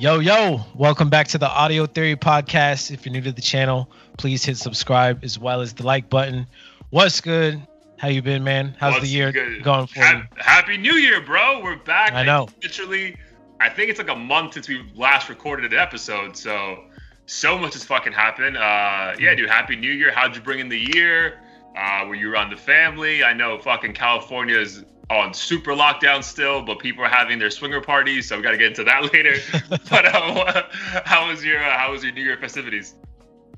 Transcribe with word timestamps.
Yo, 0.00 0.18
yo, 0.18 0.64
welcome 0.74 1.10
back 1.10 1.28
to 1.28 1.36
the 1.36 1.46
Audio 1.46 1.84
Theory 1.84 2.16
Podcast. 2.16 2.90
If 2.90 3.04
you're 3.04 3.12
new 3.12 3.20
to 3.20 3.32
the 3.32 3.42
channel, 3.42 3.90
please 4.16 4.42
hit 4.42 4.56
subscribe 4.56 5.22
as 5.22 5.38
well 5.38 5.60
as 5.60 5.74
the 5.74 5.84
like 5.84 6.08
button. 6.08 6.46
What's 6.88 7.20
good? 7.20 7.60
How 7.98 8.08
you 8.08 8.22
been, 8.22 8.42
man? 8.42 8.74
How's 8.80 8.94
What's 8.94 9.04
the 9.04 9.10
year 9.10 9.30
good? 9.30 9.62
going 9.62 9.86
for 9.88 10.00
Ha- 10.00 10.22
you? 10.22 10.42
Happy 10.42 10.78
New 10.78 10.94
Year, 10.94 11.20
bro. 11.20 11.60
We're 11.62 11.76
back. 11.76 12.14
I 12.14 12.22
know. 12.22 12.48
Literally, 12.62 13.14
I 13.60 13.68
think 13.68 13.90
it's 13.90 13.98
like 13.98 14.08
a 14.08 14.16
month 14.16 14.54
since 14.54 14.70
we 14.70 14.90
last 14.94 15.28
recorded 15.28 15.70
an 15.70 15.78
episode. 15.78 16.34
So, 16.34 16.84
so 17.26 17.58
much 17.58 17.74
has 17.74 17.84
fucking 17.84 18.14
happened. 18.14 18.56
Uh, 18.56 19.16
yeah, 19.18 19.34
dude. 19.34 19.50
Happy 19.50 19.76
New 19.76 19.92
Year. 19.92 20.12
How'd 20.12 20.34
you 20.34 20.40
bring 20.40 20.60
in 20.60 20.70
the 20.70 20.80
year? 20.94 21.40
Uh, 21.76 22.06
were 22.08 22.14
you 22.14 22.32
around 22.32 22.48
the 22.48 22.56
family? 22.56 23.22
I 23.22 23.34
know 23.34 23.58
fucking 23.58 23.92
California 23.92 24.58
is 24.58 24.82
on 25.10 25.34
super 25.34 25.72
lockdown 25.72 26.22
still, 26.22 26.62
but 26.62 26.78
people 26.78 27.04
are 27.04 27.08
having 27.08 27.38
their 27.38 27.50
swinger 27.50 27.80
parties. 27.80 28.28
So 28.28 28.36
we 28.36 28.42
got 28.42 28.52
to 28.52 28.56
get 28.56 28.68
into 28.68 28.84
that 28.84 29.02
later. 29.12 29.34
but 29.90 30.06
uh, 30.06 30.62
how 31.04 31.28
was 31.28 31.44
your 31.44 31.58
uh, 31.62 31.76
how 31.76 31.90
was 31.92 32.02
your 32.04 32.12
New 32.12 32.22
Year 32.22 32.36
festivities? 32.36 32.94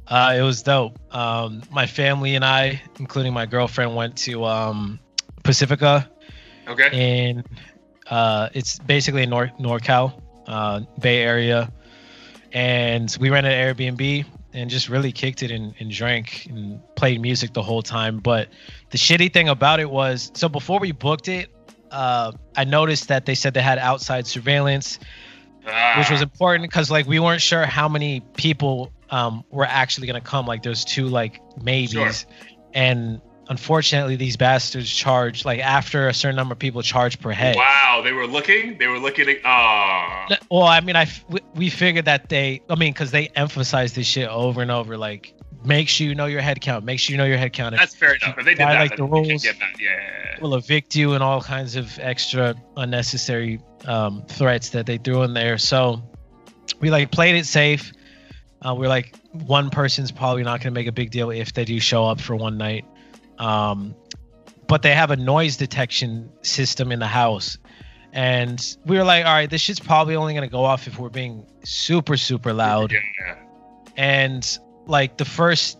Uh, 0.08 0.34
it 0.36 0.42
was 0.42 0.62
dope. 0.62 0.98
Um, 1.14 1.62
my 1.70 1.86
family 1.86 2.34
and 2.34 2.44
I, 2.44 2.82
including 2.98 3.32
my 3.32 3.46
girlfriend, 3.46 3.94
went 3.94 4.16
to 4.18 4.44
um, 4.44 4.98
Pacifica, 5.44 6.10
Okay. 6.66 6.88
and 6.92 7.46
uh, 8.10 8.48
it's 8.52 8.80
basically 8.80 9.22
in 9.22 9.30
Nor- 9.30 9.52
NorCal, 9.60 10.20
uh, 10.48 10.80
Bay 11.00 11.22
Area, 11.22 11.72
and 12.52 13.16
we 13.20 13.30
rented 13.30 13.52
an 13.52 13.74
Airbnb 13.76 14.26
and 14.52 14.68
just 14.70 14.88
really 14.88 15.12
kicked 15.12 15.42
it 15.42 15.50
and, 15.50 15.74
and 15.80 15.90
drank 15.90 16.46
and 16.50 16.80
played 16.96 17.20
music 17.20 17.52
the 17.54 17.62
whole 17.62 17.82
time. 17.82 18.18
But 18.18 18.48
the 18.90 18.98
shitty 18.98 19.32
thing 19.32 19.48
about 19.48 19.80
it 19.80 19.90
was, 19.90 20.30
so 20.34 20.48
before 20.48 20.78
we 20.78 20.92
booked 20.92 21.28
it, 21.28 21.48
uh, 21.90 22.32
I 22.56 22.64
noticed 22.64 23.08
that 23.08 23.26
they 23.26 23.34
said 23.34 23.54
they 23.54 23.62
had 23.62 23.78
outside 23.78 24.26
surveillance, 24.26 24.98
which 25.96 26.10
was 26.10 26.20
Ah, 26.20 26.22
important 26.22 26.62
because 26.70 26.90
like 26.90 27.06
we 27.06 27.18
weren't 27.18 27.42
sure 27.42 27.64
how 27.66 27.88
many 27.88 28.20
people 28.36 28.92
um, 29.10 29.44
were 29.50 29.66
actually 29.66 30.06
gonna 30.06 30.20
come. 30.20 30.46
Like 30.46 30.62
there's 30.62 30.84
two 30.84 31.06
like 31.08 31.40
maybes, 31.62 31.92
Sure. 31.92 32.10
and 32.74 33.20
unfortunately 33.52 34.16
these 34.16 34.36
bastards 34.36 34.90
charge 34.90 35.44
like 35.44 35.60
after 35.60 36.08
a 36.08 36.14
certain 36.14 36.36
number 36.36 36.54
of 36.54 36.58
people 36.58 36.80
charge 36.82 37.20
per 37.20 37.30
head. 37.32 37.54
Wow, 37.56 38.00
they 38.02 38.12
were 38.12 38.26
looking. 38.26 38.78
They 38.78 38.86
were 38.86 38.98
looking 38.98 39.28
at. 39.28 39.36
Ah. 39.44 40.26
Well, 40.50 40.62
I 40.62 40.80
mean, 40.80 40.96
I 40.96 41.02
f- 41.02 41.24
we- 41.54 41.68
figured 41.70 42.06
that 42.06 42.28
they, 42.28 42.62
I 42.68 42.74
mean, 42.74 42.92
because 42.92 43.10
they 43.10 43.28
emphasize 43.36 43.92
this 43.92 44.06
shit 44.06 44.28
over 44.28 44.62
and 44.62 44.70
over, 44.70 44.96
like 44.96 45.34
make 45.64 45.88
sure 45.88 46.06
you 46.06 46.14
know 46.14 46.26
your 46.26 46.40
head 46.40 46.60
count, 46.60 46.84
make 46.84 46.98
sure 46.98 47.12
you 47.12 47.18
know 47.18 47.24
your 47.24 47.36
head 47.36 47.52
count. 47.52 47.74
If 47.74 47.80
That's 47.80 47.94
fair 47.94 48.14
enough. 48.14 48.38
If 48.38 48.44
they 48.44 48.54
did 48.54 48.62
I 48.62 48.72
that, 48.72 48.80
like 48.80 48.96
the 48.96 49.04
rules. 49.04 49.42
that. 49.42 49.56
Yeah. 49.78 50.40
will 50.40 50.54
evict 50.54 50.96
you 50.96 51.12
and 51.12 51.22
all 51.22 51.40
kinds 51.42 51.76
of 51.76 51.98
extra 52.00 52.54
unnecessary 52.76 53.60
um, 53.86 54.22
threats 54.28 54.70
that 54.70 54.86
they 54.86 54.98
threw 54.98 55.22
in 55.22 55.34
there. 55.34 55.58
So 55.58 56.02
we 56.80 56.90
like 56.90 57.10
played 57.10 57.36
it 57.36 57.46
safe. 57.46 57.92
Uh, 58.64 58.74
we're 58.74 58.88
like 58.88 59.14
one 59.32 59.70
person's 59.70 60.12
probably 60.12 60.42
not 60.42 60.60
going 60.60 60.72
to 60.72 60.80
make 60.80 60.86
a 60.86 60.92
big 60.92 61.10
deal 61.10 61.30
if 61.30 61.52
they 61.52 61.64
do 61.64 61.78
show 61.80 62.04
up 62.06 62.20
for 62.20 62.36
one 62.36 62.56
night. 62.56 62.84
Um, 63.38 63.94
but 64.68 64.82
they 64.82 64.94
have 64.94 65.10
a 65.10 65.16
noise 65.16 65.56
detection 65.56 66.30
system 66.42 66.92
in 66.92 66.98
the 66.98 67.06
house. 67.06 67.58
And 68.14 68.76
we 68.86 68.96
were 68.98 69.04
like, 69.04 69.24
all 69.26 69.32
right, 69.32 69.48
this 69.48 69.60
shit's 69.62 69.80
probably 69.80 70.16
only 70.16 70.34
going 70.34 70.46
to 70.46 70.52
go 70.52 70.64
off 70.64 70.86
if 70.86 70.98
we're 70.98 71.08
being 71.08 71.46
super, 71.64 72.16
super 72.16 72.52
loud 72.52 72.92
Yeah. 72.92 73.36
and 73.96 74.58
like 74.86 75.16
the 75.16 75.24
first 75.24 75.78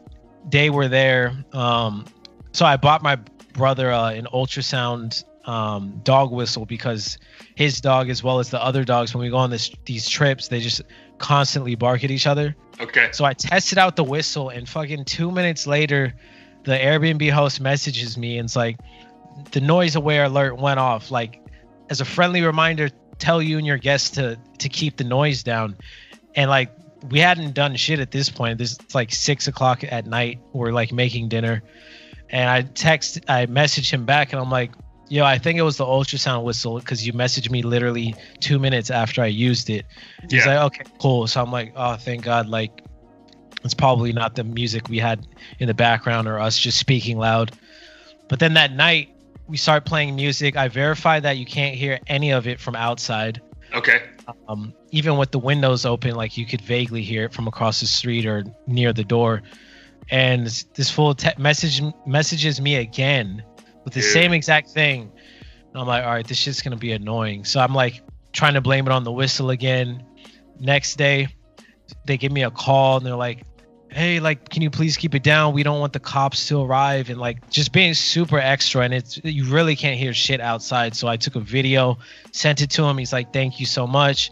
day 0.48 0.70
we're 0.70 0.88
there 0.88 1.32
um 1.52 2.04
so 2.52 2.64
i 2.66 2.76
bought 2.76 3.00
my 3.02 3.16
brother 3.52 3.90
uh, 3.92 4.10
an 4.10 4.26
ultrasound 4.32 5.22
um 5.48 6.00
dog 6.02 6.32
whistle 6.32 6.66
because 6.66 7.16
his 7.54 7.80
dog 7.80 8.10
as 8.10 8.22
well 8.24 8.38
as 8.40 8.50
the 8.50 8.60
other 8.62 8.84
dogs 8.84 9.14
when 9.14 9.22
we 9.22 9.30
go 9.30 9.36
on 9.36 9.50
this 9.50 9.70
these 9.84 10.08
trips 10.08 10.48
they 10.48 10.58
just 10.60 10.82
constantly 11.18 11.74
bark 11.76 12.02
at 12.04 12.10
each 12.10 12.26
other 12.26 12.54
Okay. 12.80 13.08
so 13.12 13.24
i 13.24 13.32
tested 13.32 13.78
out 13.78 13.94
the 13.96 14.04
whistle 14.04 14.48
and 14.50 14.68
fucking 14.68 15.04
two 15.04 15.30
minutes 15.30 15.66
later 15.66 16.12
the 16.64 16.72
airbnb 16.72 17.30
host 17.30 17.60
messages 17.60 18.16
me 18.16 18.38
and 18.38 18.46
it's 18.46 18.56
like 18.56 18.78
the 19.52 19.60
NoiseAware 19.60 20.26
alert 20.26 20.58
went 20.58 20.78
off. 20.78 21.10
Like 21.10 21.40
as 21.90 22.00
a 22.00 22.04
friendly 22.04 22.42
reminder 22.42 22.88
tell 23.18 23.42
you 23.42 23.58
and 23.58 23.66
your 23.66 23.78
guests 23.78 24.10
to 24.10 24.38
to 24.58 24.68
keep 24.68 24.96
the 24.96 25.04
noise 25.04 25.42
down. 25.42 25.76
And 26.34 26.50
like 26.50 26.70
we 27.10 27.18
hadn't 27.18 27.54
done 27.54 27.74
shit 27.76 28.00
at 28.00 28.10
this 28.10 28.28
point. 28.28 28.58
This 28.58 28.78
it's 28.78 28.94
like 28.94 29.12
six 29.12 29.46
o'clock 29.48 29.84
at 29.84 30.06
night. 30.06 30.40
We're 30.52 30.72
like 30.72 30.92
making 30.92 31.28
dinner. 31.28 31.62
And 32.30 32.48
i 32.48 32.62
text 32.62 33.20
i 33.28 33.46
messaged 33.46 33.90
him 33.90 34.06
back 34.06 34.32
and 34.32 34.40
i'm 34.40 34.50
like 34.50 34.72
yo 35.10 35.22
i 35.22 35.36
think 35.36 35.58
it 35.58 35.62
was 35.62 35.76
the 35.76 35.84
ultrasound 35.84 36.44
whistle 36.44 36.78
because 36.78 37.06
you 37.06 37.12
messaged 37.12 37.50
me 37.50 37.60
literally 37.60 38.14
two 38.40 38.58
minutes 38.58 38.90
after 38.90 39.20
i 39.22 39.26
used 39.26 39.68
it. 39.68 39.84
Yeah. 40.22 40.28
he's 40.30 40.46
like 40.46 40.58
okay 40.58 40.84
cool. 40.98 41.26
So 41.26 41.42
i'm 41.42 41.52
like 41.52 41.72
oh 41.76 41.96
thank 41.96 42.24
god. 42.24 42.48
Like 42.48 42.82
it's 43.64 43.74
probably 43.74 44.12
not 44.12 44.34
the 44.34 44.44
music 44.44 44.88
we 44.88 44.98
had 44.98 45.26
in 45.58 45.66
the 45.66 45.74
background 45.74 46.28
or 46.28 46.38
us 46.38 46.58
just 46.58 46.78
speaking 46.78 47.18
loud 47.18 47.52
but 48.28 48.38
then 48.38 48.54
that 48.54 48.72
night 48.72 49.08
we 49.48 49.56
start 49.56 49.84
playing 49.84 50.14
music 50.16 50.56
i 50.56 50.68
verify 50.68 51.18
that 51.20 51.36
you 51.36 51.46
can't 51.46 51.74
hear 51.74 51.98
any 52.06 52.30
of 52.32 52.46
it 52.46 52.60
from 52.60 52.74
outside 52.76 53.40
Okay. 53.74 54.02
um, 54.48 54.74
even 54.90 55.16
with 55.16 55.30
the 55.30 55.38
windows 55.38 55.86
open, 55.86 56.14
like 56.14 56.36
you 56.36 56.44
could 56.44 56.60
vaguely 56.60 57.00
hear 57.00 57.24
it 57.24 57.32
from 57.32 57.48
across 57.48 57.80
the 57.80 57.86
street 57.86 58.26
or 58.26 58.44
near 58.66 58.92
the 58.92 59.02
door. 59.02 59.40
And 60.10 60.46
this 60.74 60.90
fool 60.90 61.14
te- 61.14 61.30
message 61.38 61.80
messages 62.06 62.60
me 62.60 62.76
again 62.76 63.42
with 63.84 63.94
the 63.94 64.00
Dude. 64.00 64.12
same 64.12 64.32
exact 64.34 64.68
thing. 64.68 65.10
And 65.72 65.80
I'm 65.80 65.86
like, 65.86 66.04
all 66.04 66.10
right, 66.10 66.26
this 66.26 66.36
shit's 66.36 66.60
gonna 66.60 66.76
be 66.76 66.92
annoying. 66.92 67.46
So 67.46 67.60
I'm 67.60 67.74
like 67.74 68.02
trying 68.34 68.52
to 68.54 68.60
blame 68.60 68.86
it 68.86 68.92
on 68.92 69.04
the 69.04 69.12
whistle 69.12 69.48
again. 69.48 70.04
Next 70.60 70.96
day, 70.96 71.28
they 72.04 72.18
give 72.18 72.30
me 72.30 72.42
a 72.42 72.50
call 72.50 72.98
and 72.98 73.06
they're 73.06 73.16
like, 73.16 73.42
hey, 73.92 74.20
like, 74.20 74.48
can 74.48 74.62
you 74.62 74.70
please 74.70 74.96
keep 74.96 75.14
it 75.14 75.22
down? 75.22 75.54
We 75.54 75.62
don't 75.62 75.80
want 75.80 75.92
the 75.92 76.00
cops 76.00 76.46
to 76.48 76.62
arrive 76.62 77.10
and 77.10 77.20
like 77.20 77.48
just 77.50 77.72
being 77.72 77.94
super 77.94 78.38
extra. 78.38 78.82
And 78.82 78.94
it's 78.94 79.20
you 79.24 79.44
really 79.44 79.76
can't 79.76 79.98
hear 79.98 80.12
shit 80.14 80.40
outside. 80.40 80.94
So 80.94 81.08
I 81.08 81.16
took 81.16 81.36
a 81.36 81.40
video 81.40 81.98
sent 82.32 82.60
it 82.60 82.70
to 82.70 82.84
him. 82.84 82.98
He's 82.98 83.12
like, 83.12 83.32
"Thank 83.32 83.60
you 83.60 83.66
so 83.66 83.86
much." 83.86 84.30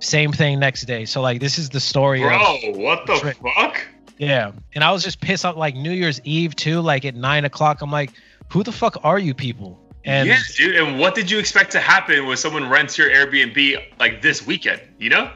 Same 0.00 0.32
thing 0.32 0.58
next 0.58 0.82
day. 0.84 1.04
So 1.04 1.20
like, 1.20 1.40
this 1.40 1.58
is 1.58 1.70
the 1.70 1.80
story. 1.80 2.20
Bro, 2.20 2.38
what 2.74 3.06
the 3.06 3.16
Trick. 3.18 3.36
fuck? 3.56 3.80
yeah, 4.18 4.52
and 4.74 4.82
I 4.82 4.90
was 4.92 5.02
just 5.04 5.20
pissed 5.20 5.44
off. 5.44 5.56
Like 5.56 5.74
New 5.74 5.92
Year's 5.92 6.20
Eve 6.24 6.56
too. 6.56 6.80
Like 6.80 7.04
at 7.04 7.14
nine 7.14 7.44
o'clock, 7.44 7.82
I'm 7.82 7.90
like, 7.90 8.12
"Who 8.50 8.62
the 8.62 8.72
fuck 8.72 8.96
are 9.04 9.18
you 9.18 9.34
people?" 9.34 9.78
And 10.04 10.28
yeah, 10.28 10.38
dude. 10.56 10.76
And 10.76 10.98
what 10.98 11.14
did 11.14 11.30
you 11.30 11.38
expect 11.38 11.70
to 11.72 11.80
happen 11.80 12.26
when 12.26 12.36
someone 12.36 12.68
rents 12.68 12.98
your 12.98 13.08
Airbnb 13.10 13.80
like 14.00 14.22
this 14.22 14.44
weekend? 14.44 14.80
You 14.98 15.10
know? 15.10 15.30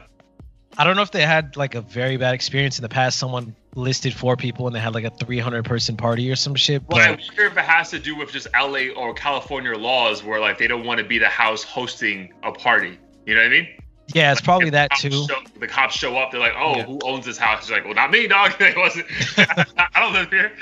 I 0.77 0.83
don't 0.83 0.95
know 0.95 1.01
if 1.01 1.11
they 1.11 1.25
had 1.25 1.57
like 1.57 1.75
a 1.75 1.81
very 1.81 2.17
bad 2.17 2.33
experience 2.35 2.77
in 2.77 2.83
the 2.83 2.89
past. 2.89 3.17
Someone 3.17 3.55
listed 3.75 4.13
four 4.13 4.35
people 4.37 4.67
and 4.67 4.75
they 4.75 4.79
had 4.79 4.93
like 4.93 5.05
a 5.05 5.09
300 5.09 5.65
person 5.65 5.97
party 5.97 6.29
or 6.31 6.35
some 6.35 6.55
shit. 6.55 6.83
Well, 6.87 7.01
I 7.01 7.09
wonder 7.11 7.45
if 7.45 7.57
it 7.57 7.63
has 7.63 7.89
to 7.91 7.99
do 7.99 8.15
with 8.15 8.31
just 8.31 8.47
LA 8.53 8.89
or 8.95 9.13
California 9.13 9.75
laws 9.75 10.23
where 10.23 10.39
like 10.39 10.57
they 10.57 10.67
don't 10.67 10.85
want 10.85 10.99
to 10.99 11.03
be 11.05 11.17
the 11.17 11.29
house 11.29 11.63
hosting 11.63 12.31
a 12.43 12.51
party. 12.51 12.99
You 13.25 13.35
know 13.35 13.41
what 13.41 13.47
I 13.47 13.49
mean? 13.49 13.67
yeah, 14.13 14.31
it's 14.31 14.39
probably 14.39 14.69
that 14.69 14.91
too. 14.97 15.11
Show, 15.11 15.39
the 15.59 15.67
cops 15.67 15.95
show 15.95 16.15
up, 16.15 16.31
they're 16.31 16.39
like, 16.39 16.53
"Oh, 16.55 16.77
Yeah. 16.77 16.83
who 16.85 16.97
owns 17.03 17.25
this 17.25 17.37
house?" 17.37 17.63
He's 17.63 17.71
like, 17.71 17.83
"Well, 17.83 17.93
not 17.93 18.09
me, 18.09 18.25
dog. 18.27 18.53
it 18.59 18.77
wasn't. 18.77 19.05
I 19.37 19.99
don't 19.99 20.13
live 20.13 20.29
here." 20.29 20.53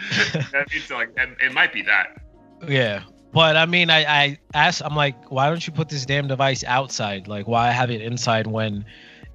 that 0.52 0.68
means 0.72 0.90
like, 0.90 1.10
and 1.18 1.36
it 1.40 1.54
might 1.54 1.72
be 1.72 1.84
that. 1.84 2.22
Yeah. 2.68 3.04
But 3.34 3.56
I 3.58 3.66
mean, 3.68 3.90
I, 3.90 4.06
I 4.06 4.40
asked, 4.54 4.82
I'm 4.84 4.96
like, 4.96 5.30
why 5.30 5.50
don't 5.50 5.66
you 5.68 5.74
put 5.74 5.90
this 5.90 6.06
damn 6.06 6.28
device 6.28 6.64
outside? 6.64 7.28
Like, 7.28 7.48
why 7.48 7.70
have 7.70 7.92
it 7.92 8.02
inside 8.02 8.48
when, 8.48 8.86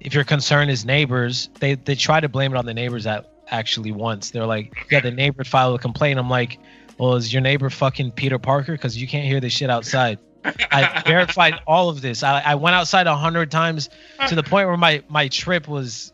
if 0.01 0.15
your 0.15 0.23
concern 0.23 0.69
is 0.69 0.83
neighbors, 0.83 1.49
they, 1.59 1.75
they 1.75 1.95
try 1.95 2.19
to 2.19 2.27
blame 2.27 2.53
it 2.53 2.57
on 2.57 2.65
the 2.65 2.73
neighbors 2.73 3.03
that 3.03 3.31
actually 3.49 3.91
once. 3.91 4.31
They're 4.31 4.47
like, 4.47 4.87
yeah, 4.89 4.99
the 4.99 5.11
neighbor 5.11 5.43
filed 5.43 5.79
a 5.79 5.81
complaint. 5.81 6.17
I'm 6.19 6.29
like, 6.29 6.59
well, 6.97 7.13
is 7.15 7.31
your 7.31 7.41
neighbor 7.41 7.69
fucking 7.69 8.13
Peter 8.13 8.39
Parker? 8.39 8.71
Because 8.71 8.99
you 8.99 9.07
can't 9.07 9.27
hear 9.27 9.39
this 9.39 9.53
shit 9.53 9.69
outside. 9.69 10.17
I 10.43 11.03
verified 11.05 11.59
all 11.67 11.89
of 11.89 12.01
this. 12.01 12.23
I, 12.23 12.41
I 12.41 12.55
went 12.55 12.75
outside 12.75 13.05
a 13.05 13.15
hundred 13.15 13.51
times 13.51 13.89
to 14.27 14.33
the 14.33 14.41
point 14.41 14.67
where 14.67 14.77
my, 14.77 15.03
my 15.07 15.27
trip 15.27 15.67
was 15.67 16.13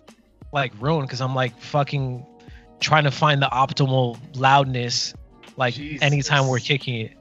like 0.51 0.73
ruined 0.81 1.07
because 1.07 1.21
I'm 1.21 1.33
like 1.33 1.57
fucking 1.57 2.25
trying 2.81 3.05
to 3.05 3.11
find 3.11 3.41
the 3.41 3.47
optimal 3.47 4.19
loudness 4.35 5.13
like 5.55 5.79
anytime 6.01 6.47
we're 6.47 6.59
kicking 6.59 6.95
it. 7.05 7.17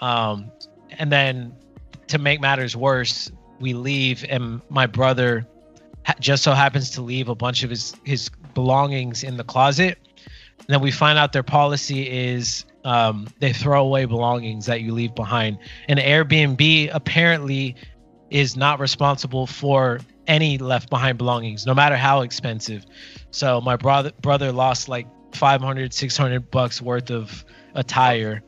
Um, 0.00 0.52
and 0.92 1.10
then 1.10 1.56
to 2.06 2.18
make 2.18 2.40
matters 2.40 2.76
worse, 2.76 3.32
we 3.58 3.74
leave, 3.74 4.24
and 4.28 4.60
my 4.68 4.86
brother 4.86 5.46
just 6.20 6.42
so 6.42 6.52
happens 6.52 6.90
to 6.90 7.02
leave 7.02 7.28
a 7.28 7.34
bunch 7.34 7.62
of 7.62 7.70
his 7.70 7.94
his 8.04 8.30
belongings 8.54 9.22
in 9.22 9.36
the 9.36 9.44
closet. 9.44 9.98
And 10.58 10.68
then 10.68 10.80
we 10.80 10.90
find 10.90 11.18
out 11.18 11.32
their 11.32 11.42
policy 11.42 12.08
is 12.08 12.64
um, 12.84 13.28
they 13.40 13.52
throw 13.52 13.84
away 13.84 14.04
belongings 14.04 14.66
that 14.66 14.80
you 14.80 14.92
leave 14.92 15.14
behind. 15.14 15.58
And 15.88 15.98
Airbnb 15.98 16.90
apparently 16.92 17.76
is 18.30 18.56
not 18.56 18.80
responsible 18.80 19.46
for 19.46 20.00
any 20.26 20.58
left 20.58 20.90
behind 20.90 21.18
belongings, 21.18 21.66
no 21.66 21.74
matter 21.74 21.96
how 21.96 22.22
expensive. 22.22 22.84
So 23.30 23.60
my 23.60 23.76
brother 23.76 24.12
brother 24.22 24.52
lost 24.52 24.88
like 24.88 25.06
500, 25.34 25.92
600 25.92 26.50
bucks 26.50 26.80
worth 26.80 27.10
of 27.10 27.44
attire 27.74 28.42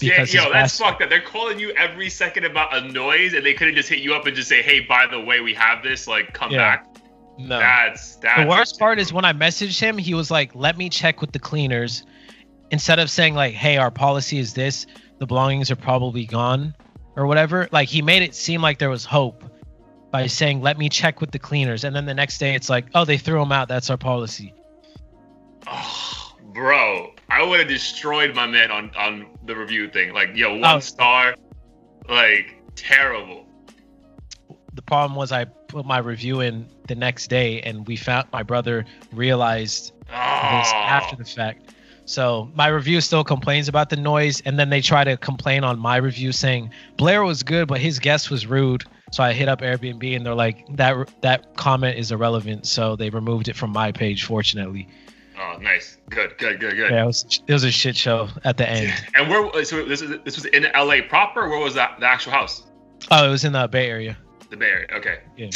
Yeah, 0.00 0.24
yo, 0.24 0.52
that's 0.52 0.78
fucked 0.78 1.00
up. 1.02 1.08
They're 1.08 1.20
calling 1.22 1.58
you 1.58 1.70
every 1.70 2.10
second 2.10 2.44
about 2.44 2.76
a 2.76 2.80
noise, 2.92 3.32
and 3.34 3.44
they 3.44 3.54
couldn't 3.54 3.76
just 3.76 3.88
hit 3.88 4.00
you 4.00 4.14
up 4.14 4.26
and 4.26 4.36
just 4.36 4.48
say, 4.48 4.60
"Hey, 4.62 4.80
by 4.80 5.06
the 5.06 5.18
way, 5.18 5.40
we 5.40 5.54
have 5.54 5.82
this. 5.82 6.06
Like, 6.06 6.32
come 6.34 6.50
Yeah. 6.50 6.58
back." 6.76 6.86
no. 7.38 7.58
That's 7.58 8.16
that's 8.16 8.42
the 8.42 8.46
worst 8.48 8.78
part 8.78 8.98
is 8.98 9.12
when 9.12 9.24
I 9.24 9.32
messaged 9.32 9.78
him, 9.80 9.98
he 9.98 10.14
was 10.14 10.30
like, 10.30 10.54
"Let 10.54 10.76
me 10.76 10.88
check 10.88 11.20
with 11.20 11.32
the 11.32 11.38
cleaners." 11.38 12.04
Instead 12.70 12.98
of 12.98 13.10
saying 13.10 13.34
like, 13.34 13.54
"Hey, 13.54 13.76
our 13.76 13.90
policy 13.90 14.38
is 14.38 14.52
this. 14.54 14.86
The 15.18 15.26
belongings 15.26 15.70
are 15.70 15.76
probably 15.76 16.26
gone," 16.26 16.74
or 17.14 17.26
whatever. 17.26 17.68
Like 17.72 17.88
he 17.88 18.02
made 18.02 18.22
it 18.22 18.34
seem 18.34 18.60
like 18.60 18.78
there 18.78 18.90
was 18.90 19.04
hope 19.04 19.44
by 20.10 20.26
saying, 20.26 20.60
"Let 20.62 20.76
me 20.78 20.88
check 20.88 21.20
with 21.20 21.30
the 21.30 21.38
cleaners," 21.38 21.84
and 21.84 21.94
then 21.96 22.04
the 22.06 22.14
next 22.14 22.38
day 22.38 22.54
it's 22.54 22.68
like, 22.68 22.86
"Oh, 22.94 23.04
they 23.04 23.16
threw 23.18 23.38
them 23.38 23.52
out. 23.52 23.68
That's 23.68 23.88
our 23.90 23.96
policy." 23.96 24.52
Oh, 25.66 26.36
bro, 26.52 27.12
I 27.28 27.42
would 27.42 27.58
have 27.60 27.68
destroyed 27.68 28.34
my 28.34 28.46
man 28.46 28.70
on 28.70 28.90
on 28.96 29.26
the 29.44 29.56
review 29.56 29.88
thing. 29.88 30.12
Like, 30.12 30.30
yo, 30.34 30.52
one 30.58 30.76
Oh. 30.76 30.80
star, 30.80 31.34
like 32.08 32.62
terrible. 32.76 33.46
The 34.74 34.82
problem 34.82 35.16
was 35.16 35.32
I 35.32 35.44
put 35.44 35.86
my 35.86 35.98
review 35.98 36.40
in 36.40 36.68
the 36.86 36.94
next 36.94 37.28
day, 37.28 37.60
and 37.62 37.86
we 37.86 37.96
found 37.96 38.28
my 38.32 38.42
brother 38.42 38.84
realized 39.12 39.92
Oh, 40.08 40.58
this 40.58 40.70
ah. 40.72 40.86
after 40.88 41.16
the 41.16 41.24
fact. 41.24 41.72
So 42.04 42.48
my 42.54 42.68
review 42.68 43.00
still 43.00 43.24
complains 43.24 43.66
about 43.66 43.90
the 43.90 43.96
noise, 43.96 44.40
and 44.42 44.56
then 44.56 44.70
they 44.70 44.80
try 44.80 45.02
to 45.02 45.16
complain 45.16 45.64
on 45.64 45.80
my 45.80 45.96
review 45.96 46.30
saying 46.30 46.70
Blair 46.96 47.24
was 47.24 47.42
good, 47.42 47.66
but 47.66 47.80
his 47.80 47.98
guest 47.98 48.30
was 48.30 48.46
rude. 48.46 48.84
So 49.10 49.24
I 49.24 49.32
hit 49.32 49.48
up 49.48 49.60
Airbnb, 49.62 50.14
and 50.14 50.24
they're 50.24 50.34
like 50.34 50.64
that 50.76 51.08
that 51.22 51.56
comment 51.56 51.98
is 51.98 52.12
irrelevant, 52.12 52.66
so 52.66 52.94
they 52.94 53.10
removed 53.10 53.48
it 53.48 53.56
from 53.56 53.70
my 53.70 53.90
page. 53.90 54.22
Fortunately, 54.24 54.86
oh, 55.38 55.58
nice, 55.60 55.98
good, 56.10 56.36
good, 56.38 56.60
good, 56.60 56.76
good. 56.76 56.90
yeah, 56.90 57.02
it 57.02 57.06
was 57.06 57.42
it 57.46 57.52
was 57.52 57.64
a 57.64 57.70
shit 57.70 57.96
show 57.96 58.28
at 58.44 58.56
the 58.56 58.68
end. 58.68 58.92
And 59.14 59.28
where? 59.28 59.64
So 59.64 59.84
this 59.84 60.02
is 60.02 60.18
this 60.24 60.36
was 60.36 60.46
in 60.46 60.66
L.A. 60.66 61.02
proper. 61.02 61.42
Or 61.42 61.48
where 61.48 61.60
was 61.60 61.74
that 61.74 61.98
the 62.00 62.06
actual 62.06 62.32
house? 62.32 62.64
Oh, 63.10 63.26
it 63.26 63.30
was 63.30 63.44
in 63.44 63.52
the 63.52 63.66
Bay 63.68 63.88
Area. 63.88 64.16
The 64.50 64.56
Bay 64.56 64.70
Area. 64.70 64.86
Okay. 64.92 65.20
Yeah. 65.36 65.50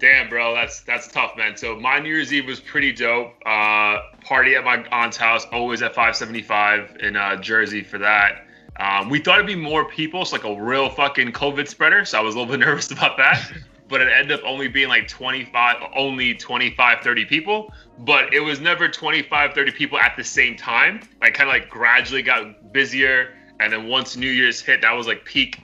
Damn, 0.00 0.28
bro, 0.28 0.54
that's 0.54 0.80
that's 0.82 1.08
tough, 1.08 1.36
man. 1.36 1.56
So 1.56 1.76
my 1.76 1.98
New 1.98 2.10
Year's 2.10 2.32
Eve 2.32 2.46
was 2.46 2.60
pretty 2.60 2.92
dope. 2.92 3.32
Uh, 3.46 3.98
party 4.24 4.54
at 4.56 4.64
my 4.64 4.84
aunt's 4.90 5.16
house, 5.16 5.46
always 5.52 5.82
at 5.82 5.94
575 5.94 6.96
in 7.00 7.16
uh, 7.16 7.36
Jersey 7.36 7.82
for 7.82 7.98
that. 7.98 8.46
Um, 8.78 9.08
we 9.08 9.20
thought 9.20 9.36
it'd 9.36 9.46
be 9.46 9.54
more 9.54 9.84
people, 9.84 10.22
it's 10.22 10.32
like 10.32 10.44
a 10.44 10.60
real 10.60 10.90
fucking 10.90 11.32
COVID 11.32 11.68
spreader. 11.68 12.04
So 12.04 12.18
I 12.18 12.22
was 12.22 12.34
a 12.34 12.38
little 12.38 12.52
bit 12.52 12.60
nervous 12.66 12.90
about 12.90 13.16
that. 13.18 13.52
But 13.88 14.00
it 14.00 14.08
ended 14.08 14.38
up 14.40 14.46
only 14.46 14.68
being 14.68 14.88
like 14.88 15.08
25, 15.08 15.76
only 15.94 16.34
25, 16.34 17.00
30 17.00 17.24
people. 17.26 17.72
But 17.98 18.32
it 18.32 18.40
was 18.40 18.60
never 18.60 18.88
25, 18.88 19.52
30 19.54 19.70
people 19.72 19.98
at 19.98 20.16
the 20.16 20.24
same 20.24 20.56
time. 20.56 21.00
Like 21.20 21.34
kind 21.34 21.48
of 21.48 21.54
like 21.54 21.68
gradually 21.68 22.22
got 22.22 22.72
busier. 22.72 23.34
And 23.60 23.72
then 23.72 23.86
once 23.86 24.16
New 24.16 24.30
Year's 24.30 24.60
hit, 24.60 24.80
that 24.82 24.92
was 24.92 25.06
like 25.06 25.24
peak 25.24 25.60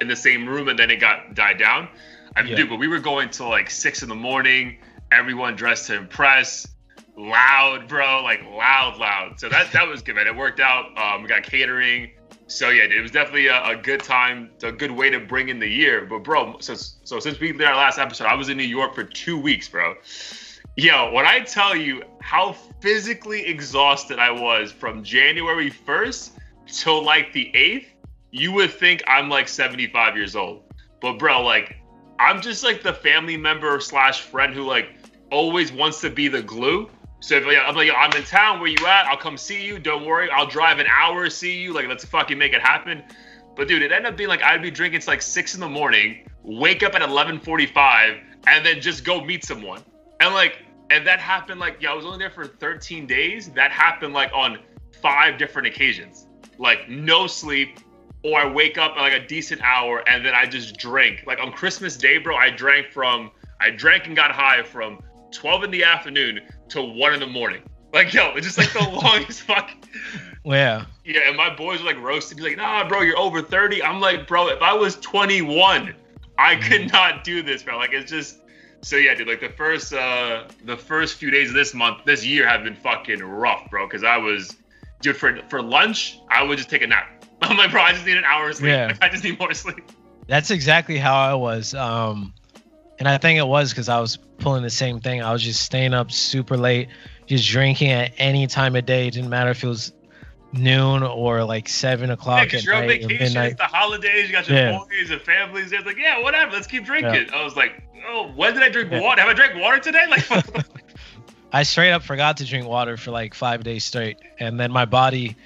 in 0.00 0.08
the 0.08 0.16
same 0.16 0.48
room, 0.48 0.68
and 0.68 0.78
then 0.78 0.90
it 0.90 0.96
got 0.96 1.34
died 1.34 1.58
down. 1.58 1.88
I 2.36 2.42
mean, 2.42 2.52
Yeah. 2.52 2.56
dude, 2.58 2.70
but 2.70 2.78
we 2.78 2.88
were 2.88 2.98
going 3.00 3.28
till 3.30 3.48
like 3.48 3.70
six 3.70 4.02
in 4.02 4.08
the 4.08 4.14
morning. 4.14 4.78
Everyone 5.12 5.54
dressed 5.54 5.86
to 5.88 5.94
impress, 5.96 6.66
loud, 7.16 7.86
bro, 7.88 8.22
like 8.22 8.42
loud, 8.44 8.96
loud. 8.98 9.38
So 9.38 9.48
that 9.48 9.70
that 9.72 9.86
was 9.86 10.02
good, 10.02 10.16
man. 10.16 10.26
It 10.26 10.34
worked 10.34 10.60
out. 10.60 10.86
Um, 10.98 11.22
we 11.22 11.28
got 11.28 11.42
catering. 11.42 12.10
So 12.54 12.70
yeah, 12.70 12.84
it 12.84 13.02
was 13.02 13.10
definitely 13.10 13.48
a, 13.48 13.60
a 13.64 13.74
good 13.74 14.00
time, 14.00 14.48
a 14.62 14.70
good 14.70 14.92
way 14.92 15.10
to 15.10 15.18
bring 15.18 15.48
in 15.48 15.58
the 15.58 15.66
year. 15.66 16.06
But 16.06 16.20
bro, 16.20 16.58
so 16.60 16.76
since 16.76 17.40
we 17.40 17.50
did 17.50 17.62
our 17.62 17.74
last 17.74 17.98
episode, 17.98 18.28
I 18.28 18.34
was 18.34 18.48
in 18.48 18.56
New 18.56 18.62
York 18.62 18.94
for 18.94 19.02
two 19.02 19.36
weeks, 19.36 19.68
bro. 19.68 19.96
Yo, 20.76 21.10
when 21.12 21.26
I 21.26 21.40
tell 21.40 21.74
you 21.74 22.04
how 22.20 22.52
physically 22.78 23.44
exhausted 23.44 24.20
I 24.20 24.30
was 24.30 24.70
from 24.70 25.02
January 25.02 25.68
1st 25.68 26.30
till 26.68 27.04
like 27.04 27.32
the 27.32 27.50
8th, 27.56 27.86
you 28.30 28.52
would 28.52 28.70
think 28.70 29.02
I'm 29.08 29.28
like 29.28 29.48
75 29.48 30.16
years 30.16 30.36
old. 30.36 30.62
But 31.00 31.18
bro, 31.18 31.42
like 31.42 31.76
I'm 32.20 32.40
just 32.40 32.62
like 32.62 32.84
the 32.84 32.92
family 32.92 33.36
member 33.36 33.80
slash 33.80 34.20
friend 34.20 34.54
who 34.54 34.62
like 34.62 34.94
always 35.32 35.72
wants 35.72 36.00
to 36.02 36.10
be 36.10 36.28
the 36.28 36.42
glue. 36.42 36.88
So 37.24 37.36
if 37.36 37.46
I'm 37.46 37.74
like, 37.74 37.90
I'm 37.96 38.12
in 38.12 38.22
town, 38.24 38.60
where 38.60 38.68
you 38.68 38.86
at? 38.86 39.06
I'll 39.06 39.16
come 39.16 39.38
see 39.38 39.64
you. 39.64 39.78
Don't 39.78 40.04
worry, 40.04 40.28
I'll 40.28 40.46
drive 40.46 40.78
an 40.78 40.86
hour 40.88 41.24
to 41.24 41.30
see 41.30 41.56
you. 41.56 41.72
Like, 41.72 41.88
let's 41.88 42.04
fucking 42.04 42.36
make 42.36 42.52
it 42.52 42.60
happen. 42.60 43.02
But 43.56 43.66
dude, 43.66 43.80
it 43.80 43.92
ended 43.92 44.12
up 44.12 44.18
being 44.18 44.28
like 44.28 44.42
I'd 44.42 44.60
be 44.60 44.70
drinking 44.70 45.00
till 45.00 45.12
like 45.12 45.22
six 45.22 45.54
in 45.54 45.60
the 45.60 45.68
morning, 45.68 46.28
wake 46.42 46.82
up 46.82 46.94
at 46.94 47.00
11:45, 47.00 48.20
and 48.46 48.66
then 48.66 48.78
just 48.78 49.06
go 49.06 49.24
meet 49.24 49.42
someone. 49.42 49.80
And 50.20 50.34
like, 50.34 50.66
and 50.90 51.06
that 51.06 51.18
happened 51.18 51.60
like, 51.60 51.78
yeah, 51.80 51.92
I 51.92 51.94
was 51.94 52.04
only 52.04 52.18
there 52.18 52.28
for 52.28 52.46
13 52.46 53.06
days. 53.06 53.48
That 53.52 53.70
happened 53.70 54.12
like 54.12 54.30
on 54.34 54.58
five 55.00 55.38
different 55.38 55.66
occasions. 55.66 56.26
Like 56.58 56.90
no 56.90 57.26
sleep, 57.26 57.80
or 58.22 58.38
I 58.38 58.46
wake 58.46 58.76
up 58.76 58.98
at 58.98 59.00
like 59.00 59.14
a 59.14 59.26
decent 59.26 59.62
hour 59.62 60.06
and 60.06 60.22
then 60.26 60.34
I 60.34 60.44
just 60.44 60.76
drink. 60.76 61.24
Like 61.26 61.38
on 61.40 61.52
Christmas 61.52 61.96
Day, 61.96 62.18
bro, 62.18 62.36
I 62.36 62.50
drank 62.50 62.90
from 62.90 63.30
I 63.60 63.70
drank 63.70 64.08
and 64.08 64.14
got 64.14 64.30
high 64.30 64.62
from 64.62 65.00
12 65.34 65.64
in 65.64 65.70
the 65.70 65.84
afternoon 65.84 66.40
to 66.68 66.82
one 66.82 67.14
in 67.14 67.20
the 67.20 67.26
morning. 67.26 67.62
Like 67.92 68.12
yo, 68.12 68.34
it's 68.34 68.46
just 68.46 68.58
like 68.58 68.72
the 68.72 68.90
longest 69.02 69.42
fuck. 69.42 69.70
Yeah, 70.44 70.84
Yeah, 71.04 71.20
and 71.28 71.36
my 71.36 71.54
boys 71.54 71.80
were 71.80 71.86
like 71.86 72.00
roasting 72.00 72.38
me, 72.38 72.44
like, 72.44 72.56
nah, 72.56 72.86
bro, 72.86 73.00
you're 73.00 73.18
over 73.18 73.40
30. 73.40 73.82
I'm 73.82 74.00
like, 74.00 74.26
bro, 74.26 74.48
if 74.48 74.60
I 74.60 74.74
was 74.74 74.96
21, 74.96 75.94
I 76.38 76.56
could 76.56 76.92
not 76.92 77.24
do 77.24 77.42
this, 77.42 77.62
bro. 77.62 77.76
Like 77.78 77.92
it's 77.92 78.10
just 78.10 78.40
so 78.82 78.96
yeah, 78.96 79.14
dude. 79.14 79.28
Like 79.28 79.40
the 79.40 79.48
first 79.50 79.92
uh 79.92 80.44
the 80.64 80.76
first 80.76 81.16
few 81.16 81.30
days 81.30 81.48
of 81.50 81.54
this 81.54 81.72
month, 81.74 82.04
this 82.04 82.24
year 82.26 82.46
have 82.48 82.64
been 82.64 82.74
fucking 82.76 83.22
rough, 83.22 83.70
bro. 83.70 83.88
Cause 83.88 84.04
I 84.04 84.16
was 84.16 84.56
dude 85.00 85.16
for 85.16 85.38
for 85.48 85.62
lunch, 85.62 86.18
I 86.30 86.42
would 86.42 86.58
just 86.58 86.70
take 86.70 86.82
a 86.82 86.86
nap. 86.86 87.24
I'm 87.42 87.56
like, 87.56 87.70
bro, 87.70 87.82
I 87.82 87.92
just 87.92 88.06
need 88.06 88.16
an 88.16 88.24
hour 88.24 88.50
of 88.50 88.56
sleep. 88.56 88.70
Yeah. 88.70 88.86
Like, 88.86 88.98
I 89.02 89.08
just 89.08 89.24
need 89.24 89.38
more 89.38 89.54
sleep. 89.54 89.90
that's 90.26 90.50
exactly 90.50 90.98
how 90.98 91.14
I 91.14 91.34
was. 91.34 91.74
Um, 91.74 92.34
and 92.98 93.08
I 93.08 93.18
think 93.18 93.38
it 93.38 93.46
was 93.46 93.70
because 93.70 93.88
I 93.88 94.00
was 94.00 94.16
pulling 94.38 94.62
the 94.62 94.70
same 94.70 95.00
thing. 95.00 95.22
I 95.22 95.32
was 95.32 95.42
just 95.42 95.62
staying 95.62 95.94
up 95.94 96.10
super 96.12 96.56
late, 96.56 96.88
just 97.26 97.48
drinking 97.48 97.90
at 97.90 98.12
any 98.18 98.46
time 98.46 98.76
of 98.76 98.86
day. 98.86 99.08
It 99.08 99.12
didn't 99.14 99.30
matter 99.30 99.50
if 99.50 99.62
it 99.64 99.68
was 99.68 99.92
noon 100.52 101.02
or 101.02 101.42
like 101.44 101.68
seven 101.68 102.08
Yeah, 102.08 102.14
o'clock 102.14 102.44
because 102.44 102.60
at 102.60 102.66
you're 102.66 102.74
on 102.76 102.86
vacation, 102.86 103.42
it's 103.42 103.56
the 103.56 103.64
holidays, 103.64 104.26
you 104.28 104.32
got 104.32 104.48
your 104.48 104.56
Yeah. 104.56 104.78
boys 104.78 105.10
and 105.10 105.20
families. 105.22 105.72
It's 105.72 105.84
like, 105.86 105.98
yeah, 105.98 106.20
whatever, 106.22 106.52
let's 106.52 106.66
keep 106.66 106.84
drinking. 106.84 107.26
Yeah. 107.28 107.36
I 107.36 107.42
was 107.44 107.56
like, 107.56 107.82
oh, 108.08 108.30
when 108.36 108.54
did 108.54 108.62
I 108.62 108.68
drink 108.68 108.90
Yeah. 108.92 109.00
water? 109.00 109.20
Have 109.22 109.30
I 109.30 109.34
drank 109.34 109.60
water 109.60 109.78
today? 109.80 110.06
Like, 110.08 110.24
I 111.52 111.62
straight 111.62 111.92
up 111.92 112.02
forgot 112.02 112.36
to 112.38 112.44
drink 112.44 112.66
water 112.66 112.96
for 112.96 113.10
like 113.10 113.34
five 113.34 113.62
days 113.64 113.84
straight, 113.84 114.18
and 114.38 114.58
then 114.58 114.72
my 114.72 114.84
body, 114.84 115.36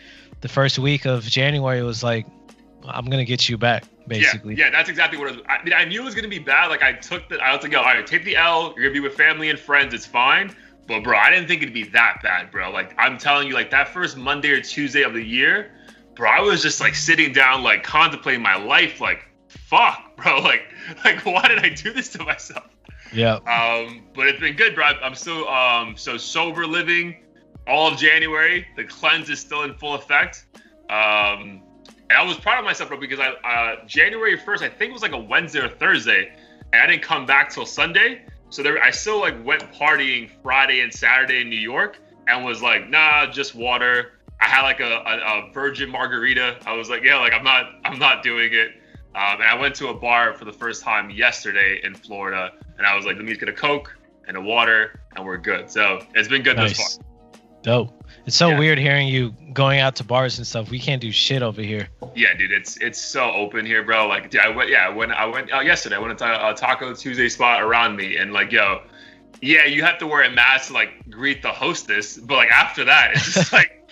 the 0.41 0.49
first 0.49 0.79
week 0.79 1.05
of 1.07 1.25
January 1.25 1.83
was 1.83 2.03
like, 2.03 2.27
"I'm 2.87 3.07
gonna 3.07 3.25
get 3.27 3.49
you 3.49 3.59
back," 3.59 3.85
basically. 4.09 4.55
Yeah, 4.55 4.67
yeah, 4.67 4.71
that's 4.71 4.89
exactly 4.89 5.19
what 5.19 5.29
it 5.29 5.37
was. 5.37 5.45
I 5.49 5.63
mean, 5.63 5.75
I 5.75 5.85
knew 5.85 6.03
it 6.03 6.05
was 6.05 6.15
gonna 6.15 6.29
be 6.29 6.39
bad. 6.39 6.67
Like 6.67 6.83
I 6.83 6.93
took 6.93 7.29
the, 7.29 7.39
I 7.39 7.55
was 7.55 7.63
like, 7.63 7.73
yo, 7.73 7.79
all 7.79 7.85
right, 7.85 8.07
take 8.07 8.25
the 8.25 8.37
L. 8.37 8.75
You're 8.77 8.85
gonna 8.85 8.95
be 8.95 9.01
with 9.01 9.15
family 9.15 9.51
and 9.51 9.59
friends. 9.59 9.95
It's 9.95 10.07
fine. 10.07 10.55
But 10.87 11.05
bro, 11.05 11.19
I 11.19 11.31
didn't 11.31 11.49
think 11.49 11.63
it'd 11.63 11.75
be 11.75 11.85
that 11.85 12.21
bad, 12.23 12.51
bro. 12.51 12.71
Like 12.71 12.95
I'm 12.99 13.19
telling 13.19 13.47
you, 13.47 13.55
like 13.55 13.71
that 13.71 13.89
first 13.89 14.17
Monday 14.17 14.51
or 14.51 14.61
Tuesday 14.61 15.03
of 15.03 15.13
the 15.13 15.23
year, 15.23 15.73
bro, 16.15 16.31
I 16.31 16.41
was 16.41 16.63
just 16.63 16.81
like 16.81 16.95
sitting 16.95 17.33
down, 17.33 17.63
like 17.63 17.83
contemplating 17.85 18.43
my 18.43 18.57
life. 18.57 19.01
Like, 19.01 19.29
fuck, 19.49 20.17
bro. 20.17 20.41
Like, 20.41 20.63
like 21.05 21.25
why 21.25 21.47
did 21.47 21.59
I 21.59 21.69
do 21.69 21.93
this 21.93 22.09
to 22.11 22.25
myself? 22.25 22.65
Yeah. 23.13 23.35
Um, 23.35 24.05
but 24.15 24.29
it's 24.29 24.41
been 24.41 24.57
good, 24.57 24.75
bro. 24.75 24.85
I'm 24.87 25.15
still 25.15 25.47
um 25.49 25.97
so 25.97 26.17
sober 26.17 26.67
living 26.67 27.23
all 27.67 27.93
of 27.93 27.99
January. 27.99 28.67
The 28.77 28.85
cleanse 28.85 29.29
is 29.31 29.41
still 29.41 29.63
in 29.63 29.75
full 29.75 29.95
effect. 29.95 30.47
Um, 30.91 31.63
and 32.11 32.19
I 32.19 32.23
was 32.23 32.37
proud 32.37 32.59
of 32.59 32.65
myself, 32.65 32.89
bro, 32.89 32.99
because 32.99 33.21
I 33.21 33.29
uh 33.29 33.85
January 33.87 34.39
1st, 34.39 34.63
I 34.63 34.69
think 34.69 34.91
it 34.91 34.93
was 34.93 35.03
like 35.03 35.13
a 35.13 35.19
Wednesday 35.19 35.61
or 35.61 35.69
Thursday, 35.69 36.33
and 36.73 36.83
I 36.83 36.87
didn't 36.87 37.03
come 37.03 37.27
back 37.27 37.51
till 37.51 37.67
Sunday. 37.67 38.23
So 38.51 38.63
there, 38.63 38.83
I 38.83 38.91
still 38.91 39.21
like 39.21 39.45
went 39.45 39.71
partying 39.73 40.31
Friday 40.43 40.81
and 40.81 40.93
Saturday 40.93 41.43
in 41.43 41.51
New 41.51 41.57
York, 41.57 41.99
and 42.27 42.45
was 42.45 42.63
like, 42.63 42.89
nah, 42.89 43.27
just 43.27 43.55
water. 43.55 44.13
I 44.41 44.47
had 44.47 44.63
like 44.63 44.81
a, 44.81 44.85
a, 44.85 45.49
a 45.49 45.53
virgin 45.53 45.91
margarita. 45.91 46.59
I 46.65 46.73
was 46.75 46.89
like, 46.89 47.03
yeah, 47.03 47.19
like 47.19 47.33
I'm 47.33 47.45
not, 47.45 47.73
I'm 47.85 47.99
not 47.99 48.23
doing 48.23 48.53
it. 48.53 48.71
Um, 49.15 49.41
and 49.41 49.45
I 49.45 49.55
went 49.59 49.75
to 49.77 49.89
a 49.89 49.95
bar 49.95 50.35
for 50.35 50.45
the 50.45 50.53
first 50.53 50.83
time 50.83 51.11
yesterday 51.11 51.81
in 51.83 51.95
Florida, 51.95 52.53
and 52.77 52.87
I 52.87 52.95
was 52.95 53.05
like, 53.05 53.17
let 53.17 53.25
me 53.25 53.31
just 53.31 53.41
get 53.41 53.49
a 53.49 53.53
Coke 53.53 53.97
and 54.29 54.37
a 54.37 54.41
water, 54.41 55.01
and 55.17 55.27
we're 55.27 55.39
good. 55.39 55.71
So 55.71 56.01
it's 56.15 56.29
been 56.29 56.43
good 56.43 56.57
thus 56.57 56.79
Nice. 56.79 56.99
far. 56.99 57.05
Dope. 57.63 57.98
It's 58.29 58.37
so 58.37 58.51
Yeah. 58.51 58.59
weird 58.59 58.79
hearing 58.79 59.09
you 59.09 59.35
going 59.55 59.81
out 59.81 59.97
to 59.97 60.05
bars 60.05 60.37
and 60.37 60.47
stuff. 60.47 60.71
We 60.71 60.79
can't 60.79 61.01
do 61.01 61.11
shit 61.11 61.43
over 61.43 61.63
here. 61.63 61.89
Yeah, 62.15 62.35
dude, 62.37 62.53
it's 62.53 62.77
it's 62.77 63.01
so 63.01 63.31
open 63.33 63.65
here, 63.65 63.83
bro. 63.83 64.07
Like, 64.07 64.29
dude, 64.31 64.43
I 64.43 64.51
went, 64.51 64.69
yeah, 64.69 64.89
when 64.91 65.11
I 65.11 65.25
went 65.25 65.51
uh, 65.53 65.61
yesterday, 65.61 65.97
I 65.97 65.99
went 65.99 66.19
to 66.19 66.51
a 66.51 66.55
Taco 66.55 66.95
Tuesday 66.95 67.31
spot 67.31 67.63
around 67.63 67.97
me, 67.97 68.19
and 68.19 68.35
like, 68.35 68.53
yo, 68.53 68.83
yeah, 69.41 69.65
you 69.65 69.83
have 69.83 69.97
to 69.99 70.07
wear 70.07 70.25
a 70.25 70.31
mask 70.31 70.67
to 70.69 70.75
like 70.75 71.09
greet 71.09 71.41
the 71.41 71.51
hostess, 71.53 72.19
but 72.19 72.37
like 72.37 72.51
after 72.51 72.85
that, 72.85 73.13
it's 73.15 73.33
just 73.33 73.53
like 73.61 73.89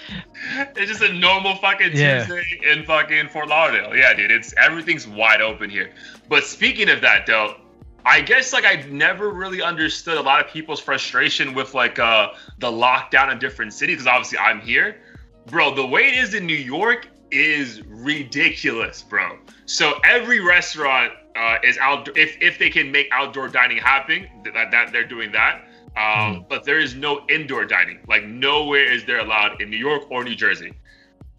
it's 0.77 0.91
just 0.91 1.01
a 1.01 1.13
normal 1.15 1.57
fucking 1.57 1.93
Yeah. 1.97 2.27
Tuesday 2.27 2.61
in 2.71 2.85
fucking 2.85 3.29
Fort 3.31 3.49
Lauderdale. 3.49 3.97
Yeah, 3.97 4.13
dude, 4.13 4.31
it's 4.31 4.53
everything's 4.59 5.07
wide 5.09 5.41
open 5.41 5.71
here. 5.71 5.93
But 6.29 6.45
speaking 6.45 6.91
of 6.91 7.01
that, 7.01 7.25
though, 7.27 7.57
I 8.07 8.21
guess 8.21 8.53
like 8.53 8.65
I've 8.65 8.91
never 8.91 9.31
really 9.31 9.61
understood 9.61 10.17
a 10.17 10.23
lot 10.23 10.45
of 10.45 10.51
people's 10.51 10.81
frustration 10.81 11.55
with 11.55 11.75
like 11.75 11.99
uh 11.99 12.33
the 12.59 12.71
lockdown 12.71 13.33
in 13.33 13.39
different 13.39 13.73
cities 13.73 13.97
because 13.97 14.07
obviously 14.07 14.39
I'm 14.39 14.61
here, 14.61 15.03
bro. 15.47 15.75
The 15.75 15.87
way 15.87 16.09
it 16.09 16.15
is 16.15 16.35
in 16.35 16.47
New 16.47 16.55
York, 16.55 17.09
is 17.31 17.83
ridiculous, 17.87 19.03
bro. 19.03 19.39
So 19.67 19.95
every 20.05 20.41
restaurant 20.41 21.13
uh, 21.35 21.57
is 21.63 21.77
out 21.79 22.09
if 22.17 22.37
if 22.41 22.59
they 22.59 22.71
can 22.71 22.91
make 22.91 23.09
outdoor 23.13 23.49
dining 23.49 23.79
happen, 23.79 24.27
that, 24.45 24.71
that 24.71 24.93
they're 24.93 25.07
doing 25.07 25.33
that. 25.33 25.63
Um, 25.97 26.03
mm. 26.43 26.49
But 26.49 26.65
there 26.65 26.79
is 26.79 26.95
no 26.95 27.25
indoor 27.29 27.65
dining. 27.65 28.01
Like 28.07 28.25
nowhere 28.25 28.91
is 28.91 29.05
there 29.05 29.19
allowed 29.19 29.61
in 29.61 29.71
New 29.71 29.79
York 29.79 30.11
or 30.11 30.25
New 30.25 30.35
Jersey, 30.35 30.73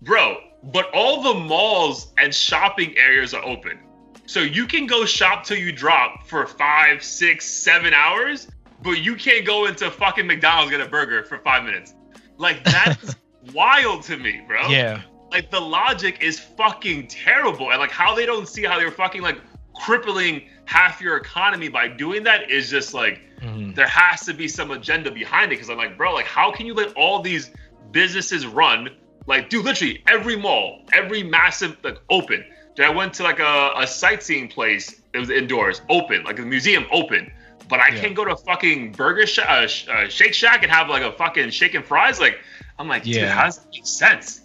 bro. 0.02 0.38
But 0.64 0.90
all 0.94 1.22
the 1.22 1.40
malls 1.40 2.14
and 2.18 2.34
shopping 2.34 2.98
areas 2.98 3.34
are 3.34 3.46
open, 3.46 3.80
so 4.28 4.42
you 4.42 4.68
can 4.68 4.86
go 4.86 5.06
shop 5.06 5.46
till 5.46 5.58
you 5.58 5.72
drop 5.72 6.28
for 6.28 6.46
five, 6.46 7.02
six, 7.02 7.46
seven 7.46 7.94
hours. 7.94 8.48
But 8.84 9.00
you 9.00 9.16
can't 9.16 9.46
go 9.46 9.66
into 9.66 9.90
fucking 9.90 10.28
McDonald's 10.28 10.70
get 10.70 10.82
a 10.82 10.86
burger 10.88 11.24
for 11.24 11.40
five 11.40 11.64
minutes. 11.64 11.96
Like 12.38 12.64
that's 12.64 13.16
wild 13.54 14.04
to 14.04 14.18
me, 14.18 14.42
bro. 14.46 14.68
Yeah. 14.68 15.02
Like 15.32 15.50
the 15.50 15.60
logic 15.60 16.22
is 16.22 16.40
fucking 16.40 17.08
terrible, 17.08 17.72
and 17.72 17.80
like 17.80 17.90
how 17.90 18.14
they 18.14 18.26
don't 18.26 18.48
see 18.48 18.64
how 18.64 18.78
they're 18.78 18.92
fucking 18.92 19.22
like 19.22 19.40
crippling 19.74 20.44
half 20.66 21.02
your 21.02 21.18
economy 21.18 21.70
by 21.70 21.88
doing 21.88 22.24
that 22.24 22.52
is 22.52 22.70
just 22.70 22.94
like 22.94 23.22
mm-hmm. 23.42 23.74
there 23.74 23.88
has 23.88 24.26
to 24.26 24.34
be 24.34 24.48
some 24.48 24.72
agenda 24.72 25.10
behind 25.10 25.52
it. 25.52 25.56
Because 25.56 25.70
I'm 25.70 25.78
like, 25.78 25.98
bro, 25.98 26.14
like 26.14 26.28
how 26.28 26.52
can 26.52 26.66
you 26.66 26.74
let 26.74 26.94
all 26.94 27.22
these 27.22 27.52
businesses 27.92 28.46
run? 28.46 28.90
Like, 29.26 29.50
dude, 29.50 29.66
literally 29.66 30.04
every 30.08 30.36
mall, 30.36 30.84
every 30.94 31.24
massive 31.24 31.78
like 31.84 32.00
open. 32.10 32.46
I 32.84 32.90
went 32.90 33.14
to 33.16 33.24
like 33.24 33.40
a, 33.40 33.72
a 33.78 33.88
sightseeing 33.88 34.48
place. 34.48 35.02
It 35.14 35.18
was 35.20 35.30
indoors, 35.30 35.82
open, 35.90 36.24
like 36.24 36.40
a 36.40 36.44
museum, 36.44 36.86
open. 36.92 37.32
But 37.68 37.80
I 37.80 37.90
yeah. 37.90 38.02
can't 38.02 38.16
go 38.16 38.24
to 38.24 38.32
a 38.32 38.38
fucking 38.38 38.94
burger 38.94 39.26
sh- 39.26 39.40
uh, 39.40 39.68
sh- 39.68 39.88
uh, 39.90 40.08
Shake 40.08 40.34
Shack 40.34 40.64
and 40.64 40.72
have 40.72 40.90
like 40.90 41.04
a 41.04 41.12
fucking 41.12 41.50
shake 41.50 41.74
and 41.74 41.84
fries. 41.84 42.20
Like, 42.20 42.40
I'm 42.80 42.88
like, 42.88 43.06
yeah. 43.06 43.22
dude, 43.22 43.30
how 43.30 43.46
does 43.46 43.58
that 43.58 43.68
make 43.74 43.86
sense? 43.86 44.42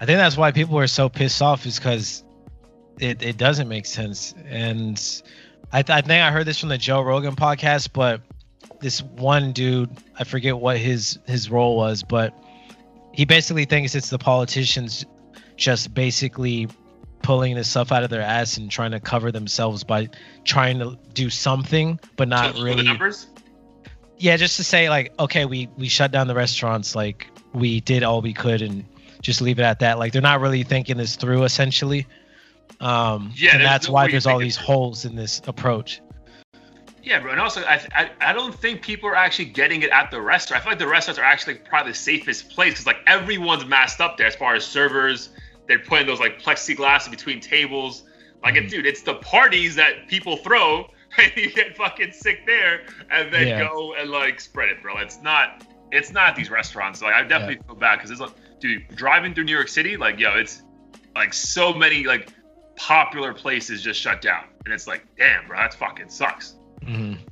I 0.00 0.06
think 0.06 0.18
that's 0.18 0.36
why 0.36 0.52
people 0.52 0.78
are 0.78 0.86
so 0.86 1.08
pissed 1.08 1.42
off 1.42 1.66
is 1.66 1.78
because 1.78 2.22
it, 3.00 3.22
it 3.22 3.36
doesn't 3.36 3.68
make 3.68 3.86
sense. 3.86 4.34
And 4.46 5.22
I, 5.72 5.82
th- 5.82 5.96
I 5.96 6.00
think 6.00 6.22
I 6.22 6.30
heard 6.30 6.46
this 6.46 6.58
from 6.58 6.68
the 6.68 6.78
Joe 6.78 7.02
Rogan 7.02 7.34
podcast, 7.34 7.90
but 7.92 8.20
this 8.80 9.02
one 9.02 9.52
dude, 9.52 9.90
I 10.18 10.24
forget 10.24 10.58
what 10.58 10.78
his 10.78 11.18
his 11.26 11.50
role 11.50 11.76
was, 11.76 12.02
but 12.02 12.34
he 13.12 13.24
basically 13.24 13.64
thinks 13.64 13.94
it's 13.94 14.10
the 14.10 14.18
politicians 14.18 15.04
just 15.56 15.92
basically 15.92 16.68
pulling 17.22 17.54
this 17.54 17.68
stuff 17.68 17.92
out 17.92 18.02
of 18.02 18.10
their 18.10 18.22
ass 18.22 18.56
and 18.56 18.70
trying 18.70 18.92
to 18.92 19.00
cover 19.00 19.30
themselves 19.30 19.84
by 19.84 20.08
trying 20.44 20.78
to 20.78 20.98
do 21.12 21.30
something, 21.30 21.98
but 22.16 22.28
not 22.28 22.56
so 22.56 22.62
really. 22.62 22.88
Yeah, 24.18 24.36
just 24.36 24.56
to 24.56 24.64
say 24.64 24.90
like, 24.90 25.12
okay, 25.18 25.46
we 25.46 25.68
we 25.76 25.88
shut 25.88 26.12
down 26.12 26.26
the 26.26 26.34
restaurants, 26.34 26.94
like 26.94 27.26
we 27.52 27.80
did 27.80 28.02
all 28.02 28.20
we 28.20 28.34
could, 28.34 28.62
and 28.62 28.84
just 29.22 29.40
leave 29.40 29.58
it 29.58 29.62
at 29.62 29.78
that. 29.80 29.98
Like 29.98 30.12
they're 30.12 30.22
not 30.22 30.40
really 30.40 30.62
thinking 30.62 30.96
this 30.96 31.16
through, 31.16 31.44
essentially. 31.44 32.06
Um, 32.80 33.32
yeah, 33.36 33.56
and 33.56 33.64
that's 33.64 33.88
no 33.88 33.94
why 33.94 34.10
there's 34.10 34.26
all 34.26 34.38
these 34.38 34.56
holes 34.56 35.04
in 35.04 35.16
this 35.16 35.40
approach. 35.46 36.00
Yeah, 37.02 37.20
bro, 37.20 37.32
and 37.32 37.40
also 37.40 37.62
I, 37.62 37.80
I 37.94 38.10
I 38.20 38.32
don't 38.32 38.54
think 38.54 38.82
people 38.82 39.08
are 39.08 39.16
actually 39.16 39.46
getting 39.46 39.82
it 39.82 39.90
at 39.90 40.10
the 40.10 40.20
restaurant. 40.20 40.60
I 40.60 40.64
feel 40.64 40.72
like 40.72 40.78
the 40.78 40.86
restaurants 40.86 41.18
are 41.18 41.24
actually 41.24 41.54
probably 41.54 41.92
the 41.92 41.98
safest 41.98 42.50
place 42.50 42.74
because 42.74 42.86
like 42.86 42.98
everyone's 43.06 43.64
masked 43.64 44.00
up 44.00 44.16
there 44.16 44.26
as 44.26 44.34
far 44.34 44.54
as 44.54 44.64
servers. 44.64 45.30
They're 45.70 45.78
putting 45.78 46.08
those 46.08 46.18
like 46.18 46.42
plexiglass 46.42 47.08
between 47.08 47.38
tables. 47.38 48.02
Like, 48.42 48.54
mm-hmm. 48.54 48.66
dude, 48.66 48.86
it's 48.86 49.02
the 49.02 49.14
parties 49.14 49.76
that 49.76 50.08
people 50.08 50.36
throw, 50.38 50.90
and 51.16 51.30
you 51.36 51.48
get 51.52 51.76
fucking 51.76 52.10
sick 52.10 52.44
there, 52.44 52.86
and 53.08 53.32
then 53.32 53.46
yeah. 53.46 53.68
go 53.68 53.94
and 53.94 54.10
like 54.10 54.40
spread 54.40 54.68
it, 54.68 54.82
bro. 54.82 54.98
It's 54.98 55.22
not 55.22 55.64
it's 55.92 56.10
not 56.12 56.34
these 56.34 56.50
restaurants. 56.50 57.00
Like 57.00 57.14
I 57.14 57.22
definitely 57.22 57.58
yeah. 57.58 57.66
feel 57.68 57.76
bad 57.76 57.96
because 57.98 58.10
it's 58.10 58.18
like, 58.18 58.32
dude, 58.58 58.88
driving 58.96 59.32
through 59.32 59.44
New 59.44 59.54
York 59.54 59.68
City, 59.68 59.96
like 59.96 60.18
yo, 60.18 60.34
it's 60.34 60.64
like 61.14 61.32
so 61.32 61.72
many 61.72 62.02
like 62.02 62.32
popular 62.74 63.32
places 63.32 63.80
just 63.80 64.00
shut 64.00 64.20
down, 64.20 64.46
and 64.64 64.74
it's 64.74 64.88
like, 64.88 65.06
damn, 65.16 65.46
bro, 65.46 65.56
that 65.56 65.74
fucking 65.74 66.08
sucks. 66.08 66.56
Mm-hmm. 66.82 67.22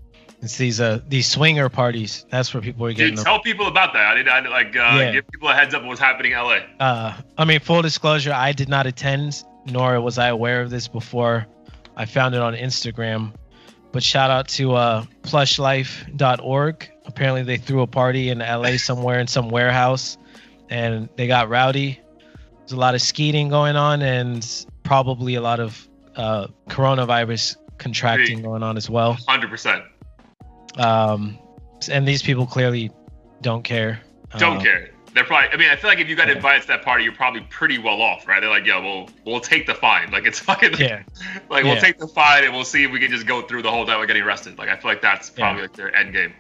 It's 0.41 0.57
these 0.57 0.81
uh 0.81 1.01
these 1.09 1.27
swinger 1.27 1.69
parties. 1.69 2.25
That's 2.31 2.55
where 2.55 2.63
people 2.63 2.87
are 2.87 2.93
getting. 2.93 3.17
Dude, 3.17 3.25
tell 3.25 3.41
people 3.41 3.67
about 3.67 3.93
that. 3.95 4.13
I 4.13 4.15
did 4.15 4.29
I 4.29 4.41
like 4.49 4.69
uh, 4.69 4.97
yeah. 4.99 5.13
give 5.13 5.29
people 5.29 5.49
a 5.49 5.55
heads 5.55 5.75
up 5.75 5.83
of 5.83 5.89
what's 5.89 6.01
happening 6.01 6.33
in 6.33 6.39
LA. 6.39 6.59
Uh, 6.79 7.17
I 7.37 7.45
mean, 7.45 7.59
full 7.61 7.83
disclosure, 7.83 8.33
I 8.33 8.53
did 8.53 8.69
not 8.69 8.87
attend, 8.87 9.43
nor 9.67 10.01
was 10.01 10.17
I 10.19 10.29
aware 10.29 10.61
of 10.61 10.71
this 10.71 10.87
before. 10.87 11.47
I 11.97 12.05
found 12.05 12.35
it 12.35 12.41
on 12.41 12.55
Instagram. 12.55 13.33
But 13.91 14.03
shout 14.03 14.31
out 14.31 14.49
to 14.49 14.75
uh, 14.75 15.05
plushlife.org. 15.23 16.91
Apparently, 17.07 17.43
they 17.43 17.57
threw 17.57 17.83
a 17.83 17.87
party 17.87 18.29
in 18.29 18.39
LA 18.39 18.73
somewhere 18.77 19.19
in 19.19 19.27
some 19.27 19.51
warehouse, 19.51 20.19
and 20.69 21.09
they 21.17 21.27
got 21.27 21.49
rowdy. 21.49 22.01
There's 22.61 22.73
a 22.73 22.77
lot 22.77 22.95
of 22.95 23.01
skeeting 23.01 23.49
going 23.49 23.77
on, 23.77 24.03
and 24.03 24.47
probably 24.83 25.35
a 25.35 25.41
lot 25.41 25.59
of 25.59 25.89
uh, 26.17 26.49
coronavirus 26.69 27.57
contracting 27.79 28.43
going 28.43 28.63
on 28.63 28.77
as 28.77 28.91
well. 28.91 29.15
Hundred 29.27 29.51
percent. 29.51 29.83
Um, 30.77 31.39
and 31.91 32.07
these 32.07 32.23
people 32.23 32.47
clearly 32.47 32.91
don't 33.41 33.63
care. 33.63 34.01
Don't 34.37 34.59
uh, 34.59 34.63
care. 34.63 34.91
They're 35.15 35.25
probably. 35.25 35.49
I 35.51 35.57
mean, 35.57 35.69
I 35.71 35.77
feel 35.77 35.89
like 35.89 36.01
if 36.01 36.09
you 36.09 36.17
got 36.17 36.29
yeah. 36.29 36.35
invited 36.35 36.63
to 36.63 36.69
that 36.69 36.83
party, 36.83 37.05
you're 37.05 37.13
probably 37.13 37.41
pretty 37.43 37.79
well 37.79 38.03
off, 38.03 38.29
right? 38.29 38.41
They're 38.41 38.51
like, 38.51 38.67
yeah, 38.67 38.79
we'll 38.79 39.09
we'll 39.25 39.41
take 39.41 39.67
the 39.67 39.75
fine. 39.75 40.11
Like 40.19 40.27
it's 40.27 40.39
fucking. 40.39 40.75
Yeah. 40.79 41.03
Like 41.49 41.65
yeah. 41.65 41.73
we'll 41.73 41.81
take 41.81 41.99
the 41.99 42.09
fine 42.09 42.45
and 42.45 42.53
we'll 42.53 42.65
see 42.65 42.85
if 42.85 42.91
we 42.91 43.01
can 43.01 43.11
just 43.11 43.27
go 43.27 43.43
through 43.43 43.63
the 43.63 43.71
whole 43.71 43.87
time 43.87 44.01
without 44.01 44.09
getting 44.09 44.23
arrested. 44.23 44.59
Like 44.59 44.69
I 44.69 44.77
feel 44.77 44.91
like 44.91 45.03
that's 45.03 45.31
probably 45.31 45.63
yeah. 45.63 45.69
like 45.69 45.77
their 45.77 45.95
end 45.95 46.13
game. 46.13 46.35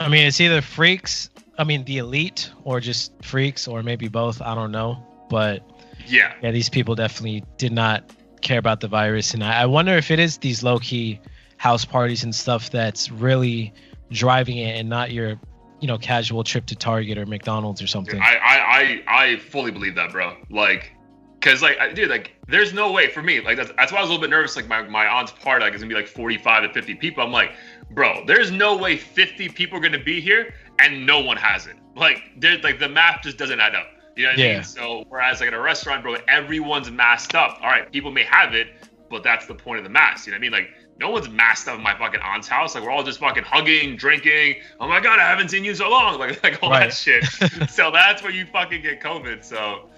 I 0.00 0.08
mean, 0.08 0.26
it's 0.26 0.40
either 0.40 0.60
freaks. 0.60 1.30
I 1.56 1.64
mean, 1.64 1.84
the 1.84 1.98
elite, 1.98 2.50
or 2.64 2.80
just 2.80 3.12
freaks, 3.22 3.68
or 3.68 3.82
maybe 3.82 4.08
both. 4.08 4.42
I 4.42 4.54
don't 4.54 4.72
know, 4.72 4.98
but 5.30 5.62
yeah, 6.06 6.34
yeah, 6.42 6.50
these 6.50 6.68
people 6.68 6.96
definitely 6.96 7.44
did 7.58 7.72
not 7.72 8.10
care 8.40 8.58
about 8.58 8.80
the 8.80 8.88
virus, 8.88 9.34
and 9.34 9.44
I, 9.44 9.62
I 9.62 9.66
wonder 9.66 9.92
if 9.92 10.10
it 10.10 10.18
is 10.18 10.38
these 10.38 10.62
low 10.62 10.78
key 10.78 11.20
house 11.56 11.84
parties 11.84 12.24
and 12.24 12.34
stuff 12.34 12.70
that's 12.70 13.10
really 13.10 13.72
driving 14.10 14.58
it, 14.58 14.78
and 14.78 14.88
not 14.88 15.12
your 15.12 15.38
you 15.80 15.88
know 15.88 15.98
casual 15.98 16.44
trip 16.44 16.66
to 16.66 16.76
Target 16.76 17.18
or 17.18 17.26
McDonald's 17.26 17.82
or 17.82 17.86
something. 17.86 18.20
I 18.20 18.36
I 18.36 19.02
I, 19.06 19.22
I 19.24 19.36
fully 19.36 19.70
believe 19.70 19.94
that, 19.96 20.12
bro. 20.12 20.36
Like, 20.50 20.92
cause 21.40 21.62
like, 21.62 21.94
dude, 21.94 22.10
like, 22.10 22.32
there's 22.48 22.72
no 22.72 22.92
way 22.92 23.08
for 23.08 23.22
me. 23.22 23.40
Like, 23.40 23.56
that's, 23.56 23.72
that's 23.76 23.92
why 23.92 23.98
I 23.98 24.00
was 24.00 24.10
a 24.10 24.12
little 24.12 24.22
bit 24.22 24.30
nervous. 24.30 24.56
Like, 24.56 24.68
my 24.68 24.82
my 24.82 25.06
aunt's 25.06 25.32
party, 25.32 25.64
like, 25.64 25.74
is 25.74 25.82
gonna 25.82 25.88
be 25.88 25.94
like 25.94 26.08
45 26.08 26.62
to 26.64 26.72
50 26.72 26.94
people. 26.96 27.22
I'm 27.22 27.32
like, 27.32 27.52
bro, 27.90 28.24
there's 28.26 28.50
no 28.50 28.76
way 28.76 28.96
50 28.96 29.48
people 29.50 29.78
are 29.78 29.82
gonna 29.82 30.02
be 30.02 30.20
here 30.20 30.54
and 30.78 31.06
no 31.06 31.20
one 31.20 31.36
has 31.36 31.66
it. 31.66 31.76
Like, 31.96 32.22
there's 32.36 32.62
like 32.64 32.78
the 32.78 32.88
math 32.88 33.22
just 33.22 33.38
doesn't 33.38 33.60
add 33.60 33.74
up. 33.74 33.86
You 34.16 34.24
know 34.24 34.30
what 34.30 34.38
yeah. 34.38 34.46
I 34.46 34.54
mean? 34.54 34.64
So 34.64 35.04
whereas 35.08 35.40
like 35.40 35.48
at 35.48 35.54
a 35.54 35.60
restaurant, 35.60 36.02
bro, 36.02 36.16
everyone's 36.28 36.90
masked 36.90 37.34
up. 37.34 37.58
All 37.62 37.68
right, 37.68 37.90
people 37.90 38.10
may 38.10 38.24
have 38.24 38.54
it, 38.54 38.68
but 39.10 39.22
that's 39.22 39.46
the 39.46 39.54
point 39.54 39.78
of 39.78 39.84
the 39.84 39.90
mask. 39.90 40.26
You 40.26 40.32
know 40.32 40.36
what 40.36 40.38
I 40.38 40.42
mean? 40.42 40.52
Like 40.52 40.74
no 40.98 41.10
one's 41.10 41.28
masked 41.28 41.68
up 41.68 41.76
in 41.76 41.82
my 41.82 41.96
fucking 41.96 42.20
aunt's 42.20 42.48
house. 42.48 42.74
Like 42.74 42.84
we're 42.84 42.90
all 42.90 43.02
just 43.02 43.18
fucking 43.18 43.44
hugging, 43.44 43.96
drinking. 43.96 44.56
Oh 44.80 44.88
my 44.88 45.00
god, 45.00 45.18
I 45.18 45.28
haven't 45.28 45.48
seen 45.50 45.64
you 45.64 45.74
so 45.74 45.90
long. 45.90 46.18
Like 46.18 46.42
like 46.42 46.62
all 46.62 46.70
right. 46.70 46.90
that 46.90 46.94
shit. 46.94 47.24
so 47.70 47.90
that's 47.90 48.22
where 48.22 48.32
you 48.32 48.46
fucking 48.46 48.82
get 48.82 49.00
COVID. 49.00 49.44
So 49.44 49.88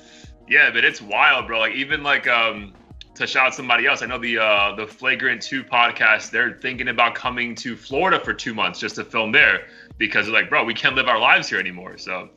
yeah, 0.49 0.71
but 0.71 0.85
it's 0.85 1.03
wild, 1.03 1.47
bro. 1.47 1.59
Like 1.59 1.75
even 1.75 2.03
like 2.03 2.27
um 2.27 2.73
to 3.15 3.27
shout 3.27 3.49
out 3.49 3.55
somebody 3.55 3.87
else. 3.87 4.03
I 4.03 4.07
know 4.07 4.19
the 4.19 4.39
uh 4.39 4.75
the 4.75 4.87
Flagrant 4.87 5.43
2 5.43 5.65
podcast, 5.65 6.31
they're 6.31 6.53
thinking 6.53 6.89
about 6.89 7.15
coming 7.15 7.55
to 7.57 7.77
Florida 7.77 8.19
for 8.19 8.33
two 8.33 8.55
months 8.55 8.81
just 8.81 8.97
to 8.97 9.05
film 9.05 9.33
there 9.33 9.67
because 9.99 10.27
they're 10.27 10.35
like, 10.35 10.49
bro, 10.49 10.65
we 10.65 10.75
can't 10.75 10.95
live 10.95 11.09
our 11.09 11.19
lives 11.19 11.49
here 11.49 11.59
anymore. 11.59 11.99
So 11.99 12.31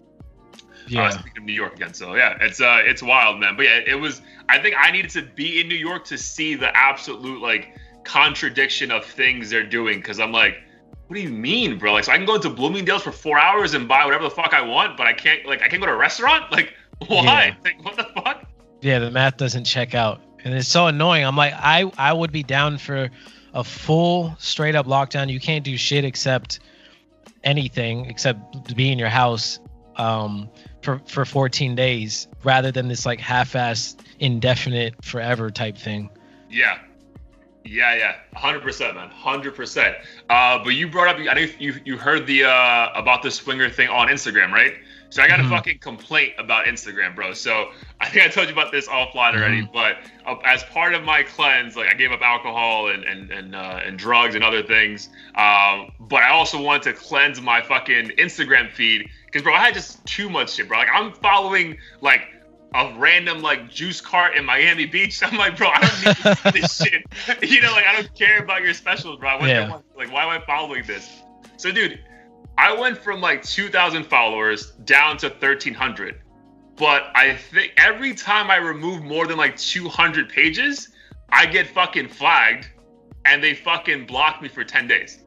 yeah. 0.89 1.04
Uh, 1.04 1.12
speaking 1.12 1.38
of 1.38 1.44
New 1.44 1.54
York 1.54 1.75
again, 1.75 1.94
so 1.94 2.16
yeah, 2.16 2.38
it's 2.42 2.60
uh, 2.60 2.82
it's 2.84 3.04
wild, 3.04 3.39
man. 3.39 3.56
But 3.56 3.66
yeah, 3.66 3.80
it 3.86 3.96
was. 3.96 4.22
I 4.48 4.58
think 4.58 4.75
I 4.78 4.89
needed 4.89 5.12
to 5.12 5.22
be 5.22 5.62
in 5.62 5.68
New 5.68 5.75
York 5.75 6.04
to 6.06 6.18
see 6.18 6.56
the 6.56 6.75
absolute 6.75 7.42
like 7.42 7.75
contradiction 8.10 8.92
of 8.92 9.06
things 9.06 9.51
they're 9.51 9.66
doing 9.66 10.00
because 10.00 10.20
I'm 10.20 10.32
like, 10.32 10.56
what 11.08 11.16
do 11.16 11.22
you 11.22 11.30
mean, 11.30 11.78
bro? 11.78 11.94
Like, 11.94 12.06
so 12.06 12.12
I 12.12 12.18
can 12.18 12.25
go 12.25 12.36
into 12.36 12.50
Bloomingdale's 12.50 13.04
for 13.04 13.12
four 13.12 13.38
hours 13.38 13.75
and 13.75 13.88
buy 13.88 14.04
whatever 14.06 14.24
the 14.24 14.32
fuck 14.32 14.54
I 14.54 14.62
want, 14.62 14.98
but 14.98 15.06
I 15.06 15.13
can't 15.13 15.46
like 15.46 15.62
I 15.62 15.68
can't 15.68 15.80
go 15.82 15.86
to 15.86 15.94
a 15.94 15.98
restaurant. 15.98 16.51
Like, 16.51 16.74
why? 17.08 17.24
Yeah. 17.24 17.56
Like, 17.63 17.86
what 17.86 17.96
the 17.96 18.22
fuck? 18.22 18.46
Yeah, 18.82 19.00
the 19.00 19.12
math 19.12 19.38
doesn't 19.38 19.63
check 19.66 19.94
out, 19.94 20.22
and 20.44 20.54
it's 20.54 20.68
so 20.68 20.88
annoying. 20.88 21.24
I'm 21.24 21.36
like, 21.36 21.54
I 21.56 21.92
I 21.98 22.13
would 22.13 22.32
be 22.32 22.44
down 22.44 22.78
for 22.78 23.10
a 23.54 23.63
full 23.63 24.36
straight 24.39 24.75
up 24.75 24.88
lockdown. 24.88 25.30
You 25.30 25.39
can't 25.39 25.63
do 25.63 25.78
shit 25.78 26.04
except 26.04 26.60
anything 27.44 28.06
except 28.06 28.75
be 28.75 28.92
in 28.92 29.00
your 29.00 29.10
house 29.10 29.60
um, 29.98 30.50
for 30.82 31.00
for 31.06 31.25
14 31.25 31.75
days 31.75 32.28
rather 32.44 32.72
than 32.72 32.88
this 32.88 33.06
like 33.06 33.20
half-ass 33.20 33.96
indefinite 34.20 34.96
forever 35.04 35.51
type 35.51 35.78
thing. 35.78 36.10
Yeah, 36.50 36.80
yeah, 37.66 37.96
yeah, 37.96 38.16
hundred 38.36 38.62
percent, 38.62 38.96
man, 38.96 39.10
hundred 39.10 39.56
percent. 39.56 39.96
Uh, 40.30 40.63
but 40.63 40.70
you 40.70 40.88
brought 40.88 41.08
up, 41.08 41.18
I 41.18 41.34
know 41.34 41.48
you 41.60 41.75
you 41.86 41.98
heard 41.98 42.25
the 42.25 42.46
uh 42.46 42.89
about 42.96 43.22
the 43.24 43.32
swinger 43.32 43.70
thing 43.70 43.89
on 43.89 44.08
Instagram, 44.08 44.51
right? 44.51 44.75
So 45.12 45.24
I 45.24 45.28
got 45.28 45.39
a 45.39 45.44
mm-hmm. 45.44 45.51
fucking 45.51 45.80
complaint 45.80 46.34
about 46.38 46.66
Instagram, 46.66 47.16
bro. 47.16 47.34
So 47.34 47.72
I 48.00 48.08
think 48.10 48.25
I 48.25 48.30
told 48.30 48.48
you 48.48 48.54
about 48.54 48.72
this 48.72 48.88
offline 48.88 49.36
already, 49.36 49.63
mm-hmm. 49.63 49.74
but 49.74 49.98
uh, 50.25 50.36
as 50.46 50.63
part 50.66 50.94
of 50.94 51.04
my 51.04 51.24
cleanse, 51.24 51.75
like 51.75 51.89
I 51.92 51.96
gave 51.96 52.12
up 52.12 52.22
alcohol 52.22 52.89
and 52.89 53.04
and 53.04 53.32
and, 53.32 53.56
uh, 53.56 53.80
and 53.84 53.98
drugs 53.98 54.36
and 54.36 54.44
other 54.44 54.62
things. 54.62 55.10
Um, 55.36 55.92
but 56.00 56.22
I 56.22 56.30
also 56.30 56.62
wanted 56.62 56.84
to 56.84 56.94
cleanse 56.94 57.42
my 57.42 57.62
fucking 57.62 58.10
Instagram 58.20 58.72
feed 58.72 59.10
because, 59.25 59.42
bro, 59.42 59.54
I 59.54 59.66
had 59.66 59.74
just 59.74 60.06
too 60.06 60.30
much 60.30 60.54
shit, 60.54 60.68
bro. 60.68 60.78
Like 60.78 60.89
I'm 60.94 61.12
following 61.13 61.78
like 62.01 62.22
a 62.76 62.94
random 62.98 63.42
like 63.42 63.70
juice 63.70 64.02
cart 64.02 64.36
in 64.36 64.46
Miami 64.46 64.86
Beach. 64.86 65.22
I'm 65.24 65.38
like, 65.38 65.58
bro, 65.58 65.70
I 65.70 65.80
don't 65.82 66.54
need 66.54 66.62
this 66.62 66.82
shit. 66.82 67.04
You 67.42 67.62
know, 67.62 67.72
like 67.72 67.86
I 67.86 67.94
don't 67.94 68.14
care 68.16 68.40
about 68.40 68.64
your 68.64 68.74
specials, 68.74 69.20
bro. 69.20 69.40
yeah. 69.46 69.80
like, 69.96 70.12
why 70.12 70.24
am 70.24 70.30
I 70.30 70.46
following 70.46 70.84
this? 70.86 71.22
So, 71.58 71.72
dude, 71.72 72.00
I 72.58 72.74
went 72.78 72.98
from 72.98 73.22
like 73.22 73.44
2,000 73.44 74.06
followers 74.06 74.72
down 74.84 75.18
to 75.18 75.30
1,300. 75.30 76.22
But 76.76 77.08
I 77.14 77.36
think 77.36 77.74
every 77.78 78.14
time 78.14 78.50
I 78.50 78.58
remove 78.58 79.04
more 79.04 79.28
than 79.28 79.38
like 79.38 79.58
200 79.58 80.30
pages, 80.30 80.90
I 81.30 81.46
get 81.46 81.68
fucking 81.68 82.08
flagged 82.08 82.70
and 83.26 83.44
they 83.44 83.54
fucking 83.54 84.06
block 84.06 84.42
me 84.42 84.48
for 84.48 84.64
10 84.64 84.88
days. 84.88 85.20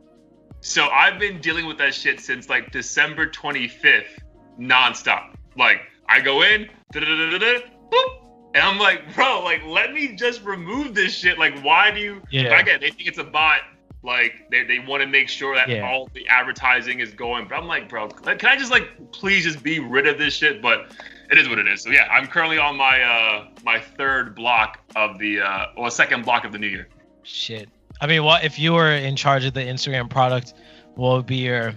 So 0.61 0.89
I've 0.89 1.19
been 1.19 1.41
dealing 1.41 1.67
with 1.67 1.79
that 1.79 1.95
shit 1.95 2.21
since 2.21 2.49
like 2.49 2.71
December 2.71 3.27
25th, 3.27 4.23
nonstop. 4.59 5.35
Like 5.57 5.81
I 6.13 6.21
go 6.21 6.43
in, 6.43 6.69
boop, 6.93 7.63
and 8.55 8.63
I'm 8.63 8.79
like, 8.79 9.15
bro, 9.15 9.43
like 9.43 9.63
let 9.65 9.95
me 9.95 10.15
just 10.15 10.43
remove 10.45 10.95
this 10.95 11.15
shit. 11.15 11.39
Like, 11.39 11.59
why 11.63 11.91
do 11.91 12.01
you? 12.01 12.23
Yeah. 12.31 12.61
Again, 12.61 12.81
they 12.81 12.91
think 12.91 13.09
it's 13.09 13.19
a 13.19 13.25
bot. 13.25 13.61
Like 14.03 14.49
they, 14.51 14.65
they 14.65 14.79
want 14.79 15.01
to 15.03 15.07
make 15.07 15.31
sure 15.31 15.55
that 15.55 15.69
yeah. 15.69 15.89
all 15.89 16.11
the 16.13 16.29
advertising 16.29 17.01
is 17.01 17.13
going. 17.15 17.49
But 17.49 17.55
I'm 17.55 17.67
like, 17.67 17.89
bro, 17.89 18.09
can 18.09 18.45
I 18.45 18.57
just 18.57 18.71
like 18.71 19.13
please 19.13 19.45
just 19.45 19.63
be 19.63 19.79
rid 19.79 20.07
of 20.07 20.19
this 20.19 20.35
shit? 20.35 20.61
But 20.61 20.93
it 21.31 21.39
is 21.39 21.49
what 21.49 21.59
it 21.59 21.67
is. 21.67 21.83
So 21.83 21.91
yeah, 21.91 22.09
I'm 22.11 22.27
currently 22.27 22.59
on 22.59 22.77
my 22.77 23.01
uh 23.01 23.47
my 23.65 23.81
third 23.81 24.35
block 24.35 24.81
of 24.97 25.19
the 25.19 25.41
uh 25.41 25.67
or 25.79 25.91
second 25.91 26.27
block 26.27 26.45
of 26.45 26.53
the 26.53 26.59
new 26.59 26.67
year. 26.67 26.89
Shit. 27.23 27.71
I 28.03 28.07
mean, 28.07 28.23
what 28.23 28.45
if 28.45 28.59
you 28.59 28.75
were 28.75 28.93
in 28.93 29.17
charge 29.17 29.47
of 29.47 29.55
the 29.55 29.61
Instagram 29.61 30.11
product? 30.11 30.53
What 30.95 31.17
would 31.17 31.27
be 31.27 31.37
your 31.37 31.73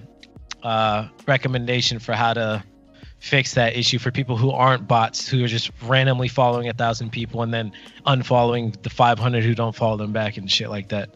uh, 0.63 1.07
recommendation 1.27 1.99
for 1.99 2.13
how 2.13 2.33
to 2.33 2.63
fix 3.25 3.55
that 3.55 3.75
issue 3.75 3.97
for 3.97 4.11
people 4.11 4.37
who 4.37 4.51
aren't 4.51 4.87
bots, 4.87 5.27
who 5.27 5.43
are 5.43 5.47
just 5.47 5.71
randomly 5.81 6.27
following 6.27 6.69
a 6.69 6.73
thousand 6.73 7.11
people 7.11 7.41
and 7.41 7.51
then 7.51 7.71
unfollowing 8.05 8.79
the 8.83 8.89
500 8.89 9.43
who 9.43 9.55
don't 9.55 9.75
follow 9.75 9.97
them 9.97 10.13
back 10.13 10.37
and 10.37 10.49
shit 10.49 10.69
like 10.69 10.89
that? 10.89 11.09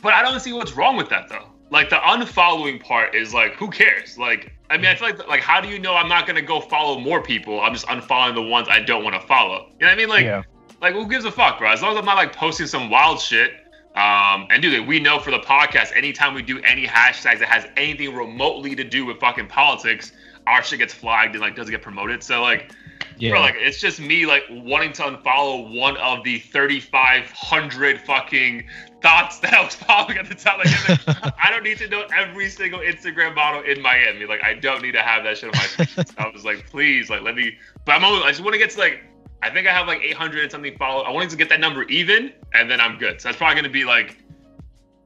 But 0.00 0.14
I 0.14 0.22
don't 0.22 0.40
see 0.40 0.54
what's 0.54 0.72
wrong 0.72 0.96
with 0.96 1.10
that 1.10 1.28
though. 1.28 1.44
Like 1.68 1.90
the 1.90 1.96
unfollowing 1.96 2.82
part 2.82 3.14
is 3.14 3.34
like, 3.34 3.52
who 3.56 3.68
cares? 3.68 4.16
Like, 4.16 4.54
I 4.70 4.78
mean, 4.78 4.86
I 4.86 4.94
feel 4.94 5.08
like 5.08 5.28
like 5.28 5.42
how 5.42 5.60
do 5.60 5.68
you 5.68 5.78
know 5.78 5.94
I'm 5.94 6.08
not 6.08 6.26
gonna 6.26 6.40
go 6.40 6.58
follow 6.58 6.98
more 6.98 7.22
people? 7.22 7.60
I'm 7.60 7.74
just 7.74 7.86
unfollowing 7.86 8.34
the 8.34 8.42
ones 8.42 8.68
I 8.70 8.80
don't 8.80 9.04
want 9.04 9.20
to 9.20 9.26
follow. 9.26 9.68
You 9.78 9.84
know 9.84 9.88
what 9.88 9.92
I 9.92 9.96
mean? 9.96 10.08
Like, 10.08 10.24
yeah. 10.24 10.42
like 10.80 10.94
who 10.94 11.06
gives 11.06 11.26
a 11.26 11.30
fuck, 11.30 11.58
bro? 11.58 11.70
As 11.70 11.82
long 11.82 11.92
as 11.92 11.98
I'm 11.98 12.06
not 12.06 12.16
like 12.16 12.34
posting 12.34 12.66
some 12.66 12.88
wild 12.88 13.20
shit 13.20 13.52
um, 13.96 14.46
and 14.50 14.60
dude, 14.60 14.86
we 14.86 15.00
know 15.00 15.18
for 15.18 15.30
the 15.30 15.38
podcast, 15.38 15.96
anytime 15.96 16.34
we 16.34 16.42
do 16.42 16.60
any 16.60 16.86
hashtags 16.86 17.38
that 17.38 17.48
has 17.48 17.66
anything 17.78 18.14
remotely 18.14 18.76
to 18.76 18.84
do 18.84 19.06
with 19.06 19.18
fucking 19.18 19.48
politics, 19.48 20.12
our 20.46 20.62
shit 20.62 20.78
gets 20.78 20.94
flagged 20.94 21.34
and 21.34 21.42
like 21.42 21.56
doesn't 21.56 21.72
get 21.72 21.82
promoted. 21.82 22.22
So 22.22 22.42
like, 22.42 22.72
yeah, 23.18 23.30
bro, 23.30 23.40
like 23.40 23.56
it's 23.58 23.80
just 23.80 24.00
me 24.00 24.26
like 24.26 24.44
wanting 24.50 24.92
to 24.94 25.02
unfollow 25.02 25.74
one 25.74 25.96
of 25.98 26.22
the 26.24 26.38
3,500 26.38 28.00
fucking 28.00 28.66
thoughts 29.02 29.38
that 29.40 29.54
I 29.54 29.64
was 29.64 29.74
following 29.74 30.18
at 30.18 30.28
the 30.28 30.34
time. 30.34 30.58
Like, 30.58 31.34
I 31.44 31.50
don't 31.50 31.64
need 31.64 31.78
to 31.78 31.88
know 31.88 32.06
every 32.16 32.48
single 32.48 32.80
Instagram 32.80 33.34
model 33.34 33.62
in 33.62 33.80
Miami. 33.80 34.26
Like, 34.26 34.42
I 34.42 34.54
don't 34.54 34.82
need 34.82 34.92
to 34.92 35.02
have 35.02 35.24
that 35.24 35.38
shit 35.38 35.54
on 35.54 35.58
my. 35.58 36.04
So 36.04 36.14
I 36.18 36.28
was 36.28 36.44
like, 36.44 36.68
please, 36.70 37.10
like, 37.10 37.22
let 37.22 37.34
me. 37.34 37.56
But 37.84 37.92
I'm 37.92 38.04
only. 38.04 38.24
I 38.24 38.30
just 38.30 38.42
want 38.42 38.54
to 38.54 38.58
get 38.58 38.70
to 38.70 38.78
like 38.78 39.02
I 39.42 39.50
think 39.50 39.66
I 39.66 39.72
have 39.72 39.86
like 39.86 40.02
800 40.02 40.42
and 40.42 40.50
something 40.50 40.76
follow. 40.76 41.02
I 41.02 41.10
wanted 41.10 41.30
to 41.30 41.36
get 41.36 41.48
that 41.50 41.60
number 41.60 41.84
even, 41.84 42.32
and 42.54 42.70
then 42.70 42.80
I'm 42.80 42.98
good. 42.98 43.20
So 43.20 43.28
that's 43.28 43.38
probably 43.38 43.54
going 43.54 43.64
to 43.64 43.70
be 43.70 43.84
like, 43.84 44.16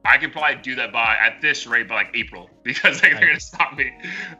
I 0.03 0.17
could 0.17 0.31
probably 0.31 0.61
do 0.61 0.75
that 0.75 0.91
by 0.91 1.15
at 1.21 1.41
this 1.41 1.67
rate 1.67 1.87
by 1.87 1.95
like 1.95 2.11
April 2.15 2.49
because 2.63 3.01
like, 3.01 3.13
they're 3.13 3.21
going 3.21 3.35
to 3.35 3.39
stop 3.39 3.77
me 3.77 3.91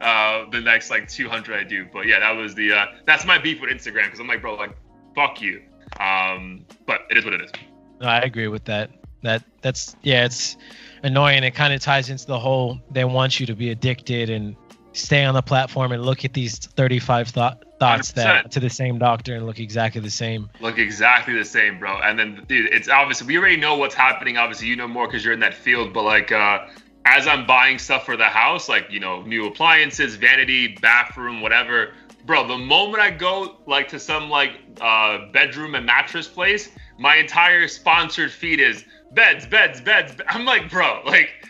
uh, 0.01 0.45
the 0.49 0.59
next 0.59 0.89
like 0.89 1.07
200 1.07 1.59
I 1.59 1.63
do. 1.63 1.85
But 1.91 2.07
yeah, 2.07 2.19
that 2.19 2.31
was 2.31 2.55
the 2.55 2.73
uh, 2.73 2.85
that's 3.05 3.25
my 3.25 3.37
beef 3.37 3.61
with 3.61 3.69
Instagram 3.69 4.05
because 4.05 4.19
I'm 4.19 4.27
like, 4.27 4.41
bro, 4.41 4.55
like 4.55 4.75
fuck 5.15 5.41
you. 5.41 5.61
Um, 5.99 6.65
but 6.85 7.01
it 7.09 7.17
is 7.17 7.25
what 7.25 7.33
it 7.33 7.41
is. 7.41 7.51
No, 7.99 8.07
I 8.07 8.19
agree 8.19 8.47
with 8.47 8.65
that. 8.65 8.91
That 9.23 9.43
that's 9.61 9.95
yeah, 10.01 10.25
it's 10.25 10.57
annoying. 11.03 11.43
It 11.43 11.51
kind 11.51 11.73
of 11.73 11.79
ties 11.79 12.09
into 12.09 12.25
the 12.25 12.39
whole 12.39 12.79
they 12.89 13.05
want 13.05 13.39
you 13.39 13.45
to 13.45 13.55
be 13.55 13.69
addicted 13.69 14.31
and 14.31 14.55
stay 14.93 15.23
on 15.23 15.33
the 15.33 15.41
platform 15.41 15.91
and 15.91 16.03
look 16.05 16.25
at 16.25 16.33
these 16.33 16.57
35 16.57 17.29
thought 17.29 17.63
thoughts 17.79 18.11
100%. 18.11 18.15
that 18.15 18.51
to 18.51 18.59
the 18.59 18.69
same 18.69 18.99
doctor 18.99 19.35
and 19.35 19.45
look 19.45 19.59
exactly 19.59 20.01
the 20.01 20.11
same. 20.11 20.49
Look 20.59 20.77
exactly 20.77 21.33
the 21.33 21.45
same, 21.45 21.79
bro. 21.79 21.99
And 22.01 22.17
then, 22.19 22.43
dude, 22.47 22.71
it's 22.71 22.87
obviously 22.89 23.27
we 23.27 23.37
already 23.37 23.57
know 23.57 23.75
what's 23.75 23.95
happening. 23.95 24.37
Obviously, 24.37 24.67
you 24.67 24.75
know 24.75 24.87
more 24.87 25.07
because 25.07 25.25
you're 25.25 25.33
in 25.33 25.39
that 25.39 25.53
field. 25.53 25.93
But 25.93 26.03
like, 26.03 26.31
uh, 26.31 26.67
as 27.05 27.27
I'm 27.27 27.47
buying 27.47 27.79
stuff 27.79 28.05
for 28.05 28.15
the 28.15 28.25
house, 28.25 28.69
like 28.69 28.87
you 28.91 28.99
know, 28.99 29.23
new 29.23 29.47
appliances, 29.47 30.15
vanity, 30.15 30.77
bathroom, 30.81 31.41
whatever, 31.41 31.93
bro. 32.25 32.47
The 32.47 32.57
moment 32.57 33.01
I 33.01 33.11
go 33.11 33.57
like 33.65 33.87
to 33.89 33.99
some 33.99 34.29
like 34.29 34.51
uh, 34.79 35.31
bedroom 35.31 35.75
and 35.75 35.85
mattress 35.85 36.27
place, 36.27 36.69
my 36.99 37.15
entire 37.15 37.67
sponsored 37.67 38.31
feed 38.31 38.59
is 38.59 38.85
beds, 39.13 39.45
beds, 39.45 39.81
beds. 39.81 40.13
I'm 40.27 40.45
like, 40.45 40.69
bro, 40.69 41.01
like 41.05 41.40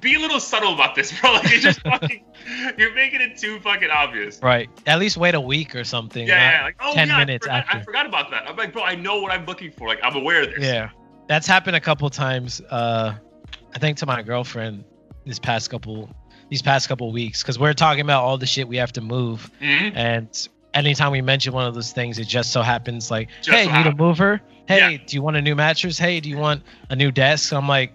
be 0.00 0.14
a 0.14 0.18
little 0.18 0.40
subtle 0.40 0.74
about 0.74 0.94
this, 0.94 1.18
bro. 1.20 1.32
Like 1.36 1.52
it's 1.52 1.62
just 1.62 1.80
fucking 1.80 2.24
you're 2.76 2.94
making 2.94 3.20
it 3.20 3.36
too 3.36 3.60
fucking 3.60 3.90
obvious. 3.90 4.40
Right. 4.42 4.68
At 4.86 4.98
least 4.98 5.16
wait 5.16 5.34
a 5.34 5.40
week 5.40 5.74
or 5.74 5.84
something. 5.84 6.26
Yeah, 6.26 6.58
yeah. 6.58 6.64
Like, 6.64 6.76
oh, 6.80 6.94
ten 6.94 7.08
yeah, 7.08 7.18
minutes 7.18 7.46
I 7.46 7.60
forgot, 7.60 7.66
after. 7.66 7.78
I 7.78 7.84
forgot 7.84 8.06
about 8.06 8.30
that. 8.30 8.48
I'm 8.48 8.56
like, 8.56 8.72
bro, 8.72 8.82
I 8.82 8.94
know 8.94 9.20
what 9.20 9.32
I'm 9.32 9.44
looking 9.46 9.70
for. 9.70 9.88
Like, 9.88 10.00
I'm 10.02 10.16
aware 10.16 10.42
of 10.42 10.50
this. 10.50 10.64
Yeah, 10.64 10.90
that's 11.28 11.46
happened 11.46 11.76
a 11.76 11.80
couple 11.80 12.08
times. 12.10 12.60
Uh, 12.70 13.14
I 13.74 13.78
think 13.78 13.98
to 13.98 14.06
my 14.06 14.22
girlfriend 14.22 14.84
this 15.24 15.38
past 15.38 15.70
couple 15.70 16.10
these 16.48 16.62
past 16.62 16.88
couple 16.88 17.10
weeks 17.12 17.42
because 17.42 17.58
we're 17.58 17.74
talking 17.74 18.02
about 18.02 18.22
all 18.22 18.38
the 18.38 18.46
shit 18.46 18.68
we 18.68 18.76
have 18.76 18.92
to 18.92 19.00
move, 19.00 19.50
mm-hmm. 19.60 19.96
and 19.96 20.48
anytime 20.76 21.10
we 21.10 21.22
mention 21.22 21.52
one 21.52 21.66
of 21.66 21.74
those 21.74 21.92
things, 21.92 22.18
it 22.18 22.26
just 22.26 22.52
so 22.52 22.62
happens 22.62 23.10
like, 23.10 23.28
just 23.42 23.50
hey, 23.50 23.64
so 23.64 23.72
need 23.72 23.86
a 23.86 23.94
mover? 23.94 24.40
Hey, 24.68 24.92
yeah. 24.92 24.98
do 25.04 25.16
you 25.16 25.22
want 25.22 25.36
a 25.36 25.42
new 25.42 25.54
mattress? 25.54 25.98
Hey, 25.98 26.20
do 26.20 26.28
you 26.28 26.38
want 26.38 26.62
a 26.90 26.96
new 26.96 27.10
desk? 27.10 27.52
I'm 27.52 27.68
like, 27.68 27.92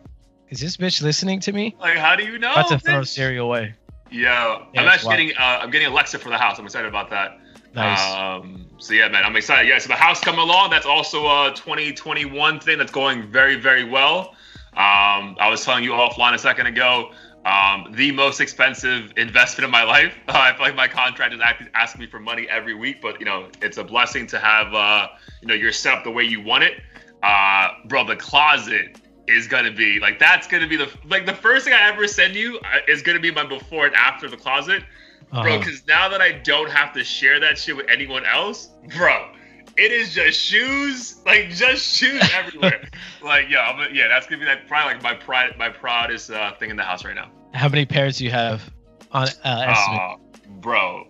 is 0.51 0.59
this 0.59 0.77
bitch 0.77 1.01
listening 1.01 1.39
to 1.39 1.53
me? 1.53 1.75
Like, 1.79 1.97
how 1.97 2.15
do 2.15 2.23
you 2.23 2.37
know? 2.37 2.51
About 2.51 2.67
to 2.69 2.79
throw 2.79 3.03
Siri 3.03 3.37
away. 3.37 3.73
Yo, 4.11 4.19
yeah, 4.21 4.81
I'm 4.81 4.87
actually 4.87 5.15
getting 5.15 5.37
uh, 5.37 5.59
I'm 5.61 5.71
getting 5.71 5.87
Alexa 5.87 6.19
for 6.19 6.29
the 6.29 6.37
house. 6.37 6.59
I'm 6.59 6.65
excited 6.65 6.87
about 6.87 7.09
that. 7.09 7.39
Nice. 7.73 8.13
Um, 8.13 8.67
so 8.77 8.93
yeah, 8.93 9.07
man, 9.07 9.23
I'm 9.23 9.35
excited. 9.37 9.69
Yeah, 9.69 9.79
so 9.79 9.87
the 9.87 9.95
house 9.95 10.19
coming 10.19 10.41
along. 10.41 10.69
That's 10.69 10.85
also 10.85 11.25
a 11.25 11.53
2021 11.55 12.59
thing 12.59 12.77
that's 12.77 12.91
going 12.91 13.31
very, 13.31 13.55
very 13.55 13.85
well. 13.85 14.35
Um, 14.73 15.37
I 15.39 15.47
was 15.49 15.63
telling 15.63 15.85
you 15.85 15.91
offline 15.91 16.33
a 16.33 16.37
second 16.37 16.67
ago. 16.67 17.11
Um, 17.45 17.93
the 17.93 18.11
most 18.11 18.41
expensive 18.41 19.13
investment 19.15 19.65
in 19.65 19.71
my 19.71 19.83
life. 19.83 20.13
Uh, 20.27 20.33
I 20.35 20.53
feel 20.53 20.65
like 20.65 20.75
my 20.75 20.89
contract 20.89 21.33
is 21.33 21.39
asking 21.73 22.01
me 22.01 22.07
for 22.07 22.19
money 22.19 22.47
every 22.49 22.73
week, 22.73 23.01
but 23.01 23.19
you 23.19 23.25
know, 23.25 23.47
it's 23.61 23.77
a 23.77 23.83
blessing 23.83 24.27
to 24.27 24.39
have 24.39 24.73
uh, 24.73 25.07
you 25.41 25.47
know, 25.47 25.53
your 25.53 25.71
set 25.71 25.97
up 25.97 26.03
the 26.03 26.11
way 26.11 26.23
you 26.23 26.41
want 26.41 26.65
it. 26.65 26.81
Uh, 27.23 27.69
bro, 27.85 28.05
the 28.05 28.17
closet 28.17 28.97
is 29.27 29.47
gonna 29.47 29.71
be 29.71 29.99
like 29.99 30.19
that's 30.19 30.47
gonna 30.47 30.67
be 30.67 30.75
the 30.75 30.89
like 31.05 31.25
the 31.25 31.33
first 31.33 31.65
thing 31.65 31.73
I 31.73 31.87
ever 31.89 32.07
send 32.07 32.35
you 32.35 32.59
uh, 32.59 32.79
is 32.87 33.01
gonna 33.01 33.19
be 33.19 33.31
my 33.31 33.45
before 33.45 33.85
and 33.85 33.95
after 33.95 34.29
the 34.29 34.37
closet, 34.37 34.83
uh-huh. 35.31 35.43
bro. 35.43 35.59
Because 35.59 35.85
now 35.87 36.09
that 36.09 36.21
I 36.21 36.33
don't 36.33 36.69
have 36.69 36.93
to 36.93 37.03
share 37.03 37.39
that 37.39 37.57
shit 37.57 37.75
with 37.75 37.87
anyone 37.89 38.25
else, 38.25 38.69
bro, 38.95 39.31
it 39.77 39.91
is 39.91 40.13
just 40.13 40.39
shoes, 40.39 41.21
like 41.25 41.49
just 41.49 41.95
shoes 41.95 42.21
everywhere. 42.33 42.87
like 43.23 43.49
yeah, 43.49 43.69
I'm, 43.69 43.93
yeah, 43.93 44.07
that's 44.07 44.27
gonna 44.27 44.41
be 44.41 44.45
like 44.45 44.67
probably 44.67 44.95
like 44.95 45.03
my 45.03 45.13
pride, 45.13 45.57
my 45.57 45.69
proudest 45.69 46.31
uh, 46.31 46.53
thing 46.55 46.69
in 46.69 46.77
the 46.77 46.83
house 46.83 47.05
right 47.05 47.15
now. 47.15 47.29
How 47.53 47.69
many 47.69 47.85
pairs 47.85 48.17
do 48.17 48.25
you 48.25 48.31
have 48.31 48.71
on 49.11 49.27
uh, 49.43 49.65
estimate? 49.67 49.99
Uh, 49.99 50.15
bro, 50.59 51.07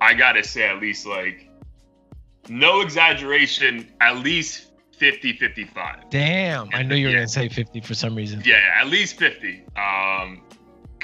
I 0.00 0.14
gotta 0.14 0.44
say 0.44 0.68
at 0.68 0.80
least 0.80 1.06
like 1.06 1.48
no 2.48 2.80
exaggeration, 2.80 3.88
at 4.00 4.18
least 4.18 4.71
50, 4.92 5.32
55. 5.34 6.10
Damn. 6.10 6.68
I 6.72 6.82
knew 6.82 6.94
you 6.94 7.08
were 7.08 7.14
yeah. 7.14 7.20
to 7.20 7.28
say 7.28 7.48
50 7.48 7.80
for 7.80 7.94
some 7.94 8.14
reason. 8.14 8.42
Yeah, 8.44 8.60
at 8.80 8.86
least 8.86 9.16
50. 9.18 9.64
Um, 9.76 10.42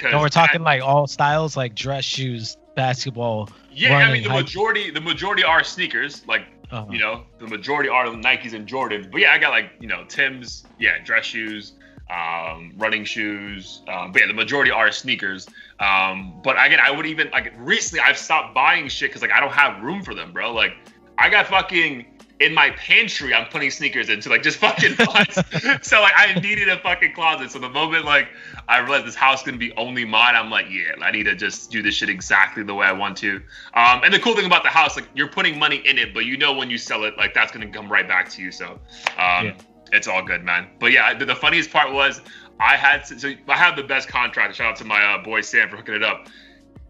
no, 0.03 0.21
we're 0.21 0.29
talking 0.29 0.61
I, 0.61 0.65
like 0.65 0.83
all 0.83 1.07
styles, 1.07 1.57
like 1.57 1.75
dress 1.75 2.05
shoes, 2.05 2.57
basketball. 2.77 3.51
Yeah, 3.73 3.95
running, 3.95 4.09
I 4.09 4.13
mean 4.13 4.23
the 4.23 4.29
majority, 4.31 4.91
the 4.91 5.01
majority 5.01 5.43
are 5.43 5.65
sneakers. 5.65 6.27
Like 6.27 6.47
uh-huh. 6.71 6.87
you 6.91 6.99
know, 6.99 7.25
the 7.39 7.47
majority 7.47 7.89
are 7.89 8.07
Nikes 8.07 8.53
and 8.53 8.67
Jordans. 8.67 9.11
But 9.11 9.21
yeah, 9.23 9.33
I 9.33 9.39
got 9.39 9.51
like 9.51 9.73
you 9.81 9.89
know 9.89 10.05
Tim's, 10.05 10.65
yeah, 10.79 11.03
dress 11.03 11.25
shoes, 11.25 11.73
um, 12.11 12.73
running 12.77 13.05
shoes. 13.05 13.83
Um, 13.89 14.13
but 14.13 14.21
yeah, 14.21 14.29
the 14.29 14.35
majority 14.35 14.71
are 14.71 14.93
sneakers. 14.93 15.49
Um, 15.81 16.41
but 16.43 16.57
again, 16.65 16.81
I 16.83 16.91
would 16.91 17.07
even 17.07 17.31
like 17.31 17.53
recently 17.59 18.01
I've 18.01 18.19
stopped 18.19 18.55
buying 18.55 18.89
shit 18.89 19.11
because 19.11 19.23
like 19.23 19.33
I 19.33 19.41
don't 19.41 19.53
have 19.53 19.83
room 19.83 20.03
for 20.03 20.15
them, 20.15 20.33
bro. 20.33 20.53
Like 20.53 20.75
I 21.17 21.29
got 21.29 21.47
fucking 21.47 22.07
in 22.41 22.55
my 22.55 22.71
pantry 22.71 23.35
I'm 23.35 23.49
putting 23.49 23.71
sneakers 23.71 24.09
into 24.09 24.29
like 24.29 24.43
just 24.43 24.59
fucking 24.59 24.95
so 25.83 26.01
like 26.01 26.13
I 26.17 26.39
needed 26.41 26.69
a 26.69 26.79
fucking 26.79 27.15
closet. 27.15 27.51
So 27.51 27.59
the 27.59 27.69
moment 27.69 28.05
like 28.05 28.29
I 28.69 28.79
realized 28.79 29.07
this 29.07 29.15
house 29.15 29.41
is 29.41 29.47
gonna 29.47 29.59
be 29.59 29.73
only 29.77 30.05
mine, 30.05 30.37
I'm 30.37 30.51
like, 30.51 30.67
yeah, 30.71 30.93
I 31.03 31.11
need 31.11 31.25
to 31.25 31.35
just 31.35 31.71
do 31.71 31.83
this 31.83 31.95
shit 31.95 32.09
exactly 32.09 32.63
the 32.63 32.75
way 32.75 32.87
I 32.87 32.93
want 32.93 33.17
to. 33.19 33.37
Um, 33.75 34.03
and 34.05 34.15
the 34.15 34.21
cool 34.21 34.37
thing 34.37 34.47
about 34.47 34.63
the 34.63 34.69
house, 34.69 34.97
like 34.97 35.09
you're 35.15 35.29
putting 35.29 35.59
money 35.59 35.83
in 35.85 35.99
it, 35.99 36.15
but 36.15 36.27
you 36.27 36.37
know 36.37 36.53
when 36.53 36.71
you 36.71 36.79
sell 36.79 37.05
it, 37.05 37.17
like 37.17 37.35
that's 37.35 37.51
gonna 37.51 37.69
come 37.69 37.91
right 37.91 38.07
back 38.07 38.29
to 38.31 38.43
you. 38.43 38.53
So 38.53 38.79
um, 39.19 39.47
yeah. 39.47 39.55
it's 39.93 40.07
all 40.07 40.23
good, 40.23 40.45
man. 40.45 40.69
But 40.79 40.93
yeah, 40.93 41.15
the, 41.15 41.25
the, 41.25 41.37
funniest 41.37 41.73
part 41.73 41.93
was 41.93 42.21
I 42.61 42.77
had 42.77 43.07
so 43.07 43.33
I 43.49 43.57
have 43.57 43.75
the 43.75 43.83
best 43.83 44.09
contract. 44.09 44.55
Shout 44.55 44.71
out 44.73 44.77
to 44.77 44.85
my 44.85 45.03
uh, 45.03 45.23
boy 45.23 45.41
Sam 45.41 45.69
for 45.69 45.77
hooking 45.77 45.95
it 45.95 46.05
up. 46.05 46.29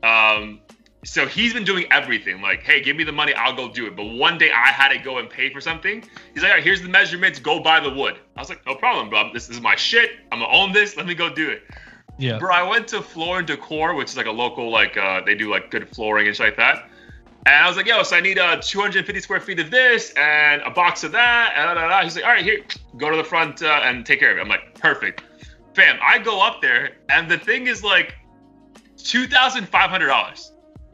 Um, 0.03 0.61
so 1.05 1.27
he's 1.27 1.55
been 1.55 1.65
doing 1.65 1.87
everything. 1.91 2.43
Like, 2.43 2.63
hey, 2.63 2.83
give 2.83 2.97
me 2.97 3.05
the 3.05 3.13
money, 3.13 3.33
I'll 3.35 3.55
go 3.55 3.69
do 3.69 3.87
it. 3.87 3.97
But 3.97 4.05
one 4.05 4.37
day 4.37 4.51
I 4.51 4.69
had 4.69 4.89
to 4.89 4.99
go 4.99 5.19
and 5.19 5.31
pay 5.31 5.53
for 5.53 5.61
something. 5.61 6.03
He's 6.35 6.43
like, 6.43 6.51
all 6.51 6.57
right, 6.57 6.65
here's 6.65 6.83
the 6.83 6.89
measurements, 6.89 7.39
go 7.39 7.61
buy 7.61 7.81
the 7.81 7.91
wood. 7.91 8.17
I 8.37 8.41
was 8.41 8.49
like, 8.49 8.65
no 8.67 8.75
problem, 8.75 9.09
bro. 9.09 9.33
This 9.33 9.49
is 9.49 9.61
my 9.61 9.77
shit. 9.77 10.11
I'm 10.33 10.41
gonna 10.41 10.53
own 10.53 10.73
this. 10.73 10.97
Let 10.97 11.07
me 11.07 11.15
go 11.15 11.33
do 11.33 11.51
it. 11.51 11.63
Yeah. 12.19 12.39
Bro, 12.39 12.53
I 12.53 12.63
went 12.69 12.89
to 12.89 13.01
Floor 13.01 13.39
and 13.39 13.47
Decor, 13.47 13.95
which 13.95 14.11
is 14.11 14.17
like 14.17 14.27
a 14.27 14.33
local, 14.33 14.71
like 14.71 14.97
uh, 14.97 15.21
they 15.25 15.37
do 15.37 15.51
like 15.51 15.71
good 15.71 15.89
flooring 15.89 16.27
and 16.27 16.37
shit 16.37 16.47
like 16.47 16.57
that. 16.57 16.91
And 17.47 17.55
I 17.55 17.69
was 17.69 17.77
like, 17.77 17.87
yo, 17.87 18.03
so 18.03 18.17
I 18.17 18.21
need 18.21 18.39
uh 18.39 18.61
250 18.61 19.21
square 19.21 19.41
feet 19.41 19.61
of 19.61 19.71
this 19.71 20.13
and 20.17 20.61
a 20.63 20.71
box 20.71 21.05
of 21.05 21.13
that. 21.13 21.55
And 21.57 21.67
da, 21.67 21.75
da, 21.75 21.89
da. 21.89 22.03
He's 22.03 22.17
like, 22.17 22.25
all 22.25 22.33
right, 22.33 22.45
here, 22.45 22.65
go 22.97 23.09
to 23.09 23.17
the 23.17 23.25
front 23.25 23.63
uh, 23.63 23.81
and 23.85 24.05
take 24.05 24.19
care 24.19 24.33
of 24.33 24.39
it. 24.39 24.41
I'm 24.41 24.49
like, 24.49 24.79
perfect. 24.81 25.23
Fam, 25.75 25.99
I 26.03 26.19
go 26.19 26.45
up 26.45 26.61
there 26.61 26.97
and 27.09 27.31
the 27.31 27.39
thing 27.39 27.69
is 27.69 27.85
like 27.85 28.17
$2,500. 28.97 30.51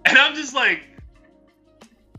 And 0.07 0.19
I'm 0.19 0.35
just 0.35 0.55
like, 0.55 0.83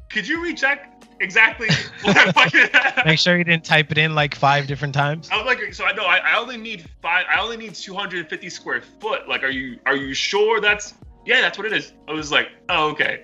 could 0.10 0.28
you 0.28 0.42
recheck 0.42 0.92
exactly 1.20 1.68
what 2.02 2.18
I 2.18 2.32
fucking 2.32 3.04
Make 3.06 3.20
sure 3.20 3.38
you 3.38 3.44
didn't 3.44 3.66
type 3.66 3.92
it 3.92 3.98
in 3.98 4.16
like 4.16 4.36
five 4.36 4.68
different 4.68 4.94
times. 4.94 5.30
I 5.32 5.38
was 5.38 5.46
like, 5.46 5.74
so 5.74 5.86
I 5.86 5.94
know 5.94 6.06
I, 6.06 6.18
I 6.18 6.38
only 6.38 6.58
need 6.58 6.90
five. 7.02 7.26
I 7.30 7.40
only 7.40 7.58
need 7.58 7.76
250 7.76 8.50
square 8.50 8.82
foot. 9.00 9.28
Like, 9.28 9.44
are 9.44 9.50
you 9.50 9.80
are 9.86 9.96
you 9.96 10.14
sure 10.14 10.60
that's? 10.62 10.94
Yeah, 11.26 11.42
that's 11.42 11.58
what 11.58 11.66
it 11.68 11.74
is. 11.74 11.94
I 12.08 12.14
was 12.14 12.32
like, 12.32 12.50
oh 12.70 12.90
okay. 12.92 13.24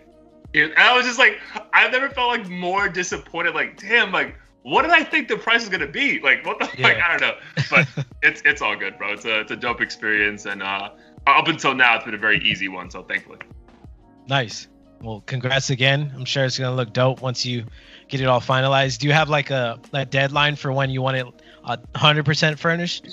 And 0.54 0.74
I 0.76 0.96
was 0.96 1.06
just 1.06 1.18
like, 1.20 1.40
I've 1.74 1.92
never 1.92 2.10
felt 2.10 2.30
like 2.30 2.50
more 2.50 2.90
disappointed. 2.90 3.56
Like, 3.56 3.80
damn, 3.80 4.12
like, 4.12 4.36
what 4.64 4.82
did 4.82 4.92
I 4.92 5.04
think 5.04 5.30
the 5.30 5.38
price 5.38 5.62
was 5.62 5.70
gonna 5.70 5.88
be? 5.88 6.20
Like, 6.20 6.46
what 6.46 6.60
the 6.60 6.70
Yeah. 6.78 6.88
like? 6.88 6.98
I 6.98 7.18
don't 7.18 7.22
know. 7.22 7.38
But 7.70 7.88
it's 8.24 8.42
it's 8.46 8.62
all 8.62 8.76
good, 8.76 8.98
bro. 8.98 9.14
It's 9.14 9.26
a 9.26 9.42
it's 9.42 9.52
a 9.52 9.56
dope 9.56 9.82
experience, 9.82 10.46
and 10.46 10.62
uh, 10.62 10.90
up 11.28 11.48
until 11.48 11.74
now, 11.74 11.96
it's 11.96 12.06
been 12.06 12.16
a 12.16 12.18
very 12.18 12.40
easy 12.40 12.68
one. 12.68 12.90
So 12.90 13.04
thankfully. 13.04 13.40
Nice. 14.28 14.68
Well, 15.02 15.24
congrats 15.26 15.70
again. 15.72 16.12
I'm 16.16 16.26
sure 16.26 16.46
it's 16.46 16.60
gonna 16.60 16.76
look 16.76 16.94
dope 16.94 17.22
once 17.22 17.46
you 17.46 17.66
get 18.08 18.22
it 18.22 18.26
all 18.28 18.40
finalized. 18.42 19.00
Do 19.00 19.08
you 19.08 19.14
have 19.14 19.30
like 19.30 19.50
a, 19.50 19.80
a 19.94 20.06
deadline 20.06 20.56
for 20.56 20.72
when 20.72 20.90
you 20.92 21.02
want 21.02 21.18
it 21.18 21.26
uh, 21.64 21.78
100% 21.96 22.60
furnished? 22.60 23.08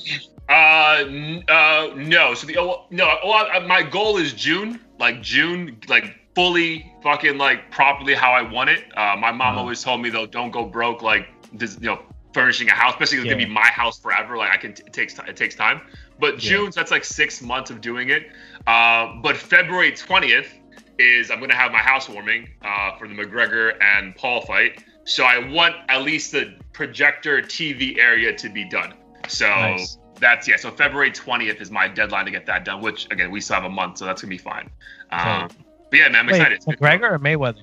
Uh, 0.51 1.05
n- 1.07 1.45
uh, 1.49 1.89
no. 1.97 2.35
So 2.35 2.47
the 2.47 2.59
oh, 2.59 2.85
no. 2.91 3.17
Well, 3.25 3.49
uh, 3.55 3.61
my 3.67 3.83
goal 3.83 4.19
is 4.19 4.33
June, 4.35 4.81
like 4.99 5.23
June, 5.23 5.79
like 5.89 6.15
fully 6.35 6.93
fucking 7.03 7.39
like 7.39 7.71
properly 7.71 8.15
how 8.15 8.33
I 8.33 8.43
want 8.43 8.69
it. 8.71 8.85
Uh, 8.97 9.17
my 9.19 9.33
mom 9.33 9.41
Uh-huh. 9.41 9.61
always 9.61 9.83
told 9.83 10.03
me 10.03 10.11
though, 10.11 10.27
don't 10.27 10.51
go 10.51 10.67
broke. 10.67 11.01
Like 11.03 11.29
this, 11.55 11.79
you 11.81 11.87
know, 11.87 12.01
furnishing 12.35 12.69
a 12.69 12.73
house, 12.73 12.93
especially 12.93 13.19
if 13.19 13.25
it's 13.25 13.33
gonna 13.33 13.47
be 13.47 13.51
my 13.51 13.67
house 13.67 13.99
forever. 13.99 14.37
Like 14.37 14.51
I 14.53 14.57
can, 14.59 14.73
it 14.73 14.93
takes 14.93 15.15
ti- 15.15 15.23
it 15.27 15.37
takes 15.37 15.55
time. 15.55 15.81
But 16.21 16.35
Yeah. 16.43 16.51
June, 16.51 16.73
so 16.73 16.81
that's 16.81 16.91
like 16.91 17.05
six 17.05 17.41
months 17.41 17.71
of 17.71 17.81
doing 17.81 18.11
it. 18.11 18.31
Uh, 18.67 19.15
but 19.23 19.37
February 19.39 19.93
twentieth 19.93 20.53
is 20.99 21.31
I'm 21.31 21.41
gonna 21.41 21.55
have 21.55 21.73
my 21.73 21.79
housewarming 21.79 22.49
uh, 22.63 22.97
for 22.97 23.07
the 23.09 23.15
McGregor 23.15 23.73
and 23.81 24.15
Paul 24.15 24.43
fight. 24.43 24.83
So 25.05 25.25
I 25.25 25.39
want 25.39 25.75
at 25.89 26.03
least 26.03 26.33
the 26.33 26.55
projector 26.73 27.41
TV 27.41 27.99
area 27.99 28.35
to 28.37 28.49
be 28.49 28.65
done. 28.69 28.95
So 29.29 29.49
Nice. 29.49 29.99
that's 30.21 30.47
yeah. 30.49 30.57
So 30.57 30.71
February 30.71 31.11
20th 31.11 31.61
is 31.61 31.71
my 31.71 31.89
deadline 31.89 32.25
to 32.27 32.31
get 32.31 32.47
that 32.47 32.65
done. 32.65 32.83
Which 32.83 33.07
again, 33.11 33.31
we 33.31 33.41
still 33.41 33.57
have 33.57 33.65
a 33.65 33.71
month, 33.71 33.99
so 33.99 34.05
that's 34.05 34.21
gonna 34.23 34.31
be 34.31 34.39
fine. 34.39 34.71
Um, 35.11 35.45
Okay. 35.45 35.55
but 35.91 35.97
yeah, 35.99 36.09
man, 36.09 36.17
I'm 36.17 36.27
Wait, 36.27 36.41
excited. 36.41 36.61
McGregor 36.63 37.13
or 37.13 37.19
Mayweather? 37.19 37.63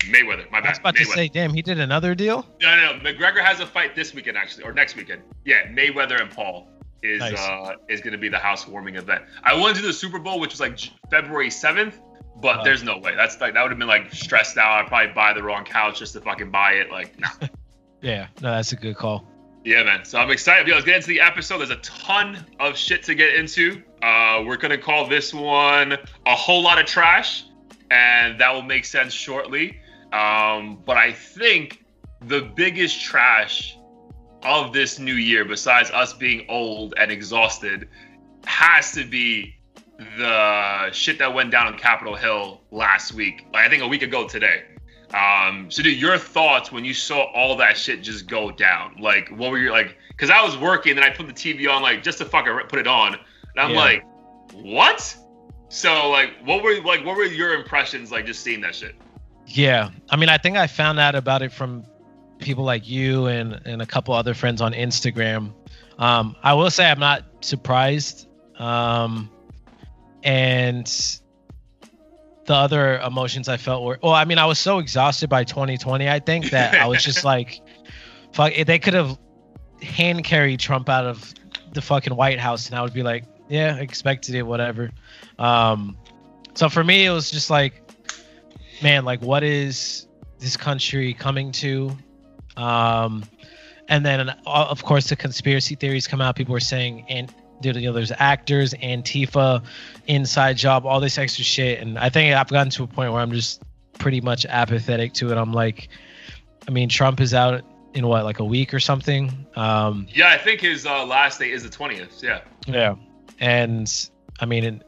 Mayweather, 0.00 0.48
my 0.52 0.60
bad. 0.60 0.66
I 0.66 0.70
was 0.70 0.78
about 0.78 0.94
to 0.96 1.04
say, 1.04 1.26
damn, 1.28 1.52
he 1.52 1.62
did 1.62 1.80
another 1.80 2.14
deal. 2.14 2.46
No, 2.62 2.76
no, 2.76 2.96
no. 2.96 3.00
McGregor 3.00 3.40
has 3.42 3.60
a 3.60 3.66
fight 3.66 3.96
this 3.96 4.14
weekend 4.14 4.36
actually, 4.36 4.64
or 4.64 4.72
next 4.72 4.94
weekend. 4.94 5.22
Yeah, 5.44 5.66
Mayweather 5.68 6.20
and 6.20 6.30
Paul 6.30 6.68
is 7.02 7.20
Nice. 7.20 7.38
uh 7.38 7.74
is 7.88 8.00
gonna 8.00 8.18
be 8.18 8.28
the 8.28 8.38
housewarming 8.38 8.96
event. 8.96 9.24
I 9.42 9.54
wanted 9.54 9.76
to 9.76 9.80
do 9.82 9.86
the 9.88 9.92
Super 9.92 10.18
Bowl, 10.18 10.38
which 10.38 10.52
was 10.52 10.60
like 10.60 10.78
February 11.10 11.48
7th. 11.50 11.94
But 12.38 12.58
Wow. 12.58 12.64
there's 12.64 12.82
no 12.82 12.98
way. 12.98 13.14
That's 13.16 13.40
like 13.40 13.54
that 13.54 13.62
would 13.62 13.70
have 13.70 13.78
been 13.78 13.88
like 13.88 14.12
stressed 14.12 14.58
out. 14.58 14.70
I'd 14.84 14.88
probably 14.88 15.12
buy 15.14 15.32
the 15.32 15.42
wrong 15.42 15.64
couch 15.64 15.98
just 15.98 16.12
to 16.14 16.20
fucking 16.20 16.50
buy 16.50 16.72
it. 16.72 16.90
Like, 16.90 17.18
nah. 17.20 17.28
Yeah, 18.02 18.26
no, 18.42 18.50
that's 18.52 18.72
a 18.72 18.76
good 18.76 18.96
call. 18.96 19.26
Yeah, 19.64 19.82
man. 19.82 20.04
So 20.04 20.18
I'm 20.18 20.30
excited. 20.30 20.68
Yo, 20.68 20.74
let's 20.74 20.84
get 20.86 20.96
into 20.96 21.08
the 21.08 21.20
episode. 21.20 21.58
There's 21.58 21.70
a 21.70 21.76
ton 21.76 22.44
of 22.60 22.76
shit 22.76 23.02
to 23.04 23.14
get 23.14 23.34
into. 23.34 23.82
Uh, 24.02 24.42
we're 24.46 24.58
gonna 24.58 24.78
call 24.78 25.06
this 25.08 25.32
one 25.34 25.92
a 26.26 26.34
whole 26.36 26.62
lot 26.62 26.78
of 26.78 26.86
trash, 26.86 27.44
and 27.90 28.38
that 28.38 28.52
will 28.52 28.62
make 28.62 28.84
sense 28.84 29.12
shortly. 29.12 29.80
Um, 30.12 30.80
but 30.84 30.96
I 30.96 31.12
think 31.12 31.84
the 32.20 32.42
biggest 32.54 33.02
trash 33.02 33.76
of 34.44 34.72
this 34.72 34.98
new 35.00 35.14
year, 35.14 35.44
besides 35.44 35.90
us 35.90 36.12
being 36.12 36.44
old 36.48 36.94
and 36.98 37.10
exhausted, 37.10 37.88
has 38.44 38.92
to 38.92 39.04
be 39.04 39.54
the 39.98 40.90
shit 40.92 41.18
that 41.18 41.32
went 41.32 41.50
down 41.50 41.66
on 41.66 41.78
Capitol 41.78 42.14
Hill 42.14 42.60
last 42.70 43.12
week. 43.12 43.46
Like, 43.52 43.66
I 43.66 43.68
think 43.68 43.82
a 43.82 43.88
week 43.88 44.02
ago 44.02 44.26
today. 44.28 44.62
Um, 45.14 45.70
so, 45.70 45.82
dude, 45.82 45.98
your 45.98 46.18
thoughts 46.18 46.72
when 46.72 46.84
you 46.84 46.92
saw 46.92 47.24
all 47.32 47.56
that 47.56 47.76
shit 47.76 48.02
just 48.02 48.26
go 48.28 48.50
down? 48.50 48.96
Like, 49.00 49.28
what 49.30 49.50
were 49.50 49.58
you 49.58 49.70
like? 49.70 49.96
Because 50.08 50.30
I 50.30 50.42
was 50.42 50.56
working, 50.58 50.96
and 50.96 51.04
I 51.04 51.10
put 51.10 51.26
the 51.26 51.32
TV 51.32 51.68
on, 51.70 51.80
like, 51.82 52.02
just 52.02 52.18
to 52.18 52.24
fuck. 52.24 52.46
fucking 52.46 52.68
put 52.68 52.78
it 52.78 52.86
on, 52.86 53.14
and 53.14 53.20
I'm 53.58 53.70
Yeah. 53.70 53.76
like, 53.76 54.04
what? 54.52 55.16
So, 55.68 56.10
like, 56.10 56.30
what 56.44 56.62
were 56.62 56.80
like, 56.82 57.04
what 57.04 57.16
were 57.16 57.24
your 57.24 57.54
impressions, 57.54 58.10
like, 58.10 58.26
just 58.26 58.42
seeing 58.42 58.60
that 58.62 58.74
shit? 58.74 58.94
Yeah, 59.46 59.90
I 60.10 60.16
mean, 60.16 60.28
I 60.28 60.38
think 60.38 60.56
I 60.56 60.66
found 60.66 60.98
out 60.98 61.14
about 61.14 61.40
it 61.42 61.52
from 61.52 61.84
people 62.38 62.64
like 62.64 62.86
you 62.88 63.26
and 63.26 63.60
and 63.64 63.80
a 63.80 63.86
couple 63.86 64.12
other 64.12 64.34
friends 64.34 64.60
on 64.60 64.72
Instagram. 64.72 65.52
Um, 65.98 66.36
I 66.42 66.52
will 66.52 66.70
say 66.70 66.90
I'm 66.90 66.98
not 67.00 67.22
surprised. 67.40 68.28
Um, 68.58 69.30
and 70.26 71.20
the 72.46 72.54
other 72.54 72.98
emotions 72.98 73.48
I 73.48 73.56
felt 73.56 73.84
were, 73.84 73.98
well, 74.02 74.12
I 74.12 74.24
mean, 74.24 74.38
I 74.38 74.44
was 74.44 74.58
so 74.58 74.78
exhausted 74.78 75.30
by 75.30 75.44
2020. 75.44 76.08
I 76.08 76.18
think 76.18 76.50
that 76.50 76.74
I 76.74 76.86
was 76.86 77.02
just 77.02 77.24
like, 77.32 77.60
fuck, 78.32 78.52
they 78.66 78.78
could 78.80 78.94
have 78.94 79.16
hand 79.80 80.24
carried 80.24 80.58
Trump 80.58 80.88
out 80.88 81.06
of 81.06 81.32
the 81.72 81.80
fucking 81.80 82.16
White 82.16 82.40
House, 82.40 82.66
and 82.68 82.76
I 82.76 82.82
would 82.82 82.92
be 82.92 83.04
like, 83.04 83.24
yeah, 83.48 83.76
expected 83.76 84.34
it, 84.34 84.42
whatever. 84.42 84.90
Um, 85.38 85.96
so 86.54 86.68
for 86.68 86.82
me, 86.82 87.06
it 87.06 87.10
was 87.10 87.30
just 87.30 87.48
like, 87.48 87.82
man, 88.82 89.04
like 89.04 89.22
what 89.22 89.44
is 89.44 90.08
this 90.40 90.56
country 90.56 91.14
coming 91.14 91.52
to? 91.52 91.96
Um, 92.56 93.24
and 93.88 94.04
then 94.04 94.30
uh, 94.30 94.34
of 94.44 94.82
course 94.82 95.08
the 95.08 95.14
conspiracy 95.14 95.76
theories 95.76 96.08
come 96.08 96.20
out. 96.20 96.34
People 96.34 96.52
were 96.52 96.60
saying, 96.60 97.04
and 97.08 97.32
you 97.62 97.72
know, 97.72 97.92
there's 97.92 98.12
actors, 98.18 98.74
Antifa, 98.74 99.62
inside 100.06 100.56
job, 100.56 100.86
all 100.86 101.00
this 101.00 101.18
extra 101.18 101.44
shit. 101.44 101.80
And 101.80 101.98
I 101.98 102.08
think 102.08 102.34
I've 102.34 102.48
gotten 102.48 102.70
to 102.70 102.84
a 102.84 102.86
point 102.86 103.12
where 103.12 103.20
I'm 103.20 103.32
just 103.32 103.62
pretty 103.98 104.20
much 104.20 104.46
apathetic 104.46 105.12
to 105.14 105.30
it. 105.30 105.38
I'm 105.38 105.52
like, 105.52 105.88
I 106.68 106.70
mean, 106.70 106.88
Trump 106.88 107.20
is 107.20 107.34
out 107.34 107.64
in 107.94 108.06
what, 108.06 108.24
like 108.24 108.38
a 108.38 108.44
week 108.44 108.74
or 108.74 108.80
something. 108.80 109.46
Um, 109.56 110.06
Yeah, 110.12 110.30
I 110.30 110.38
think 110.38 110.60
his 110.60 110.86
uh, 110.86 111.06
last 111.06 111.38
day 111.38 111.50
is 111.50 111.62
the 111.62 111.68
20th. 111.68 112.22
Yeah. 112.22 112.40
yeah. 112.66 112.94
And 113.40 113.90
I 114.40 114.46
mean, 114.46 114.82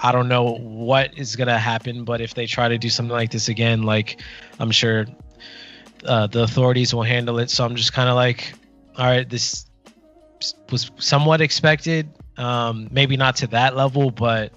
I 0.00 0.12
don't 0.12 0.28
know 0.28 0.54
what 0.56 1.16
is 1.18 1.36
going 1.36 1.48
to 1.48 1.58
happen, 1.58 2.04
but 2.04 2.20
if 2.20 2.34
they 2.34 2.46
try 2.46 2.68
to 2.68 2.78
do 2.78 2.88
something 2.88 3.12
like 3.12 3.30
this 3.30 3.48
again, 3.48 3.82
like 3.82 4.20
I'm 4.58 4.70
sure 4.70 5.06
uh, 6.04 6.26
the 6.28 6.42
authorities 6.42 6.94
will 6.94 7.02
handle 7.02 7.38
it. 7.38 7.50
So 7.50 7.64
I'm 7.64 7.74
just 7.74 7.92
kind 7.92 8.08
of 8.08 8.14
like, 8.14 8.54
all 8.96 9.06
right, 9.06 9.28
this 9.28 9.66
was 10.70 10.90
somewhat 10.98 11.40
expected. 11.40 12.10
Um, 12.36 12.88
maybe 12.90 13.16
not 13.16 13.36
to 13.36 13.48
that 13.48 13.76
level, 13.76 14.10
but 14.10 14.52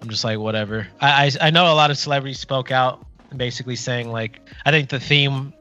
I'm 0.00 0.08
just 0.08 0.24
like, 0.24 0.38
whatever. 0.38 0.86
I, 1.00 1.26
I, 1.26 1.48
I 1.48 1.50
know 1.50 1.70
a 1.70 1.74
lot 1.74 1.90
of 1.90 1.98
celebrities 1.98 2.40
spoke 2.40 2.70
out 2.70 3.06
basically 3.36 3.76
saying 3.76 4.10
like, 4.10 4.40
I 4.64 4.70
think 4.70 4.88
the 4.88 5.00
theme 5.00 5.52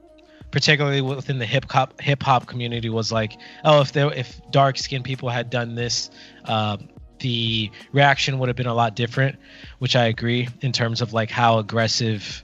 particularly 0.51 1.01
within 1.01 1.37
the 1.37 1.45
hip 1.45 1.71
hop 1.71 1.99
hip 2.01 2.23
hop 2.23 2.47
community 2.47 2.89
was 2.89 3.11
like, 3.11 3.37
oh, 3.65 3.81
if 3.81 3.91
there 3.91 4.11
if 4.13 4.39
dark 4.51 4.77
skinned 4.77 5.03
people 5.03 5.29
had 5.29 5.49
done 5.49 5.75
this, 5.75 6.09
uh, 6.45 6.77
the 7.19 7.69
reaction 7.91 8.39
would 8.39 8.49
have 8.49 8.55
been 8.55 8.67
a 8.67 8.73
lot 8.73 8.95
different, 8.95 9.37
which 9.79 9.95
I 9.95 10.05
agree 10.05 10.47
in 10.61 10.71
terms 10.71 11.01
of 11.01 11.13
like 11.13 11.29
how 11.29 11.59
aggressive 11.59 12.43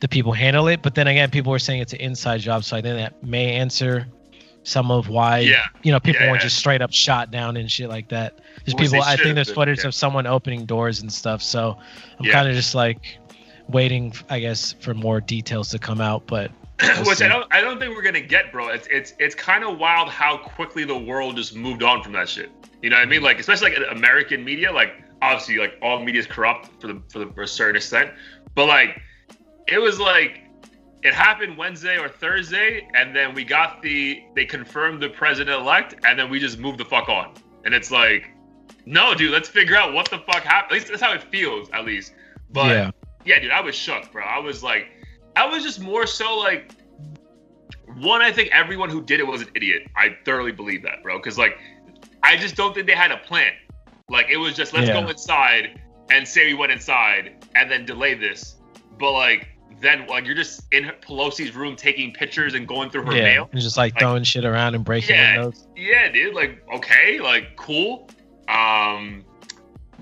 the 0.00 0.08
people 0.08 0.32
handle 0.32 0.68
it. 0.68 0.82
But 0.82 0.94
then 0.94 1.08
again, 1.08 1.30
people 1.30 1.50
were 1.50 1.58
saying 1.58 1.80
it's 1.80 1.92
an 1.92 2.00
inside 2.00 2.40
job, 2.40 2.64
so 2.64 2.76
I 2.76 2.82
think 2.82 2.96
that 2.96 3.22
may 3.22 3.52
answer 3.52 4.06
some 4.66 4.90
of 4.90 5.08
why 5.08 5.38
Yeah. 5.38 5.64
you 5.84 5.92
know 5.92 6.00
people 6.00 6.22
Yeah, 6.22 6.30
weren't 6.32 6.40
yeah. 6.40 6.46
just 6.48 6.58
straight 6.58 6.82
up 6.82 6.92
shot 6.92 7.30
down 7.30 7.56
and 7.56 7.70
shit 7.70 7.88
like 7.88 8.08
that. 8.08 8.40
There's 8.64 8.74
they 8.74 8.82
people. 8.82 9.02
I 9.02 9.16
think 9.16 9.36
there's 9.36 9.50
footage 9.52 9.84
of 9.84 9.94
someone 9.94 10.26
opening 10.26 10.66
doors 10.66 11.00
and 11.02 11.12
stuff. 11.12 11.40
So 11.40 11.78
I'm 12.18 12.26
kind 12.26 12.48
of 12.48 12.54
just 12.54 12.74
like 12.74 13.18
waiting, 13.68 14.12
I 14.28 14.40
guess, 14.40 14.72
for 14.80 14.92
more 14.92 15.20
details 15.20 15.70
to 15.70 15.78
come 15.78 16.00
out. 16.00 16.26
But 16.26 16.50
We'll 16.82 17.04
Which 17.06 17.18
see. 17.18 17.24
I 17.24 17.28
don't, 17.28 17.46
I 17.52 17.60
don't 17.60 17.78
think 17.78 17.94
we're 17.94 18.02
gonna 18.02 18.20
get, 18.20 18.50
bro. 18.52 18.68
It's, 18.68 18.88
it's, 18.90 19.14
it's 19.20 19.34
kind 19.36 19.62
of 19.64 19.78
wild 19.78 20.08
how 20.08 20.36
quickly 20.36 20.84
the 20.84 20.98
world 20.98 21.36
just 21.36 21.54
moved 21.54 21.82
on 21.84 22.02
from 22.02 22.12
that 22.12 22.28
shit. 22.28 22.50
You 22.82 22.90
know 22.90 22.96
what 22.96 23.02
I 23.02 23.06
mean? 23.06 23.22
Like, 23.22 23.38
especially 23.38 23.70
like 23.70 23.78
American 23.90 24.44
media. 24.44 24.72
Like, 24.72 25.02
obviously, 25.22 25.58
like 25.58 25.74
all 25.80 26.02
media 26.04 26.20
is 26.20 26.26
corrupt 26.26 26.70
for 26.80 26.88
the, 26.88 27.00
for 27.08 27.20
the 27.20 27.26
for 27.32 27.42
a 27.42 27.48
certain 27.48 27.76
extent. 27.76 28.10
But 28.56 28.66
like, 28.66 29.00
it 29.68 29.78
was 29.78 29.98
like 30.00 30.42
it 31.06 31.14
happened 31.14 31.56
Wednesday 31.56 31.98
or 31.98 32.08
Thursday, 32.08 32.88
and 32.94 33.14
then 33.14 33.32
we 33.32 33.44
got 33.44 33.80
the 33.80 34.24
they 34.34 34.44
confirmed 34.44 35.00
the 35.00 35.08
president 35.08 35.60
elect, 35.60 35.94
and 36.04 36.18
then 36.18 36.28
we 36.28 36.40
just 36.40 36.58
moved 36.58 36.78
the 36.78 36.84
fuck 36.84 37.08
on. 37.08 37.32
And 37.64 37.72
it's 37.72 37.90
like, 37.92 38.30
no, 38.86 39.14
dude, 39.14 39.30
let's 39.30 39.48
figure 39.48 39.76
out 39.76 39.92
what 39.92 40.10
the 40.10 40.18
fuck 40.18 40.42
happened. 40.42 40.72
At 40.72 40.72
least 40.72 40.88
that's 40.88 41.00
how 41.00 41.12
it 41.12 41.22
feels, 41.22 41.70
at 41.70 41.84
least. 41.84 42.12
But 42.50 42.70
yeah, 42.70 42.90
yeah, 43.24 43.38
dude, 43.40 43.50
I 43.52 43.60
was 43.60 43.76
shook, 43.76 44.10
bro. 44.10 44.24
I 44.24 44.38
was 44.38 44.64
like, 44.64 44.88
I 45.36 45.46
was 45.46 45.62
just 45.62 45.80
more 45.80 46.06
so 46.06 46.36
like, 46.38 46.72
one, 47.98 48.20
I 48.20 48.32
think 48.32 48.50
everyone 48.52 48.90
who 48.90 49.00
did 49.02 49.20
it 49.20 49.26
was 49.26 49.42
an 49.42 49.48
idiot. 49.54 49.82
I 49.96 50.16
thoroughly 50.24 50.52
believe 50.52 50.82
that, 50.82 51.02
bro. 51.04 51.18
Because 51.18 51.38
like, 51.38 51.58
I 52.24 52.36
just 52.36 52.56
don't 52.56 52.74
think 52.74 52.86
they 52.86 52.94
had 52.94 53.12
a 53.12 53.18
plan. 53.18 53.52
Like 54.08 54.28
it 54.28 54.38
was 54.38 54.54
just 54.54 54.72
let's 54.72 54.88
Yeah. 54.88 55.00
go 55.00 55.08
inside 55.08 55.80
and 56.10 56.26
say 56.26 56.46
we 56.46 56.54
went 56.54 56.72
inside 56.72 57.46
and 57.54 57.70
then 57.70 57.84
delay 57.84 58.14
this. 58.14 58.56
But 58.98 59.12
like 59.12 59.48
then 59.80 60.06
like 60.06 60.24
you're 60.26 60.34
just 60.34 60.62
in 60.72 60.90
Pelosi's 61.02 61.54
room 61.54 61.76
taking 61.76 62.12
pictures 62.12 62.54
and 62.54 62.66
going 62.66 62.90
through 62.90 63.04
her 63.06 63.14
yeah, 63.16 63.22
mail. 63.22 63.48
and 63.52 63.60
just 63.60 63.76
like, 63.76 63.94
Like- 63.94 64.00
throwing 64.00 64.22
shit 64.24 64.44
around 64.44 64.74
and 64.74 64.84
breaking 64.84 65.14
Yeah. 65.16 65.36
windows. 65.38 65.66
Yeah, 65.76 66.08
dude. 66.10 66.34
Like, 66.34 66.62
okay, 66.74 67.20
like, 67.20 67.56
cool. 67.56 68.08
Um, 68.48 69.24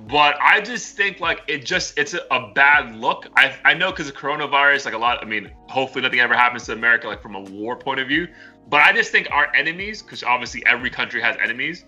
but 0.09 0.37
I 0.41 0.61
just 0.61 0.97
think 0.97 1.21
like 1.21 1.43
it 1.47 1.65
just 1.65 1.97
it's 1.99 2.15
a, 2.15 2.21
a 2.31 2.53
bad 2.53 2.95
look. 2.97 3.27
I 3.37 3.55
I 3.65 3.75
know 3.75 3.91
because 3.91 4.09
of 4.09 4.15
coronavirus, 4.15 4.85
like 4.87 4.95
a 4.95 4.99
lot. 4.99 5.23
I 5.23 5.25
mean, 5.27 5.51
hopefully 5.69 6.03
nothing 6.03 6.21
ever 6.21 6.35
happens 6.35 6.65
to 6.67 6.73
America, 6.73 7.07
like 7.07 7.23
from 7.23 7.35
a 7.37 7.41
war 7.41 7.77
point 7.77 8.01
of 8.01 8.09
view. 8.09 8.29
But 8.69 8.81
I 8.83 8.93
just 8.93 9.13
think 9.13 9.29
our 9.31 9.55
enemies, 9.55 10.03
because 10.03 10.23
obviously 10.25 10.65
every 10.67 10.91
country 10.91 11.21
has 11.21 11.37
enemies, 11.43 11.85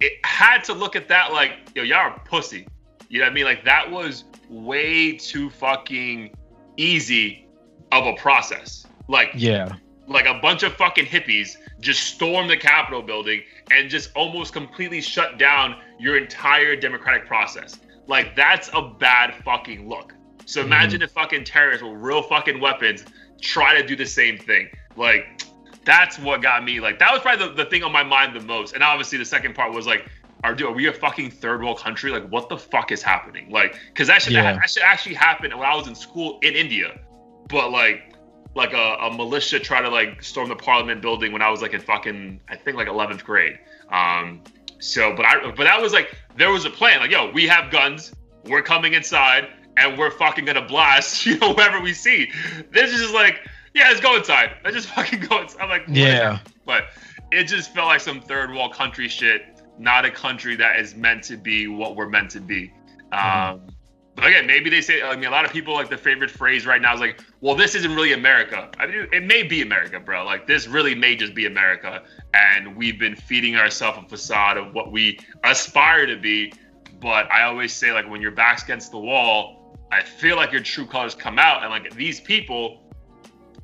it 0.00 0.12
had 0.24 0.62
to 0.64 0.72
look 0.74 0.94
at 0.96 1.08
that 1.08 1.32
like, 1.32 1.52
yo, 1.74 1.82
y'all 1.84 1.98
are 1.98 2.18
pussy. 2.24 2.66
You 3.08 3.20
know 3.20 3.24
what 3.26 3.30
I 3.30 3.34
mean? 3.34 3.44
Like 3.44 3.64
that 3.64 3.90
was 3.90 4.24
way 4.50 5.12
too 5.16 5.48
fucking 5.50 6.34
easy 6.78 7.46
of 7.92 8.06
a 8.06 8.14
process. 8.14 8.86
Like 9.08 9.30
Yeah, 9.34 9.74
like 10.06 10.26
a 10.26 10.34
bunch 10.40 10.62
of 10.62 10.72
fucking 10.74 11.06
hippies 11.06 11.56
just 11.80 12.02
storm 12.02 12.48
the 12.48 12.56
Capitol 12.56 13.02
building 13.02 13.42
and 13.70 13.90
just 13.90 14.10
almost 14.16 14.52
completely 14.52 15.00
shut 15.00 15.38
down 15.38 15.76
your 15.98 16.16
entire 16.16 16.74
democratic 16.74 17.26
process. 17.26 17.78
Like 18.06 18.34
that's 18.34 18.70
a 18.72 18.82
bad 18.82 19.34
fucking 19.44 19.88
look. 19.88 20.14
So 20.46 20.60
mm-hmm. 20.60 20.68
imagine 20.68 21.02
if 21.02 21.10
fucking 21.10 21.44
terrorists 21.44 21.84
with 21.84 21.92
real 21.94 22.22
fucking 22.22 22.60
weapons 22.60 23.04
try 23.40 23.80
to 23.80 23.86
do 23.86 23.94
the 23.94 24.06
same 24.06 24.38
thing. 24.38 24.68
Like 24.96 25.42
that's 25.84 26.18
what 26.18 26.42
got 26.42 26.64
me 26.64 26.80
like 26.80 26.98
that 26.98 27.10
was 27.12 27.22
probably 27.22 27.48
the, 27.48 27.54
the 27.54 27.70
thing 27.70 27.82
on 27.82 27.92
my 27.92 28.02
mind 28.02 28.34
the 28.34 28.40
most. 28.40 28.74
And 28.74 28.82
obviously 28.82 29.18
the 29.18 29.24
second 29.24 29.54
part 29.54 29.72
was 29.72 29.86
like 29.86 30.08
are, 30.44 30.54
dude, 30.54 30.68
are 30.68 30.72
we 30.72 30.86
a 30.86 30.92
fucking 30.92 31.30
third 31.30 31.62
world 31.62 31.78
country? 31.78 32.10
Like, 32.10 32.28
what 32.28 32.48
the 32.48 32.56
fuck 32.56 32.92
is 32.92 33.02
happening? 33.02 33.50
Like, 33.50 33.76
because 33.88 34.06
that 34.08 34.22
should 34.22 34.32
Yeah. 34.34 34.54
that 34.54 34.70
should 34.70 34.82
actually 34.82 35.14
happen 35.14 35.56
when 35.56 35.68
I 35.68 35.74
was 35.74 35.88
in 35.88 35.94
school 35.94 36.38
in 36.42 36.54
India, 36.54 36.98
but 37.48 37.70
like, 37.70 38.14
like 38.54 38.72
a, 38.72 38.96
a 39.00 39.14
militia 39.16 39.60
try 39.60 39.80
to 39.80 39.88
like 39.88 40.22
storm 40.22 40.48
the 40.48 40.56
parliament 40.56 41.00
building 41.02 41.32
when 41.32 41.42
I 41.42 41.50
was 41.50 41.62
like 41.62 41.74
in 41.74 41.80
fucking 41.80 42.40
I 42.48 42.56
think 42.56 42.76
like 42.76 42.88
11th 42.88 43.22
grade. 43.24 43.58
Um, 43.90 44.42
so 44.80 45.14
but 45.14 45.26
I 45.26 45.50
but 45.50 45.64
that 45.64 45.80
was 45.80 45.92
like 45.92 46.16
there 46.36 46.50
was 46.50 46.64
a 46.64 46.70
plan 46.70 47.00
like 47.00 47.10
yo 47.10 47.30
we 47.32 47.46
have 47.48 47.70
guns 47.70 48.12
we're 48.44 48.62
coming 48.62 48.94
inside 48.94 49.48
and 49.76 49.98
we're 49.98 50.10
fucking 50.12 50.44
gonna 50.44 50.66
blast 50.66 51.26
you 51.26 51.36
know 51.38 51.52
whoever 51.52 51.80
we 51.80 51.92
see. 51.92 52.30
This 52.72 52.92
is 52.92 53.00
just 53.00 53.14
like 53.14 53.40
yeah 53.74 53.88
let's 53.88 54.00
go 54.00 54.16
inside 54.16 54.52
let's 54.64 54.74
just 54.76 54.88
fucking 54.88 55.20
go 55.20 55.42
inside. 55.42 55.60
I'm 55.60 55.68
like 55.68 55.84
yeah, 55.88 56.38
but 56.64 56.84
it 57.30 57.44
just 57.44 57.74
felt 57.74 57.86
like 57.88 58.00
some 58.00 58.20
third 58.20 58.50
world 58.50 58.72
country 58.72 59.08
shit. 59.08 59.57
Not 59.78 60.04
a 60.04 60.10
country 60.10 60.56
that 60.56 60.80
is 60.80 60.94
meant 60.94 61.22
to 61.24 61.36
be 61.36 61.66
what 61.68 61.96
we're 61.96 62.08
meant 62.08 62.30
to 62.32 62.40
be. 62.40 62.72
Um, 63.12 63.62
but 64.18 64.26
again, 64.26 64.48
maybe 64.48 64.68
they 64.68 64.80
say. 64.80 65.00
I 65.00 65.14
mean, 65.14 65.26
a 65.26 65.30
lot 65.30 65.44
of 65.44 65.52
people 65.52 65.74
like 65.74 65.88
the 65.88 65.96
favorite 65.96 66.30
phrase 66.30 66.66
right 66.66 66.82
now 66.82 66.92
is 66.92 67.00
like, 67.00 67.20
"Well, 67.40 67.54
this 67.54 67.76
isn't 67.76 67.94
really 67.94 68.14
America." 68.14 68.68
I 68.76 68.86
mean, 68.86 69.06
it 69.12 69.22
may 69.22 69.44
be 69.44 69.62
America, 69.62 70.00
bro. 70.00 70.24
Like 70.24 70.44
this 70.44 70.66
really 70.66 70.92
may 70.92 71.14
just 71.14 71.34
be 71.34 71.46
America, 71.46 72.02
and 72.34 72.76
we've 72.76 72.98
been 72.98 73.14
feeding 73.14 73.54
ourselves 73.54 73.98
a 74.04 74.08
facade 74.08 74.56
of 74.56 74.74
what 74.74 74.90
we 74.90 75.20
aspire 75.44 76.04
to 76.06 76.16
be. 76.16 76.52
But 77.00 77.30
I 77.30 77.44
always 77.44 77.72
say, 77.72 77.92
like, 77.92 78.10
when 78.10 78.20
your 78.20 78.32
back's 78.32 78.64
against 78.64 78.90
the 78.90 78.98
wall, 78.98 79.78
I 79.92 80.02
feel 80.02 80.34
like 80.34 80.50
your 80.50 80.62
true 80.62 80.86
colors 80.86 81.14
come 81.14 81.38
out, 81.38 81.62
and 81.62 81.70
like 81.70 81.94
these 81.94 82.20
people. 82.20 82.82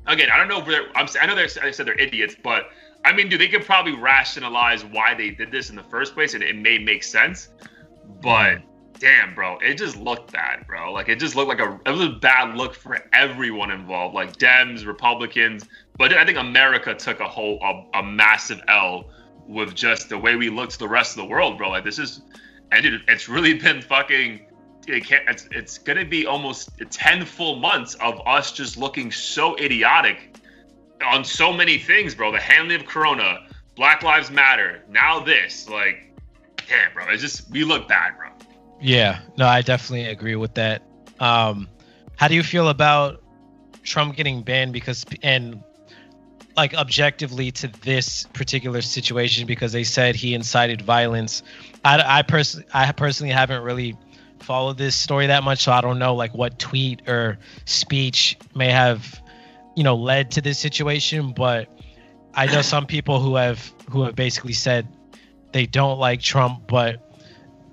Again, 0.07 0.29
I 0.31 0.37
don't 0.37 0.47
know 0.47 0.59
if 0.59 0.67
they're. 0.67 0.87
I'm. 0.95 1.07
I 1.19 1.25
know 1.25 1.35
they're. 1.35 1.49
I 1.61 1.71
said 1.71 1.85
they're 1.85 1.99
idiots, 1.99 2.37
but 2.41 2.69
I 3.05 3.13
mean, 3.13 3.29
dude, 3.29 3.39
they 3.39 3.47
could 3.47 3.63
probably 3.63 3.93
rationalize 3.93 4.83
why 4.83 5.13
they 5.13 5.29
did 5.29 5.51
this 5.51 5.69
in 5.69 5.75
the 5.75 5.83
first 5.83 6.15
place, 6.15 6.33
and 6.33 6.43
it 6.43 6.55
may 6.55 6.79
make 6.79 7.03
sense. 7.03 7.49
But 8.21 8.55
mm. 8.55 8.63
damn, 8.99 9.35
bro, 9.35 9.59
it 9.59 9.75
just 9.75 9.95
looked 9.95 10.33
bad, 10.33 10.65
bro. 10.65 10.91
Like 10.91 11.07
it 11.07 11.19
just 11.19 11.35
looked 11.35 11.47
like 11.47 11.59
a 11.59 11.79
it 11.85 11.91
was 11.91 12.01
a 12.01 12.09
bad 12.09 12.57
look 12.57 12.73
for 12.73 12.99
everyone 13.13 13.69
involved, 13.69 14.15
like 14.15 14.37
Dems, 14.37 14.87
Republicans. 14.87 15.65
But 15.97 16.13
I 16.13 16.25
think 16.25 16.39
America 16.39 16.95
took 16.95 17.19
a 17.19 17.27
whole 17.27 17.59
a, 17.61 17.99
a 17.99 18.03
massive 18.03 18.59
L 18.67 19.11
with 19.47 19.75
just 19.75 20.09
the 20.09 20.17
way 20.17 20.35
we 20.35 20.49
look 20.49 20.71
to 20.71 20.79
the 20.79 20.87
rest 20.87 21.11
of 21.11 21.17
the 21.17 21.29
world, 21.29 21.59
bro. 21.59 21.69
Like 21.69 21.83
this 21.83 21.99
is, 21.99 22.23
and 22.71 22.81
dude, 22.81 23.01
it's 23.07 23.29
really 23.29 23.53
been 23.59 23.83
fucking. 23.83 24.47
It 24.87 25.05
can't, 25.05 25.27
it's 25.27 25.47
it's 25.51 25.77
gonna 25.77 26.05
be 26.05 26.25
almost 26.25 26.71
ten 26.89 27.23
full 27.23 27.57
months 27.57 27.93
of 27.95 28.19
us 28.25 28.51
just 28.51 28.77
looking 28.77 29.11
so 29.11 29.55
idiotic 29.57 30.34
on 31.03 31.23
so 31.23 31.51
many 31.51 31.77
things, 31.77 32.15
bro. 32.15 32.31
The 32.31 32.39
handling 32.39 32.81
of 32.81 32.87
Corona, 32.87 33.47
Black 33.75 34.03
Lives 34.03 34.31
Matter, 34.31 34.83
now 34.89 35.19
this, 35.19 35.69
like, 35.69 36.11
damn, 36.67 36.93
bro. 36.93 37.05
It's 37.09 37.21
just 37.21 37.49
we 37.51 37.63
look 37.63 37.87
bad, 37.87 38.17
bro. 38.17 38.29
yeah. 38.81 39.19
No, 39.37 39.47
I 39.47 39.61
definitely 39.61 40.05
agree 40.05 40.35
with 40.35 40.53
that. 40.55 40.83
Um, 41.19 41.67
how 42.17 42.27
do 42.27 42.35
you 42.35 42.43
feel 42.43 42.69
about 42.69 43.21
Trump 43.83 44.15
getting 44.15 44.41
banned 44.41 44.73
because 44.73 45.05
and 45.21 45.61
like 46.57 46.73
objectively 46.73 47.51
to 47.51 47.67
this 47.83 48.23
particular 48.33 48.81
situation 48.81 49.45
because 49.45 49.73
they 49.73 49.83
said 49.83 50.15
he 50.15 50.33
incited 50.33 50.81
violence. 50.81 51.43
I 51.83 52.19
I 52.19 52.21
personally 52.21 52.65
I 52.73 52.91
personally 52.91 53.33
haven't 53.33 53.61
really 53.63 53.95
followed 54.39 54.77
this 54.77 54.95
story 54.95 55.27
that 55.27 55.43
much, 55.43 55.63
so 55.63 55.71
I 55.71 55.81
don't 55.81 55.99
know 55.99 56.15
like 56.15 56.33
what 56.33 56.57
tweet 56.59 57.07
or 57.07 57.37
speech 57.65 58.37
may 58.55 58.71
have 58.71 59.21
you 59.75 59.83
know 59.83 59.95
led 59.95 60.31
to 60.31 60.41
this 60.41 60.59
situation. 60.59 61.33
But 61.35 61.69
I 62.33 62.45
know 62.47 62.61
some 62.61 62.85
people 62.85 63.19
who 63.19 63.35
have 63.35 63.73
who 63.89 64.03
have 64.03 64.15
basically 64.15 64.53
said 64.53 64.87
they 65.51 65.65
don't 65.65 65.99
like 65.99 66.21
Trump, 66.21 66.67
but 66.67 67.01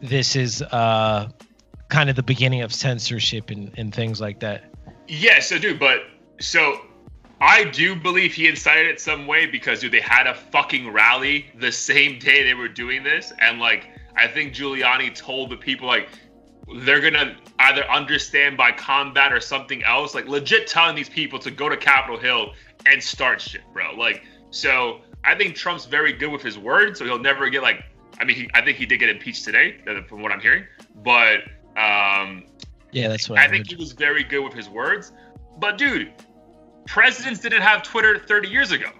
this 0.00 0.36
is 0.36 0.62
uh 0.62 1.28
kind 1.88 2.08
of 2.08 2.16
the 2.16 2.22
beginning 2.22 2.62
of 2.62 2.72
censorship 2.72 3.50
and, 3.50 3.70
and 3.76 3.94
things 3.94 4.18
like 4.18 4.40
that. 4.40 4.64
yes 5.08 5.52
i 5.52 5.58
do 5.58 5.76
but 5.76 6.00
so 6.40 6.80
I 7.42 7.64
do 7.64 7.96
believe 7.96 8.32
he 8.32 8.46
incited 8.46 8.86
it 8.86 9.00
some 9.00 9.26
way 9.26 9.46
because 9.46 9.80
dude, 9.80 9.90
they 9.90 10.00
had 10.00 10.28
a 10.28 10.34
fucking 10.34 10.92
rally 10.92 11.46
the 11.58 11.72
same 11.72 12.20
day 12.20 12.44
they 12.44 12.54
were 12.54 12.68
doing 12.68 13.02
this, 13.02 13.32
and 13.40 13.58
like 13.58 13.88
I 14.16 14.28
think 14.28 14.54
Giuliani 14.54 15.12
told 15.12 15.50
the 15.50 15.56
people 15.56 15.88
like 15.88 16.08
they're 16.81 17.01
gonna 17.01 17.37
either 17.59 17.85
understand 17.90 18.57
by 18.57 18.72
combat 18.72 19.33
or 19.33 19.40
something 19.40 19.83
else, 19.85 20.14
like 20.14 20.27
legit 20.27 20.66
telling 20.66 20.94
these 20.94 21.09
people 21.09 21.38
to 21.40 21.51
go 21.51 21.68
to 21.68 21.77
Capitol 21.77 22.18
Hill 22.18 22.53
and 22.87 23.03
start 23.03 23.40
shit, 23.40 23.62
bro. 23.72 23.94
Like 23.94 24.25
so, 24.51 25.01
I 25.25 25.35
think 25.35 25.57
Trump's 25.57 25.87
very 25.87 26.12
good 26.12 26.31
with 26.31 26.42
his 26.42 26.59
words, 26.59 26.98
so 26.98 27.05
he'll 27.05 27.18
never 27.18 27.48
get 27.48 27.62
like. 27.62 27.85
I 28.20 28.25
mean, 28.25 28.37
he, 28.37 28.51
I 28.55 28.62
think 28.62 28.77
he 28.77 28.87
did 28.87 28.98
get 28.98 29.09
impeached 29.09 29.44
today, 29.44 29.81
uh, 29.88 30.03
from 30.03 30.22
what 30.22 30.31
I'm 30.31 30.40
hearing, 30.40 30.64
but 31.03 31.40
um, 31.77 32.44
Yeah, 32.92 33.09
that's 33.09 33.29
what 33.29 33.38
I, 33.38 33.46
I 33.46 33.48
think 33.48 33.68
he 33.68 33.75
was 33.75 33.92
very 33.92 34.22
good 34.22 34.44
with 34.44 34.53
his 34.53 34.68
words. 34.68 35.12
But 35.59 35.79
dude, 35.79 36.12
presidents 36.87 37.40
didn't 37.40 37.62
have 37.62 37.83
Twitter 37.83 38.18
30 38.18 38.48
years 38.48 38.70
ago. 38.70 38.90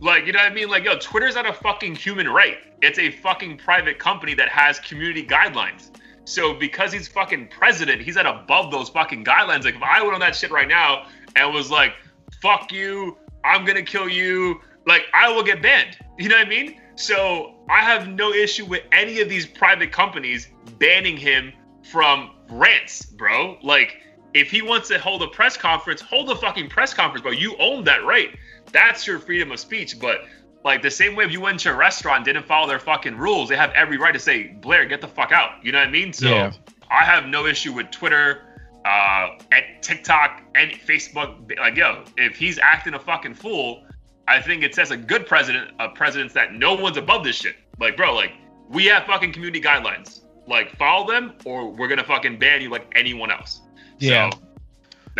Like, 0.00 0.26
you 0.26 0.32
know 0.32 0.38
what 0.38 0.50
I 0.50 0.54
mean? 0.54 0.68
Like, 0.68 0.84
yo, 0.84 0.98
Twitter's 0.98 1.34
not 1.34 1.46
a 1.46 1.52
fucking 1.52 1.96
human 1.96 2.28
right. 2.28 2.58
It's 2.82 2.98
a 2.98 3.10
fucking 3.10 3.58
private 3.58 3.98
company 3.98 4.34
that 4.34 4.48
has 4.48 4.78
community 4.80 5.26
guidelines. 5.26 5.90
So 6.24 6.54
because 6.54 6.92
he's 6.92 7.08
fucking 7.08 7.48
president, 7.48 8.02
he's 8.02 8.16
at 8.16 8.26
above 8.26 8.70
those 8.70 8.88
fucking 8.88 9.24
guidelines. 9.24 9.64
Like, 9.64 9.76
if 9.76 9.82
I 9.82 10.02
went 10.02 10.14
on 10.14 10.20
that 10.20 10.34
shit 10.34 10.50
right 10.50 10.68
now 10.68 11.06
and 11.36 11.52
was 11.52 11.70
like, 11.70 11.92
fuck 12.40 12.72
you, 12.72 13.18
I'm 13.44 13.64
gonna 13.64 13.82
kill 13.82 14.08
you, 14.08 14.60
like, 14.86 15.02
I 15.12 15.30
will 15.30 15.42
get 15.42 15.62
banned. 15.62 15.98
You 16.18 16.28
know 16.28 16.36
what 16.36 16.46
I 16.46 16.50
mean? 16.50 16.80
So 16.96 17.54
I 17.68 17.80
have 17.80 18.08
no 18.08 18.32
issue 18.32 18.64
with 18.64 18.82
any 18.92 19.20
of 19.20 19.28
these 19.28 19.46
private 19.46 19.92
companies 19.92 20.48
banning 20.78 21.16
him 21.16 21.52
from 21.90 22.30
rants, 22.48 23.04
bro. 23.04 23.58
Like, 23.62 24.00
if 24.32 24.50
he 24.50 24.62
wants 24.62 24.88
to 24.88 24.98
hold 24.98 25.22
a 25.22 25.28
press 25.28 25.56
conference, 25.56 26.00
hold 26.00 26.30
a 26.30 26.36
fucking 26.36 26.68
press 26.68 26.94
conference, 26.94 27.22
bro. 27.22 27.32
You 27.32 27.56
own 27.58 27.84
that 27.84 28.04
right. 28.04 28.30
That's 28.72 29.06
your 29.06 29.18
freedom 29.18 29.52
of 29.52 29.60
speech. 29.60 30.00
But 30.00 30.24
like 30.64 30.80
the 30.80 30.90
same 30.90 31.14
way 31.14 31.24
if 31.24 31.30
you 31.30 31.40
went 31.40 31.60
to 31.60 31.70
a 31.70 31.74
restaurant, 31.74 32.24
didn't 32.24 32.46
follow 32.46 32.66
their 32.66 32.78
fucking 32.78 33.16
rules, 33.16 33.50
they 33.50 33.56
have 33.56 33.70
every 33.72 33.98
right 33.98 34.12
to 34.12 34.18
say, 34.18 34.48
Blair, 34.48 34.86
get 34.86 35.00
the 35.00 35.08
fuck 35.08 35.30
out. 35.30 35.62
You 35.62 35.72
know 35.72 35.78
what 35.78 35.88
I 35.88 35.90
mean? 35.90 36.12
So 36.12 36.28
Yeah. 36.28 36.52
I 36.90 37.04
have 37.04 37.26
no 37.26 37.46
issue 37.46 37.72
with 37.72 37.90
Twitter, 37.90 38.42
uh, 38.84 39.30
and 39.52 39.64
TikTok, 39.82 40.42
and 40.54 40.70
Facebook. 40.72 41.56
Like, 41.58 41.76
yo, 41.76 42.04
if 42.16 42.36
he's 42.36 42.58
acting 42.58 42.94
a 42.94 42.98
fucking 42.98 43.34
fool, 43.34 43.84
I 44.28 44.40
think 44.40 44.62
it 44.62 44.74
says 44.74 44.90
a 44.90 44.96
good 44.96 45.26
president, 45.26 45.70
a 45.80 45.88
president's 45.88 46.34
that 46.34 46.54
no 46.54 46.74
one's 46.74 46.96
above 46.96 47.24
this 47.24 47.36
shit. 47.36 47.56
Like, 47.78 47.96
bro, 47.96 48.14
like 48.14 48.32
we 48.68 48.86
have 48.86 49.04
fucking 49.04 49.32
community 49.32 49.60
guidelines. 49.60 50.20
Like, 50.46 50.76
follow 50.76 51.10
them, 51.10 51.34
or 51.44 51.70
we're 51.70 51.88
gonna 51.88 52.04
fucking 52.04 52.38
ban 52.38 52.60
you 52.60 52.70
like 52.70 52.86
anyone 52.94 53.30
else. 53.30 53.62
Yeah. 53.98 54.30
So, 54.30 54.40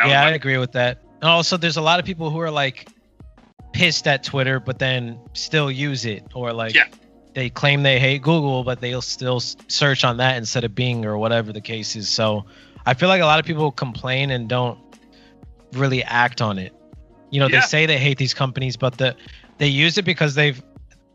yeah, 0.07 0.25
I 0.25 0.31
agree 0.31 0.59
with 0.59 0.73
that. 0.73 1.03
And 1.21 1.31
also, 1.31 1.57
there's 1.57 1.77
a 1.79 1.83
lot 1.83 1.99
of 1.99 2.05
people 2.05 2.31
who 2.31 2.41
are 2.41 2.51
like 2.51 2.89
pissed 3.75 4.07
at 4.07 4.23
Twitter, 4.23 4.61
but 4.61 4.79
then 4.79 5.19
still 5.35 5.71
use 5.71 6.07
it, 6.07 6.25
or 6.33 6.53
like, 6.53 6.75
Yeah. 6.75 6.87
they 7.35 7.51
claim 7.51 7.83
they 7.83 7.99
hate 7.99 8.23
Google, 8.23 8.65
but 8.65 8.81
they'll 8.81 9.03
still 9.03 9.41
search 9.41 10.05
on 10.05 10.17
that 10.19 10.37
instead 10.39 10.65
of 10.65 10.75
Bing 10.75 11.05
or 11.05 11.19
whatever 11.19 11.53
the 11.53 11.61
case 11.61 11.97
is. 11.97 12.09
So 12.09 12.47
I 12.87 12.95
feel 12.95 13.09
like 13.09 13.21
a 13.21 13.27
lot 13.27 13.41
of 13.41 13.45
people 13.45 13.71
complain 13.73 14.31
and 14.31 14.49
don't 14.49 14.79
really 15.73 16.03
act 16.05 16.41
on 16.41 16.59
it. 16.59 16.73
You 17.31 17.41
know, 17.41 17.49
yeah. 17.49 17.61
they 17.61 17.67
say 17.67 17.87
they 17.87 17.99
hate 17.99 18.17
these 18.17 18.33
companies, 18.33 18.77
but 18.77 18.97
the 18.97 19.17
they 19.59 19.67
use 19.67 19.99
it 19.99 20.05
because 20.05 20.35
they've 20.35 20.63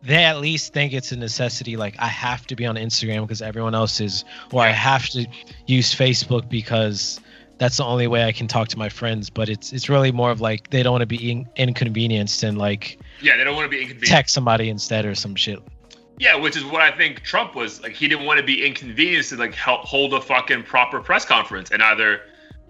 they 0.02 0.24
at 0.24 0.40
least 0.40 0.74
think 0.74 0.94
it's 0.94 1.12
a 1.12 1.18
necessity. 1.18 1.78
Like 1.78 1.96
I 2.00 2.08
have 2.08 2.46
to 2.48 2.56
be 2.56 2.66
on 2.66 2.76
Instagram 2.76 3.22
because 3.22 3.42
everyone 3.42 3.74
else 3.74 4.02
is, 4.02 4.26
or 4.52 4.62
I 4.62 4.72
have 4.72 5.08
to 5.10 5.26
use 5.66 5.96
Facebook 5.96 6.50
because 6.50 7.22
that's 7.60 7.78
the 7.78 7.84
only 7.84 8.08
way 8.08 8.24
I 8.24 8.32
can 8.32 8.48
talk 8.48 8.70
to 8.70 8.78
my 8.78 8.90
friends. 8.90 9.30
But 9.30 9.50
it's 9.50 9.72
it's 9.72 9.90
really 9.90 10.12
more 10.12 10.32
of 10.32 10.42
like 10.42 10.70
they 10.72 10.82
don't 10.82 10.94
want 10.94 11.02
to 11.02 11.08
be 11.08 11.32
in, 11.32 11.48
inconvenienced 11.58 12.42
and 12.44 12.58
like 12.58 13.00
yeah, 13.22 13.38
they 13.38 13.44
don't 13.44 13.56
want 13.56 13.66
to 13.66 13.70
be 13.70 13.82
inconvenienced. 13.82 14.12
Text 14.12 14.34
somebody 14.34 14.70
instead 14.70 15.06
or 15.06 15.14
some 15.14 15.36
shit. 15.36 15.60
Yeah, 16.18 16.36
which 16.36 16.58
is 16.58 16.66
what 16.66 16.82
I 16.82 16.92
think 16.92 17.22
Trump 17.22 17.56
was 17.56 17.82
like. 17.82 17.94
He 17.94 18.08
didn't 18.08 18.26
want 18.26 18.40
to 18.40 18.46
be 18.46 18.66
inconvenienced 18.66 19.30
to 19.30 19.38
like 19.38 19.54
help 19.54 19.82
hold 19.82 20.14
a 20.14 20.22
fucking 20.22 20.64
proper 20.64 21.00
press 21.00 21.24
conference 21.26 21.72
and 21.72 21.84
either, 21.84 22.22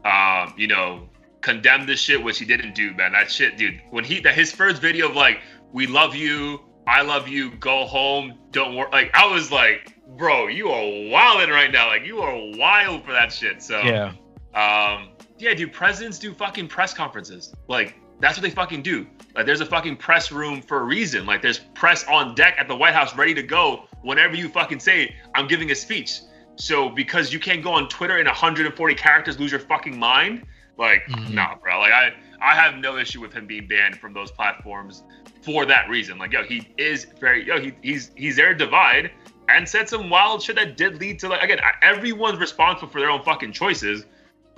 um, 0.05 0.53
you 0.57 0.67
know, 0.67 1.09
condemn 1.41 1.85
this 1.85 1.99
shit, 1.99 2.23
which 2.23 2.37
he 2.37 2.45
didn't 2.45 2.75
do, 2.75 2.93
man. 2.93 3.13
That 3.13 3.31
shit, 3.31 3.57
dude. 3.57 3.81
When 3.89 4.03
he 4.03 4.19
that 4.21 4.35
his 4.35 4.51
first 4.51 4.81
video 4.81 5.09
of 5.09 5.15
like, 5.15 5.39
"We 5.71 5.87
love 5.87 6.15
you, 6.15 6.61
I 6.85 7.01
love 7.01 7.27
you, 7.27 7.51
go 7.55 7.85
home, 7.85 8.37
don't 8.51 8.75
worry." 8.75 8.89
Like 8.91 9.11
I 9.15 9.31
was 9.31 9.51
like, 9.51 9.95
bro, 10.17 10.47
you 10.47 10.69
are 10.69 11.09
wilding 11.09 11.49
right 11.49 11.71
now. 11.71 11.87
Like 11.87 12.05
you 12.05 12.19
are 12.19 12.35
wild 12.57 13.05
for 13.05 13.13
that 13.13 13.31
shit. 13.31 13.63
So 13.63 13.81
yeah, 13.81 14.13
um, 14.53 15.09
yeah, 15.37 15.53
dude. 15.53 15.73
Presidents 15.73 16.19
do 16.19 16.33
fucking 16.33 16.67
press 16.67 16.93
conferences. 16.93 17.53
Like 17.67 17.95
that's 18.19 18.37
what 18.37 18.43
they 18.43 18.49
fucking 18.49 18.81
do. 18.81 19.07
Like 19.35 19.45
there's 19.45 19.61
a 19.61 19.65
fucking 19.65 19.97
press 19.97 20.31
room 20.31 20.61
for 20.61 20.81
a 20.81 20.83
reason. 20.83 21.25
Like 21.25 21.41
there's 21.41 21.59
press 21.59 22.05
on 22.07 22.35
deck 22.35 22.55
at 22.59 22.67
the 22.67 22.75
White 22.75 22.93
House 22.93 23.15
ready 23.15 23.33
to 23.33 23.43
go 23.43 23.85
whenever 24.01 24.35
you 24.35 24.49
fucking 24.49 24.79
say 24.79 25.15
I'm 25.35 25.47
giving 25.47 25.71
a 25.71 25.75
speech. 25.75 26.21
So 26.55 26.89
because 26.89 27.31
you 27.31 27.39
can't 27.39 27.63
go 27.63 27.71
on 27.71 27.87
Twitter 27.87 28.17
in 28.17 28.25
140 28.25 28.95
characters, 28.95 29.39
lose 29.39 29.51
your 29.51 29.61
fucking 29.61 29.97
mind. 29.97 30.45
Like, 30.77 31.03
mm-hmm. 31.09 31.33
nah, 31.33 31.55
bro. 31.55 31.79
Like 31.79 31.93
I 31.93 32.13
I 32.41 32.55
have 32.55 32.75
no 32.75 32.97
issue 32.97 33.21
with 33.21 33.33
him 33.33 33.47
being 33.47 33.67
banned 33.67 33.97
from 33.97 34.13
those 34.13 34.31
platforms 34.31 35.03
for 35.41 35.65
that 35.65 35.89
reason. 35.89 36.17
Like, 36.17 36.33
yo, 36.33 36.43
he 36.43 36.67
is 36.77 37.05
very 37.19 37.45
yo, 37.45 37.59
he 37.59 37.73
he's 37.81 38.11
he's 38.15 38.35
there 38.35 38.53
to 38.53 38.57
divide 38.57 39.11
and 39.49 39.67
said 39.67 39.89
some 39.89 40.09
wild 40.09 40.41
shit 40.41 40.55
that 40.55 40.77
did 40.77 40.99
lead 40.99 41.19
to 41.19 41.29
like 41.29 41.41
again, 41.41 41.59
everyone's 41.81 42.39
responsible 42.39 42.89
for 42.89 42.99
their 42.99 43.09
own 43.09 43.23
fucking 43.23 43.51
choices. 43.51 44.05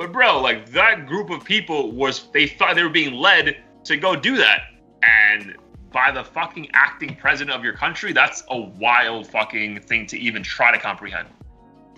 But 0.01 0.13
bro, 0.13 0.41
like 0.41 0.71
that 0.71 1.05
group 1.05 1.29
of 1.29 1.43
people 1.43 1.91
was 1.91 2.27
they 2.31 2.47
thought 2.47 2.73
they 2.73 2.81
were 2.81 2.89
being 2.89 3.13
led 3.13 3.57
to 3.83 3.97
go 3.97 4.15
do 4.15 4.35
that. 4.35 4.61
And 5.03 5.55
by 5.91 6.09
the 6.09 6.23
fucking 6.23 6.71
acting 6.73 7.15
president 7.15 7.55
of 7.55 7.63
your 7.63 7.73
country, 7.73 8.11
that's 8.11 8.41
a 8.49 8.59
wild 8.59 9.27
fucking 9.27 9.81
thing 9.81 10.07
to 10.07 10.17
even 10.17 10.41
try 10.41 10.71
to 10.71 10.79
comprehend. 10.79 11.27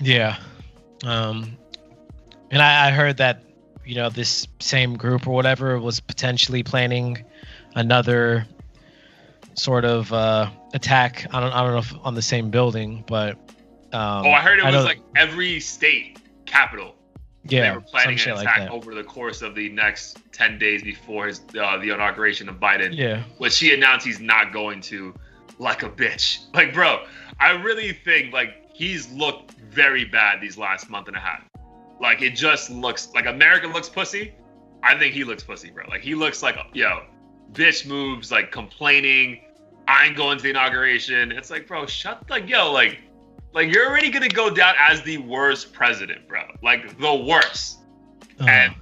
Yeah. 0.02 0.36
Um 1.06 1.58
and 2.52 2.62
I, 2.62 2.90
I 2.90 2.92
heard 2.92 3.16
that, 3.18 3.46
you 3.86 3.96
know, 3.96 4.10
this 4.10 4.50
same 4.60 4.98
group 4.98 5.26
or 5.26 5.34
whatever 5.34 5.80
was 5.80 6.02
potentially 6.02 6.62
planning 6.62 7.24
another 7.74 8.46
sort 9.54 9.86
of 9.86 10.12
uh 10.12 10.50
attack. 10.74 11.26
I 11.32 11.40
don't 11.40 11.54
I 11.54 11.64
don't 11.64 11.72
know 11.72 11.78
if 11.78 11.94
on 12.06 12.16
the 12.16 12.22
same 12.22 12.50
building, 12.50 13.06
but 13.08 13.36
um, 13.94 14.26
Oh, 14.26 14.32
I 14.32 14.42
heard 14.42 14.60
it 14.60 14.66
was 14.66 14.84
like 14.84 15.00
every 15.16 15.62
state 15.62 16.20
capital 16.46 16.98
yeah, 17.46 17.70
they 17.70 17.76
were 17.76 17.82
planning 17.82 18.20
an 18.20 18.38
attack 18.38 18.60
like 18.60 18.72
over 18.72 18.96
the 18.96 19.04
course 19.04 19.42
of 19.42 19.56
the 19.56 19.70
next 19.70 20.20
ten 20.32 20.58
days 20.58 20.82
before 20.82 21.28
his 21.28 21.42
uh, 21.60 21.78
the 21.78 21.90
inauguration 21.94 22.48
of 22.48 22.56
Biden. 22.56 22.96
Yeah, 22.96 23.24
which 23.38 23.60
he 23.60 23.74
announced 23.74 24.06
he's 24.06 24.20
not 24.20 24.54
going 24.54 24.82
to, 24.82 25.14
like 25.60 25.84
a 25.84 25.90
bitch. 25.90 26.46
Like, 26.54 26.74
bro, 26.74 27.06
I 27.40 27.52
really 27.52 27.92
think 27.92 28.32
like 28.32 28.70
he's 28.74 29.12
looked 29.12 29.52
very 29.52 30.06
bad 30.06 30.40
these 30.40 30.58
last 30.58 30.90
month 30.90 31.08
and 31.08 31.18
a 31.18 31.20
half. 31.20 31.44
Like, 32.00 32.22
it 32.22 32.32
just 32.32 32.70
looks 32.70 33.10
like 33.14 33.26
America 33.26 33.68
looks 33.68 33.90
pussy. 33.90 34.34
I 34.84 34.98
think 34.98 35.14
he 35.14 35.24
looks 35.24 35.44
pussy, 35.44 35.72
bro. 35.72 35.86
Like, 35.90 36.02
he 36.02 36.16
looks 36.16 36.44
like 36.44 36.58
yo, 36.74 37.04
bitch 37.52 37.86
moves, 37.86 38.32
like 38.32 38.52
complaining. 38.52 39.42
I 39.88 40.06
ain't 40.06 40.16
going 40.16 40.38
to 40.38 40.44
the 40.44 40.50
inauguration. 40.50 41.32
It's 41.32 41.50
like, 41.50 41.68
bro, 41.68 41.86
shut 41.88 42.30
like 42.30 42.48
yo, 42.48 42.72
like 42.72 43.00
like 43.54 43.74
you're 43.74 43.88
already 43.88 44.10
gonna 44.10 44.30
go 44.30 44.50
down 44.50 44.76
as 44.80 45.02
the 45.04 45.18
worst 45.18 45.74
president, 45.74 46.28
bro. 46.28 46.44
Like 46.62 47.00
the 47.00 47.16
worst. 47.16 47.80
Uh. 48.40 48.46
And 48.46 48.76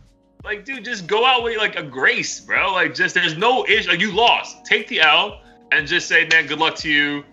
like, 0.44 0.66
dude, 0.66 0.86
just 0.86 1.08
go 1.08 1.26
out 1.26 1.44
with 1.44 1.58
like 1.58 1.76
a 1.76 1.84
grace, 1.84 2.40
bro. 2.40 2.72
Like, 2.72 2.96
just 2.96 3.14
there's 3.14 3.38
no 3.38 3.66
issue. 3.68 3.90
Like, 3.90 4.00
you 4.00 4.12
lost. 4.12 4.66
Take 4.66 4.88
the 4.88 5.02
L 5.02 5.42
and 5.72 5.88
just 5.88 6.08
say, 6.08 6.28
man, 6.32 6.48
good 6.48 6.60
luck 6.60 6.76
to 6.78 6.90
you, 6.90 7.24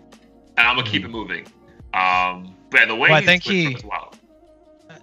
and 0.56 0.68
I'm 0.68 0.76
gonna 0.76 0.86
mm. 0.86 0.90
keep 0.90 1.04
it 1.04 1.08
moving. 1.08 1.46
Um, 1.94 2.54
but 2.70 2.86
the 2.86 2.94
way 2.94 3.08
well, 3.08 3.14
I 3.14 3.24
think 3.24 3.42
he, 3.42 3.76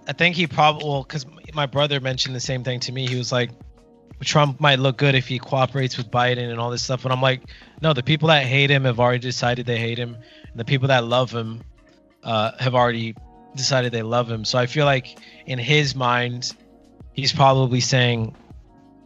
I 0.06 0.12
think 0.12 0.36
he 0.36 0.46
probably 0.46 0.88
well, 0.88 1.02
because 1.02 1.26
my 1.52 1.66
brother 1.66 2.00
mentioned 2.00 2.36
the 2.36 2.40
same 2.40 2.62
thing 2.62 2.78
to 2.80 2.92
me. 2.92 3.08
He 3.08 3.16
was 3.16 3.32
like, 3.32 3.50
Trump 4.22 4.60
might 4.60 4.78
look 4.78 4.96
good 4.96 5.14
if 5.14 5.26
he 5.26 5.38
cooperates 5.38 5.96
with 5.96 6.10
Biden 6.10 6.50
and 6.50 6.60
all 6.60 6.70
this 6.70 6.82
stuff. 6.82 7.02
But 7.02 7.12
I'm 7.12 7.20
like, 7.20 7.42
no, 7.82 7.92
the 7.92 8.02
people 8.02 8.28
that 8.28 8.44
hate 8.44 8.70
him 8.70 8.84
have 8.84 9.00
already 9.00 9.18
decided 9.18 9.66
they 9.66 9.78
hate 9.78 9.98
him. 9.98 10.16
And 10.50 10.60
the 10.60 10.64
people 10.64 10.88
that 10.88 11.04
love 11.04 11.32
him 11.32 11.62
uh, 12.26 12.50
have 12.58 12.74
already 12.74 13.14
decided 13.54 13.92
they 13.92 14.02
love 14.02 14.30
him. 14.30 14.44
So 14.44 14.58
I 14.58 14.66
feel 14.66 14.84
like 14.84 15.18
in 15.46 15.58
his 15.58 15.94
mind, 15.94 16.52
he's 17.14 17.32
probably 17.32 17.80
saying, 17.80 18.34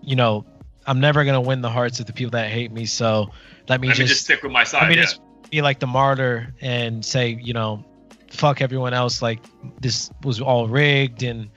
you 0.02 0.16
know, 0.16 0.44
I'm 0.86 0.98
never 0.98 1.24
gonna 1.24 1.40
win 1.40 1.60
the 1.60 1.70
hearts 1.70 2.00
of 2.00 2.06
the 2.06 2.12
people 2.12 2.30
that 2.32 2.50
hate 2.50 2.72
me. 2.72 2.86
So 2.86 3.30
let 3.68 3.80
me, 3.80 3.88
let 3.88 3.98
just, 3.98 4.08
just, 4.08 4.24
stick 4.24 4.42
with 4.42 4.50
my 4.50 4.64
side. 4.64 4.82
Let 4.82 4.88
me 4.88 4.96
yeah. 4.96 5.02
just 5.02 5.20
be 5.50 5.60
like 5.62 5.78
the 5.78 5.86
martyr 5.86 6.52
and 6.60 7.04
say, 7.04 7.38
you 7.40 7.52
know, 7.52 7.84
fuck 8.30 8.62
everyone 8.62 8.94
else. 8.94 9.20
Like 9.20 9.40
this 9.80 10.10
was 10.24 10.40
all 10.40 10.66
rigged, 10.66 11.22
and 11.22 11.50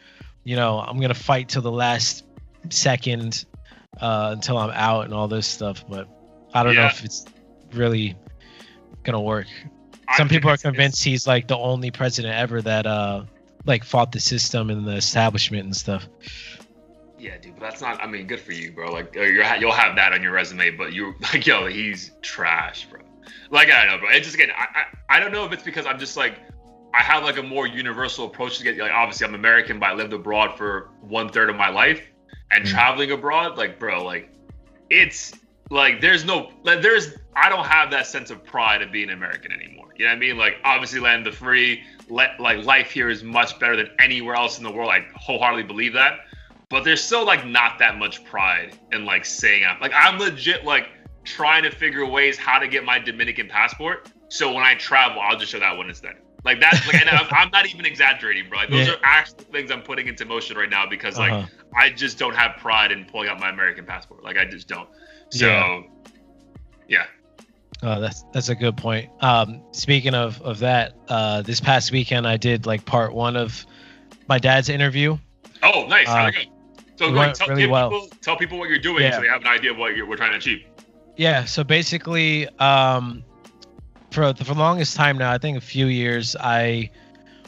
you 0.44 0.58
know, 0.58 0.80
I'm 0.80 1.00
gonna 1.00 1.14
fight 1.14 1.48
till 1.48 1.62
the 1.62 1.72
last 1.72 2.26
second 2.70 3.46
uh, 4.02 4.32
until 4.34 4.58
I'm 4.58 4.72
out 4.72 5.06
and 5.06 5.14
all 5.14 5.30
this 5.30 5.48
stuff. 5.48 5.86
But 5.88 6.10
I 6.54 6.64
don't 6.64 6.76
yeah. 6.76 6.82
know 6.82 6.88
if 6.88 7.06
it's 7.06 7.26
really 7.72 8.18
gonna 9.04 9.22
work. 9.22 9.48
Some 10.18 10.30
people 10.30 10.50
are 10.50 10.58
convinced 10.58 11.04
he's 11.04 11.28
like 11.28 11.48
the 11.48 11.58
only 11.58 11.92
president 11.92 12.36
ever 12.36 12.62
that 12.62 12.86
uh 12.86 13.24
like 13.66 13.84
fought 13.84 14.12
the 14.12 14.20
system 14.20 14.70
and 14.70 14.86
the 14.86 14.96
establishment 14.96 15.64
and 15.66 15.76
stuff. 15.76 16.08
Yeah, 17.24 17.38
dude, 17.38 17.56
but 17.56 17.62
that's 17.62 17.82
not. 17.82 18.04
I 18.04 18.08
mean, 18.08 18.28
good 18.28 18.42
for 18.42 18.52
you, 18.52 18.74
bro. 18.74 18.92
Like, 18.92 19.16
you're 19.16 19.56
you'll 19.56 19.72
have 19.72 19.96
that 19.96 20.12
on 20.12 20.22
your 20.22 20.34
resume, 20.34 20.72
but 20.72 20.92
you're 20.92 21.16
like, 21.34 21.48
yo, 21.48 21.68
he's 21.68 22.12
trash, 22.22 22.86
bro. 22.90 23.00
Like, 23.50 23.70
I 23.70 23.86
don't 23.86 23.94
know, 23.94 24.00
bro. 24.00 24.10
It's 24.14 24.26
just 24.26 24.36
again, 24.36 24.50
I, 24.56 24.66
I, 25.10 25.18
I 25.18 25.20
don't 25.22 25.32
know 25.32 25.46
if 25.46 25.54
it's 25.54 25.64
because 25.64 25.86
I'm 25.86 25.98
just 25.98 26.18
like, 26.18 26.40
I 26.94 27.02
have 27.02 27.24
like 27.24 27.38
a 27.38 27.44
more 27.44 27.66
universal 27.66 28.26
approach 28.26 28.58
to 28.58 28.64
get. 28.66 28.78
Like, 28.78 28.92
obviously, 28.92 29.26
I'm 29.26 29.36
American, 29.36 29.80
but 29.80 29.92
I 29.92 29.94
lived 29.94 30.12
abroad 30.12 30.58
for 30.58 30.90
one 31.00 31.30
third 31.30 31.50
of 31.50 31.56
my 31.56 31.70
life, 31.70 32.02
and 32.52 32.66
mm-hmm. 32.66 32.74
traveling 32.74 33.12
abroad, 33.12 33.58
like, 33.58 33.80
bro, 33.80 34.04
like, 34.04 34.30
it's 34.90 35.34
like 35.70 36.02
there's 36.02 36.26
no, 36.26 36.52
like, 36.64 36.82
there's. 36.82 37.16
I 37.38 37.48
don't 37.48 37.66
have 37.66 37.90
that 37.92 38.06
sense 38.06 38.32
of 38.32 38.44
pride 38.44 38.82
of 38.82 38.92
being 38.92 39.12
American 39.12 39.54
anymore. 39.54 39.83
You 39.96 40.06
know 40.06 40.12
what 40.12 40.18
I 40.18 40.20
mean? 40.20 40.38
Like 40.38 40.58
obviously 40.64 41.00
land 41.00 41.26
the 41.26 41.32
free, 41.32 41.84
let 42.10 42.40
like 42.40 42.66
life 42.66 42.92
here 42.92 43.10
is 43.10 43.24
much 43.24 43.60
better 43.60 43.76
than 43.76 43.90
anywhere 44.00 44.36
else 44.36 44.58
in 44.58 44.64
the 44.64 44.72
world. 44.72 44.92
I 44.92 45.06
wholeheartedly 45.16 45.64
believe 45.64 45.94
that. 45.94 46.20
But 46.70 46.84
there's 46.84 47.04
still 47.04 47.26
like 47.26 47.46
not 47.46 47.78
that 47.80 47.98
much 47.98 48.24
pride 48.26 48.78
in 48.92 49.06
like 49.06 49.26
saying 49.26 49.64
I'm 49.66 49.80
like 49.80 49.94
I'm 49.96 50.20
legit 50.20 50.66
like 50.66 50.90
trying 51.24 51.64
to 51.64 51.72
figure 51.72 52.06
ways 52.06 52.38
how 52.38 52.60
to 52.60 52.68
get 52.68 52.84
my 52.84 53.00
Dominican 53.00 53.48
passport. 53.48 54.10
So 54.30 54.52
when 54.52 54.64
I 54.64 54.76
travel, 54.76 55.22
I'll 55.22 55.38
just 55.38 55.52
show 55.52 55.60
that 55.60 55.78
one 55.78 55.88
instead. 55.90 56.16
Like 56.44 56.60
that's 56.60 56.86
like 56.88 57.02
I'm, 57.08 57.28
I'm, 57.32 57.50
not 57.52 57.68
even 57.68 57.86
exaggerating, 57.86 58.50
bro. 58.50 58.60
Like, 58.60 58.70
those 58.70 58.88
yeah. 58.88 58.94
are 58.94 59.00
actual 59.04 59.38
things 59.52 59.72
I'm 59.72 59.82
putting 59.82 60.08
into 60.08 60.26
motion 60.26 60.58
right 60.58 60.70
now 60.70 60.86
because 60.86 61.18
like 61.18 61.32
uh-huh. 61.32 61.48
I 61.76 61.90
just 61.90 62.18
don't 62.18 62.36
have 62.36 62.58
pride 62.58 62.92
in 62.92 63.06
pulling 63.06 63.30
out 63.30 63.40
my 63.40 63.50
American 63.50 63.86
passport. 63.86 64.24
Like 64.24 64.38
I 64.38 64.46
just 64.46 64.68
don't. 64.68 64.90
So 65.30 65.48
yeah. 65.48 65.82
yeah. 66.88 67.06
Oh, 67.84 68.00
that's 68.00 68.24
that's 68.32 68.48
a 68.48 68.56
good 68.56 68.78
point. 68.78 69.12
Um, 69.22 69.62
speaking 69.72 70.16
of 70.16 70.42
of 70.42 70.60
that, 70.60 70.94
uh, 71.10 71.42
this 71.42 71.60
past 71.60 71.92
weekend 71.92 72.26
I 72.26 72.38
did 72.38 72.66
like 72.66 72.86
part 72.86 73.14
one 73.14 73.36
of 73.36 73.66
my 74.30 74.40
dad's 74.40 74.70
interview. 74.70 75.18
Oh, 75.62 75.86
nice. 75.88 76.08
Uh, 76.08 76.32
so 76.96 77.10
like, 77.10 77.34
tell, 77.34 77.48
really 77.50 77.68
well. 77.68 77.90
people, 77.90 78.08
tell 78.22 78.38
people 78.38 78.58
what 78.58 78.70
you're 78.70 78.80
doing 78.80 79.04
yeah. 79.04 79.16
so 79.16 79.22
they 79.22 79.28
have 79.28 79.42
an 79.42 79.48
idea 79.48 79.72
of 79.72 79.78
what 79.78 79.96
you're, 79.96 80.06
we're 80.06 80.16
trying 80.16 80.32
to 80.32 80.38
achieve. 80.38 80.64
Yeah. 81.18 81.44
So 81.44 81.64
basically, 81.64 82.48
um, 82.60 83.24
for 84.12 84.32
the, 84.32 84.46
for 84.46 84.54
the 84.54 84.60
longest 84.60 84.96
time 84.96 85.18
now, 85.18 85.32
I 85.32 85.38
think 85.38 85.58
a 85.58 85.62
few 85.62 85.88
years, 85.88 86.36
I 86.40 86.90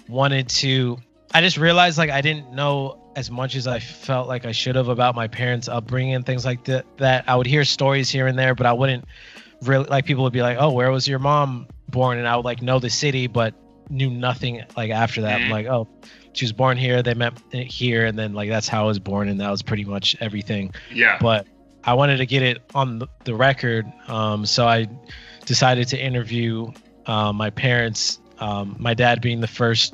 wanted 0.10 0.50
to. 0.50 0.98
I 1.34 1.42
just 1.42 1.58
realized 1.58 1.98
like 1.98 2.10
I 2.10 2.22
didn't 2.22 2.52
know 2.54 3.02
as 3.16 3.32
much 3.32 3.56
as 3.56 3.68
I 3.68 3.80
felt 3.80 4.28
like 4.28 4.46
I 4.46 4.52
should 4.52 4.76
have 4.76 4.90
about 4.90 5.16
my 5.16 5.28
parents' 5.28 5.70
upbringing 5.70 6.16
and 6.16 6.26
things 6.26 6.44
like 6.44 6.66
that. 6.66 6.86
That 6.98 7.24
I 7.28 7.36
would 7.36 7.48
hear 7.48 7.64
stories 7.64 8.10
here 8.10 8.28
and 8.28 8.38
there, 8.38 8.54
but 8.54 8.66
I 8.66 8.74
wouldn't 8.74 9.06
really 9.64 9.86
like 9.86 10.06
people 10.06 10.24
would 10.24 10.34
be 10.34 10.42
like, 10.42 10.58
"Oh, 10.60 10.72
where 10.72 10.92
was 10.92 11.08
your 11.08 11.20
mom 11.20 11.68
born?" 11.90 12.18
And 12.18 12.28
I 12.28 12.36
would 12.36 12.46
like 12.46 12.62
know 12.62 12.80
the 12.80 12.90
city, 12.90 13.28
but 13.28 13.54
knew 13.90 14.10
nothing 14.10 14.64
like 14.76 14.92
after 14.92 15.22
that. 15.22 15.42
Mm-hmm. 15.42 15.52
Like, 15.52 15.66
"Oh, 15.68 15.88
she 16.34 16.46
was 16.46 16.54
born 16.54 16.78
here. 16.78 17.02
They 17.02 17.14
met 17.14 17.34
here, 17.52 18.06
and 18.06 18.18
then 18.18 18.34
like 18.34 18.50
that's 18.50 18.68
how 18.68 18.84
I 18.84 18.88
was 18.88 19.00
born, 19.00 19.30
and 19.30 19.40
that 19.40 19.50
was 19.50 19.62
pretty 19.62 19.86
much 19.86 20.16
everything." 20.20 20.74
Yeah. 20.92 21.18
But 21.20 21.48
I 21.84 21.94
wanted 21.94 22.18
to 22.18 22.26
get 22.26 22.42
it 22.42 22.62
on 22.74 23.04
the 23.24 23.36
record, 23.36 23.92
um, 24.08 24.46
so 24.46 24.68
I 24.68 24.88
decided 25.46 25.88
to 25.90 26.00
interview 26.00 26.72
uh, 27.06 27.32
my 27.32 27.50
parents, 27.50 28.20
um, 28.40 28.76
my 28.80 28.94
dad 28.94 29.22
being 29.22 29.40
the 29.40 29.48
first 29.48 29.94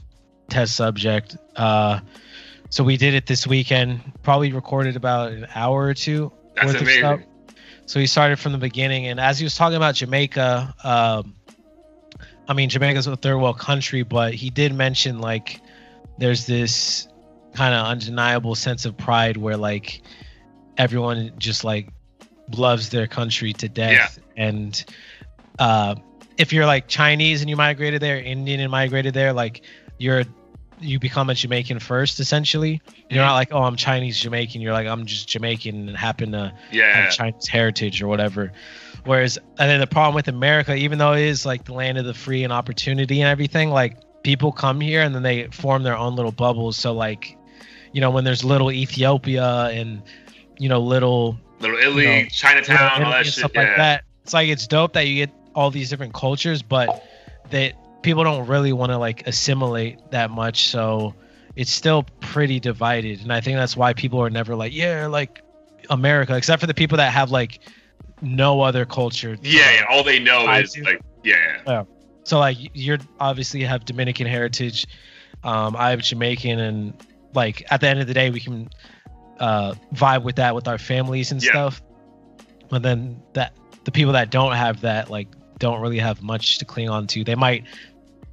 test 0.49 0.75
subject. 0.75 1.37
Uh, 1.55 1.99
so 2.69 2.83
we 2.83 2.95
did 2.95 3.13
it 3.13 3.25
this 3.25 3.45
weekend. 3.45 3.99
Probably 4.23 4.53
recorded 4.53 4.95
about 4.95 5.33
an 5.33 5.47
hour 5.53 5.83
or 5.83 5.93
two. 5.93 6.31
That's 6.55 6.67
worth 6.67 6.81
of 6.81 6.87
stuff. 6.87 7.15
amazing. 7.15 7.30
So 7.91 7.99
he 7.99 8.07
started 8.07 8.39
from 8.39 8.53
the 8.53 8.57
beginning, 8.57 9.07
and 9.07 9.19
as 9.19 9.37
he 9.37 9.43
was 9.43 9.53
talking 9.53 9.75
about 9.75 9.95
Jamaica, 9.95 10.73
um, 10.81 11.35
I 12.47 12.53
mean 12.53 12.69
Jamaica's 12.69 13.05
a 13.05 13.17
third 13.17 13.37
world 13.37 13.59
country, 13.59 14.03
but 14.03 14.33
he 14.33 14.49
did 14.49 14.73
mention 14.73 15.19
like 15.19 15.59
there's 16.17 16.45
this 16.45 17.09
kind 17.53 17.75
of 17.75 17.85
undeniable 17.85 18.55
sense 18.55 18.85
of 18.85 18.95
pride 18.95 19.35
where 19.35 19.57
like 19.57 20.03
everyone 20.77 21.33
just 21.37 21.65
like 21.65 21.89
loves 22.55 22.87
their 22.91 23.07
country 23.07 23.51
to 23.51 23.67
death, 23.67 24.19
and 24.37 24.85
uh, 25.59 25.93
if 26.37 26.53
you're 26.53 26.65
like 26.65 26.87
Chinese 26.87 27.41
and 27.41 27.49
you 27.49 27.57
migrated 27.57 28.01
there, 28.01 28.21
Indian 28.21 28.61
and 28.61 28.71
migrated 28.71 29.13
there, 29.13 29.33
like 29.33 29.63
you're 29.97 30.23
you 30.81 30.99
become 30.99 31.29
a 31.29 31.33
Jamaican 31.33 31.79
first 31.79 32.19
essentially. 32.19 32.81
You're 32.87 33.01
mm-hmm. 33.09 33.17
not 33.17 33.33
like, 33.33 33.49
oh, 33.51 33.63
I'm 33.63 33.75
Chinese 33.75 34.19
Jamaican. 34.19 34.61
You're 34.61 34.73
like, 34.73 34.87
I'm 34.87 35.05
just 35.05 35.27
Jamaican 35.27 35.89
and 35.89 35.97
happen 35.97 36.31
to 36.31 36.53
Yeah. 36.71 37.03
have 37.03 37.13
Chinese 37.13 37.47
heritage 37.47 38.01
or 38.01 38.07
whatever. 38.07 38.51
Whereas, 39.05 39.37
and 39.57 39.69
then 39.69 39.79
the 39.79 39.87
problem 39.87 40.15
with 40.15 40.27
America, 40.27 40.75
even 40.75 40.97
though 40.99 41.13
it 41.13 41.23
is 41.23 41.45
like 41.45 41.65
the 41.65 41.73
land 41.73 41.97
of 41.97 42.05
the 42.05 42.13
free 42.13 42.43
and 42.43 42.53
opportunity 42.53 43.21
and 43.21 43.29
everything, 43.29 43.69
like 43.69 43.97
people 44.23 44.51
come 44.51 44.79
here 44.79 45.01
and 45.01 45.15
then 45.15 45.23
they 45.23 45.47
form 45.47 45.83
their 45.83 45.97
own 45.97 46.15
little 46.15 46.31
bubbles. 46.31 46.77
So 46.77 46.93
like, 46.93 47.37
you 47.93 48.01
know, 48.01 48.11
when 48.11 48.23
there's 48.23 48.43
little 48.43 48.71
Ethiopia 48.71 49.65
and 49.71 50.01
you 50.57 50.69
know 50.69 50.79
little 50.79 51.37
Little 51.59 51.77
Italy, 51.77 52.03
you 52.03 52.23
know, 52.23 52.29
Chinatown, 52.29 52.99
little 52.99 53.05
all 53.05 53.11
that 53.11 53.25
shit. 53.25 53.35
stuff 53.35 53.51
yeah. 53.53 53.61
like 53.61 53.77
that. 53.77 54.03
It's 54.23 54.33
like 54.33 54.49
it's 54.49 54.67
dope 54.67 54.93
that 54.93 55.07
you 55.07 55.15
get 55.15 55.31
all 55.55 55.71
these 55.71 55.89
different 55.89 56.13
cultures, 56.13 56.61
but 56.61 57.03
that 57.49 57.73
people 58.01 58.23
don't 58.23 58.47
really 58.47 58.73
want 58.73 58.91
to 58.91 58.97
like 58.97 59.27
assimilate 59.27 59.99
that 60.11 60.31
much. 60.31 60.67
So 60.67 61.15
it's 61.55 61.71
still 61.71 62.03
pretty 62.19 62.59
divided, 62.59 63.21
and 63.21 63.31
I 63.31 63.41
think 63.41 63.57
that's 63.57 63.75
why 63.75 63.93
people 63.93 64.21
are 64.21 64.29
never 64.29 64.55
like, 64.55 64.73
yeah, 64.73 65.07
like 65.07 65.41
America, 65.89 66.35
except 66.35 66.59
for 66.61 66.67
the 66.67 66.73
people 66.73 66.97
that 66.97 67.11
have 67.11 67.31
like 67.31 67.59
no 68.21 68.61
other 68.61 68.85
culture. 68.85 69.37
Yeah, 69.41 69.71
yeah. 69.73 69.85
All 69.89 70.03
they 70.03 70.19
know 70.19 70.49
is 70.53 70.77
like, 70.77 71.01
yeah, 71.23 71.83
So 72.23 72.39
like 72.39 72.57
you're 72.73 72.99
obviously 73.19 73.63
have 73.63 73.85
Dominican 73.85 74.27
heritage. 74.27 74.85
Um, 75.43 75.75
I 75.75 75.89
have 75.89 76.01
Jamaican, 76.01 76.59
and 76.59 77.05
like 77.33 77.63
at 77.71 77.81
the 77.81 77.87
end 77.87 77.99
of 77.99 78.07
the 78.07 78.13
day, 78.13 78.29
we 78.29 78.39
can 78.39 78.69
uh, 79.39 79.73
vibe 79.93 80.23
with 80.23 80.35
that 80.37 80.55
with 80.55 80.67
our 80.67 80.77
families 80.77 81.31
and 81.31 81.41
Yeah. 81.43 81.51
stuff. 81.51 81.81
But 82.69 82.83
then 82.83 83.21
that 83.33 83.53
the 83.83 83.91
people 83.91 84.13
that 84.13 84.29
don't 84.29 84.53
have 84.53 84.81
that 84.81 85.09
like 85.09 85.27
don't 85.59 85.81
really 85.81 85.99
have 85.99 86.21
much 86.21 86.59
to 86.59 86.65
cling 86.65 86.89
on 86.89 87.07
to. 87.07 87.23
They 87.23 87.35
might 87.35 87.65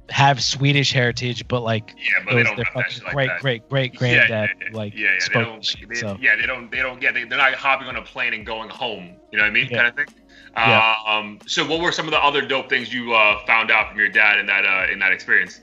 have 0.09 0.43
Swedish 0.43 0.91
heritage, 0.91 1.47
but 1.47 1.61
like 1.61 1.95
yeah. 1.97 2.23
But 2.25 2.35
they 2.35 2.43
don't 2.43 2.55
their 2.55 2.65
fucking 2.65 3.03
like 3.03 3.13
great 3.13 3.27
that. 3.27 3.41
great 3.41 3.69
great 3.69 3.95
granddad 3.95 4.29
yeah, 4.29 4.67
yeah. 4.69 4.77
like 4.77 4.93
yeah, 4.93 4.99
yeah, 4.99 5.11
they 5.13 5.19
spoke 5.19 5.45
don't, 5.45 5.65
shit, 5.65 5.89
they, 5.89 5.95
so 5.95 6.17
yeah, 6.19 6.35
they 6.35 6.45
don't, 6.45 6.71
they 6.71 6.77
don't, 6.77 7.01
yeah, 7.01 7.11
they, 7.11 7.23
they're 7.23 7.37
not 7.37 7.53
hopping 7.53 7.87
on 7.87 7.95
a 7.95 8.01
plane 8.01 8.33
and 8.33 8.45
going 8.45 8.69
home. 8.69 9.15
You 9.31 9.37
know 9.37 9.43
what 9.43 9.49
I 9.49 9.53
mean, 9.53 9.69
kind 9.69 9.87
of 9.87 9.95
thing. 9.95 10.07
Yeah. 10.55 10.95
Um, 11.07 11.39
so 11.45 11.65
what 11.65 11.79
were 11.79 11.91
some 11.91 12.05
of 12.05 12.11
the 12.11 12.19
other 12.19 12.41
dope 12.41 12.69
things 12.69 12.93
you 12.93 13.13
uh, 13.13 13.45
found 13.45 13.71
out 13.71 13.89
from 13.89 13.99
your 13.99 14.09
dad 14.09 14.39
in 14.39 14.45
that 14.47 14.65
uh, 14.65 14.91
in 14.91 14.99
that 14.99 15.11
experience? 15.11 15.61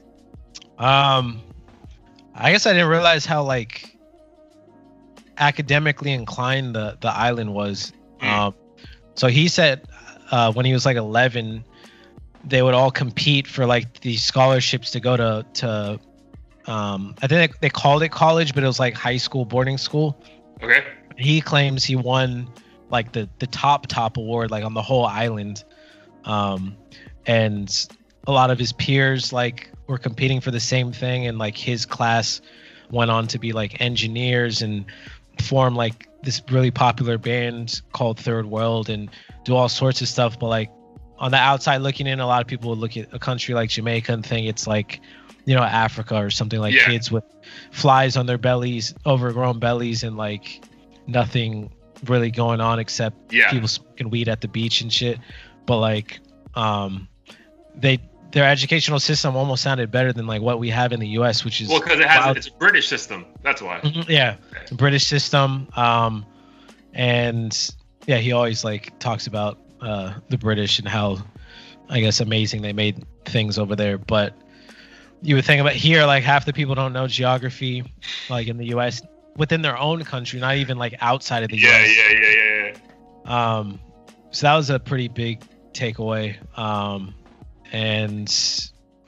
Um, 0.78 1.42
I 2.34 2.52
guess 2.52 2.66
I 2.66 2.72
didn't 2.72 2.88
realize 2.88 3.26
how 3.26 3.42
like 3.42 3.96
academically 5.38 6.12
inclined 6.12 6.74
the 6.74 6.96
the 7.00 7.10
island 7.10 7.52
was. 7.52 7.92
Hmm. 8.20 8.28
Um, 8.28 8.54
so 9.14 9.28
he 9.28 9.48
said 9.48 9.86
uh, 10.30 10.52
when 10.52 10.66
he 10.66 10.72
was 10.72 10.84
like 10.84 10.96
11, 10.96 11.64
they 12.46 12.62
would 12.62 12.74
all 12.74 12.90
compete 12.90 13.46
for 13.46 13.66
like 13.66 14.00
these 14.00 14.22
scholarships 14.22 14.92
to 14.92 15.00
go 15.00 15.16
to 15.16 15.44
to. 15.54 16.00
Um, 16.66 17.14
I 17.22 17.28
think 17.28 17.52
they, 17.52 17.58
they 17.62 17.70
called 17.70 18.02
it 18.02 18.08
college, 18.08 18.54
but 18.54 18.64
it 18.64 18.66
was 18.66 18.80
like 18.80 18.94
high 18.94 19.18
school 19.18 19.44
boarding 19.44 19.78
school. 19.78 20.20
Okay. 20.62 20.82
He 21.16 21.40
claims 21.40 21.84
he 21.84 21.96
won 21.96 22.48
like 22.90 23.12
the 23.12 23.28
the 23.38 23.46
top 23.48 23.86
top 23.88 24.16
award 24.16 24.50
like 24.50 24.64
on 24.64 24.74
the 24.74 24.82
whole 24.82 25.06
island, 25.06 25.64
um, 26.24 26.76
and 27.26 27.88
a 28.26 28.32
lot 28.32 28.50
of 28.50 28.58
his 28.58 28.72
peers 28.72 29.32
like 29.32 29.70
were 29.86 29.98
competing 29.98 30.40
for 30.40 30.50
the 30.50 30.60
same 30.60 30.92
thing, 30.92 31.26
and 31.26 31.38
like 31.38 31.56
his 31.56 31.84
class 31.84 32.40
went 32.90 33.10
on 33.10 33.26
to 33.26 33.38
be 33.38 33.52
like 33.52 33.80
engineers 33.80 34.62
and 34.62 34.84
form 35.40 35.74
like 35.74 36.08
this 36.22 36.42
really 36.50 36.70
popular 36.70 37.18
band 37.18 37.80
called 37.92 38.18
Third 38.18 38.46
World 38.46 38.88
and 38.88 39.10
do 39.44 39.54
all 39.54 39.68
sorts 39.68 40.00
of 40.00 40.08
stuff. 40.08 40.38
But 40.38 40.46
like 40.46 40.70
on 41.18 41.30
the 41.30 41.36
outside 41.38 41.78
looking 41.78 42.06
in, 42.06 42.20
a 42.20 42.26
lot 42.26 42.40
of 42.42 42.46
people 42.46 42.70
would 42.70 42.78
look 42.78 42.96
at 42.96 43.08
a 43.12 43.18
country 43.18 43.54
like 43.54 43.70
Jamaica 43.70 44.12
and 44.12 44.24
think 44.24 44.46
it's 44.46 44.66
like, 44.66 45.00
you 45.46 45.54
know, 45.54 45.62
Africa 45.62 46.16
or 46.16 46.30
something 46.30 46.60
like 46.60 46.74
Yeah. 46.74 46.84
kids 46.86 47.10
with 47.10 47.24
flies 47.70 48.16
on 48.16 48.26
their 48.26 48.38
bellies, 48.38 48.94
overgrown 49.06 49.58
bellies, 49.58 50.02
and 50.02 50.16
like 50.16 50.62
nothing 51.06 51.70
really 52.06 52.30
going 52.30 52.60
on 52.60 52.78
except 52.78 53.32
Yeah. 53.32 53.50
people 53.50 53.68
smoking 53.68 54.10
weed 54.10 54.28
at 54.28 54.40
the 54.40 54.48
beach 54.48 54.80
and 54.80 54.92
shit. 54.92 55.18
But 55.66 55.78
like, 55.78 56.18
um, 56.54 57.08
they 57.74 57.98
their 58.32 58.44
educational 58.44 58.98
system 59.00 59.34
almost 59.36 59.62
sounded 59.62 59.90
better 59.90 60.12
than 60.12 60.26
like 60.26 60.42
what 60.42 60.58
we 60.58 60.68
have 60.68 60.92
in 60.92 61.00
the 61.00 61.08
U.S., 61.10 61.44
which 61.44 61.60
is 61.62 61.68
Well, 61.68 61.80
because 61.80 62.00
it 62.00 62.06
has 62.08 62.24
wild. 62.24 62.36
it's 62.36 62.48
a 62.48 62.52
British 62.52 62.88
system. 62.88 63.24
That's 63.42 63.62
why. 63.62 63.80
Mhm, 63.80 64.06
yeah, 64.08 64.36
a 64.70 64.74
British 64.74 65.04
system. 65.06 65.68
Um, 65.76 66.26
and 66.92 67.70
yeah, 68.06 68.18
he 68.18 68.32
always 68.32 68.64
like 68.64 68.98
talks 68.98 69.26
about 69.26 69.58
uh, 69.80 70.14
the 70.28 70.38
British 70.38 70.78
and 70.78 70.88
how 70.88 71.18
I 71.88 72.00
guess 72.00 72.20
amazing 72.20 72.62
they 72.62 72.72
made 72.72 73.04
things 73.24 73.58
over 73.58 73.76
there. 73.76 73.98
But 73.98 74.34
you 75.22 75.34
would 75.34 75.44
think 75.44 75.60
about 75.60 75.72
here, 75.72 76.04
like 76.06 76.24
half 76.24 76.44
the 76.44 76.52
people 76.52 76.74
don't 76.74 76.92
know 76.92 77.06
geography, 77.06 77.84
like 78.28 78.48
in 78.48 78.56
the 78.56 78.66
U.S. 78.66 79.02
within 79.36 79.62
their 79.62 79.78
own 79.78 80.04
country, 80.04 80.40
not 80.40 80.56
even 80.56 80.78
like 80.78 80.94
outside 81.00 81.42
of 81.42 81.50
the 81.50 81.58
Yeah, 81.58 81.78
U.S. 81.78 81.96
yeah, 81.96 82.12
yeah, 82.12 82.30
yeah, 82.30 82.72
yeah. 83.24 83.56
Um, 83.56 83.80
so 84.30 84.46
that 84.46 84.56
was 84.56 84.70
a 84.70 84.78
pretty 84.78 85.08
big 85.08 85.42
takeaway. 85.72 86.36
Um, 86.58 87.14
and 87.72 88.28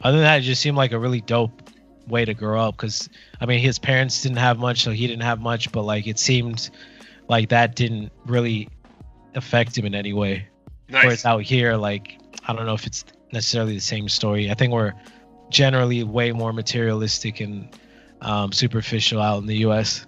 other 0.02 0.16
than 0.16 0.24
that, 0.24 0.38
it 0.38 0.42
just 0.42 0.62
seemed 0.62 0.76
like 0.76 0.92
a 0.92 0.98
really 0.98 1.20
dope 1.20 1.62
way 2.06 2.24
to 2.24 2.34
grow 2.34 2.60
up. 2.60 2.76
Because 2.76 3.08
I 3.40 3.46
mean, 3.46 3.60
his 3.60 3.78
parents 3.78 4.22
didn't 4.22 4.38
have 4.38 4.58
much, 4.58 4.82
so 4.82 4.90
he 4.90 5.06
didn't 5.06 5.22
have 5.22 5.40
much. 5.40 5.70
But 5.72 5.82
like, 5.82 6.06
it 6.06 6.18
seemed 6.18 6.70
like 7.28 7.50
that 7.50 7.76
didn't 7.76 8.12
really 8.26 8.68
affect 9.34 9.76
him 9.76 9.84
in 9.84 9.94
any 9.94 10.12
way. 10.12 10.48
Nice. 10.88 11.04
Whereas 11.04 11.24
out 11.24 11.42
here, 11.42 11.76
like, 11.76 12.18
I 12.46 12.52
don't 12.54 12.66
know 12.66 12.74
if 12.74 12.86
it's 12.86 13.04
necessarily 13.32 13.74
the 13.74 13.80
same 13.80 14.08
story. 14.08 14.50
I 14.50 14.54
think 14.54 14.72
we're 14.72 14.94
generally 15.50 16.02
way 16.02 16.32
more 16.32 16.52
materialistic 16.52 17.40
and 17.40 17.68
um, 18.22 18.52
superficial 18.52 19.20
out 19.20 19.38
in 19.38 19.46
the 19.46 19.56
U.S. 19.58 20.06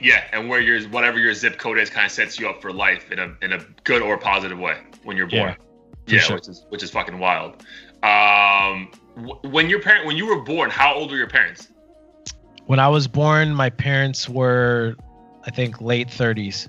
Yeah, 0.00 0.24
and 0.32 0.48
where 0.48 0.60
your 0.60 0.80
whatever 0.88 1.18
your 1.18 1.34
zip 1.34 1.58
code 1.58 1.78
is 1.78 1.90
kind 1.90 2.06
of 2.06 2.12
sets 2.12 2.38
you 2.38 2.48
up 2.48 2.62
for 2.62 2.72
life 2.72 3.10
in 3.10 3.18
a 3.18 3.34
in 3.42 3.52
a 3.52 3.58
good 3.84 4.00
or 4.02 4.16
positive 4.16 4.58
way 4.58 4.78
when 5.02 5.16
you're 5.16 5.26
born. 5.26 5.56
Yeah, 6.06 6.14
Yeah, 6.14 6.20
sure. 6.20 6.36
which 6.36 6.48
is 6.48 6.64
which 6.68 6.82
is 6.82 6.90
fucking 6.90 7.18
wild. 7.18 7.64
Um, 8.02 8.90
wh- 9.16 9.44
when 9.44 9.68
your 9.68 9.80
parent 9.80 10.06
when 10.06 10.16
you 10.16 10.26
were 10.26 10.40
born, 10.42 10.70
how 10.70 10.94
old 10.94 11.10
were 11.10 11.16
your 11.16 11.28
parents? 11.28 11.68
When 12.66 12.78
I 12.78 12.88
was 12.88 13.08
born, 13.08 13.54
my 13.54 13.70
parents 13.70 14.28
were, 14.28 14.94
I 15.46 15.50
think, 15.50 15.80
late 15.80 16.08
30s. 16.08 16.68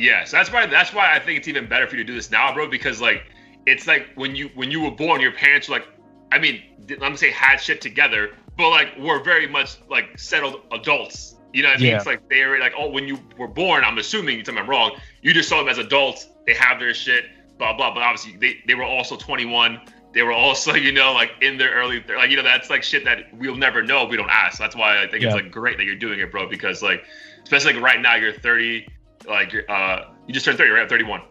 Yeah, 0.00 0.24
so 0.24 0.36
that's 0.38 0.50
why 0.50 0.66
that's 0.66 0.92
why 0.94 1.14
I 1.14 1.18
think 1.18 1.38
it's 1.38 1.48
even 1.48 1.68
better 1.68 1.86
for 1.86 1.96
you 1.96 2.02
to 2.04 2.06
do 2.06 2.14
this 2.14 2.30
now, 2.30 2.52
bro. 2.54 2.68
Because 2.68 3.00
like 3.00 3.24
it's 3.66 3.86
like 3.86 4.08
when 4.14 4.34
you 4.34 4.50
when 4.54 4.70
you 4.70 4.80
were 4.80 4.90
born, 4.90 5.20
your 5.20 5.32
parents 5.32 5.68
were 5.68 5.76
like, 5.76 5.88
I 6.32 6.38
mean, 6.38 6.62
I'm 6.90 6.98
gonna 6.98 7.16
say 7.18 7.30
had 7.30 7.58
shit 7.58 7.80
together, 7.80 8.30
but 8.56 8.70
like 8.70 8.96
were 8.98 9.22
very 9.22 9.46
much 9.46 9.76
like 9.90 10.18
settled 10.18 10.62
adults. 10.72 11.36
You 11.52 11.62
know 11.64 11.68
what 11.70 11.78
I 11.78 11.80
mean? 11.82 11.90
Yeah. 11.90 11.96
It's 11.96 12.06
like 12.06 12.28
they 12.28 12.44
were 12.46 12.58
like, 12.58 12.72
oh, 12.78 12.88
when 12.88 13.06
you 13.08 13.18
were 13.36 13.48
born, 13.48 13.84
I'm 13.84 13.98
assuming, 13.98 14.36
you 14.38 14.42
tell 14.44 14.54
me 14.54 14.60
I'm 14.60 14.70
wrong, 14.70 14.92
you 15.20 15.34
just 15.34 15.48
saw 15.48 15.58
them 15.58 15.68
as 15.68 15.78
adults. 15.78 16.28
They 16.46 16.54
have 16.54 16.78
their 16.78 16.94
shit, 16.94 17.24
blah 17.58 17.76
blah. 17.76 17.92
But 17.92 18.02
obviously, 18.02 18.36
they 18.38 18.62
they 18.66 18.74
were 18.74 18.84
also 18.84 19.16
21. 19.16 19.80
They 20.12 20.22
were 20.22 20.32
also, 20.32 20.74
you 20.86 20.92
know, 20.92 21.12
like 21.12 21.32
in 21.42 21.58
their 21.58 21.74
early, 21.74 22.02
like 22.16 22.30
you 22.30 22.36
know, 22.36 22.42
that's 22.42 22.70
like 22.70 22.82
shit 22.82 23.04
that 23.04 23.34
we'll 23.34 23.56
never 23.56 23.82
know. 23.82 24.04
if 24.04 24.10
We 24.10 24.16
don't 24.16 24.30
ask. 24.30 24.58
That's 24.58 24.74
why 24.74 25.02
I 25.02 25.08
think 25.08 25.22
Yeah. 25.22 25.28
it's 25.28 25.34
like 25.36 25.50
great 25.50 25.76
that 25.76 25.84
you're 25.84 25.94
doing 25.96 26.20
it, 26.20 26.30
bro. 26.30 26.48
Because 26.48 26.82
like, 26.82 27.04
especially 27.42 27.74
like 27.74 27.82
right 27.82 28.00
now, 28.00 28.14
you're 28.14 28.32
30. 28.32 28.86
Like 29.26 29.54
uh, 29.68 30.04
you 30.26 30.34
just 30.34 30.44
turned 30.44 30.58
30, 30.58 30.70
right? 30.70 30.88
31. 30.88 31.22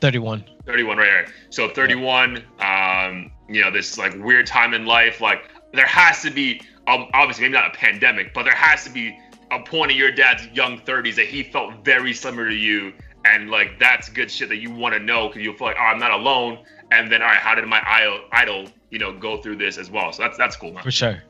31. 0.00 0.44
31 0.66 0.98
right, 0.98 1.10
right 1.10 1.28
so 1.50 1.68
31 1.68 2.44
um 2.60 3.30
you 3.48 3.62
know 3.62 3.70
this 3.70 3.96
like 3.96 4.14
weird 4.22 4.46
time 4.46 4.74
in 4.74 4.84
life 4.84 5.20
like 5.20 5.48
there 5.72 5.86
has 5.86 6.22
to 6.22 6.30
be 6.30 6.60
um, 6.88 7.06
obviously 7.14 7.44
maybe 7.44 7.54
not 7.54 7.74
a 7.74 7.78
pandemic 7.78 8.34
but 8.34 8.42
there 8.42 8.54
has 8.54 8.84
to 8.84 8.90
be 8.90 9.16
a 9.52 9.60
point 9.60 9.92
in 9.92 9.96
your 9.96 10.10
dad's 10.10 10.46
young 10.48 10.78
30s 10.80 11.14
that 11.14 11.26
he 11.26 11.42
felt 11.42 11.84
very 11.84 12.12
similar 12.12 12.48
to 12.48 12.54
you 12.54 12.92
and 13.24 13.48
like 13.48 13.78
that's 13.78 14.08
good 14.08 14.30
shit 14.30 14.48
that 14.48 14.58
you 14.58 14.70
want 14.70 14.92
to 14.92 15.00
know 15.00 15.28
because 15.28 15.42
you 15.42 15.56
feel 15.56 15.68
like 15.68 15.76
oh 15.78 15.84
i'm 15.84 15.98
not 15.98 16.10
alone 16.10 16.58
and 16.90 17.10
then 17.10 17.22
all 17.22 17.28
right 17.28 17.38
how 17.38 17.54
did 17.54 17.64
my 17.66 17.82
idol 17.86 18.20
idol 18.32 18.66
you 18.90 18.98
know 18.98 19.16
go 19.16 19.40
through 19.40 19.56
this 19.56 19.78
as 19.78 19.90
well 19.90 20.12
so 20.12 20.22
that's 20.22 20.36
that's 20.36 20.56
cool 20.56 20.72
man 20.72 20.82
For 20.82 20.90
sure. 20.90 21.22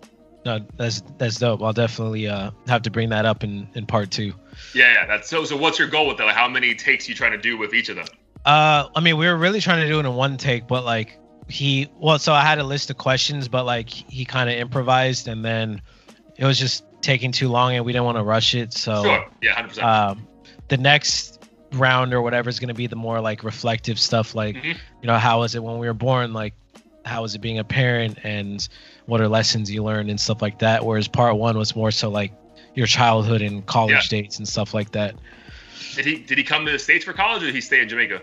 No, 0.47 0.61
that's 0.79 1.03
that's 1.19 1.39
dope. 1.39 1.61
I'll 1.63 1.73
definitely 1.75 2.27
uh, 2.29 2.53
have 2.69 2.81
to 2.83 2.91
bring 2.91 3.09
that 3.11 3.27
up 3.27 3.43
in, 3.45 3.69
in 3.75 3.85
part 3.85 4.11
two. 4.11 4.33
yeah 4.75 4.93
yeah 4.93 5.07
that's 5.07 5.29
so 5.29 5.45
so 5.45 5.57
what's 5.57 5.79
your 5.79 5.89
goal 5.89 6.07
with 6.07 6.17
that 6.19 6.25
like 6.25 6.35
how 6.37 6.49
many 6.49 6.75
takes 6.75 7.09
you 7.09 7.15
trying 7.15 7.33
to 7.33 7.39
do 7.39 7.59
with 7.59 7.75
each 7.75 7.89
of 7.91 7.97
them 7.97 8.07
Uh, 8.47 8.89
I 8.95 9.01
mean, 9.01 9.17
we 9.19 9.27
were 9.27 9.37
really 9.37 9.61
trying 9.61 9.81
to 9.83 9.89
do 9.89 9.99
it 9.99 10.07
in 10.07 10.15
one 10.15 10.37
take, 10.39 10.67
but 10.69 10.85
like 10.85 11.19
he 11.49 11.89
well, 11.99 12.19
so 12.19 12.33
I 12.33 12.43
had 12.43 12.59
a 12.59 12.65
list 12.65 12.91
of 12.91 12.97
questions, 12.97 13.49
but 13.49 13.65
like 13.67 13.91
he 13.91 14.25
kind 14.25 14.49
of 14.49 14.57
improvised, 14.57 15.27
and 15.29 15.45
then 15.45 15.83
it 16.37 16.45
was 16.45 16.59
just 16.59 16.85
taking 17.03 17.33
too 17.33 17.49
long, 17.49 17.75
and 17.75 17.85
we 17.85 17.93
didn't 17.93 18.05
want 18.05 18.19
to 18.19 18.25
rush 18.25 18.55
it. 18.55 18.73
So 18.73 19.03
Sure. 19.03 19.29
Yeah, 19.43 19.55
hundred 19.55 19.69
percent. 19.71 19.87
um, 19.87 20.29
the 20.69 20.77
next 20.77 21.41
round 21.73 22.15
or 22.15 22.23
whatever 22.23 22.49
is 22.49 22.61
going 22.61 22.69
to 22.69 22.75
be 22.75 22.87
the 22.87 22.97
more 22.97 23.21
like 23.21 23.43
reflective 23.43 23.99
stuff 23.99 24.35
like 24.37 24.55
Mhm. 24.57 24.77
you 25.03 25.07
know 25.09 25.19
how 25.19 25.41
was 25.41 25.55
it 25.57 25.63
when 25.63 25.79
we 25.79 25.87
were 25.89 25.95
born 26.09 26.33
like 26.33 26.55
how 27.05 27.23
was 27.23 27.35
it 27.35 27.41
being 27.41 27.59
a 27.59 27.65
parent 27.65 28.19
and 28.23 28.69
what 29.07 29.21
are 29.21 29.29
lessons 29.29 29.71
you 29.71 29.83
learned 29.83 30.11
and 30.11 30.21
stuff 30.21 30.43
like 30.43 30.59
that 30.59 30.85
whereas 30.85 31.09
part 31.09 31.37
one 31.37 31.57
was 31.57 31.75
more 31.77 31.91
so 31.91 32.09
like 32.11 32.33
your 32.75 32.87
childhood 32.87 33.41
and 33.43 33.65
college 33.67 34.09
dates 34.09 34.39
and 34.39 34.47
stuff 34.47 34.75
like 34.75 34.91
that 34.93 35.15
Did 35.95 36.05
he 36.05 36.19
did 36.19 36.39
he 36.39 36.45
come 36.45 36.67
to 36.67 36.73
the 36.73 36.79
states 36.79 37.05
for 37.05 37.13
college, 37.13 37.43
or 37.43 37.47
did 37.47 37.55
he 37.55 37.61
stay 37.61 37.81
in 37.81 37.89
Jamaica? 37.89 38.21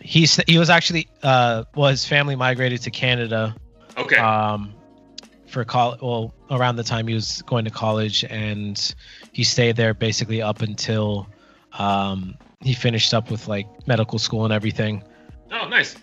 he 0.00 0.26
he 0.46 0.58
was 0.58 0.70
actually 0.70 1.08
uh 1.22 1.64
well 1.74 1.90
his 1.90 2.04
family 2.06 2.34
migrated 2.36 2.80
to 2.82 2.90
canada 2.90 3.54
Okay. 3.96 4.16
um 4.16 4.74
for 5.46 5.64
college 5.64 6.00
well 6.02 6.34
around 6.50 6.76
the 6.76 6.82
time 6.82 7.06
he 7.06 7.14
was 7.14 7.42
going 7.42 7.64
to 7.64 7.70
college 7.70 8.24
and 8.28 8.94
he 9.32 9.44
stayed 9.44 9.76
there 9.76 9.94
basically 9.94 10.42
up 10.42 10.62
until 10.62 11.28
um 11.78 12.34
he 12.60 12.74
finished 12.74 13.14
up 13.14 13.30
with 13.30 13.46
like 13.48 13.66
medical 13.86 14.18
school 14.18 14.44
and 14.44 14.52
everything 14.52 15.02
oh, 15.52 15.68
nice. 15.68 15.96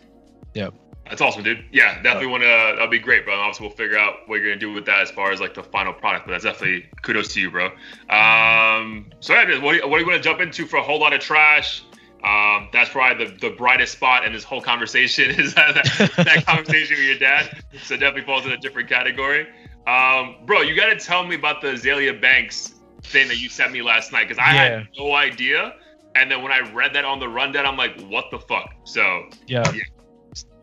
Yep. 0.53 0.73
That's 1.09 1.21
awesome, 1.21 1.43
dude. 1.43 1.65
Yeah, 1.73 2.01
definitely 2.01 2.27
want 2.27 2.43
to. 2.43 2.47
That'll 2.47 2.87
be 2.87 2.99
great, 2.99 3.25
bro. 3.25 3.33
And 3.33 3.41
obviously, 3.41 3.67
we'll 3.67 3.75
figure 3.75 3.97
out 3.97 4.27
what 4.27 4.35
you're 4.39 4.45
gonna 4.47 4.59
do 4.59 4.71
with 4.71 4.85
that 4.85 5.01
as 5.01 5.11
far 5.11 5.31
as 5.31 5.41
like 5.41 5.53
the 5.53 5.63
final 5.63 5.91
product. 5.91 6.25
But 6.25 6.31
that's 6.33 6.45
definitely 6.45 6.85
kudos 7.01 7.33
to 7.33 7.41
you, 7.41 7.51
bro. 7.51 7.65
Um, 8.09 9.07
so 9.19 9.33
yeah, 9.33 9.59
what 9.61 9.71
do 9.73 9.77
you, 9.77 9.87
what 9.89 9.97
do 9.97 10.03
you 10.03 10.09
want 10.09 10.21
to 10.21 10.29
jump 10.29 10.39
into 10.39 10.65
for 10.65 10.77
a 10.77 10.81
whole 10.83 10.99
lot 10.99 11.13
of 11.13 11.19
trash? 11.19 11.83
Um, 12.23 12.69
that's 12.71 12.89
probably 12.91 13.25
the, 13.25 13.31
the 13.39 13.49
brightest 13.55 13.93
spot 13.93 14.25
in 14.25 14.31
this 14.31 14.43
whole 14.43 14.61
conversation 14.61 15.31
is 15.39 15.55
that, 15.55 15.73
that 16.17 16.45
conversation 16.47 16.95
with 16.97 17.05
your 17.07 17.17
dad. 17.17 17.63
So 17.83 17.95
definitely 17.97 18.21
falls 18.21 18.45
in 18.45 18.51
a 18.51 18.57
different 18.57 18.87
category. 18.87 19.47
Um, 19.87 20.35
bro, 20.45 20.61
you 20.61 20.75
got 20.75 20.85
to 20.87 20.95
tell 20.95 21.25
me 21.25 21.35
about 21.35 21.61
the 21.61 21.69
Azealia 21.69 22.21
Banks 22.21 22.75
thing 23.03 23.27
that 23.27 23.37
you 23.39 23.49
sent 23.49 23.71
me 23.71 23.81
last 23.81 24.11
night 24.11 24.27
because 24.29 24.37
I 24.37 24.53
Yeah. 24.53 24.63
had 24.77 24.87
no 24.97 25.13
idea. 25.15 25.73
And 26.13 26.29
then 26.29 26.43
when 26.43 26.51
I 26.51 26.59
read 26.71 26.93
that 26.93 27.05
on 27.05 27.19
the 27.19 27.27
rundown, 27.27 27.65
I'm 27.65 27.77
like, 27.77 27.99
what 28.01 28.25
the 28.29 28.37
fuck? 28.39 28.71
So 28.83 29.23
Yeah. 29.47 29.69
Yeah. 29.73 29.81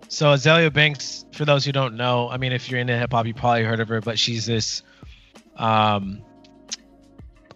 So 0.08 0.32
Azealia 0.32 0.72
Banks, 0.72 1.24
for 1.32 1.44
those 1.44 1.64
who 1.64 1.72
don't 1.72 1.94
know, 1.96 2.28
I 2.30 2.38
mean, 2.38 2.52
if 2.52 2.70
you're 2.70 2.80
into 2.80 2.96
hip 2.96 3.12
hop, 3.12 3.26
you 3.26 3.34
probably 3.34 3.62
heard 3.64 3.80
of 3.80 3.88
her, 3.88 4.00
but 4.00 4.18
she's 4.18 4.46
this 4.46 4.82
um, 5.56 6.22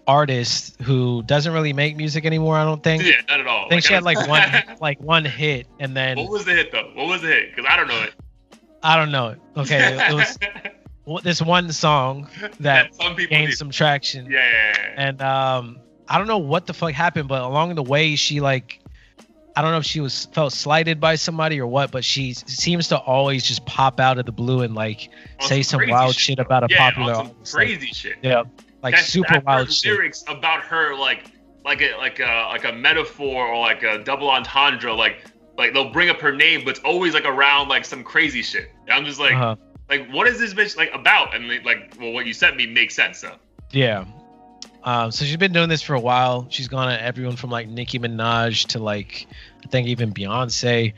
artist 0.07 0.81
who 0.83 1.23
doesn't 1.23 1.53
really 1.53 1.73
make 1.73 1.97
music 1.97 2.25
anymore. 2.27 2.57
I 2.57 2.65
don't 2.65 2.83
think. 2.83 3.05
yeah, 3.05 3.13
not 3.29 3.41
at 3.41 3.47
all. 3.47 3.67
I 3.67 3.69
think 3.69 3.85
she 3.85 3.95
had 3.95 4.03
like 4.03 4.29
one 4.29 4.51
like 4.81 5.01
one 5.01 5.25
hit, 5.25 5.67
and 5.81 5.97
then 5.97 6.19
what 6.19 6.29
was 6.31 6.45
the 6.45 6.53
hit 6.53 6.73
though? 6.73 6.91
What 6.95 7.07
was 7.09 7.23
the 7.23 7.29
hit? 7.29 7.55
Because 7.55 7.71
I 7.71 7.77
don't 7.77 7.89
know 7.89 8.03
it. 8.03 8.13
I 8.83 8.97
don't 8.97 9.13
know. 9.13 9.29
It. 9.29 9.41
Okay, 9.57 9.97
it 10.11 10.15
was 11.07 11.23
this 11.23 11.41
one 11.41 11.73
song 11.73 12.29
that 12.61 12.95
some 12.97 13.17
gained 13.17 13.55
some 13.55 13.71
traction, 13.71 14.27
Yeah, 14.31 14.39
yeah, 14.41 14.77
yeah. 14.77 14.95
and 15.09 15.23
um, 15.23 15.79
I 16.09 16.19
don't 16.19 16.27
know 16.27 16.39
what 16.39 16.67
the 16.67 16.75
fuck 16.75 16.93
happened, 16.93 17.29
but 17.29 17.43
along 17.43 17.75
the 17.77 17.83
way, 17.83 18.15
she 18.17 18.41
like. 18.41 18.81
I 19.55 19.63
don't 19.63 19.71
know 19.73 19.79
if 19.79 19.85
she 19.85 20.01
was 20.01 20.27
felt 20.33 20.53
slighted 20.53 20.99
by 21.01 21.15
somebody 21.17 21.61
or 21.61 21.67
what, 21.67 21.91
but 21.91 22.05
she 22.05 22.33
seems 22.35 22.89
to 22.89 22.99
always 22.99 23.45
just 23.45 23.65
pop 23.67 24.01
out 24.01 24.19
of 24.19 24.25
the 24.27 24.33
blue 24.33 24.63
and 24.63 24.75
like 24.75 25.11
On 25.41 25.47
say 25.49 25.63
some 25.63 25.79
crazy 25.79 25.93
wild 25.93 26.15
shit 26.15 26.39
about 26.39 26.65
a 26.65 26.69
yeah, 26.71 26.79
popular 26.91 27.13
on 27.15 27.27
some 27.27 27.27
artist. 27.37 27.55
Like, 27.55 27.67
crazy 27.67 27.87
shit. 27.89 28.17
yeah, 28.23 28.43
like 28.83 28.93
That's- 28.95 29.09
super 29.09 29.35
I've 29.37 29.45
wild 29.45 29.67
heard 29.67 29.75
shit. 29.75 29.93
lyrics 29.93 30.25
about 30.29 30.63
her 30.63 30.95
like 30.97 31.25
like 31.65 31.83
a 31.83 31.95
like 31.97 32.19
a 32.19 32.49
like 32.51 32.65
a 32.65 32.73
metaphor 32.73 33.47
or 33.47 33.59
like 33.61 33.83
a 33.83 33.99
double 34.03 34.31
entendre 34.31 34.93
like 34.95 35.25
like 35.59 35.73
they'll 35.75 35.91
bring 35.93 36.09
up 36.09 36.19
her 36.21 36.33
name 36.33 36.63
but 36.65 36.71
it's 36.71 36.81
always 36.81 37.13
like 37.15 37.25
around 37.27 37.69
like 37.69 37.85
some 37.85 38.03
crazy 38.03 38.43
shit 38.43 38.71
And 38.87 38.91
i'm 38.95 39.05
just 39.05 39.21
like 39.21 39.35
Uh-huh. 39.35 39.55
like 39.89 40.09
what 40.11 40.27
is 40.27 40.41
this 40.41 40.55
bitch 40.55 40.77
like 40.77 40.91
about 40.93 41.37
and 41.37 41.49
they- 41.49 41.61
like 41.61 41.95
well 42.01 42.11
what 42.13 42.27
you 42.27 42.33
sent 42.33 42.57
me 42.57 42.67
makes 42.67 42.95
sense 42.97 43.21
though 43.21 43.37
Yeah. 43.71 44.07
Um, 44.85 45.13
so 45.13 45.25
she's 45.25 45.37
been 45.37 45.53
doing 45.53 45.69
this 45.69 45.83
for 45.83 45.95
a 45.95 46.01
while. 46.01 46.47
She's 46.51 46.69
gone 46.69 46.91
at 46.91 47.01
everyone 47.01 47.37
from 47.37 47.51
like 47.51 47.69
Nicki 47.69 47.99
Minaj 47.99 48.67
to 48.69 48.79
like 48.79 49.27
I 49.65 49.69
think 49.69 49.89
even 49.89 50.13
Beyonce. 50.13 50.93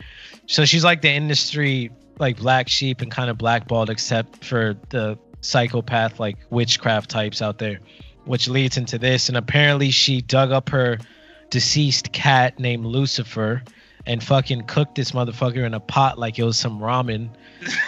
So 0.46 0.64
she's 0.64 0.84
like 0.84 1.02
the 1.02 1.10
industry 1.10 1.90
like 2.18 2.38
black 2.38 2.68
sheep 2.68 3.00
and 3.00 3.10
kind 3.10 3.28
of 3.28 3.36
blackballed 3.36 3.90
except 3.90 4.44
for 4.44 4.76
the 4.90 5.18
psychopath 5.40 6.18
like 6.18 6.36
witchcraft 6.50 7.10
types 7.10 7.42
out 7.42 7.58
there, 7.58 7.80
which 8.24 8.48
leads 8.48 8.76
into 8.76 8.98
this. 8.98 9.28
And 9.28 9.36
apparently 9.36 9.90
she 9.90 10.22
dug 10.22 10.50
up 10.50 10.68
her 10.70 10.98
deceased 11.50 12.12
cat 12.12 12.58
named 12.58 12.86
Lucifer 12.86 13.62
and 14.06 14.22
fucking 14.22 14.62
cooked 14.62 14.94
this 14.96 15.12
motherfucker 15.12 15.64
in 15.64 15.74
a 15.74 15.80
pot 15.80 16.18
like 16.18 16.38
it 16.38 16.44
was 16.44 16.58
some 16.58 16.78
ramen 16.78 17.28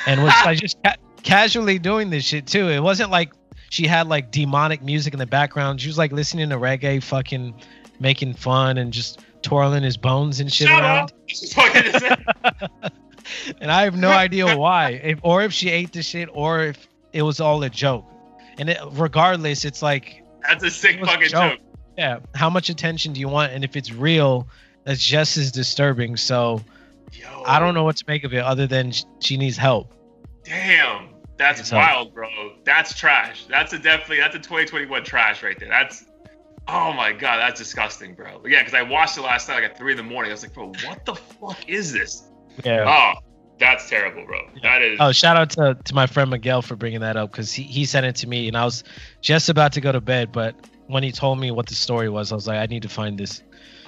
and 0.07 0.23
was 0.23 0.33
like 0.45 0.59
just 0.59 0.83
ca- 0.83 0.97
casually 1.23 1.79
doing 1.79 2.11
this 2.11 2.25
shit 2.25 2.47
too. 2.47 2.69
It 2.69 2.83
wasn't 2.83 3.11
like 3.11 3.33
she 3.71 3.87
had 3.87 4.09
like 4.09 4.31
demonic 4.31 4.83
music 4.83 5.13
in 5.13 5.19
the 5.19 5.27
background. 5.27 5.81
She 5.81 5.89
was 5.89 5.99
like 5.99 6.13
listening 6.13 6.49
to 6.51 6.57
reggae, 6.57 7.03
fucking 7.03 7.55
making 8.01 8.35
fun 8.35 8.79
and 8.79 8.93
just 8.93 9.21
twirling 9.43 9.83
his 9.83 9.97
bones 9.97 10.41
and 10.41 10.53
shit 10.53 10.69
Shut 10.69 10.83
around. 10.83 11.13
And 13.61 13.73
I 13.73 13.83
have 13.83 13.97
no 13.97 14.11
idea 14.11 14.57
why, 14.59 15.01
if, 15.03 15.19
or 15.23 15.43
if 15.43 15.53
she 15.53 15.69
ate 15.69 15.93
the 15.93 16.01
shit, 16.01 16.29
or 16.33 16.63
if 16.63 16.89
it 17.13 17.23
was 17.23 17.41
all 17.41 17.61
a 17.65 17.69
joke. 17.69 18.05
And 18.57 18.71
it, 18.71 18.79
regardless, 18.93 19.65
it's 19.65 19.83
like, 19.83 20.23
that's 20.43 20.63
a 20.63 20.71
sick 20.71 21.01
was 21.01 21.09
a 21.09 21.13
fucking 21.13 21.29
joke. 21.31 21.59
joke 21.59 21.67
yeah, 21.97 22.19
how 22.35 22.51
much 22.51 22.69
attention 22.69 23.13
do 23.13 23.21
you 23.21 23.29
want? 23.29 23.53
And 23.53 23.65
if 23.65 23.77
it's 23.77 23.93
real, 23.93 24.47
that's 24.85 25.03
just 25.03 25.37
as 25.37 25.51
disturbing. 25.51 26.17
So 26.17 26.63
Yo, 27.13 27.43
I 27.47 27.59
don't 27.59 27.75
know 27.75 27.85
what 27.85 27.97
to 27.97 28.05
make 28.07 28.25
of 28.25 28.35
it, 28.35 28.41
other 28.41 28.67
than 28.67 28.93
she 29.21 29.37
needs 29.37 29.57
help. 29.57 29.95
damn 30.45 31.09
that's 31.39 31.61
It's, 31.61 31.73
wild 31.73 32.15
bro 32.15 32.29
that's 32.65 32.95
trash 32.99 33.45
that's 33.47 33.73
a 33.73 33.79
definitely 33.79 34.19
that's 34.19 34.35
a 34.35 34.39
2021 34.39 35.05
trash 35.05 35.43
right 35.43 35.59
there 35.59 35.69
that's 35.69 36.05
Oh 36.69 36.93
my 36.93 37.13
god, 37.13 37.39
that's 37.39 37.61
disgusting, 37.61 38.15
bro. 38.15 38.43
Yeah, 38.45 38.61
because 38.61 38.75
I 38.75 38.83
watched 38.83 39.17
it 39.17 39.21
last 39.21 39.49
night 39.49 39.57
like 39.57 39.71
at 39.71 39.79
three 39.79 39.93
in 39.93 39.97
the 39.97 40.03
morning. 40.03 40.33
I 40.33 40.35
was 40.35 40.43
like, 40.43 40.53
bro, 40.53 40.73
what 40.85 41.05
the 41.05 41.15
fuck 41.15 41.69
is 41.69 41.93
this? 41.93 42.25
Yeah. 42.65 42.85
Oh, 42.89 43.21
that's 43.59 43.89
terrible, 43.89 44.27
bro. 44.27 44.41
That 44.63 44.83
is. 44.83 44.99
Oh, 45.01 45.13
shout 45.13 45.37
out 45.37 45.51
to, 45.51 45.79
to 45.85 45.95
my 45.95 46.07
friend 46.07 46.29
Miguel 46.31 46.63
for 46.63 46.75
bringing 46.75 47.01
that 47.01 47.17
up 47.17 47.31
because 47.31 47.53
he, 47.53 47.63
he 47.63 47.85
sent 47.85 48.05
it 48.05 48.17
to 48.17 48.29
me 48.29 48.49
and 48.49 48.57
I 48.57 48.65
was 48.65 48.83
just 49.21 49.49
about 49.49 49.73
to 49.75 49.81
go 49.81 49.93
to 49.93 50.01
bed. 50.01 50.33
But 50.33 50.57
when 50.89 51.05
he 51.05 51.13
told 51.13 51.39
me 51.39 51.53
what 51.53 51.67
the 51.67 51.75
story 51.75 52.09
was, 52.09 52.33
I 52.33 52.35
was 52.35 52.49
like, 52.49 52.59
I 52.59 52.67
need 52.67 52.83
to 52.83 52.89
find 52.89 53.17
this. 53.17 53.43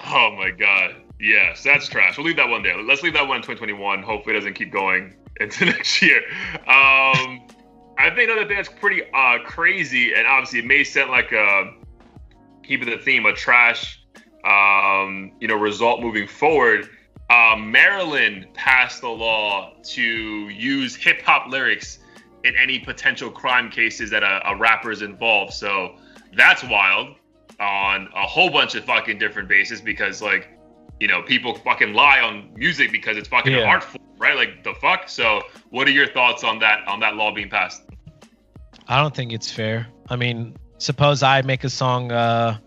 Oh 0.05 0.33
my 0.37 0.51
god. 0.51 0.95
Yes, 1.19 1.63
that's 1.63 1.87
trash. 1.87 2.17
We'll 2.17 2.27
leave 2.27 2.37
that 2.37 2.47
one 2.47 2.63
there. 2.63 2.81
Let's 2.81 3.03
leave 3.03 3.13
that 3.13 3.27
one 3.27 3.37
in 3.37 3.43
2021. 3.43 4.03
Hopefully, 4.03 4.35
it 4.35 4.39
doesn't 4.39 4.53
keep 4.53 4.71
going 4.71 5.15
into 5.39 5.65
next 5.65 6.01
year. 6.01 6.21
Um, 6.53 7.41
I 7.97 8.09
think 8.15 8.29
another 8.29 8.47
thing 8.47 8.55
that's 8.55 8.69
pretty 8.69 9.03
uh, 9.13 9.39
crazy, 9.43 10.13
and 10.13 10.25
obviously 10.25 10.59
it 10.59 10.65
may 10.65 10.83
sound 10.83 11.11
like 11.11 11.33
a 11.33 11.73
keeping 12.63 12.89
the 12.89 12.97
theme 12.97 13.25
of 13.25 13.35
trash, 13.35 14.01
um, 14.45 15.33
you 15.41 15.47
know, 15.47 15.55
result 15.55 15.99
moving 15.99 16.27
forward. 16.27 16.87
Uh, 17.29 17.55
Maryland 17.57 18.47
passed 18.53 19.01
the 19.01 19.09
law 19.09 19.73
to 19.83 20.01
use 20.01 20.95
hip 20.95 21.21
hop 21.21 21.49
lyrics 21.49 21.99
in 22.45 22.55
any 22.55 22.79
potential 22.79 23.29
crime 23.29 23.69
cases 23.69 24.09
that 24.09 24.23
a, 24.23 24.49
a 24.49 24.55
rapper 24.55 24.91
is 24.91 25.01
involved. 25.01 25.53
So 25.53 25.95
that's 26.35 26.63
wild 26.63 27.15
on 27.59 28.07
a 28.15 28.25
whole 28.25 28.49
bunch 28.49 28.75
of 28.75 28.85
fucking 28.85 29.19
different 29.19 29.49
bases 29.49 29.81
because 29.81 30.21
like 30.21 30.49
you 30.99 31.07
know 31.07 31.21
people 31.21 31.55
fucking 31.55 31.93
lie 31.93 32.19
on 32.19 32.51
music 32.55 32.91
because 32.91 33.17
it's 33.17 33.27
fucking 33.29 33.53
an 33.53 33.59
Yeah. 33.59 33.65
art 33.69 33.83
form 33.83 34.03
right 34.17 34.35
like 34.35 34.63
the 34.63 34.73
fuck 34.75 35.07
so 35.09 35.41
what 35.69 35.87
are 35.87 35.91
your 35.91 36.07
thoughts 36.07 36.43
on 36.43 36.59
that 36.59 36.87
on 36.87 36.99
that 37.01 37.15
law 37.15 37.33
being 37.33 37.49
passed 37.49 37.83
I 38.87 38.99
don't 38.99 39.13
think 39.15 39.31
it's 39.33 39.51
fair. 39.51 39.85
I 40.09 40.15
mean, 40.15 40.57
suppose 40.79 41.21
I 41.21 41.43
make 41.43 41.63
a 41.63 41.69
song 41.69 42.11
uh, 42.11 42.57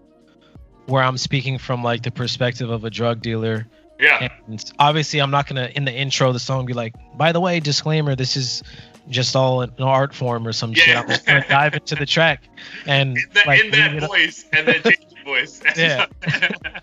where 0.87 1.03
I'm 1.03 1.19
speaking 1.19 1.59
from 1.59 1.83
like 1.83 2.03
the 2.05 2.13
perspective 2.13 2.71
of 2.71 2.85
a 2.85 2.91
drug 2.91 3.21
dealer. 3.23 3.67
yeah 3.99 4.29
And 4.47 4.65
obviously, 4.79 5.19
I'm 5.21 5.33
not 5.33 5.49
to, 5.49 5.77
in 5.77 5.85
the 5.85 5.93
intro 5.93 6.29
of 6.29 6.35
the 6.35 6.39
song, 6.39 6.65
be 6.65 6.75
like, 6.75 6.95
by 7.17 7.33
the 7.33 7.41
way, 7.41 7.59
disclaimer, 7.59 8.15
this 8.15 8.37
is 8.37 8.63
just 9.09 9.35
all 9.35 9.63
an 9.63 9.73
art 9.81 10.15
form 10.15 10.47
or 10.47 10.53
some 10.53 10.73
shit. 10.75 10.87
Yeah. 10.87 11.01
I'm 11.01 11.09
just 11.09 11.27
to 11.27 11.45
dive 11.49 11.75
into 11.75 11.97
the 11.97 12.07
track 12.07 12.45
and 12.87 13.17
in, 13.19 13.25
that, 13.35 13.47
like, 13.49 13.61
in 13.65 13.71
that 13.73 13.91
leave 13.93 13.97
it 13.97 14.03
up- 14.05 14.11
voice 14.11 14.45
and 14.53 14.69
then 14.69 14.81
change 14.85 14.99
your 15.17 15.25
voice 15.25 15.61
Yeah. 15.77 16.07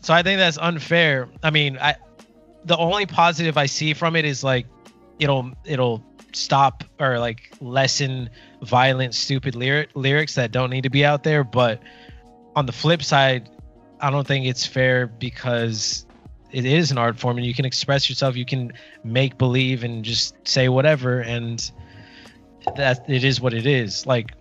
So 0.00 0.14
I 0.14 0.22
think 0.22 0.38
that's 0.38 0.58
unfair. 0.58 1.28
I 1.42 1.50
mean, 1.50 1.78
I 1.78 1.96
the 2.64 2.76
only 2.76 3.06
positive 3.06 3.56
I 3.56 3.66
see 3.66 3.94
from 3.94 4.16
it 4.16 4.24
is 4.24 4.44
like 4.44 4.66
it'll 5.18 5.50
it'll 5.64 6.04
stop 6.32 6.84
or 6.98 7.18
like 7.18 7.52
lessen 7.60 8.30
violent, 8.62 9.14
stupid 9.14 9.54
lyric 9.54 9.90
lyrics 9.94 10.34
that 10.34 10.52
don't 10.52 10.70
need 10.70 10.82
to 10.82 10.90
be 10.90 11.04
out 11.04 11.22
there. 11.22 11.44
But 11.44 11.82
on 12.56 12.66
the 12.66 12.72
flip 12.72 13.02
side, 13.02 13.48
I 14.00 14.10
don't 14.10 14.26
think 14.26 14.46
it's 14.46 14.66
fair 14.66 15.06
because 15.06 16.06
it 16.52 16.64
is 16.64 16.90
an 16.90 16.98
art 16.98 17.18
form 17.18 17.36
and 17.36 17.46
you 17.46 17.54
can 17.54 17.64
express 17.64 18.08
yourself. 18.08 18.36
You 18.36 18.44
can 18.44 18.72
make 19.04 19.38
believe 19.38 19.84
and 19.84 20.04
just 20.04 20.34
say 20.46 20.68
whatever, 20.68 21.20
and 21.20 21.70
that 22.76 23.08
it 23.08 23.24
is 23.24 23.40
what 23.40 23.54
it 23.54 23.66
is. 23.66 24.06
Like, 24.06 24.32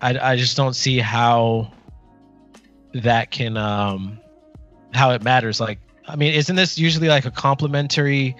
I 0.00 0.32
I 0.32 0.36
just 0.36 0.56
don't 0.56 0.74
see 0.74 0.98
how 0.98 1.72
that 2.94 3.30
can 3.30 3.56
um 3.56 4.18
how 4.96 5.10
it 5.12 5.22
matters 5.22 5.60
like 5.60 5.78
i 6.08 6.16
mean 6.16 6.32
isn't 6.32 6.56
this 6.56 6.78
usually 6.78 7.08
like 7.08 7.24
a 7.24 7.30
complimentary 7.30 8.34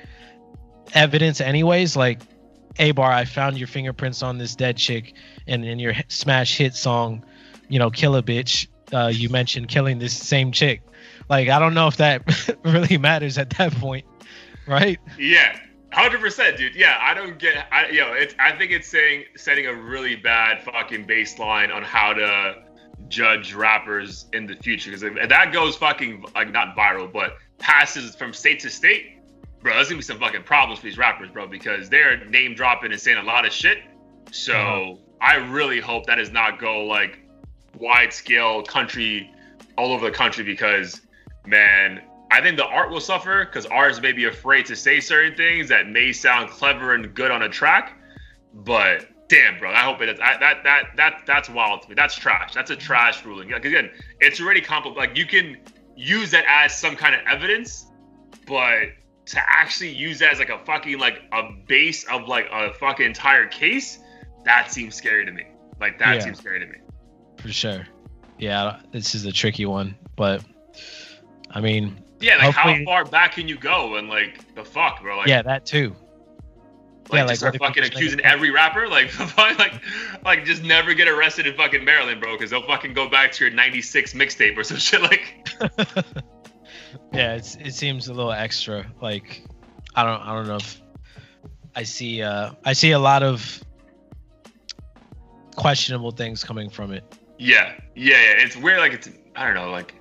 evidence 0.95 1.41
anyways. 1.41 1.97
Like, 1.97 2.21
A 2.79 2.93
bar, 2.93 3.11
I 3.11 3.25
found 3.25 3.59
your 3.59 3.69
fingerprints 3.69 4.23
on 4.23 4.39
this 4.39 4.55
dead 4.55 4.77
chick, 4.77 5.15
and 5.47 5.65
in 5.65 5.79
your 5.79 5.95
smash 6.09 6.57
hit 6.57 6.75
song, 6.75 7.25
you 7.69 7.79
know, 7.79 7.91
"Kill 7.91 8.17
a 8.17 8.23
Bitch," 8.23 8.67
uh, 8.93 9.09
you 9.09 9.29
mentioned 9.29 9.69
killing 9.69 9.99
this 9.99 10.17
same 10.17 10.53
chick. 10.53 10.83
Like, 11.29 11.49
I 11.49 11.59
don't 11.59 11.75
know 11.75 11.89
if 11.89 11.97
that 11.97 12.59
really 12.65 12.99
matters 12.99 13.39
at 13.39 13.51
that 13.51 13.73
point, 13.73 14.05
right? 14.67 14.99
Yeah, 15.19 15.59
hundred 15.93 16.21
percent, 16.21 16.59
dude. 16.59 16.75
Yeah, 16.75 16.99
I 17.01 17.15
don't 17.15 17.39
get. 17.39 17.67
I 17.73 17.89
yo, 17.89 18.13
it's. 18.13 18.35
I 18.39 18.53
think 18.53 18.73
it's 18.73 18.89
saying 18.89 19.25
setting 19.37 19.67
a 19.67 19.75
really 19.75 20.17
bad 20.17 20.63
fucking 20.63 21.07
baseline 21.07 21.75
on 21.75 21.83
how 21.83 22.13
to 22.13 22.63
judge 23.09 23.55
rappers 23.55 24.27
in 24.33 24.47
the 24.47 24.55
future 24.57 24.91
because 24.91 25.03
if 25.03 25.29
that 25.29 25.53
goes 25.53 25.77
fucking 25.77 26.25
like 26.35 26.51
not 26.53 26.77
viral, 26.77 27.13
but 27.13 27.37
passes 27.59 28.15
from 28.15 28.33
state 28.33 28.61
to 28.61 28.71
state, 28.71 29.19
bro, 29.61 29.75
there's 29.75 29.89
gonna 29.89 29.99
be 29.99 30.03
some 30.03 30.19
fucking 30.19 30.43
problems 30.43 30.81
for 30.81 30.87
these 30.87 30.99
rappers, 30.99 31.31
bro, 31.31 31.47
because 31.47 31.89
they're 31.89 32.25
name 32.27 32.55
dropping 32.55 32.93
and 32.93 33.01
saying 33.01 33.19
a 33.19 33.23
lot 33.23 33.47
of 33.47 33.53
shit. 33.53 33.79
So 34.33 34.55
uh-huh. 34.55 34.95
I 35.21 35.35
really 35.37 35.81
hope 35.81 36.07
that 36.07 36.17
does 36.17 36.31
not 36.31 36.59
go 36.59 36.85
like 36.85 37.21
wide 37.79 38.13
scale 38.13 38.63
country 38.63 39.31
all 39.77 39.93
over 39.93 40.07
the 40.07 40.17
country 40.17 40.45
because 40.45 41.01
man, 41.47 42.03
I 42.31 42.41
think 42.41 42.57
the 42.57 42.67
art 42.67 42.91
will 42.91 43.01
suffer 43.01 43.45
because 43.45 43.67
artists 43.67 44.03
may 44.03 44.13
be 44.13 44.25
afraid 44.25 44.67
to 44.67 44.77
say 44.77 45.01
certain 45.01 45.37
things 45.37 45.69
that 45.69 45.89
may 45.89 46.13
sound 46.13 46.51
clever 46.51 46.95
and 46.95 47.15
good 47.15 47.31
on 47.31 47.43
a 47.43 47.49
track, 47.49 47.99
but 48.53 49.09
damn, 49.29 49.59
bro, 49.59 49.71
I 49.73 49.81
hope 49.81 50.01
it 50.01 50.09
is. 50.09 50.21
I, 50.21 50.39
that 50.39 50.65
that 50.65 50.85
that 50.97 51.23
that's 51.27 51.49
wild 51.49 51.83
to 51.83 51.89
me. 51.89 51.95
That's 51.95 52.15
trash. 52.15 52.55
That's 52.55 52.71
a 52.71 52.77
trash 52.77 53.25
ruling. 53.25 53.51
Like 53.51 53.65
again, 53.65 53.91
it's 54.21 54.41
already 54.41 54.61
complicated. 54.61 54.99
Like 54.99 55.17
you 55.17 55.27
can 55.27 55.59
use 55.97 56.31
that 56.31 56.45
as 56.49 56.77
some 56.77 56.97
kind 56.97 57.15
of 57.15 57.21
evidence, 57.27 57.87
but 58.47 58.89
to 59.27 59.41
actually 59.49 59.93
use 59.93 60.19
that 60.21 60.33
as 60.33 60.39
like 60.39 60.51
a 60.51 60.59
fucking 60.65 60.99
like 60.99 61.23
a 61.33 61.51
base 61.67 62.05
of 62.05 62.29
like 62.29 62.47
a 62.53 62.73
fucking 62.75 63.07
entire 63.07 63.47
case, 63.47 63.99
that 64.45 64.71
seems 64.71 64.95
scary 64.95 65.25
to 65.25 65.33
me. 65.33 65.45
Like 65.81 65.99
that 65.99 66.17
yeah, 66.17 66.21
seems 66.21 66.39
scary 66.39 66.61
to 66.61 66.67
me. 66.67 66.79
For 67.39 67.49
sure. 67.49 67.87
Yeah, 68.39 68.81
this 68.93 69.15
is 69.15 69.25
a 69.25 69.33
tricky 69.33 69.67
one, 69.67 69.97
but 70.15 70.45
I 71.51 71.61
mean, 71.61 72.03
yeah, 72.21 72.37
like 72.37 72.55
how 72.55 72.77
far 72.85 73.05
back 73.05 73.33
can 73.33 73.49
you 73.49 73.57
go 73.57 73.97
and 73.97 74.09
like 74.09 74.55
the 74.55 74.65
fuck, 74.65 75.03
bro? 75.03 75.19
Like, 75.19 75.29
yeah, 75.29 75.43
that 75.43 75.65
too. 75.65 75.97
Like, 77.09 77.21
yeah, 77.21 77.27
just 77.29 77.43
like 77.43 77.59
fucking 77.59 77.85
accusing 77.85 78.21
every 78.21 78.51
rapper, 78.51 78.89
like, 78.89 79.17
like, 79.39 79.81
like, 80.25 80.45
just 80.45 80.65
never 80.65 80.93
get 80.93 81.07
arrested 81.07 81.47
in 81.47 81.55
fucking 81.55 81.85
Maryland, 81.85 82.21
bro, 82.21 82.33
because 82.33 82.51
they'll 82.51 82.67
fucking 82.67 82.95
go 82.95 83.09
back 83.09 83.31
to 83.33 83.45
your 83.45 83.55
'96 83.55 84.13
mixtape 84.15 84.57
or 84.57 84.65
some 84.65 84.77
shit, 84.79 85.03
like. 85.03 85.49
yeah, 87.13 87.35
it's 87.35 87.55
it 87.57 87.75
seems 87.75 88.09
a 88.09 88.13
little 88.13 88.33
extra. 88.33 88.87
Like, 89.01 89.45
I 89.95 90.03
don't, 90.03 90.21
I 90.21 90.35
don't 90.35 90.49
know 90.49 90.57
if 90.57 90.83
I 91.77 91.85
see, 91.85 92.23
uh, 92.23 92.53
I 92.65 92.73
see 92.73 92.91
a 92.91 92.99
lot 92.99 93.23
of 93.23 93.63
questionable 95.55 96.11
things 96.11 96.43
coming 96.43 96.69
from 96.69 96.93
it. 96.93 97.05
Yeah, 97.39 97.75
yeah, 97.95 98.17
yeah. 98.17 98.45
It's 98.45 98.57
weird. 98.57 98.81
Like, 98.81 98.95
it's, 98.95 99.11
I 99.37 99.45
don't 99.45 99.55
know, 99.55 99.71
like, 99.71 99.95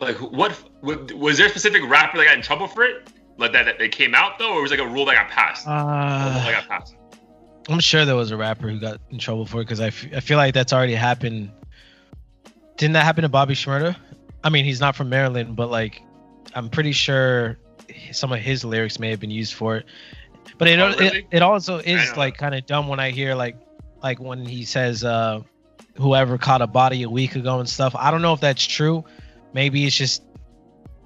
like 0.00 0.16
what, 0.16 0.52
what 0.80 1.12
was 1.12 1.38
there 1.38 1.46
a 1.46 1.50
specific 1.50 1.88
rapper 1.88 2.18
that 2.18 2.24
got 2.24 2.34
in 2.34 2.42
trouble 2.42 2.66
for 2.66 2.82
it? 2.82 3.08
Like 3.36 3.52
that, 3.52 3.64
that 3.64 3.78
they 3.78 3.88
came 3.88 4.14
out 4.14 4.38
though, 4.38 4.54
or 4.54 4.62
was 4.62 4.70
like 4.70 4.80
a 4.80 4.86
rule 4.86 5.04
that 5.06 5.14
got 5.14 5.28
passed? 5.28 5.66
Uh, 5.66 6.44
that 6.44 6.52
got 6.52 6.68
passed. 6.68 6.96
I'm 7.68 7.80
sure 7.80 8.04
there 8.04 8.16
was 8.16 8.30
a 8.30 8.36
rapper 8.36 8.68
who 8.68 8.78
got 8.78 9.00
in 9.10 9.18
trouble 9.18 9.46
for 9.46 9.60
it 9.60 9.64
because 9.64 9.80
I, 9.80 9.86
f- 9.86 10.06
I 10.14 10.20
feel 10.20 10.36
like 10.36 10.52
that's 10.52 10.72
already 10.72 10.94
happened. 10.94 11.50
Didn't 12.76 12.92
that 12.92 13.04
happen 13.04 13.22
to 13.22 13.28
Bobby 13.28 13.54
Shmurda? 13.54 13.96
I 14.42 14.50
mean, 14.50 14.64
he's 14.64 14.80
not 14.80 14.94
from 14.94 15.08
Maryland, 15.08 15.56
but 15.56 15.70
like, 15.70 16.02
I'm 16.54 16.68
pretty 16.68 16.92
sure 16.92 17.58
some 18.12 18.32
of 18.32 18.40
his 18.40 18.64
lyrics 18.64 18.98
may 18.98 19.10
have 19.10 19.20
been 19.20 19.30
used 19.30 19.54
for 19.54 19.76
it. 19.76 19.86
But 20.58 20.68
it 20.68 20.78
oh, 20.78 20.88
really? 20.88 21.18
it, 21.18 21.26
it, 21.30 21.42
also 21.42 21.78
is 21.78 22.16
like 22.16 22.36
kind 22.36 22.54
of 22.54 22.66
dumb 22.66 22.88
when 22.88 23.00
I 23.00 23.10
hear 23.10 23.34
like 23.34 23.56
like 24.02 24.20
when 24.20 24.44
he 24.44 24.64
says 24.64 25.02
uh 25.02 25.40
whoever 25.96 26.38
caught 26.38 26.62
a 26.62 26.66
body 26.66 27.02
a 27.02 27.10
week 27.10 27.34
ago 27.34 27.58
and 27.58 27.68
stuff. 27.68 27.94
I 27.96 28.10
don't 28.10 28.22
know 28.22 28.34
if 28.34 28.40
that's 28.40 28.64
true. 28.64 29.04
Maybe 29.52 29.86
it's 29.86 29.96
just 29.96 30.22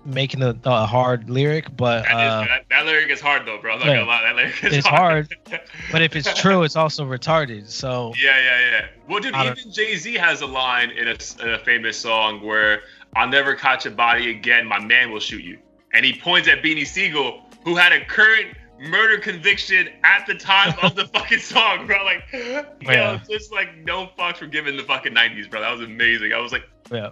making 0.09 0.42
a, 0.42 0.56
a 0.64 0.86
hard 0.86 1.30
lyric, 1.30 1.76
but 1.76 2.04
that, 2.04 2.12
uh, 2.12 2.42
is, 2.42 2.48
that, 2.48 2.64
that, 2.70 2.86
lyric 2.86 3.11
is 3.11 3.20
hard 3.20 3.46
though, 3.46 3.59
bro. 3.59 3.74
I'm 3.74 3.78
not 3.78 3.88
yeah, 3.88 3.94
gonna 3.96 4.06
lie, 4.06 4.22
that 4.22 4.36
lyric 4.36 4.64
is 4.64 4.72
it's 4.78 4.86
hard. 4.86 5.34
hard. 5.46 5.61
but 5.92 6.02
if 6.02 6.16
it's 6.16 6.32
true, 6.40 6.62
it's 6.62 6.76
also 6.76 7.04
retarded. 7.04 7.68
So 7.68 8.12
yeah, 8.22 8.38
yeah, 8.40 8.70
yeah. 8.70 8.86
Well, 9.09 9.20
dude, 9.20 9.36
even 9.36 9.72
Jay 9.72 9.96
Z 9.96 10.14
has 10.14 10.40
a 10.40 10.46
line 10.46 10.90
in 10.90 11.09
a, 11.09 11.16
in 11.42 11.50
a 11.50 11.59
famous 11.61 11.98
song 11.98 12.42
where 12.42 12.82
"I'll 13.14 13.28
never 13.28 13.54
catch 13.54 13.86
a 13.86 13.90
body 13.90 14.30
again. 14.30 14.66
My 14.66 14.80
man 14.80 15.12
will 15.12 15.20
shoot 15.20 15.44
you," 15.44 15.59
and 15.92 16.04
he 16.04 16.18
points 16.18 16.48
at 16.48 16.62
Beanie 16.62 16.86
Sigel, 16.86 17.42
who 17.64 17.76
had 17.76 17.92
a 17.92 18.04
current 18.04 18.56
murder 18.80 19.18
conviction 19.18 19.88
at 20.04 20.26
the 20.26 20.34
time 20.34 20.74
of 20.82 20.94
the 20.94 21.06
fucking 21.14 21.38
song, 21.38 21.86
bro. 21.86 22.04
Like, 22.04 22.22
yeah. 22.32 22.66
know, 22.82 23.20
just 23.28 23.52
like 23.52 23.76
no 23.78 24.09
fucks 24.18 24.40
were 24.40 24.46
given 24.46 24.76
the 24.76 24.84
fucking 24.84 25.14
'90s, 25.14 25.50
bro. 25.50 25.61
That 25.61 25.72
was 25.72 25.82
amazing. 25.82 26.32
I 26.32 26.38
was 26.38 26.52
like, 26.52 26.64
yeah. 26.90 27.11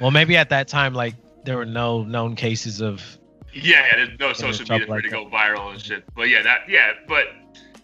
Well, 0.00 0.10
maybe 0.10 0.36
at 0.36 0.48
that 0.50 0.68
time, 0.68 0.92
like 0.92 1.14
there 1.44 1.56
were 1.56 1.66
no 1.66 2.02
known 2.02 2.36
cases 2.36 2.80
of. 2.80 3.02
Yeah, 3.52 3.86
yeah 3.86 3.96
there's 3.96 4.18
no 4.18 4.32
social 4.32 4.66
media 4.68 4.86
for 4.86 4.92
like 4.92 5.04
to 5.04 5.10
go 5.10 5.26
viral 5.26 5.72
and 5.72 5.80
shit. 5.80 6.04
But 6.14 6.28
yeah, 6.28 6.42
that 6.42 6.68
yeah, 6.68 6.92
but 7.06 7.26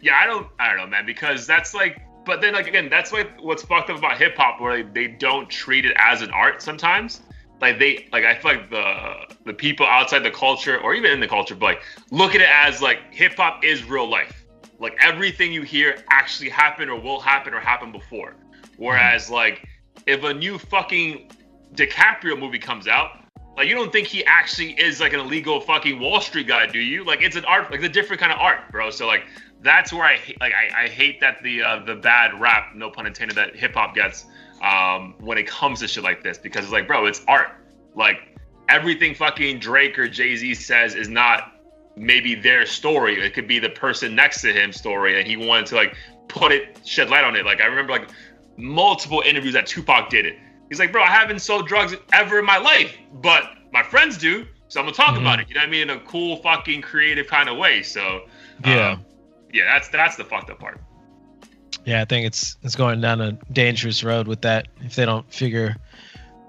yeah, 0.00 0.18
I 0.20 0.26
don't 0.26 0.46
I 0.58 0.68
don't 0.68 0.78
know, 0.78 0.86
man, 0.86 1.06
because 1.06 1.46
that's 1.46 1.74
like. 1.74 2.02
But 2.26 2.42
then, 2.42 2.52
like 2.52 2.68
again, 2.68 2.90
that's 2.90 3.12
like 3.12 3.30
what's 3.40 3.62
fucked 3.62 3.88
up 3.88 3.96
about 3.96 4.18
hip 4.18 4.36
hop, 4.36 4.60
where 4.60 4.76
like, 4.76 4.92
they 4.92 5.06
don't 5.08 5.48
treat 5.48 5.86
it 5.86 5.96
as 5.96 6.20
an 6.20 6.30
art 6.30 6.60
sometimes. 6.60 7.22
Like 7.62 7.78
they, 7.78 8.08
like 8.12 8.24
I 8.24 8.34
feel 8.34 8.52
like 8.52 8.70
the 8.70 9.34
the 9.46 9.54
people 9.54 9.86
outside 9.86 10.20
the 10.20 10.30
culture, 10.30 10.78
or 10.78 10.94
even 10.94 11.12
in 11.12 11.20
the 11.20 11.28
culture, 11.28 11.54
but 11.54 11.66
like 11.66 11.82
look 12.10 12.34
at 12.34 12.42
it 12.42 12.48
as 12.50 12.82
like 12.82 13.12
hip 13.12 13.36
hop 13.36 13.64
is 13.64 13.84
real 13.84 14.08
life. 14.08 14.44
Like 14.78 14.96
everything 15.00 15.52
you 15.52 15.62
hear 15.62 16.04
actually 16.10 16.50
happened 16.50 16.90
or 16.90 17.00
will 17.00 17.20
happen 17.20 17.54
or 17.54 17.60
happened 17.60 17.92
before. 17.92 18.36
Whereas 18.76 19.30
like 19.30 19.66
if 20.06 20.22
a 20.22 20.32
new 20.32 20.58
fucking 20.58 21.30
DiCaprio 21.74 22.38
movie 22.38 22.58
comes 22.58 22.86
out, 22.86 23.19
like 23.56 23.68
you 23.68 23.74
don't 23.74 23.92
think 23.92 24.06
he 24.06 24.24
actually 24.24 24.72
is 24.72 25.00
like 25.00 25.12
an 25.12 25.20
illegal 25.20 25.60
fucking 25.60 26.00
Wall 26.00 26.20
Street 26.20 26.46
guy, 26.46 26.66
do 26.66 26.78
you? 26.78 27.04
Like 27.04 27.22
it's 27.22 27.36
an 27.36 27.44
art, 27.44 27.70
like 27.70 27.82
a 27.82 27.88
different 27.88 28.20
kind 28.20 28.32
of 28.32 28.38
art, 28.38 28.70
bro. 28.70 28.90
So 28.90 29.06
like 29.06 29.24
that's 29.62 29.92
where 29.92 30.04
I 30.04 30.18
like 30.40 30.52
I, 30.54 30.84
I 30.84 30.88
hate 30.88 31.20
that 31.20 31.42
the 31.42 31.62
uh, 31.62 31.84
the 31.84 31.96
bad 31.96 32.40
rap, 32.40 32.74
no 32.74 32.90
pun 32.90 33.06
intended, 33.06 33.36
that 33.36 33.56
hip 33.56 33.74
hop 33.74 33.94
gets 33.94 34.26
um, 34.62 35.14
when 35.18 35.38
it 35.38 35.46
comes 35.46 35.80
to 35.80 35.88
shit 35.88 36.04
like 36.04 36.22
this 36.22 36.38
because 36.38 36.64
it's 36.64 36.72
like, 36.72 36.86
bro, 36.86 37.06
it's 37.06 37.22
art. 37.28 37.48
Like 37.94 38.38
everything 38.68 39.14
fucking 39.14 39.58
Drake 39.58 39.98
or 39.98 40.08
Jay 40.08 40.36
Z 40.36 40.54
says 40.54 40.94
is 40.94 41.08
not 41.08 41.52
maybe 41.96 42.34
their 42.34 42.64
story. 42.66 43.20
It 43.20 43.34
could 43.34 43.48
be 43.48 43.58
the 43.58 43.70
person 43.70 44.14
next 44.14 44.42
to 44.42 44.52
him 44.52 44.72
story, 44.72 45.18
and 45.18 45.28
he 45.28 45.36
wanted 45.36 45.66
to 45.66 45.74
like 45.74 45.96
put 46.28 46.52
it, 46.52 46.78
shed 46.84 47.10
light 47.10 47.24
on 47.24 47.36
it. 47.36 47.44
Like 47.44 47.60
I 47.60 47.66
remember 47.66 47.92
like 47.92 48.08
multiple 48.56 49.22
interviews 49.26 49.54
that 49.54 49.66
Tupac 49.66 50.08
did 50.08 50.24
it 50.24 50.36
He's 50.70 50.78
like, 50.78 50.92
bro, 50.92 51.02
I 51.02 51.08
haven't 51.08 51.40
sold 51.40 51.66
drugs 51.68 51.94
ever 52.12 52.38
in 52.38 52.46
my 52.46 52.56
life, 52.56 52.96
but 53.14 53.50
my 53.72 53.82
friends 53.82 54.16
do. 54.16 54.46
So 54.68 54.80
I'm 54.80 54.86
gonna 54.86 54.94
talk 54.94 55.08
mm-hmm. 55.08 55.20
about 55.20 55.40
it. 55.40 55.48
You 55.48 55.56
know 55.56 55.62
what 55.62 55.66
I 55.66 55.70
mean? 55.70 55.90
In 55.90 55.90
a 55.90 56.00
cool, 56.00 56.36
fucking, 56.36 56.80
creative 56.82 57.26
kind 57.26 57.48
of 57.48 57.58
way. 57.58 57.82
So 57.82 58.22
yeah, 58.64 58.92
um, 58.92 59.04
yeah, 59.52 59.64
that's 59.64 59.88
that's 59.88 60.16
the 60.16 60.24
fucked 60.24 60.48
up 60.48 60.60
part. 60.60 60.80
Yeah, 61.84 62.00
I 62.00 62.04
think 62.04 62.24
it's 62.24 62.56
it's 62.62 62.76
going 62.76 63.00
down 63.00 63.20
a 63.20 63.32
dangerous 63.52 64.04
road 64.04 64.28
with 64.28 64.42
that 64.42 64.68
if 64.80 64.94
they 64.94 65.04
don't 65.04 65.30
figure 65.32 65.74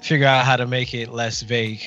figure 0.02 0.28
out 0.28 0.46
how 0.46 0.56
to 0.56 0.68
make 0.68 0.94
it 0.94 1.10
less 1.10 1.42
vague. 1.42 1.82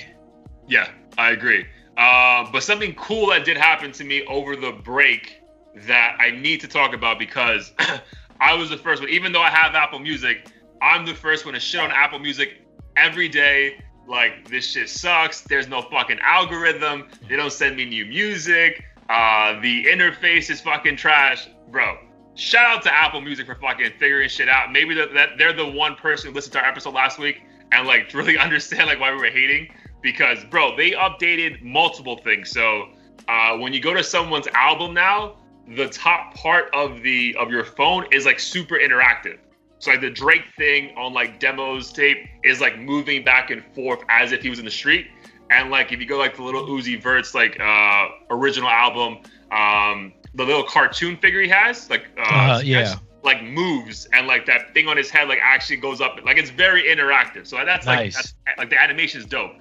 Yeah, 0.67 0.91
I 1.17 1.31
agree. 1.31 1.67
Uh, 1.97 2.51
but 2.51 2.65
something 2.65 2.95
cool 2.97 3.29
that 3.29 3.45
did 3.45 3.57
happen 3.57 3.93
to 3.93 4.05
me 4.05 4.25
over 4.27 4.57
the 4.57 4.73
break 4.73 5.41
that 5.87 6.17
I 6.19 6.31
need 6.31 6.61
to 6.63 6.69
talk 6.69 6.95
about 6.95 7.21
because 7.21 7.73
I 8.41 8.55
was 8.55 8.71
the 8.71 8.77
first 8.77 9.03
one, 9.03 9.11
even 9.11 9.31
though 9.31 9.43
I 9.43 9.51
have 9.51 9.77
Apple 9.77 10.01
Music, 10.01 10.49
I'm 10.81 11.07
the 11.07 11.15
first 11.15 11.45
one 11.45 11.55
to 11.55 11.61
shit 11.61 11.81
on 11.81 11.91
Apple 11.91 12.19
Music 12.19 12.63
every 12.97 13.29
day. 13.29 13.83
Like 14.07 14.49
this 14.49 14.71
shit 14.71 14.89
sucks. 14.89 15.41
There's 15.43 15.69
no 15.69 15.83
fucking 15.83 16.19
algorithm. 16.21 17.09
They 17.29 17.37
don't 17.37 17.53
send 17.53 17.77
me 17.77 17.85
new 17.85 18.05
music. 18.05 18.85
Uh, 19.09 19.61
the 19.61 19.85
interface 19.87 20.51
is 20.51 20.61
fucking 20.61 20.97
trash, 20.97 21.49
bro. 21.71 21.99
Shout 22.35 22.67
out 22.67 22.83
to 22.83 22.95
Apple 22.95 23.21
Music 23.21 23.47
for 23.47 23.55
fucking 23.55 23.93
figuring 23.99 24.29
shit 24.29 24.49
out. 24.49 24.73
Maybe 24.73 24.95
that 24.95 25.39
they're 25.39 25.53
the 25.53 25.67
one 25.67 25.95
person 25.95 26.31
who 26.31 26.35
listened 26.35 26.53
to 26.55 26.61
our 26.61 26.67
episode 26.67 26.95
last 26.95 27.19
week 27.19 27.43
and 27.73 27.87
like 27.87 28.13
really 28.15 28.37
understand 28.37 28.87
like 28.87 29.01
why 29.01 29.11
we 29.13 29.19
were 29.19 29.27
hating 29.27 29.69
because 30.03 30.45
bro, 30.45 30.77
they 30.77 30.93
updated 30.93 31.63
multiple 31.63 32.19
things. 32.19 32.51
So 32.51 32.91
uh, 33.29 33.57
when 33.57 33.73
you 33.73 33.81
go 33.81 33.95
to 33.95 34.05
someone's 34.05 34.47
album 34.49 34.95
now, 34.95 35.37
the 35.77 35.89
top 35.89 36.35
part 36.35 36.69
of 36.75 37.03
the 37.03 37.35
of 37.39 37.51
your 37.51 37.65
phone 37.65 38.07
is 38.13 38.27
like 38.27 38.39
super 38.39 38.77
interactive. 38.77 39.39
So 39.85 39.91
like 39.91 40.01
the 40.01 40.09
Drake 40.09 40.45
thing 40.57 40.97
on 40.97 41.13
like 41.13 41.39
demos 41.39 41.93
tape 41.93 42.27
is 42.43 42.59
like 42.59 42.79
moving 42.79 43.23
back 43.23 43.51
and 43.51 43.63
forth 43.75 44.01
as 44.09 44.33
if 44.33 44.41
he 44.41 44.49
was 44.49 44.59
in 44.59 44.65
the 44.65 44.71
street. 44.71 45.09
And 45.51 45.71
like 45.71 45.93
if 45.93 46.01
you 46.01 46.07
go 46.07 46.17
like 46.17 46.37
the 46.37 46.43
Lil 46.43 46.67
Uzi 46.67 47.01
Vert's 47.01 47.35
like 47.35 47.61
uh 47.61 48.09
original 48.31 48.71
album, 48.71 49.19
um 49.51 50.15
the 50.35 50.43
little 50.43 50.63
cartoon 50.63 51.19
figure 51.19 51.43
he 51.43 51.49
has, 51.49 51.91
like 51.91 52.07
uh, 52.17 52.23
uh 52.23 52.63
yeah. 52.65 52.95
like 53.25 53.43
moves 53.45 54.09
and 54.15 54.27
like 54.27 54.47
that 54.47 54.73
thing 54.73 54.89
on 54.89 54.97
his 54.97 55.11
head 55.11 55.29
like 55.29 55.41
actually 55.43 55.77
goes 55.77 56.01
up. 56.01 56.19
Like 56.25 56.39
it's 56.39 56.49
very 56.49 56.85
interactive. 56.85 57.47
So 57.47 57.63
that's 57.63 57.87
like 57.87 57.99
nice. 57.99 58.15
that's, 58.15 58.35
like 58.57 58.71
the 58.71 58.81
animation 58.81 59.21
is 59.21 59.27
dope. 59.27 59.53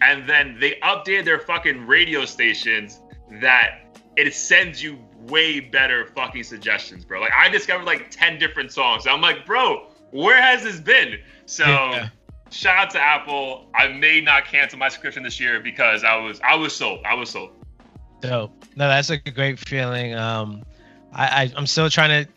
And 0.00 0.28
then 0.28 0.58
they 0.60 0.78
updated 0.84 1.24
their 1.24 1.40
fucking 1.40 1.88
radio 1.88 2.24
stations 2.24 3.00
that 3.40 3.96
it 4.16 4.32
sends 4.32 4.80
you 4.80 4.96
way 5.28 5.60
better 5.60 6.06
fucking 6.06 6.44
suggestions, 6.44 7.04
bro. 7.04 7.20
Like 7.20 7.32
I 7.36 7.48
discovered 7.48 7.84
like 7.84 8.10
10 8.10 8.38
different 8.38 8.72
songs. 8.72 9.06
I'm 9.06 9.20
like, 9.20 9.46
bro, 9.46 9.86
where 10.10 10.40
has 10.40 10.62
this 10.62 10.80
been? 10.80 11.18
So 11.46 11.64
yeah. 11.64 12.08
shout 12.50 12.78
out 12.78 12.90
to 12.90 13.00
Apple. 13.00 13.68
I 13.74 13.88
may 13.88 14.20
not 14.20 14.46
cancel 14.46 14.78
my 14.78 14.88
subscription 14.88 15.22
this 15.22 15.38
year 15.40 15.60
because 15.60 16.04
I 16.04 16.16
was 16.16 16.40
I 16.40 16.54
was 16.54 16.74
sold. 16.74 17.00
I 17.04 17.14
was 17.14 17.30
sold. 17.30 17.50
Dope. 18.20 18.52
No, 18.76 18.88
that's 18.88 19.10
a 19.10 19.18
great 19.18 19.58
feeling. 19.58 20.14
Um 20.14 20.62
I, 21.12 21.26
I 21.44 21.52
I'm 21.56 21.66
still 21.66 21.90
trying 21.90 22.24
to 22.24 22.32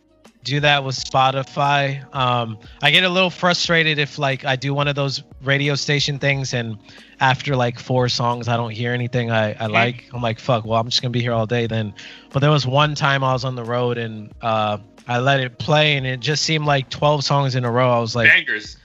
do 0.46 0.60
that 0.62 0.84
with 0.84 0.96
Spotify. 0.96 2.06
Um, 2.16 2.58
I 2.82 2.92
get 2.92 3.04
a 3.04 3.10
little 3.10 3.32
frustrated 3.32 4.00
if 4.00 4.18
like 4.18 4.46
I 4.46 4.56
do 4.56 4.74
one 4.74 4.88
of 4.88 4.96
those 4.96 5.24
radio 5.42 5.76
station 5.76 6.20
things 6.20 6.54
and 6.54 6.78
after 7.20 7.56
like 7.56 7.80
four 7.80 8.10
songs 8.10 8.48
I 8.48 8.58
don't 8.58 8.72
hear 8.72 8.94
anything 8.94 9.32
I, 9.32 9.54
I 9.54 9.68
like. 9.68 10.06
I'm 10.14 10.22
like, 10.22 10.40
fuck, 10.40 10.66
well 10.66 10.80
I'm 10.80 10.90
just 10.90 11.02
gonna 11.02 11.12
be 11.12 11.22
here 11.22 11.34
all 11.34 11.46
day 11.46 11.68
then. 11.68 11.94
But 12.32 12.40
there 12.40 12.52
was 12.52 12.66
one 12.66 12.96
time 12.96 13.24
I 13.24 13.34
was 13.34 13.46
on 13.46 13.56
the 13.56 13.64
road 13.64 13.98
and 13.98 14.34
uh, 14.42 14.78
I 15.08 15.20
let 15.20 15.40
it 15.40 15.60
play 15.60 15.98
and 15.98 16.06
it 16.06 16.20
just 16.20 16.44
seemed 16.44 16.66
like 16.66 16.90
12 16.90 17.24
songs 17.24 17.56
in 17.56 17.66
a 17.66 17.72
row. 17.72 17.90
I 17.90 18.00
was 18.00 18.16
like, 18.16 18.30
bangers. 18.30 18.78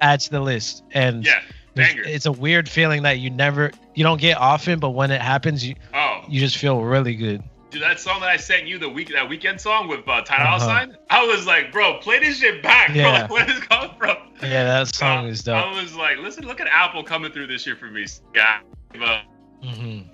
Add 0.00 0.20
to 0.20 0.30
the 0.30 0.40
list. 0.40 0.82
And 0.92 1.24
yeah, 1.24 1.40
bangers. 1.74 2.06
It's 2.08 2.26
a 2.26 2.32
weird 2.32 2.68
feeling 2.68 3.02
that 3.02 3.18
you 3.18 3.30
never, 3.30 3.72
you 3.94 4.04
don't 4.04 4.20
get 4.20 4.36
often, 4.36 4.78
but 4.78 4.90
when 4.90 5.10
it 5.10 5.20
happens, 5.20 5.66
you, 5.66 5.74
oh. 5.92 6.24
you 6.28 6.40
just 6.40 6.58
feel 6.58 6.80
really 6.80 7.14
good. 7.14 7.42
Dude, 7.74 7.82
that 7.82 7.98
song 7.98 8.20
that 8.20 8.28
I 8.28 8.36
sent 8.36 8.68
you 8.68 8.78
the 8.78 8.88
week 8.88 9.08
that 9.08 9.28
weekend 9.28 9.60
song 9.60 9.88
with 9.88 10.06
uh, 10.06 10.22
Ty 10.22 10.36
uh-huh. 10.36 10.58
Sign, 10.60 10.96
I 11.10 11.26
was 11.26 11.44
like, 11.44 11.72
bro, 11.72 11.98
play 11.98 12.20
this 12.20 12.38
shit 12.38 12.62
back, 12.62 12.94
yeah. 12.94 13.26
bro. 13.26 13.34
Where 13.34 13.46
does 13.46 13.58
it 13.58 13.68
come 13.68 13.90
from? 13.98 14.16
Yeah, 14.40 14.62
that 14.62 14.94
song 14.94 15.26
is 15.26 15.42
dope. 15.42 15.56
I 15.56 15.82
was 15.82 15.92
like, 15.96 16.18
listen, 16.18 16.46
look 16.46 16.60
at 16.60 16.68
Apple 16.68 17.02
coming 17.02 17.32
through 17.32 17.48
this 17.48 17.66
year 17.66 17.74
for 17.74 17.86
me. 17.86 18.06
Yeah. 18.32 18.60
Mm-hmm. 18.94 20.08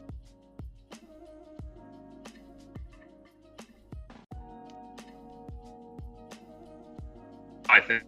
I 7.68 7.80
think 7.80 8.04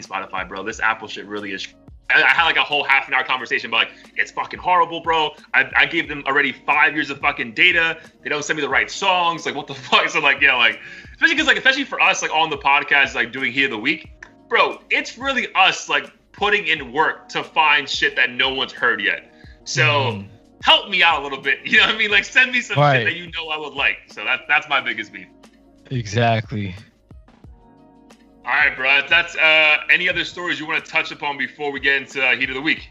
Spotify, 0.00 0.48
bro. 0.48 0.64
This 0.64 0.80
Apple 0.80 1.06
shit 1.06 1.26
really 1.26 1.52
is 1.52 1.72
I, 2.10 2.20
had 2.20 2.44
like 2.44 2.56
a 2.56 2.62
whole 2.62 2.84
half 2.84 3.08
an 3.08 3.14
hour 3.14 3.24
conversation 3.24 3.70
about 3.70 3.88
like 3.88 3.90
it's 4.16 4.30
fucking 4.30 4.60
horrible, 4.60 5.00
bro. 5.00 5.34
I, 5.54 5.70
I 5.74 5.86
gave 5.86 6.08
them 6.08 6.22
already 6.26 6.52
five 6.52 6.94
years 6.94 7.10
of 7.10 7.18
fucking 7.18 7.54
data. 7.54 8.00
They 8.22 8.28
don't 8.28 8.44
send 8.44 8.56
me 8.56 8.62
the 8.62 8.68
right 8.68 8.90
songs. 8.90 9.44
Like 9.46 9.54
what 9.54 9.66
the 9.66 9.74
fuck? 9.74 10.08
So 10.08 10.20
like 10.20 10.40
yeah, 10.40 10.56
like 10.56 10.80
especially 11.12 11.34
because 11.34 11.46
like 11.46 11.56
especially 11.56 11.84
for 11.84 12.00
us 12.00 12.22
like 12.22 12.32
on 12.32 12.50
the 12.50 12.58
podcast 12.58 13.14
like 13.14 13.32
doing 13.32 13.52
here 13.52 13.68
the 13.68 13.78
week, 13.78 14.10
bro. 14.48 14.80
It's 14.90 15.18
really 15.18 15.48
us 15.54 15.88
like 15.88 16.12
putting 16.32 16.66
in 16.66 16.92
work 16.92 17.28
to 17.30 17.42
find 17.42 17.88
shit 17.88 18.16
that 18.16 18.30
no 18.30 18.54
one's 18.54 18.72
heard 18.72 19.00
yet. 19.00 19.32
So. 19.64 19.82
Mm. 19.82 20.28
Help 20.62 20.88
me 20.88 21.02
out 21.02 21.20
a 21.20 21.22
little 21.22 21.40
bit, 21.40 21.58
you 21.64 21.78
know 21.78 21.86
what 21.86 21.94
I 21.94 21.98
mean? 21.98 22.10
Like, 22.10 22.24
send 22.24 22.50
me 22.50 22.62
some 22.62 22.78
right. 22.78 22.96
shit 22.96 23.04
that 23.04 23.14
you 23.14 23.30
know 23.30 23.50
I 23.50 23.58
would 23.58 23.74
like. 23.74 23.98
So 24.08 24.24
that 24.24 24.46
that's 24.48 24.66
my 24.70 24.80
biggest 24.80 25.12
beef. 25.12 25.28
Exactly. 25.90 26.74
All 28.46 28.52
right, 28.52 28.76
bro. 28.76 29.00
That's 29.08 29.36
uh, 29.36 29.78
any 29.90 30.08
other 30.08 30.24
stories 30.24 30.60
you 30.60 30.68
want 30.68 30.84
to 30.84 30.88
touch 30.88 31.10
upon 31.10 31.36
before 31.36 31.72
we 31.72 31.80
get 31.80 31.96
into 31.96 32.24
uh, 32.24 32.36
heat 32.36 32.48
of 32.48 32.54
the 32.54 32.62
week? 32.62 32.90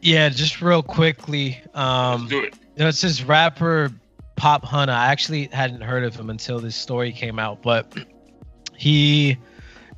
Yeah, 0.00 0.30
just 0.30 0.62
real 0.62 0.82
quickly. 0.82 1.60
Um, 1.74 2.22
Let's 2.22 2.30
do 2.30 2.40
it. 2.44 2.54
You 2.76 2.84
know, 2.84 2.88
it's 2.88 3.02
this 3.02 3.22
rapper 3.22 3.90
Pop 4.36 4.64
Hunter. 4.64 4.94
I 4.94 5.08
actually 5.08 5.48
hadn't 5.52 5.82
heard 5.82 6.04
of 6.04 6.14
him 6.14 6.30
until 6.30 6.58
this 6.58 6.74
story 6.74 7.12
came 7.12 7.38
out, 7.38 7.60
but 7.60 7.92
he 8.76 9.36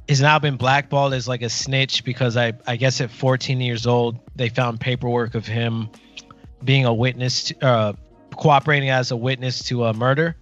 has 0.09 0.21
now 0.21 0.41
been 0.41 0.57
blackballed 0.57 1.15
as 1.15 1.29
like 1.29 1.43
a 1.43 1.51
snitch 1.51 2.03
because 2.03 2.37
I 2.37 2.55
I 2.67 2.75
guess 2.75 3.01
at 3.01 3.13
14 3.13 3.61
years 3.61 3.87
old 3.87 4.19
they 4.35 4.49
found 4.49 4.81
paperwork 4.81 5.37
of 5.37 5.47
him 5.47 5.89
being 6.65 6.85
a 6.85 6.93
witness, 6.93 7.45
to, 7.45 7.65
uh, 7.65 7.93
cooperating 8.37 8.91
as 8.91 9.13
a 9.13 9.17
witness 9.17 9.63
to 9.69 9.85
a 9.85 9.95
murder 9.95 10.37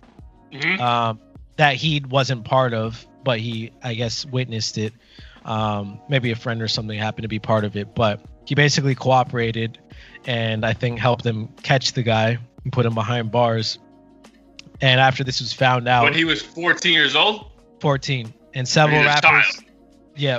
mm-hmm. 0.53 0.81
um, 0.81 1.21
that 1.57 1.75
he 1.75 2.03
wasn't 2.09 2.45
part 2.45 2.73
of 2.73 3.07
but 3.29 3.41
he 3.41 3.71
I 3.83 3.93
guess 3.93 4.25
witnessed 4.25 4.79
it. 4.79 4.95
Um, 5.45 6.01
maybe 6.09 6.31
a 6.31 6.35
friend 6.35 6.63
or 6.63 6.69
something 6.69 6.99
happened 6.99 7.25
to 7.25 7.29
be 7.29 7.39
part 7.39 7.67
of 7.67 7.77
it, 7.77 7.95
but 7.95 8.23
he 8.47 8.55
basically 8.55 8.95
cooperated 8.95 9.79
and 10.27 10.65
I 10.65 10.73
think 10.73 10.99
helped 10.99 11.25
them 11.25 11.49
catch 11.63 11.93
the 11.93 12.03
guy 12.03 12.39
and 12.65 12.73
put 12.73 12.87
him 12.87 12.95
behind 12.95 13.31
bars. 13.31 13.79
And 14.81 14.99
after 14.99 15.25
this 15.25 15.41
was 15.41 15.53
found 15.53 15.89
out, 15.89 16.05
when 16.05 16.15
he 16.15 16.25
was 16.25 16.41
14 16.41 16.91
years 16.91 17.15
old, 17.15 17.51
14, 17.81 18.33
and 18.55 18.67
several 18.67 19.05
rappers, 19.05 19.61
yeah, 20.17 20.39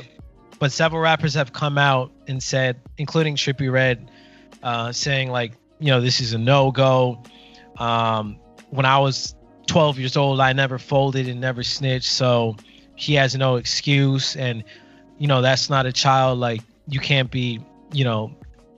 but 0.58 0.72
several 0.72 1.00
rappers 1.00 1.36
have 1.36 1.54
come 1.54 1.78
out 1.78 2.12
and 2.28 2.42
said, 2.42 2.82
including 2.98 3.36
Trippie 3.36 3.72
Redd, 3.72 4.10
uh, 4.64 4.92
saying 4.92 5.30
like, 5.30 5.52
you 5.80 5.92
know, 5.92 6.02
this 6.02 6.22
is 6.22 6.34
a 6.34 6.40
no 6.40 6.72
go. 6.72 7.22
Um, 7.78 8.40
when 8.72 8.88
I 8.88 8.98
was 8.98 9.36
12 9.68 10.00
years 10.00 10.18
old, 10.18 10.40
I 10.40 10.54
never 10.54 10.80
folded 10.80 11.28
and 11.28 11.40
never 11.40 11.62
snitched, 11.62 12.10
so 12.10 12.58
he 13.00 13.14
has 13.14 13.34
no 13.34 13.56
excuse 13.56 14.36
and 14.36 14.62
you 15.18 15.28
know 15.28 15.42
that's 15.42 15.70
not 15.70 15.86
a 15.86 15.92
child 15.92 16.38
like 16.38 16.62
you 16.90 17.00
can't 17.00 17.32
be 17.32 17.64
you 17.94 18.04
know 18.04 18.36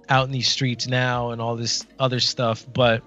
out 0.09 0.25
in 0.25 0.31
these 0.31 0.47
streets 0.47 0.87
now 0.87 1.31
and 1.31 1.41
all 1.41 1.55
this 1.55 1.85
other 1.97 2.19
stuff 2.19 2.65
but 2.71 3.01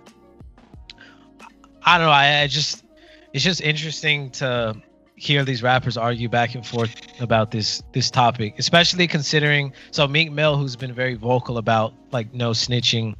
i 1.85 1.97
don't 1.97 2.09
know 2.09 2.13
i, 2.13 2.41
I 2.41 2.47
just 2.49 2.85
it's 3.33 3.45
just 3.45 3.61
interesting 3.61 4.31
to 4.33 4.75
hear 5.15 5.45
these 5.45 5.63
rappers 5.63 5.97
argue 5.97 6.29
back 6.29 6.57
and 6.57 6.67
forth 6.67 6.93
about 7.21 7.53
this 7.53 7.81
this 7.93 8.11
topic 8.11 8.57
especially 8.59 9.07
considering 9.07 9.73
so 9.93 10.09
meek 10.09 10.33
mill 10.33 10.57
who's 10.57 10.75
been 10.75 10.93
very 10.93 11.15
vocal 11.15 11.59
about 11.59 11.95
like 12.11 12.35
no 12.35 12.51
snitching 12.51 13.15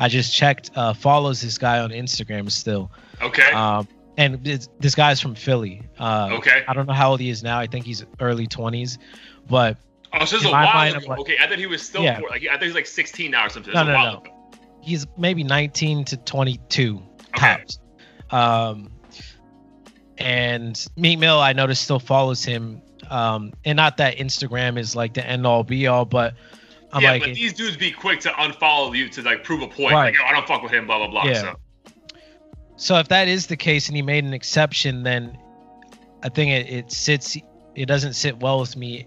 i 0.00 0.06
just 0.06 0.34
checked 0.34 0.70
uh 0.76 0.92
follows 0.92 1.40
this 1.40 1.56
guy 1.56 1.78
on 1.78 1.90
instagram 1.90 2.50
still. 2.50 2.92
Okay. 3.22 3.50
Um 3.52 3.88
and 4.18 4.44
this 4.44 4.94
guy's 4.96 5.20
from 5.20 5.36
Philly. 5.36 5.80
Uh, 5.98 6.30
okay. 6.32 6.64
I 6.66 6.74
don't 6.74 6.86
know 6.86 6.92
how 6.92 7.12
old 7.12 7.20
he 7.20 7.30
is 7.30 7.44
now. 7.44 7.58
I 7.58 7.68
think 7.68 7.86
he's 7.86 8.04
early 8.20 8.48
twenties, 8.48 8.98
but 9.48 9.78
oh, 10.12 10.24
so 10.24 10.36
this 10.36 10.44
is 10.44 10.50
a 10.50 10.52
while 10.52 10.96
ago. 10.96 11.06
Like, 11.06 11.20
okay, 11.20 11.36
I 11.40 11.46
thought 11.46 11.58
he 11.58 11.66
was 11.66 11.80
still 11.82 12.02
yeah. 12.02 12.18
like 12.28 12.42
I 12.42 12.50
think 12.58 12.64
he's 12.64 12.74
like 12.74 12.86
16 12.86 13.30
now 13.30 13.46
or 13.46 13.48
something. 13.48 13.72
No, 13.72 13.84
no, 13.84 13.92
no. 13.92 14.18
Ago. 14.18 14.24
He's 14.80 15.06
maybe 15.16 15.44
19 15.44 16.04
to 16.06 16.16
22 16.16 17.00
okay. 17.28 17.58
tops. 17.58 17.78
Um, 18.30 18.90
and 20.18 20.86
Meek 20.96 21.20
Mill, 21.20 21.38
I 21.38 21.52
noticed 21.52 21.82
still 21.82 22.00
follows 22.00 22.44
him. 22.44 22.82
Um, 23.10 23.52
and 23.64 23.76
not 23.76 23.98
that 23.98 24.16
Instagram 24.16 24.78
is 24.78 24.96
like 24.96 25.14
the 25.14 25.24
end 25.24 25.46
all 25.46 25.62
be 25.62 25.86
all, 25.86 26.04
but 26.04 26.34
I'm 26.92 27.02
yeah, 27.02 27.12
like, 27.12 27.22
but 27.22 27.34
these 27.34 27.52
dudes 27.52 27.76
be 27.76 27.92
quick 27.92 28.18
to 28.20 28.30
unfollow 28.30 28.96
you 28.96 29.08
to 29.10 29.22
like 29.22 29.44
prove 29.44 29.62
a 29.62 29.68
point. 29.68 29.92
Right. 29.92 30.14
Like, 30.14 30.20
I 30.24 30.32
don't 30.32 30.46
fuck 30.48 30.62
with 30.62 30.72
him, 30.72 30.86
blah 30.86 30.98
blah 30.98 31.08
blah. 31.08 31.24
Yeah. 31.24 31.40
So. 31.40 31.56
So 32.78 32.96
if 32.98 33.08
that 33.08 33.26
is 33.26 33.48
the 33.48 33.56
case 33.56 33.88
and 33.88 33.96
he 33.96 34.02
made 34.02 34.24
an 34.24 34.32
exception, 34.32 35.02
then 35.02 35.36
I 36.22 36.28
think 36.28 36.52
it, 36.52 36.72
it 36.72 36.92
sits 36.92 37.36
it 37.74 37.86
doesn't 37.86 38.14
sit 38.14 38.40
well 38.40 38.60
with 38.60 38.76
me 38.76 39.06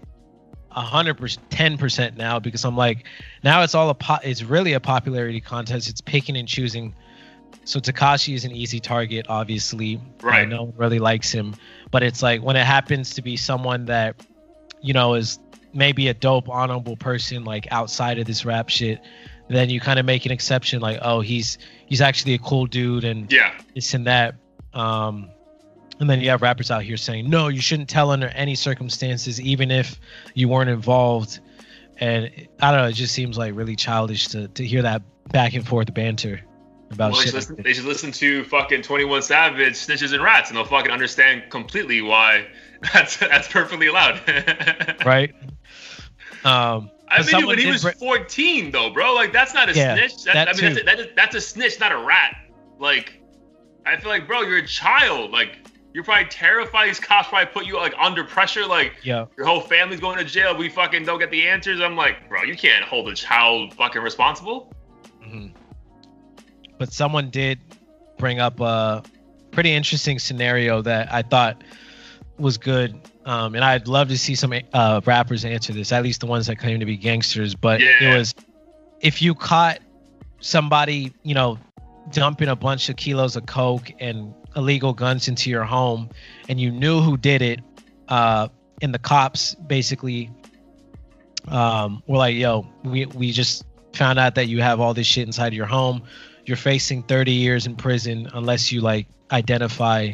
a 0.70 0.80
hundred 0.80 1.14
percent 1.14 1.50
ten 1.50 1.78
percent 1.78 2.16
now 2.16 2.38
because 2.38 2.64
I'm 2.64 2.76
like 2.76 3.06
now 3.42 3.62
it's 3.62 3.74
all 3.74 3.88
a 3.88 3.94
po- 3.94 4.20
it's 4.22 4.42
really 4.42 4.74
a 4.74 4.80
popularity 4.80 5.40
contest. 5.40 5.88
It's 5.88 6.02
picking 6.02 6.36
and 6.36 6.46
choosing. 6.46 6.94
So 7.64 7.80
Tekashi 7.80 8.34
is 8.34 8.44
an 8.44 8.52
easy 8.52 8.78
target, 8.78 9.26
obviously. 9.28 10.00
Right. 10.20 10.48
no 10.48 10.64
one 10.64 10.74
really 10.76 10.98
likes 10.98 11.32
him. 11.32 11.54
But 11.90 12.02
it's 12.02 12.22
like 12.22 12.42
when 12.42 12.56
it 12.56 12.66
happens 12.66 13.14
to 13.14 13.22
be 13.22 13.36
someone 13.36 13.86
that, 13.86 14.16
you 14.80 14.92
know, 14.92 15.14
is 15.14 15.38
maybe 15.72 16.08
a 16.08 16.14
dope, 16.14 16.48
honorable 16.48 16.96
person 16.96 17.44
like 17.44 17.68
outside 17.70 18.18
of 18.18 18.26
this 18.26 18.44
rap 18.44 18.68
shit, 18.68 19.00
then 19.54 19.70
you 19.70 19.80
kind 19.80 19.98
of 19.98 20.06
make 20.06 20.26
an 20.26 20.32
exception 20.32 20.80
like 20.80 20.98
oh 21.02 21.20
he's 21.20 21.58
he's 21.86 22.00
actually 22.00 22.34
a 22.34 22.38
cool 22.38 22.66
dude 22.66 23.04
and 23.04 23.32
yeah. 23.32 23.52
this 23.74 23.94
and 23.94 24.06
that. 24.06 24.34
Um 24.74 25.30
and 26.00 26.08
then 26.10 26.20
you 26.20 26.30
have 26.30 26.42
rappers 26.42 26.70
out 26.70 26.82
here 26.82 26.96
saying 26.96 27.28
no 27.28 27.48
you 27.48 27.60
shouldn't 27.60 27.88
tell 27.88 28.10
under 28.10 28.28
any 28.28 28.54
circumstances 28.54 29.40
even 29.40 29.70
if 29.70 30.00
you 30.34 30.48
weren't 30.48 30.70
involved. 30.70 31.40
And 31.98 32.30
i 32.60 32.70
don't 32.70 32.80
know 32.80 32.88
it 32.88 32.94
just 32.94 33.14
seems 33.14 33.38
like 33.38 33.54
really 33.54 33.76
childish 33.76 34.28
to 34.28 34.48
to 34.48 34.64
hear 34.64 34.82
that 34.82 35.02
back 35.30 35.54
and 35.54 35.66
forth 35.66 35.92
banter 35.94 36.40
about 36.90 37.12
well, 37.12 37.20
shit 37.20 37.32
they, 37.32 37.40
should 37.40 37.50
listen, 37.50 37.62
they 37.62 37.72
should 37.72 37.84
listen 37.84 38.12
to 38.12 38.44
fucking 38.44 38.82
21 38.82 39.22
savage 39.22 39.74
snitches 39.74 40.12
and 40.12 40.22
rats 40.22 40.50
and 40.50 40.56
they'll 40.56 40.64
fucking 40.64 40.90
understand 40.90 41.44
completely 41.50 42.02
why 42.02 42.46
that's 42.92 43.16
that's 43.16 43.48
perfectly 43.48 43.86
allowed. 43.86 44.20
Right? 45.06 45.34
Um 46.44 46.90
I 47.12 47.22
mean, 47.22 47.46
when 47.46 47.58
he 47.58 47.66
was 47.66 47.84
14, 47.84 48.70
though, 48.70 48.90
bro, 48.90 49.14
like 49.14 49.32
that's 49.32 49.54
not 49.54 49.68
a 49.68 49.74
yeah, 49.74 49.94
snitch. 49.94 50.24
That, 50.24 50.34
that 50.34 50.48
I 50.48 50.52
mean, 50.52 50.74
that's 50.74 50.80
a, 50.80 50.84
that 50.84 51.00
is, 51.00 51.06
that's 51.14 51.34
a 51.34 51.40
snitch, 51.40 51.78
not 51.78 51.92
a 51.92 51.98
rat. 51.98 52.34
Like, 52.78 53.20
I 53.84 53.96
feel 53.98 54.08
like, 54.08 54.26
bro, 54.26 54.42
you're 54.42 54.58
a 54.58 54.66
child. 54.66 55.30
Like, 55.30 55.58
you're 55.92 56.04
probably 56.04 56.26
terrified. 56.26 56.88
These 56.88 57.00
cops 57.00 57.28
probably 57.28 57.52
put 57.52 57.66
you 57.66 57.76
like 57.76 57.94
under 57.98 58.24
pressure. 58.24 58.66
Like, 58.66 58.94
yeah, 59.02 59.26
your 59.36 59.46
whole 59.46 59.60
family's 59.60 60.00
going 60.00 60.18
to 60.18 60.24
jail. 60.24 60.56
We 60.56 60.68
fucking 60.68 61.04
don't 61.04 61.18
get 61.18 61.30
the 61.30 61.46
answers. 61.46 61.80
I'm 61.80 61.96
like, 61.96 62.28
bro, 62.28 62.44
you 62.44 62.56
can't 62.56 62.84
hold 62.84 63.08
a 63.08 63.14
child 63.14 63.74
fucking 63.74 64.00
responsible. 64.00 64.72
Mm-hmm. 65.22 65.48
But 66.78 66.92
someone 66.92 67.30
did 67.30 67.60
bring 68.16 68.40
up 68.40 68.58
a 68.60 69.02
pretty 69.50 69.72
interesting 69.72 70.18
scenario 70.18 70.80
that 70.82 71.12
I 71.12 71.22
thought 71.22 71.62
was 72.38 72.56
good 72.56 72.98
um, 73.24 73.54
and 73.54 73.64
I'd 73.64 73.88
love 73.88 74.08
to 74.08 74.18
see 74.18 74.34
some 74.34 74.52
uh, 74.72 75.00
rappers 75.04 75.44
answer 75.44 75.72
this, 75.72 75.92
at 75.92 76.02
least 76.02 76.20
the 76.20 76.26
ones 76.26 76.46
that 76.46 76.56
claim 76.56 76.80
to 76.80 76.86
be 76.86 76.96
gangsters. 76.96 77.54
But 77.54 77.80
yeah. 77.80 77.88
it 78.00 78.18
was 78.18 78.34
if 79.00 79.22
you 79.22 79.34
caught 79.34 79.78
somebody, 80.40 81.12
you 81.22 81.34
know, 81.34 81.58
dumping 82.10 82.48
a 82.48 82.56
bunch 82.56 82.88
of 82.88 82.96
kilos 82.96 83.36
of 83.36 83.46
coke 83.46 83.90
and 84.00 84.34
illegal 84.56 84.92
guns 84.92 85.28
into 85.28 85.50
your 85.50 85.64
home, 85.64 86.10
and 86.48 86.60
you 86.60 86.70
knew 86.70 87.00
who 87.00 87.16
did 87.16 87.42
it, 87.42 87.60
uh, 88.08 88.48
and 88.80 88.92
the 88.92 88.98
cops 88.98 89.54
basically 89.54 90.30
um, 91.48 92.02
were 92.06 92.18
like, 92.18 92.36
"Yo, 92.36 92.66
we 92.84 93.06
we 93.06 93.30
just 93.30 93.64
found 93.92 94.18
out 94.18 94.34
that 94.34 94.48
you 94.48 94.60
have 94.62 94.80
all 94.80 94.94
this 94.94 95.06
shit 95.06 95.26
inside 95.26 95.54
your 95.54 95.66
home. 95.66 96.02
You're 96.44 96.56
facing 96.56 97.04
30 97.04 97.32
years 97.32 97.66
in 97.66 97.76
prison 97.76 98.28
unless 98.34 98.72
you 98.72 98.80
like 98.80 99.06
identify 99.30 100.12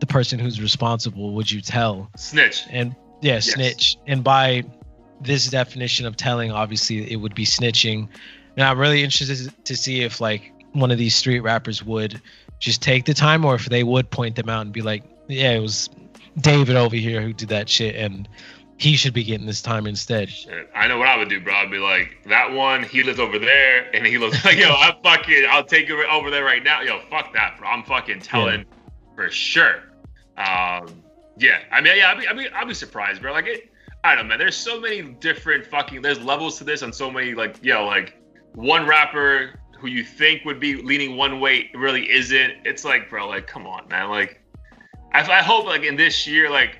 the 0.00 0.06
person 0.06 0.38
who's 0.38 0.60
responsible. 0.60 1.32
Would 1.34 1.50
you 1.50 1.60
tell? 1.60 2.10
Snitch. 2.16 2.64
And 2.70 2.94
yeah, 3.20 3.34
Yes. 3.34 3.52
snitch. 3.52 3.96
And 4.06 4.24
by 4.24 4.64
this 5.20 5.48
definition 5.48 6.06
of 6.06 6.16
telling, 6.16 6.50
obviously 6.50 7.10
it 7.10 7.16
would 7.16 7.34
be 7.34 7.44
snitching. 7.44 8.08
And 8.56 8.64
I'm 8.64 8.78
really 8.78 9.02
interested 9.02 9.52
to 9.64 9.76
see 9.76 10.00
if 10.02 10.20
like 10.20 10.52
one 10.72 10.90
of 10.90 10.98
these 10.98 11.14
street 11.14 11.40
rappers 11.40 11.84
would 11.84 12.20
just 12.58 12.82
take 12.82 13.04
the 13.04 13.14
time 13.14 13.44
or 13.44 13.54
if 13.54 13.66
they 13.66 13.84
would 13.84 14.10
point 14.10 14.36
them 14.36 14.48
out 14.48 14.62
and 14.62 14.72
be 14.72 14.82
like, 14.82 15.02
yeah, 15.28 15.52
it 15.52 15.60
was 15.60 15.88
David 16.38 16.76
over 16.76 16.96
here 16.96 17.20
who 17.22 17.32
did 17.32 17.48
that 17.50 17.68
shit 17.68 17.94
and 17.96 18.28
he 18.78 18.96
should 18.96 19.12
be 19.12 19.22
getting 19.22 19.46
this 19.46 19.60
time 19.60 19.86
instead. 19.86 20.30
Shit, 20.30 20.70
I 20.74 20.88
know 20.88 20.96
what 20.96 21.08
I 21.08 21.18
would 21.18 21.28
do, 21.28 21.38
bro. 21.38 21.52
I'd 21.54 21.70
be 21.70 21.76
like, 21.76 22.16
that 22.26 22.50
one, 22.50 22.82
he 22.82 23.02
lives 23.02 23.20
over 23.20 23.38
there, 23.38 23.94
and 23.94 24.06
he 24.06 24.16
lives 24.16 24.42
like, 24.46 24.56
yo, 24.56 24.70
I'm 24.70 24.94
fucking, 25.02 25.44
I'll 25.50 25.64
take 25.66 25.90
it 25.90 26.08
over 26.10 26.30
there 26.30 26.44
right 26.44 26.64
now. 26.64 26.80
Yo, 26.80 26.98
fuck 27.10 27.34
that, 27.34 27.58
bro. 27.58 27.68
I'm 27.68 27.82
fucking 27.82 28.20
telling 28.20 28.64
for 29.14 29.30
sure. 29.30 29.82
Um, 30.40 31.02
yeah, 31.36 31.60
I 31.70 31.80
mean, 31.80 31.98
yeah, 31.98 32.10
I 32.10 32.18
mean, 32.18 32.28
I 32.28 32.32
mean, 32.32 32.48
I'll 32.54 32.66
be 32.66 32.74
surprised, 32.74 33.22
bro. 33.22 33.32
Like, 33.32 33.46
it, 33.46 33.70
I 34.04 34.14
don't 34.14 34.24
know, 34.24 34.30
man. 34.30 34.38
There's 34.38 34.56
so 34.56 34.80
many 34.80 35.02
different 35.02 35.66
fucking, 35.66 36.02
there's 36.02 36.20
levels 36.20 36.58
to 36.58 36.64
this, 36.64 36.82
and 36.82 36.94
so 36.94 37.10
many, 37.10 37.34
like, 37.34 37.56
yo, 37.62 37.84
like 37.84 38.20
one 38.54 38.86
rapper 38.86 39.58
who 39.78 39.88
you 39.88 40.04
think 40.04 40.44
would 40.44 40.60
be 40.60 40.76
leaning 40.76 41.16
one 41.16 41.40
way 41.40 41.70
really 41.74 42.10
isn't. 42.10 42.54
It's 42.64 42.84
like, 42.84 43.08
bro, 43.10 43.28
like, 43.28 43.46
come 43.46 43.66
on, 43.66 43.88
man. 43.88 44.08
Like, 44.08 44.40
I, 45.12 45.20
I 45.20 45.42
hope, 45.42 45.66
like, 45.66 45.82
in 45.82 45.96
this 45.96 46.26
year, 46.26 46.50
like, 46.50 46.78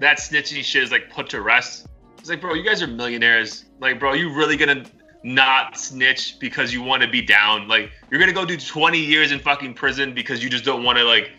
that 0.00 0.18
snitching 0.18 0.62
shit 0.62 0.82
is 0.82 0.90
like 0.90 1.10
put 1.10 1.28
to 1.30 1.42
rest. 1.42 1.88
It's 2.18 2.28
like, 2.28 2.40
bro, 2.40 2.54
you 2.54 2.64
guys 2.64 2.82
are 2.82 2.86
millionaires. 2.86 3.64
Like, 3.80 3.98
bro, 3.98 4.12
you 4.12 4.34
really 4.34 4.56
gonna 4.56 4.84
not 5.24 5.76
snitch 5.76 6.38
because 6.38 6.72
you 6.72 6.82
want 6.82 7.02
to 7.02 7.08
be 7.08 7.22
down? 7.22 7.68
Like, 7.68 7.90
you're 8.10 8.20
gonna 8.20 8.32
go 8.32 8.44
do 8.44 8.56
20 8.56 8.98
years 8.98 9.32
in 9.32 9.38
fucking 9.38 9.74
prison 9.74 10.14
because 10.14 10.42
you 10.42 10.50
just 10.50 10.64
don't 10.64 10.84
want 10.84 10.98
to 10.98 11.04
like, 11.04 11.32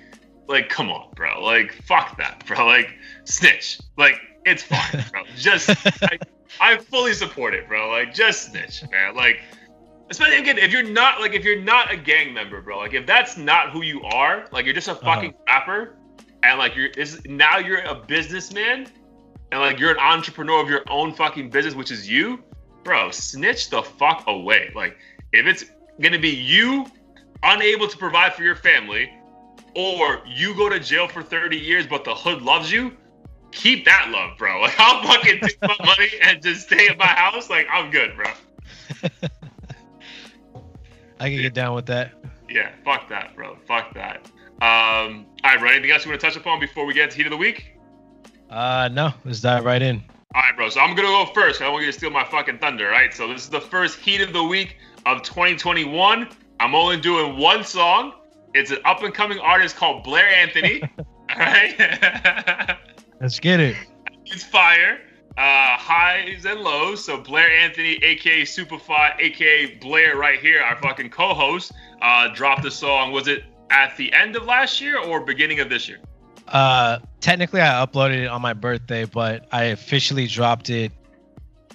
like, 0.50 0.68
come 0.68 0.90
on, 0.92 1.12
bro. 1.16 1.42
Like, 1.44 1.72
fuck 1.84 2.18
that, 2.18 2.46
bro. 2.46 2.66
Like, 2.66 2.96
snitch. 3.24 3.80
Like, 3.98 4.20
it's 4.46 4.64
fine, 4.64 5.06
bro. 5.12 5.24
Just, 5.38 5.70
I, 6.04 6.20
I 6.60 6.78
fully 6.78 7.14
support 7.14 7.54
it, 7.54 7.68
bro. 7.68 7.90
Like, 7.90 8.14
just 8.14 8.52
snitch, 8.52 8.84
man. 8.92 9.16
Like, 9.16 9.40
especially 10.10 10.38
again, 10.38 10.58
if 10.58 10.74
you're 10.74 10.84
not 10.84 11.22
like, 11.22 11.34
if 11.34 11.46
you're 11.46 11.62
not 11.62 11.94
a 11.94 11.96
gang 11.96 12.34
member, 12.34 12.62
bro. 12.62 12.80
Like, 12.80 12.94
if 12.94 13.06
that's 13.06 13.38
not 13.38 13.70
who 13.70 13.84
you 13.84 14.02
are, 14.04 14.48
like, 14.52 14.66
you're 14.66 14.74
just 14.74 14.90
a 14.90 14.92
uh-huh. 14.92 15.16
fucking 15.16 15.34
rapper 15.48 15.96
and 16.44 16.58
like 16.58 16.76
you're 16.76 16.88
is 16.88 17.22
now 17.26 17.58
you're 17.58 17.82
a 17.82 17.96
businessman 17.96 18.88
and 19.52 19.62
like 19.62 19.80
you're 19.80 19.92
an 19.92 20.00
entrepreneur 20.00 20.62
of 20.62 20.70
your 20.70 20.84
own 20.90 21.14
fucking 21.14 21.50
business 21.50 21.76
which 21.76 21.92
is 21.92 22.10
you 22.10 22.44
bro 22.84 23.12
snitch 23.12 23.70
the 23.70 23.82
fuck 23.82 24.24
away 24.28 24.72
like 24.76 24.98
if 25.34 25.46
it's 25.46 25.66
gonna 26.02 26.20
be 26.20 26.30
you 26.30 26.86
unable 27.44 27.88
to 27.88 27.98
provide 27.98 28.34
for 28.34 28.44
your 28.44 28.56
family 28.56 29.12
or 29.76 30.22
you 30.28 30.56
go 30.56 30.70
to 30.70 30.80
jail 30.80 31.08
for 31.08 31.22
30 31.24 31.58
years 31.58 31.86
but 31.88 32.04
the 32.04 32.14
hood 32.14 32.42
loves 32.42 32.72
you 32.72 32.96
keep 33.52 33.86
that 33.86 34.10
love 34.12 34.38
bro 34.38 34.60
like 34.62 34.74
i'll 34.80 35.02
fucking 35.04 35.40
take 35.42 35.62
my 35.62 35.76
money 35.86 36.10
and 36.22 36.42
just 36.42 36.68
stay 36.68 36.88
at 36.88 36.98
my 36.98 37.06
house 37.08 37.50
like 37.50 37.68
i'm 37.72 37.90
good 37.92 38.16
bro 38.16 38.26
I 41.22 41.30
can 41.30 41.42
get 41.42 41.54
down 41.54 41.76
with 41.76 41.86
that. 41.88 42.12
yeah 42.50 42.72
fuck 42.86 43.10
that 43.10 43.36
bro 43.36 43.58
fuck 43.68 43.94
that 43.94 44.26
um 44.62 45.26
all 45.44 45.52
right 45.52 45.60
bro 45.60 45.70
anything 45.70 45.92
else 45.92 46.06
you 46.06 46.12
want 46.12 46.22
to 46.22 46.28
touch 46.28 46.36
upon 46.38 46.60
before 46.60 46.86
we 46.86 46.94
get 46.94 47.12
to 47.12 47.18
heat 47.18 47.26
of 47.26 47.32
the 47.32 47.38
week 47.38 47.76
Uh 48.50 48.90
no, 48.92 49.14
let's 49.26 49.42
dive 49.42 49.64
right 49.66 49.82
in. 49.82 50.04
All 50.36 50.42
right, 50.42 50.56
bro. 50.56 50.70
So 50.70 50.80
I'm 50.80 50.96
gonna 50.96 51.08
go 51.08 51.26
first. 51.34 51.60
I 51.62 51.66
don't 51.66 51.74
want 51.74 51.86
you 51.86 51.92
to 51.92 51.98
steal 51.98 52.10
my 52.12 52.24
fucking 52.24 52.58
thunder. 52.60 52.88
Right. 52.90 53.12
So 53.14 53.28
this 53.28 53.44
is 53.44 53.50
the 53.50 53.62
first 53.62 54.00
heat 54.00 54.22
of 54.22 54.32
the 54.34 54.44
week 54.44 54.78
of 55.06 55.22
2021. 55.24 56.28
I'm 56.60 56.76
only 56.76 57.00
doing 57.00 57.38
one 57.38 57.64
song. 57.64 58.14
It's 58.54 58.72
an 58.72 58.80
up 58.86 59.04
and 59.04 59.14
coming 59.14 59.40
artist 59.40 59.76
called 59.76 60.04
Blair 60.04 60.28
Anthony. 60.28 60.82
all 60.98 61.06
right. 61.38 62.78
Let's 63.22 63.40
get 63.40 63.60
it. 63.60 63.76
He's 64.24 64.44
fire. 64.44 65.02
Uh, 65.38 65.78
highs 65.78 66.46
and 66.46 66.60
lows. 66.62 67.06
So 67.06 67.18
Blair 67.22 67.50
Anthony, 67.50 67.94
aka 68.04 68.42
Superfly, 68.42 69.20
aka 69.20 69.76
Blair, 69.80 70.18
right 70.18 70.40
here, 70.40 70.62
our 70.62 70.76
fucking 70.82 71.10
co-host, 71.12 71.72
uh, 72.02 72.30
dropped 72.34 72.64
the 72.64 72.72
song. 72.72 73.12
Was 73.12 73.28
it 73.28 73.44
at 73.70 73.96
the 73.98 74.12
end 74.14 74.36
of 74.36 74.44
last 74.46 74.82
year 74.82 74.98
or 75.00 75.22
beginning 75.22 75.60
of 75.60 75.70
this 75.70 75.88
year? 75.88 76.00
Uh, 76.48 76.98
technically, 77.22 77.62
I 77.62 77.86
uploaded 77.86 78.24
it 78.24 78.28
on 78.28 78.42
my 78.42 78.54
birthday, 78.54 79.06
but 79.06 79.48
I 79.52 79.66
officially 79.66 80.26
dropped 80.28 80.70
it 80.70 80.92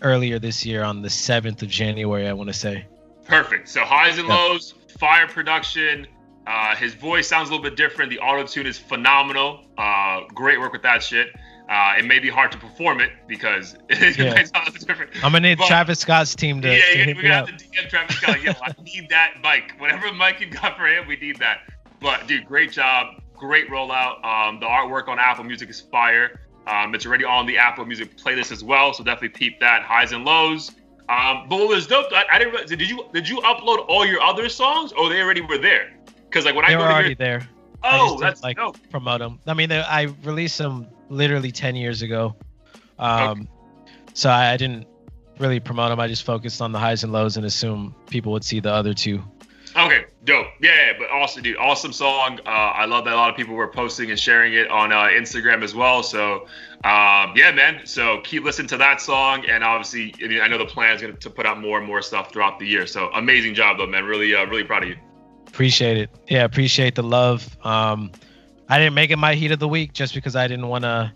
earlier 0.02 0.38
this 0.38 0.66
year 0.66 0.82
on 0.82 1.00
the 1.00 1.08
7th 1.08 1.62
of 1.62 1.68
January, 1.68 2.26
I 2.26 2.32
want 2.32 2.48
to 2.48 2.54
say. 2.54 2.86
Perfect. 3.24 3.68
So 3.68 3.82
highs 3.84 4.18
and 4.18 4.28
lows, 4.28 4.74
fire 4.98 5.28
production. 5.28 6.06
Uh, 6.46 6.76
his 6.76 6.94
voice 6.94 7.26
sounds 7.26 7.48
a 7.48 7.52
little 7.52 7.62
bit 7.64 7.76
different. 7.76 8.10
The 8.10 8.18
auto 8.18 8.46
tune 8.46 8.66
is 8.66 8.78
phenomenal. 8.78 9.64
Uh, 9.78 10.20
great 10.34 10.60
work 10.60 10.72
with 10.72 10.82
that 10.82 11.02
shit. 11.02 11.28
Uh, 11.70 11.94
it 11.98 12.04
may 12.04 12.18
be 12.18 12.28
hard 12.28 12.52
to 12.52 12.58
perform 12.58 13.00
it 13.00 13.10
because 13.26 13.74
it 13.88 14.18
Yeah. 14.18 14.34
may 14.34 14.44
sound 14.44 14.72
different. 14.86 15.12
I'm 15.24 15.30
going 15.32 15.42
to 15.42 15.48
need 15.50 15.58
But- 15.58 15.68
Travis 15.68 16.00
Scott's 16.00 16.34
team 16.34 16.60
to, 16.60 16.68
yeah, 16.68 16.74
to 16.74 16.98
yeah, 16.98 17.04
hit 17.04 17.16
we 17.16 17.22
me 17.22 17.28
got 17.28 17.48
up. 17.50 17.56
to 17.58 17.64
DM 17.64 17.88
Travis 17.88 18.16
Scott. 18.16 18.42
Yo, 18.42 18.52
I 18.62 18.74
need 18.82 19.08
that 19.08 19.36
mic. 19.42 19.72
Whatever 19.80 20.12
mic 20.12 20.40
you 20.40 20.46
got 20.48 20.76
for 20.76 20.86
him, 20.86 21.06
we 21.08 21.16
need 21.16 21.36
that. 21.38 21.60
But 22.00 22.26
dude, 22.26 22.44
great 22.44 22.70
job, 22.72 23.22
great 23.34 23.68
rollout. 23.70 24.22
Um, 24.22 24.60
the 24.60 24.66
artwork 24.66 25.08
on 25.08 25.18
Apple 25.18 25.44
Music 25.44 25.70
is 25.70 25.80
fire. 25.80 26.40
Um, 26.66 26.94
it's 26.94 27.06
already 27.06 27.24
on 27.24 27.46
the 27.46 27.56
Apple 27.56 27.86
Music 27.86 28.16
playlist 28.18 28.52
as 28.52 28.62
well, 28.62 28.92
so 28.92 29.02
definitely 29.02 29.30
peep 29.30 29.58
that. 29.60 29.82
Highs 29.82 30.12
and 30.12 30.24
lows. 30.26 30.70
Um, 31.08 31.46
but 31.48 31.56
what 31.58 31.68
was 31.68 31.86
dope? 31.86 32.06
I, 32.12 32.24
I 32.30 32.38
didn't. 32.38 32.52
realize- 32.52 32.68
Did 32.70 32.82
you 32.82 33.06
did 33.14 33.26
you 33.26 33.38
upload 33.38 33.86
all 33.88 34.04
your 34.06 34.20
other 34.22 34.50
songs, 34.50 34.92
or 34.92 35.08
they 35.08 35.22
already 35.22 35.40
were 35.40 35.56
there? 35.58 35.93
Because 36.34 36.46
like 36.46 36.56
when 36.56 36.64
They 36.66 36.74
I 36.74 36.76
were 36.76 36.82
go 36.82 36.88
to 36.88 36.92
already 36.94 37.08
your, 37.10 37.16
there. 37.16 37.48
Oh, 37.84 38.18
that's 38.18 38.42
like 38.42 38.56
dope. 38.56 38.76
promote 38.90 39.20
them. 39.20 39.38
I 39.46 39.54
mean, 39.54 39.68
they, 39.68 39.78
I 39.78 40.02
released 40.24 40.58
them 40.58 40.88
literally 41.08 41.52
10 41.52 41.76
years 41.76 42.02
ago. 42.02 42.34
Um, 42.98 43.48
So 44.14 44.30
I, 44.30 44.52
I 44.52 44.56
didn't 44.56 44.86
really 45.38 45.60
promote 45.60 45.90
them. 45.90 46.00
I 46.00 46.08
just 46.08 46.24
focused 46.24 46.60
on 46.60 46.72
the 46.72 46.78
highs 46.78 47.04
and 47.04 47.12
lows 47.12 47.36
and 47.36 47.46
assume 47.46 47.94
people 48.10 48.32
would 48.32 48.42
see 48.42 48.58
the 48.58 48.72
other 48.72 48.94
two. 48.94 49.22
Okay, 49.76 50.06
dope. 50.24 50.46
Yeah, 50.60 50.70
yeah, 50.74 50.92
but 50.98 51.10
also, 51.10 51.40
dude, 51.40 51.56
awesome 51.56 51.92
song. 51.92 52.40
Uh, 52.46 52.48
I 52.48 52.84
love 52.86 53.04
that 53.04 53.12
a 53.12 53.16
lot 53.16 53.30
of 53.30 53.36
people 53.36 53.54
were 53.54 53.68
posting 53.68 54.10
and 54.10 54.18
sharing 54.18 54.54
it 54.54 54.68
on 54.70 54.92
uh, 54.92 55.06
Instagram 55.06 55.62
as 55.62 55.74
well. 55.74 56.02
So, 56.02 56.46
um, 56.84 57.32
yeah, 57.36 57.50
man. 57.54 57.84
So 57.84 58.20
keep 58.22 58.44
listening 58.44 58.68
to 58.68 58.76
that 58.78 59.00
song, 59.00 59.44
and 59.46 59.62
obviously, 59.64 60.14
I, 60.22 60.28
mean, 60.28 60.40
I 60.40 60.48
know 60.48 60.58
the 60.58 60.66
plan 60.66 60.94
is 60.94 61.02
going 61.02 61.16
to 61.16 61.30
put 61.30 61.46
out 61.46 61.60
more 61.60 61.78
and 61.78 61.86
more 61.86 62.02
stuff 62.02 62.32
throughout 62.32 62.58
the 62.60 62.66
year. 62.66 62.86
So, 62.86 63.08
amazing 63.14 63.54
job, 63.54 63.78
though, 63.78 63.86
man. 63.86 64.04
Really, 64.04 64.34
uh, 64.34 64.46
really 64.46 64.64
proud 64.64 64.84
of 64.84 64.90
you. 64.90 64.96
Appreciate 65.54 65.96
it. 65.98 66.10
Yeah, 66.28 66.42
appreciate 66.42 66.96
the 66.96 67.04
love. 67.04 67.56
Um, 67.64 68.10
I 68.68 68.76
didn't 68.78 68.94
make 68.94 69.12
it 69.12 69.18
my 69.18 69.36
heat 69.36 69.52
of 69.52 69.60
the 69.60 69.68
week 69.68 69.92
just 69.92 70.12
because 70.12 70.34
I 70.34 70.48
didn't 70.48 70.66
want 70.66 70.82
to 70.82 71.12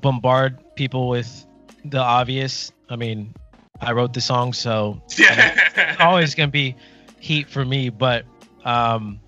bombard 0.00 0.58
people 0.76 1.08
with 1.08 1.44
the 1.84 1.98
obvious. 1.98 2.72
I 2.88 2.96
mean, 2.96 3.34
I 3.82 3.92
wrote 3.92 4.14
the 4.14 4.22
song, 4.22 4.54
so 4.54 5.02
Yeah. 5.18 5.94
always 6.00 6.34
gonna 6.34 6.50
be 6.50 6.74
heat 7.20 7.50
for 7.50 7.66
me. 7.66 7.90
But 7.90 8.24
um, 8.64 9.20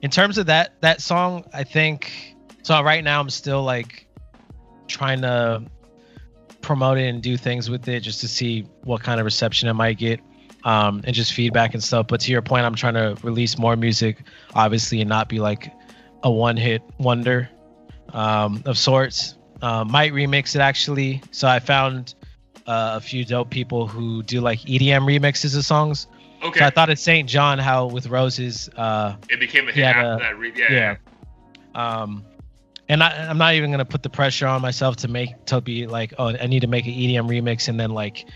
in 0.00 0.10
terms 0.10 0.38
of 0.38 0.46
that 0.46 0.80
that 0.80 1.02
song, 1.02 1.44
I 1.52 1.62
think 1.62 2.34
so. 2.62 2.80
Right 2.82 3.04
now, 3.04 3.20
I'm 3.20 3.28
still 3.28 3.62
like 3.64 4.06
trying 4.88 5.20
to 5.20 5.62
promote 6.62 6.96
it 6.96 7.06
and 7.08 7.22
do 7.22 7.36
things 7.36 7.68
with 7.68 7.86
it 7.86 8.00
just 8.00 8.22
to 8.22 8.28
see 8.28 8.62
what 8.84 9.02
kind 9.02 9.20
of 9.20 9.26
reception 9.26 9.68
it 9.68 9.74
might 9.74 9.98
get. 9.98 10.20
Um, 10.64 11.02
and 11.04 11.14
just 11.14 11.34
feedback 11.34 11.74
and 11.74 11.82
stuff. 11.84 12.06
But 12.08 12.20
to 12.22 12.32
your 12.32 12.40
point, 12.40 12.64
I'm 12.64 12.74
trying 12.74 12.94
to 12.94 13.16
release 13.22 13.58
more 13.58 13.76
music, 13.76 14.22
obviously, 14.54 15.00
and 15.02 15.08
not 15.08 15.28
be 15.28 15.38
like 15.38 15.70
a 16.22 16.30
one-hit 16.30 16.82
wonder 16.98 17.50
um, 18.14 18.62
of 18.64 18.78
sorts. 18.78 19.36
Uh, 19.60 19.84
might 19.84 20.12
remix 20.12 20.54
it 20.54 20.60
actually. 20.60 21.22
So 21.32 21.48
I 21.48 21.58
found 21.58 22.14
uh, 22.66 22.94
a 22.96 23.00
few 23.00 23.24
dope 23.26 23.50
people 23.50 23.86
who 23.86 24.22
do 24.22 24.40
like 24.40 24.60
EDM 24.60 25.02
remixes 25.02 25.54
of 25.56 25.64
songs. 25.66 26.06
okay. 26.42 26.60
So 26.60 26.66
I 26.66 26.70
thought 26.70 26.88
of 26.88 26.98
St. 26.98 27.28
John, 27.28 27.58
how 27.58 27.86
with 27.86 28.06
Roses, 28.06 28.70
uh, 28.76 29.16
it 29.28 29.40
became 29.40 29.68
a 29.68 29.72
hit 29.72 29.84
after 29.84 30.02
the- 30.12 30.18
that. 30.18 30.38
Re- 30.38 30.52
yeah. 30.56 30.72
yeah. 30.72 30.96
Um, 31.74 32.24
and 32.88 33.02
I, 33.02 33.28
I'm 33.28 33.38
not 33.38 33.54
even 33.54 33.70
gonna 33.70 33.84
put 33.84 34.02
the 34.02 34.10
pressure 34.10 34.46
on 34.46 34.60
myself 34.62 34.96
to 34.96 35.08
make 35.08 35.44
to 35.46 35.60
be 35.60 35.86
like, 35.86 36.14
oh, 36.18 36.28
I 36.28 36.46
need 36.46 36.60
to 36.60 36.66
make 36.66 36.86
an 36.86 36.92
EDM 36.92 37.28
remix 37.28 37.68
and 37.68 37.78
then 37.80 37.90
like 37.90 38.26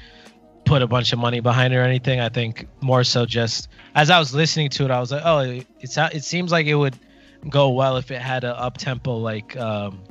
put 0.68 0.82
a 0.82 0.86
bunch 0.86 1.12
of 1.12 1.18
money 1.18 1.40
behind 1.40 1.72
it 1.72 1.76
or 1.78 1.82
anything. 1.82 2.20
I 2.20 2.28
think 2.28 2.68
more 2.80 3.02
so 3.04 3.24
just 3.26 3.68
as 3.94 4.10
I 4.10 4.18
was 4.18 4.34
listening 4.34 4.68
to 4.70 4.84
it, 4.84 4.90
I 4.90 5.00
was 5.00 5.10
like, 5.10 5.22
oh, 5.24 5.38
it, 5.40 5.66
it's 5.80 5.96
it 5.96 6.22
seems 6.24 6.52
like 6.52 6.66
it 6.66 6.74
would 6.74 6.98
go 7.48 7.70
well 7.70 7.96
if 7.96 8.10
it 8.10 8.20
had 8.20 8.44
a 8.44 8.56
up 8.58 8.76
tempo 8.78 9.16
like 9.16 9.56
um, 9.56 10.02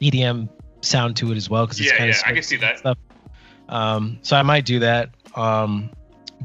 EDM 0.00 0.48
sound 0.80 1.16
to 1.16 1.30
it 1.32 1.36
as 1.36 1.50
well 1.50 1.66
because 1.66 1.80
it's 1.80 1.90
Yeah, 1.90 1.98
kind 1.98 2.10
yeah, 2.10 2.16
of 2.18 2.22
I 2.26 2.32
can 2.32 2.42
see 2.42 2.56
that. 2.56 2.78
stuff. 2.78 2.98
Um, 3.68 4.18
so 4.22 4.36
I 4.36 4.42
might 4.42 4.64
do 4.64 4.78
that. 4.80 5.10
Um, 5.34 5.90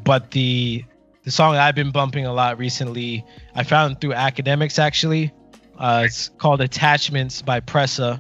but 0.03 0.32
the 0.32 0.84
the 1.24 1.32
song 1.32 1.55
I've 1.55 1.76
been 1.76 1.91
bumping 1.91 2.26
a 2.26 2.34
lot 2.34 2.57
recently, 2.57 3.24
I 3.55 3.63
found 3.63 4.01
through 4.01 4.13
academics 4.13 4.78
actually. 4.80 5.32
Uh, 5.80 6.03
it's 6.05 6.30
called 6.30 6.61
Attachments 6.61 7.41
by 7.41 7.59
Pressa. 7.59 8.19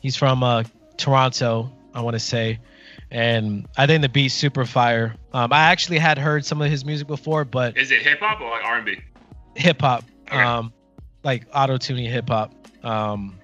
He's 0.00 0.16
from 0.16 0.42
uh, 0.42 0.64
Toronto, 0.96 1.72
I 1.94 2.02
want 2.02 2.14
to 2.14 2.20
say, 2.20 2.58
and 3.10 3.66
I 3.76 3.86
think 3.86 4.02
the 4.02 4.08
beat's 4.08 4.34
super 4.34 4.64
fire. 4.64 5.14
Um, 5.32 5.52
I 5.52 5.60
actually 5.70 5.98
had 5.98 6.18
heard 6.18 6.44
some 6.44 6.60
of 6.62 6.70
his 6.70 6.84
music 6.84 7.06
before, 7.06 7.44
but 7.44 7.76
Is 7.76 7.90
it 7.90 8.02
hip 8.02 8.20
hop 8.20 8.40
or 8.40 8.50
like 8.50 8.64
R 8.64 8.76
and 8.76 8.84
B? 8.86 8.98
hip 9.56 9.80
hop, 9.80 10.04
Okay. 10.28 10.42
um, 10.42 10.72
like 11.22 11.46
auto 11.54 11.76
tuning 11.76 12.10
hip 12.10 12.28
hop. 12.28 12.52
Um, 12.84 13.38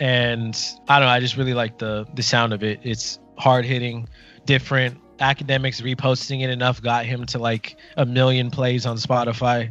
and 0.00 0.56
I 0.88 0.98
don't 0.98 1.06
know, 1.08 1.12
I 1.12 1.20
just 1.20 1.36
really 1.36 1.54
like 1.54 1.78
the 1.78 2.06
the 2.14 2.22
sound 2.22 2.52
of 2.52 2.62
it. 2.62 2.80
It's 2.82 3.18
hard 3.38 3.64
hitting, 3.64 4.08
different. 4.44 4.98
Academics 5.20 5.80
reposting 5.80 6.42
it 6.42 6.50
enough 6.50 6.82
got 6.82 7.04
him 7.06 7.24
to 7.26 7.38
like 7.38 7.76
a 7.96 8.04
million 8.04 8.50
plays 8.50 8.84
on 8.84 8.96
Spotify. 8.96 9.70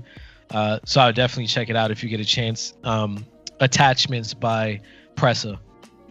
Uh, 0.51 0.79
so 0.85 1.01
I 1.01 1.07
would 1.07 1.15
definitely 1.15 1.47
check 1.47 1.69
it 1.69 1.75
out 1.75 1.91
if 1.91 2.01
you 2.03 2.09
get 2.09 2.21
a 2.21 2.25
chance. 2.25 2.73
Um, 2.85 3.25
Attachments 3.59 4.33
by 4.33 4.79
Pressa. 5.15 5.59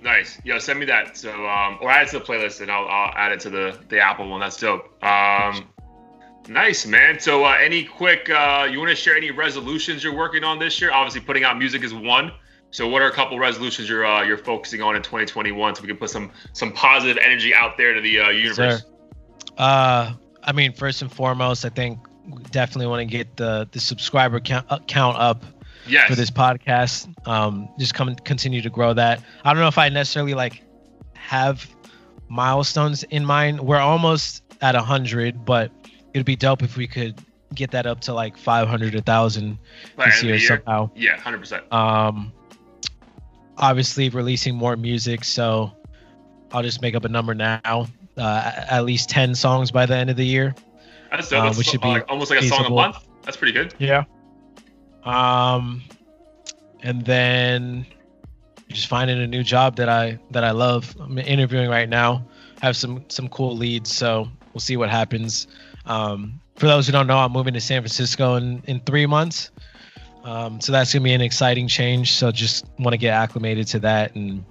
Nice. 0.02 0.40
Yo, 0.44 0.58
send 0.58 0.80
me 0.80 0.86
that. 0.86 1.16
So, 1.16 1.30
um, 1.46 1.78
or 1.80 1.90
add 1.90 2.08
it 2.08 2.10
to 2.10 2.18
the 2.18 2.24
playlist, 2.24 2.60
and 2.60 2.70
I'll, 2.70 2.88
I'll 2.88 3.12
add 3.14 3.32
it 3.32 3.40
to 3.40 3.50
the 3.50 3.78
the 3.88 4.00
Apple 4.00 4.28
one. 4.28 4.40
That's 4.40 4.58
dope. 4.58 5.02
Um, 5.02 5.68
nice, 6.48 6.84
man. 6.86 7.20
So, 7.20 7.44
uh, 7.44 7.56
any 7.60 7.84
quick? 7.84 8.28
Uh, 8.28 8.66
you 8.70 8.78
want 8.78 8.90
to 8.90 8.96
share 8.96 9.16
any 9.16 9.30
resolutions 9.30 10.02
you're 10.02 10.16
working 10.16 10.42
on 10.42 10.58
this 10.58 10.80
year? 10.80 10.90
Obviously, 10.92 11.20
putting 11.20 11.44
out 11.44 11.56
music 11.56 11.84
is 11.84 11.94
one. 11.94 12.32
So, 12.72 12.88
what 12.88 13.00
are 13.00 13.06
a 13.06 13.12
couple 13.12 13.38
resolutions 13.38 13.88
you're 13.88 14.04
uh, 14.04 14.24
you're 14.24 14.38
focusing 14.38 14.82
on 14.82 14.96
in 14.96 15.02
2021 15.02 15.76
so 15.76 15.82
we 15.82 15.88
can 15.88 15.96
put 15.96 16.10
some 16.10 16.32
some 16.52 16.72
positive 16.72 17.16
energy 17.22 17.54
out 17.54 17.76
there 17.76 17.94
to 17.94 18.00
the 18.00 18.20
uh, 18.20 18.28
universe? 18.30 18.82
Sir. 18.82 18.86
Uh, 19.56 20.14
I 20.42 20.52
mean, 20.52 20.72
first 20.72 21.02
and 21.02 21.12
foremost, 21.12 21.64
I 21.64 21.68
think 21.68 22.00
definitely 22.50 22.86
want 22.88 23.00
to 23.00 23.04
get 23.04 23.36
the 23.36 23.68
the 23.70 23.78
subscriber 23.78 24.40
count, 24.40 24.66
uh, 24.68 24.80
count 24.88 25.16
up 25.18 25.44
Yes. 25.86 26.08
for 26.08 26.14
this 26.14 26.30
podcast. 26.30 27.08
Um, 27.26 27.68
just 27.78 27.94
come 27.94 28.08
and 28.08 28.24
continue 28.24 28.62
to 28.62 28.70
grow 28.70 28.92
that. 28.94 29.20
I 29.44 29.52
don't 29.52 29.60
know 29.60 29.68
if 29.68 29.78
I 29.78 29.88
necessarily 29.88 30.34
like 30.34 30.62
have 31.14 31.66
milestones 32.28 33.02
in 33.04 33.24
mind. 33.24 33.60
We're 33.60 33.78
almost 33.78 34.42
at 34.60 34.74
a 34.74 34.80
hundred, 34.82 35.44
but 35.44 35.70
it'd 36.14 36.26
be 36.26 36.36
dope 36.36 36.62
if 36.62 36.76
we 36.76 36.86
could 36.86 37.20
get 37.54 37.70
that 37.72 37.86
up 37.86 38.00
to 38.02 38.14
like 38.14 38.36
500, 38.38 38.94
a 38.94 39.02
thousand 39.02 39.58
By 39.96 40.06
this 40.06 40.22
year 40.22 40.36
year? 40.36 40.62
somehow. 40.64 40.90
Yeah, 40.94 41.18
hundred 41.18 41.38
percent. 41.38 41.70
Um, 41.72 42.32
obviously 43.58 44.08
releasing 44.08 44.54
more 44.54 44.76
music, 44.76 45.24
so 45.24 45.72
I'll 46.52 46.62
just 46.62 46.80
make 46.82 46.94
up 46.94 47.04
a 47.04 47.08
number 47.08 47.34
now. 47.34 47.86
Uh, 48.16 48.52
at 48.68 48.84
least 48.84 49.08
10 49.08 49.34
songs 49.34 49.70
by 49.70 49.86
the 49.86 49.96
end 49.96 50.10
of 50.10 50.16
the 50.16 50.26
year. 50.26 50.54
That's 51.10 51.28
dope. 51.30 51.40
uh, 51.40 51.44
That's 51.46 51.58
which 51.58 51.66
should 51.68 51.80
be 51.80 51.88
like, 51.88 52.04
almost 52.10 52.30
like 52.30 52.40
a 52.42 52.46
song 52.48 52.66
a 52.66 52.70
month. 52.70 52.96
That's 53.22 53.36
pretty 53.36 53.52
good. 53.52 53.74
Yeah. 53.78 54.04
Um, 55.04 55.82
and 56.82 57.04
then 57.04 57.86
just 58.68 58.88
finding 58.88 59.20
a 59.20 59.26
new 59.26 59.42
job 59.42 59.76
that 59.76 59.88
I 59.88 60.18
that 60.30 60.44
I 60.44 60.50
love. 60.50 60.94
I'm 61.00 61.18
interviewing 61.18 61.68
right 61.68 61.88
now. 61.88 62.24
I 62.62 62.66
have 62.66 62.76
some 62.76 63.04
some 63.08 63.28
cool 63.28 63.56
leads, 63.56 63.94
so 63.94 64.28
we'll 64.52 64.60
see 64.60 64.76
what 64.76 64.90
happens. 64.90 65.46
Um, 65.86 66.40
for 66.56 66.66
those 66.66 66.86
who 66.86 66.92
don't 66.92 67.06
know, 67.06 67.18
I'm 67.18 67.32
moving 67.32 67.54
to 67.54 67.60
San 67.60 67.82
Francisco 67.82 68.36
in 68.36 68.62
in 68.66 68.80
three 68.80 69.06
months. 69.06 69.50
Um, 70.24 70.60
so 70.60 70.72
that's 70.72 70.92
gonna 70.92 71.02
be 71.02 71.12
an 71.12 71.20
exciting 71.20 71.68
change. 71.68 72.12
So 72.12 72.30
just 72.30 72.66
want 72.78 72.92
to 72.92 72.98
get 72.98 73.12
acclimated 73.12 73.66
to 73.68 73.78
that 73.80 74.14
and 74.14 74.44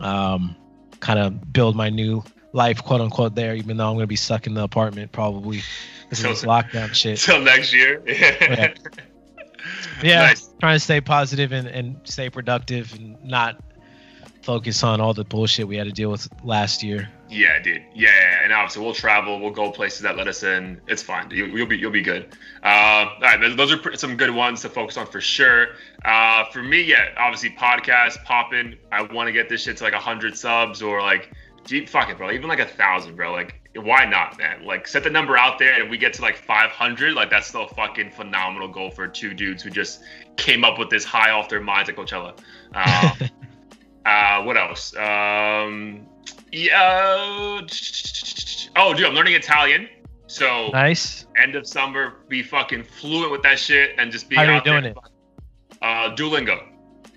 um, 0.00 0.54
kind 1.00 1.18
of 1.18 1.52
build 1.52 1.74
my 1.74 1.90
new 1.90 2.22
life, 2.52 2.82
quote 2.82 3.00
unquote, 3.00 3.34
there. 3.34 3.54
Even 3.54 3.76
though 3.76 3.88
I'm 3.88 3.96
gonna 3.96 4.06
be 4.06 4.16
stuck 4.16 4.46
in 4.46 4.54
the 4.54 4.62
apartment 4.62 5.12
probably 5.12 5.62
because 6.02 6.20
of 6.24 6.30
this 6.30 6.44
lockdown 6.44 6.94
shit. 6.94 7.18
Till 7.20 7.40
next 7.40 7.72
year. 7.72 8.02
Yeah. 8.06 8.74
yeah 10.02 10.20
Nice. 10.26 10.48
trying 10.60 10.76
to 10.76 10.80
stay 10.80 11.00
positive 11.00 11.52
and, 11.52 11.66
and 11.68 11.96
stay 12.04 12.28
productive 12.30 12.94
and 12.94 13.22
not 13.24 13.60
focus 14.42 14.82
on 14.82 15.00
all 15.00 15.12
the 15.12 15.24
bullshit 15.24 15.68
we 15.68 15.76
had 15.76 15.86
to 15.86 15.92
deal 15.92 16.10
with 16.10 16.26
last 16.42 16.82
year 16.82 17.08
Yeah, 17.28 17.58
dude. 17.60 17.82
Yeah, 17.94 18.08
yeah, 18.08 18.40
and 18.44 18.52
obviously 18.52 18.82
we'll 18.82 18.94
travel. 18.94 19.38
We'll 19.40 19.50
go 19.50 19.70
places 19.70 20.00
that 20.00 20.16
let 20.16 20.26
us 20.28 20.42
in. 20.42 20.80
It's 20.86 21.02
fine. 21.02 21.30
You, 21.30 21.44
you'll 21.46 21.66
be 21.66 21.76
you'll 21.76 21.90
be 21.90 22.00
good. 22.00 22.34
Uh, 22.62 22.66
all 22.66 23.20
right, 23.20 23.56
those- 23.56 23.70
are 23.70 23.76
pr- 23.76 23.94
some 23.96 24.16
good 24.16 24.30
ones 24.34 24.62
to 24.62 24.70
focus 24.70 24.96
on 24.96 25.06
for 25.06 25.20
sure. 25.20 25.68
Uh, 26.06 26.44
for 26.52 26.62
me, 26.62 26.80
yeah, 26.80 27.10
obviously 27.18 27.50
podcast 27.50 28.24
popping. 28.24 28.76
I 28.90 29.02
want 29.02 29.26
to 29.26 29.32
get 29.32 29.50
this 29.50 29.64
shit 29.64 29.76
to 29.78 29.84
like 29.84 29.92
hundred 29.92 30.38
subs 30.38 30.80
or 30.80 31.02
like, 31.02 31.30
gee, 31.66 31.84
fuck 31.84 32.08
it, 32.08 32.16
bro. 32.16 32.30
Even 32.30 32.48
like 32.48 32.60
a 32.60 32.64
thousand, 32.66 33.16
bro. 33.16 33.32
Like, 33.32 33.60
why 33.74 34.04
not, 34.04 34.38
man? 34.38 34.64
Like, 34.64 34.88
set 34.88 35.04
the 35.04 35.10
number 35.10 35.36
out 35.36 35.58
there, 35.58 35.80
and 35.80 35.90
we 35.90 35.98
get 35.98 36.12
to 36.14 36.22
like 36.22 36.36
five 36.36 36.70
hundred. 36.70 37.14
Like, 37.14 37.30
that's 37.30 37.46
still 37.46 37.64
a 37.64 37.68
fucking 37.68 38.10
phenomenal 38.10 38.68
goal 38.68 38.90
for 38.90 39.06
two 39.06 39.34
dudes 39.34 39.62
who 39.62 39.70
just 39.70 40.00
came 40.36 40.64
up 40.64 40.78
with 40.78 40.90
this 40.90 41.04
high 41.04 41.30
off 41.30 41.48
their 41.48 41.60
minds 41.60 41.88
at 41.88 41.96
Coachella. 41.96 42.38
Uh, 42.74 43.14
uh, 44.08 44.42
what 44.42 44.56
else? 44.56 44.96
Um, 44.96 46.06
yeah. 46.52 47.60
Oh, 48.76 48.94
dude, 48.94 49.06
I'm 49.06 49.14
learning 49.14 49.34
Italian. 49.34 49.88
So 50.28 50.68
nice 50.72 51.26
end 51.42 51.56
of 51.56 51.66
summer, 51.66 52.16
be 52.28 52.42
fucking 52.42 52.84
fluent 52.84 53.32
with 53.32 53.42
that 53.42 53.58
shit 53.58 53.94
and 53.98 54.12
just 54.12 54.28
be 54.28 54.36
how 54.36 54.44
are 54.44 54.54
you 54.56 54.60
doing 54.60 54.82
there. 54.82 54.92
it 54.92 54.98
Uh, 55.80 56.14
Duolingo. 56.14 56.64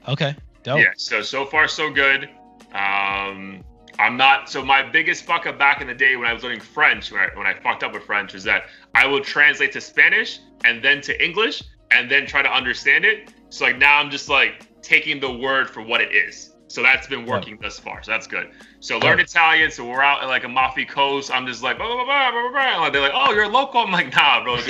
okay 0.08 0.36
dope 0.64 0.80
Yeah. 0.80 0.92
So 0.96 1.22
so 1.22 1.46
far 1.46 1.68
so 1.68 1.92
good. 1.92 2.30
Um, 2.74 3.64
I'm 4.02 4.18
not. 4.18 4.50
So 4.50 4.66
my 4.66 4.82
biggest 4.82 5.24
fuck 5.26 5.46
up 5.46 5.60
back 5.60 5.80
in 5.82 5.88
the 5.88 5.94
day 5.94 6.16
when 6.16 6.28
I 6.28 6.34
was 6.34 6.44
learning 6.44 6.62
French, 6.62 7.12
when 7.12 7.22
I, 7.22 7.28
when 7.36 7.46
I 7.46 7.54
fucked 7.54 7.84
up 7.84 7.94
with 7.94 8.04
French, 8.04 8.34
was 8.34 8.44
that 8.46 8.64
I 8.96 9.06
would 9.06 9.24
translate 9.24 9.72
to 9.74 9.82
Spanish 9.82 10.40
and 10.66 10.84
then 10.84 11.02
to 11.02 11.24
English 11.24 11.62
and 11.92 12.10
then 12.10 12.26
try 12.26 12.42
to 12.42 12.52
understand 12.52 13.06
it. 13.06 13.32
So 13.50 13.66
like 13.66 13.78
now 13.78 14.00
I'm 14.00 14.10
just 14.10 14.28
like 14.28 14.82
taking 14.82 15.20
the 15.20 15.32
word 15.32 15.70
for 15.70 15.82
what 15.82 16.02
it 16.02 16.14
is. 16.14 16.52
So 16.68 16.82
that's 16.82 17.06
been 17.06 17.26
working 17.26 17.60
thus 17.62 17.78
far. 17.78 18.02
So 18.02 18.12
that's 18.12 18.28
good. 18.28 18.50
So 18.80 18.98
learn. 18.98 19.20
Italian. 19.20 19.72
So 19.72 19.86
we're 19.86 20.02
out 20.02 20.24
at 20.24 20.28
like 20.28 20.46
Amalfi 20.46 20.86
Coast. 20.86 21.30
I'm 21.30 21.46
just 21.46 21.62
like, 21.62 21.78
blah, 21.78 21.86
blah, 21.86 22.06
blah, 22.06 22.32
blah, 22.32 22.50
blah, 22.50 22.52
blah. 22.52 22.90
They're 22.90 23.02
like, 23.02 23.12
oh, 23.14 23.34
you're 23.34 23.50
local. 23.50 23.82
I'm 23.82 23.92
like, 23.92 24.16
nah, 24.16 24.42
bro. 24.42 24.56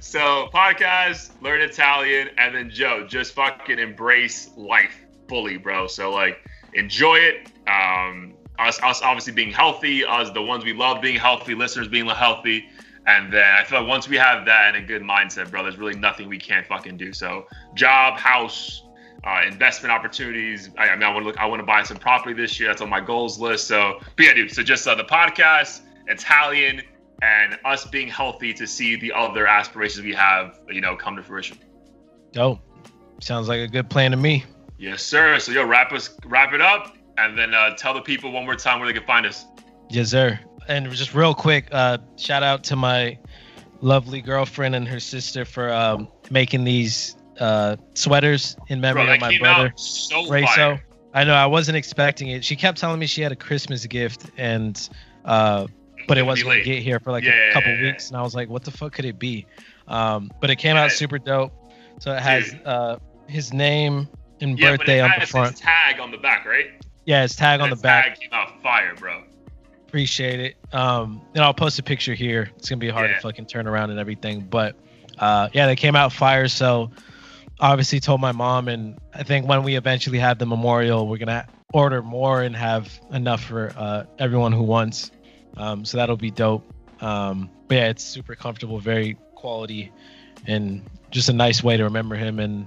So 0.00 0.48
podcast, 0.54 1.42
learn 1.42 1.60
Italian, 1.60 2.30
and 2.38 2.54
then 2.54 2.70
Joe, 2.70 3.06
just 3.06 3.32
fucking 3.34 3.78
embrace 3.78 4.50
life 4.56 4.94
fully, 5.28 5.56
bro. 5.56 5.86
So 5.88 6.10
like, 6.10 6.48
enjoy 6.74 7.16
it. 7.16 7.48
Um, 7.66 8.34
us, 8.58 8.80
us 8.82 9.02
obviously 9.02 9.32
being 9.32 9.52
healthy, 9.52 10.04
us 10.04 10.30
the 10.30 10.42
ones 10.42 10.64
we 10.64 10.72
love 10.72 11.00
being 11.00 11.18
healthy, 11.18 11.54
listeners 11.54 11.88
being 11.88 12.06
healthy. 12.06 12.68
And 13.06 13.32
then 13.32 13.54
I 13.56 13.64
feel 13.64 13.80
like 13.80 13.88
once 13.88 14.08
we 14.08 14.16
have 14.16 14.44
that 14.46 14.74
and 14.74 14.84
a 14.84 14.86
good 14.86 15.02
mindset, 15.02 15.50
bro, 15.50 15.62
there's 15.62 15.78
really 15.78 15.98
nothing 15.98 16.28
we 16.28 16.38
can't 16.38 16.66
fucking 16.66 16.96
do. 16.96 17.12
So 17.12 17.46
job, 17.74 18.18
house, 18.18 18.82
uh, 19.24 19.42
investment 19.46 19.92
opportunities. 19.92 20.70
I, 20.78 20.88
I 20.88 20.94
mean, 20.94 21.04
I 21.04 21.08
want 21.12 21.24
to 21.24 21.28
look. 21.28 21.38
I 21.38 21.46
want 21.46 21.60
to 21.60 21.66
buy 21.66 21.82
some 21.82 21.96
property 21.96 22.34
this 22.34 22.60
year. 22.60 22.68
That's 22.68 22.82
on 22.82 22.90
my 22.90 23.00
goals 23.00 23.38
list. 23.38 23.66
So, 23.66 24.00
but 24.16 24.26
yeah, 24.26 24.34
dude. 24.34 24.50
So 24.50 24.62
just 24.62 24.86
uh, 24.86 24.94
the 24.94 25.04
podcast, 25.04 25.80
Italian, 26.06 26.82
and 27.22 27.58
us 27.64 27.86
being 27.86 28.08
healthy 28.08 28.52
to 28.54 28.66
see 28.66 28.96
the 28.96 29.12
other 29.12 29.46
aspirations 29.46 30.04
we 30.04 30.14
have, 30.14 30.60
you 30.68 30.80
know, 30.80 30.96
come 30.96 31.16
to 31.16 31.22
fruition. 31.22 31.58
dope 32.32 32.60
sounds 33.20 33.48
like 33.48 33.60
a 33.60 33.68
good 33.68 33.90
plan 33.90 34.10
to 34.10 34.16
me 34.16 34.44
Yes, 34.80 35.02
sir. 35.02 35.38
So 35.38 35.52
yo, 35.52 35.64
wrap 35.66 35.92
us, 35.92 36.10
wrap 36.26 36.52
it 36.54 36.60
up, 36.62 36.96
and 37.18 37.38
then 37.38 37.54
uh, 37.54 37.76
tell 37.76 37.94
the 37.94 38.00
people 38.02 38.32
one 38.32 38.46
more 38.46 38.56
time 38.56 38.80
where 38.80 38.88
they 38.88 38.98
can 38.98 39.06
find 39.06 39.26
us. 39.26 39.46
yes 39.90 40.10
sir 40.10 40.38
and 40.68 40.90
just 40.92 41.14
real 41.14 41.34
quick 41.34 41.66
uh 41.72 41.98
shout 42.16 42.42
out 42.42 42.64
to 42.64 42.76
my 42.76 43.18
lovely 43.80 44.20
girlfriend 44.20 44.74
and 44.74 44.86
her 44.88 45.00
sister 45.00 45.44
for 45.44 45.72
um 45.72 46.08
making 46.30 46.64
these 46.64 47.16
uh 47.40 47.76
sweaters 47.94 48.56
in 48.68 48.80
memory 48.80 49.02
Bro, 49.06 49.14
of 49.14 49.20
my 49.20 49.32
brother 49.38 49.72
so 49.76 50.16
Rayso. 50.26 50.80
I 51.12 51.24
know 51.24 51.34
I 51.34 51.46
wasn't 51.46 51.76
expecting 51.76 52.28
it. 52.28 52.44
She 52.44 52.56
kept 52.56 52.78
telling 52.78 52.98
me 53.00 53.06
she 53.06 53.20
had 53.22 53.32
a 53.32 53.36
Christmas 53.36 53.84
gift 53.86 54.30
and 54.36 54.88
uh 55.24 55.66
but 56.06 56.18
it 56.18 56.22
wasn't 56.22 56.48
gonna 56.50 56.60
get 56.60 56.82
here 56.82 57.00
for 57.00 57.10
like 57.12 57.26
Yeah, 57.26 57.32
a 57.32 57.52
couple 57.52 57.72
yeah, 57.72 57.82
yeah. 57.82 57.86
weeks 57.86 58.08
and 58.08 58.16
I 58.16 58.22
was 58.22 58.34
like, 58.34 58.48
what 58.48 58.64
the 58.64 58.70
fuck 58.70 58.92
could 58.92 59.04
it 59.04 59.18
be? 59.18 59.46
Um 59.88 60.30
but 60.40 60.50
it 60.50 60.56
came 60.56 60.76
out 60.76 60.92
super 60.92 61.18
dope. 61.18 61.52
So 62.00 62.12
it 62.14 62.20
has 62.22 62.54
uh 62.64 62.96
his 63.28 63.52
name 63.52 64.08
and 64.40 64.58
Yeah, 64.58 64.76
birthday 64.76 65.00
on 65.00 65.10
the 65.18 65.26
front. 65.26 65.52
its 65.52 65.60
tag 65.60 66.00
on 66.00 66.10
the 66.10 66.18
back, 66.18 66.46
right? 66.46 66.66
Yeah, 67.04 67.22
his 67.22 67.34
tag 67.36 67.60
on 67.60 67.70
the 67.70 67.76
back. 67.76 68.06
Tag 68.06 68.20
came 68.20 68.30
out 68.32 68.62
fire, 68.62 68.94
bro. 68.94 69.22
Appreciate 69.88 70.40
it. 70.40 70.56
Um 70.74 71.20
and 71.34 71.42
I'll 71.42 71.54
post 71.54 71.78
a 71.78 71.82
picture 71.82 72.14
here. 72.14 72.50
It's 72.56 72.68
gonna 72.68 72.78
be 72.78 72.88
hard 72.88 73.10
Yeah. 73.10 73.16
to 73.16 73.22
fucking 73.22 73.46
turn 73.46 73.66
around 73.66 73.90
and 73.90 73.98
everything. 73.98 74.40
But 74.48 74.76
uh 75.18 75.48
yeah, 75.52 75.66
they 75.66 75.76
came 75.76 75.96
out 75.96 76.12
fire, 76.12 76.48
so 76.48 76.90
obviously 77.58 78.00
told 78.00 78.20
my 78.20 78.32
mom 78.32 78.68
and 78.68 78.98
I 79.14 79.22
think 79.22 79.46
when 79.48 79.62
we 79.62 79.76
eventually 79.76 80.18
have 80.18 80.38
the 80.38 80.46
memorial, 80.46 81.06
we're 81.08 81.18
gonna 81.18 81.46
order 81.72 82.02
more 82.02 82.42
and 82.42 82.54
have 82.56 82.90
enough 83.12 83.42
for 83.44 83.72
uh, 83.76 84.04
everyone 84.18 84.50
who 84.52 84.62
wants. 84.62 85.10
Um, 85.56 85.84
so 85.84 85.98
that'll 85.98 86.16
be 86.16 86.30
dope. 86.30 86.64
Um, 87.00 87.48
but 87.68 87.74
yeah, 87.76 87.88
it's 87.88 88.02
super 88.02 88.34
comfortable, 88.34 88.80
very 88.80 89.16
quality, 89.36 89.92
and 90.48 90.82
just 91.12 91.28
a 91.28 91.32
nice 91.32 91.62
way 91.62 91.76
to 91.76 91.84
remember 91.84 92.16
him. 92.16 92.40
And 92.40 92.66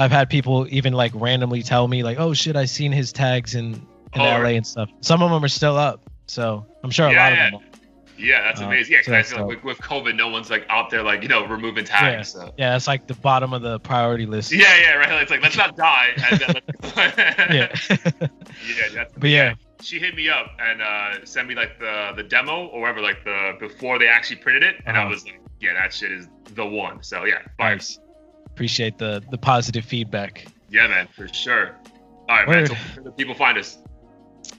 I've 0.00 0.10
had 0.12 0.30
people 0.30 0.66
even 0.70 0.92
like 0.94 1.12
randomly 1.14 1.62
tell 1.62 1.86
me 1.88 2.02
like, 2.02 2.18
"Oh 2.18 2.32
shit, 2.34 2.56
I 2.56 2.64
seen 2.64 2.90
his 2.92 3.12
tags 3.12 3.54
in 3.54 3.74
in 4.14 4.20
Oh, 4.20 4.24
LA 4.24 4.50
and 4.56 4.66
stuff." 4.66 4.88
Some 5.02 5.22
of 5.22 5.30
them 5.30 5.44
are 5.44 5.48
still 5.48 5.76
up, 5.76 6.00
so 6.26 6.64
I'm 6.82 6.90
sure 6.90 7.06
a 7.08 7.12
Yeah, 7.12 7.22
lot 7.28 7.32
yeah. 7.32 7.46
of 7.46 7.52
them. 7.52 7.60
Are. 7.60 7.64
Yeah, 8.18 8.42
that's 8.42 8.60
Uh, 8.60 8.64
amazing. 8.66 8.92
Yeah, 8.94 9.02
so 9.02 9.12
'cause 9.12 9.14
I 9.14 9.22
feel 9.36 9.46
like 9.46 9.56
with, 9.64 9.64
with 9.64 9.78
COVID, 9.78 10.14
no 10.14 10.28
one's 10.28 10.50
like 10.50 10.66
out 10.68 10.90
there 10.90 11.02
like 11.02 11.22
you 11.22 11.28
know 11.28 11.46
removing 11.46 11.84
tags. 11.84 12.28
So. 12.32 12.52
Yeah, 12.58 12.76
it's 12.76 12.86
like 12.86 13.06
the 13.06 13.14
bottom 13.14 13.52
of 13.54 13.62
the 13.62 13.78
priority 13.80 14.26
list. 14.26 14.52
Yeah, 14.52 14.76
yeah, 14.78 14.92
right. 14.94 15.22
It's 15.22 15.30
like 15.30 15.42
let's 15.42 15.56
not 15.56 15.76
die. 15.76 16.10
And 16.30 16.40
then 16.40 16.54
Yeah. 17.50 17.68
yeah, 18.28 18.88
that's, 18.94 19.12
but 19.16 19.30
yeah, 19.30 19.54
she 19.80 19.98
hit 19.98 20.14
me 20.14 20.28
up 20.28 20.50
and 20.60 20.82
uh, 20.82 21.24
sent 21.24 21.48
me 21.48 21.54
like 21.54 21.78
the 21.78 22.12
the 22.16 22.22
demo 22.22 22.66
or 22.66 22.80
whatever, 22.82 23.00
like 23.00 23.24
the 23.24 23.56
before 23.58 23.98
they 23.98 24.06
actually 24.08 24.36
printed 24.36 24.62
it, 24.64 24.76
and 24.86 24.96
I 24.96 25.00
Uh-huh. 25.00 25.10
was 25.10 25.24
like, 25.24 25.40
yeah, 25.60 25.72
that 25.74 25.92
shit 25.92 26.12
is 26.12 26.26
the 26.54 26.66
one. 26.66 27.02
So 27.02 27.24
yeah, 27.24 27.38
nice. 27.58 27.98
Appreciate 28.60 28.98
the 28.98 29.24
the 29.30 29.38
positive 29.38 29.86
feedback. 29.86 30.44
Yeah, 30.68 30.86
man, 30.86 31.08
for 31.16 31.26
sure. 31.28 31.74
All 32.28 32.36
right, 32.36 32.46
man. 32.46 32.66
So 32.66 32.74
where 33.00 33.10
people 33.12 33.34
find 33.34 33.56
us? 33.56 33.78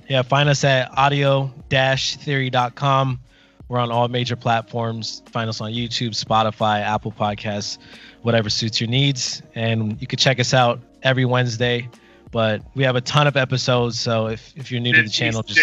Yeah, 0.09 0.23
find 0.23 0.49
us 0.49 0.63
at 0.63 0.89
audio-theory.com. 0.97 3.19
We're 3.67 3.77
on 3.77 3.91
all 3.91 4.07
major 4.07 4.35
platforms. 4.35 5.21
Find 5.27 5.47
us 5.47 5.61
on 5.61 5.71
YouTube, 5.71 6.19
Spotify, 6.19 6.81
Apple 6.81 7.11
Podcasts, 7.11 7.77
whatever 8.23 8.49
suits 8.49 8.81
your 8.81 8.89
needs. 8.89 9.43
And 9.53 10.01
you 10.01 10.07
can 10.07 10.17
check 10.17 10.39
us 10.39 10.55
out 10.55 10.79
every 11.03 11.25
Wednesday. 11.25 11.87
But 12.31 12.63
we 12.73 12.83
have 12.83 12.95
a 12.95 13.01
ton 13.01 13.27
of 13.27 13.37
episodes, 13.37 13.99
so 13.99 14.29
if, 14.29 14.51
if 14.55 14.71
you're 14.71 14.81
new 14.81 14.93
to 14.93 15.03
the 15.03 15.09
channel, 15.09 15.43
just 15.43 15.61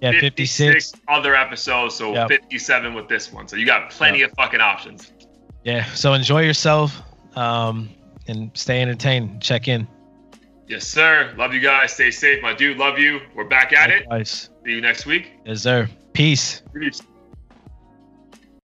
yeah, 0.00 0.18
56. 0.18 0.94
other 1.08 1.34
episodes, 1.34 1.96
so 1.96 2.14
Yep. 2.14 2.28
57 2.28 2.94
with 2.94 3.08
this 3.08 3.30
one. 3.30 3.46
So 3.46 3.56
you 3.56 3.66
got 3.66 3.90
plenty 3.90 4.22
of 4.22 4.32
fucking 4.38 4.62
options. 4.62 5.12
Yeah, 5.64 5.84
so 5.92 6.14
enjoy 6.14 6.44
yourself 6.44 7.02
um, 7.38 7.88
and 8.26 8.50
stay 8.54 8.82
entertained. 8.82 9.40
Check 9.40 9.68
in. 9.68 9.86
Yes, 10.66 10.86
sir. 10.86 11.32
Love 11.38 11.54
you 11.54 11.60
guys. 11.60 11.94
Stay 11.94 12.10
safe, 12.10 12.42
my 12.42 12.52
dude. 12.52 12.76
Love 12.76 12.98
you. 12.98 13.20
We're 13.34 13.44
back 13.44 13.72
at 13.72 13.90
it. 13.90 14.00
Likewise. 14.00 14.50
See 14.66 14.72
you 14.72 14.80
next 14.82 15.06
week. 15.06 15.32
Yes, 15.46 15.62
sir. 15.62 15.88
Peace. 16.12 16.62
Peace. 16.74 17.00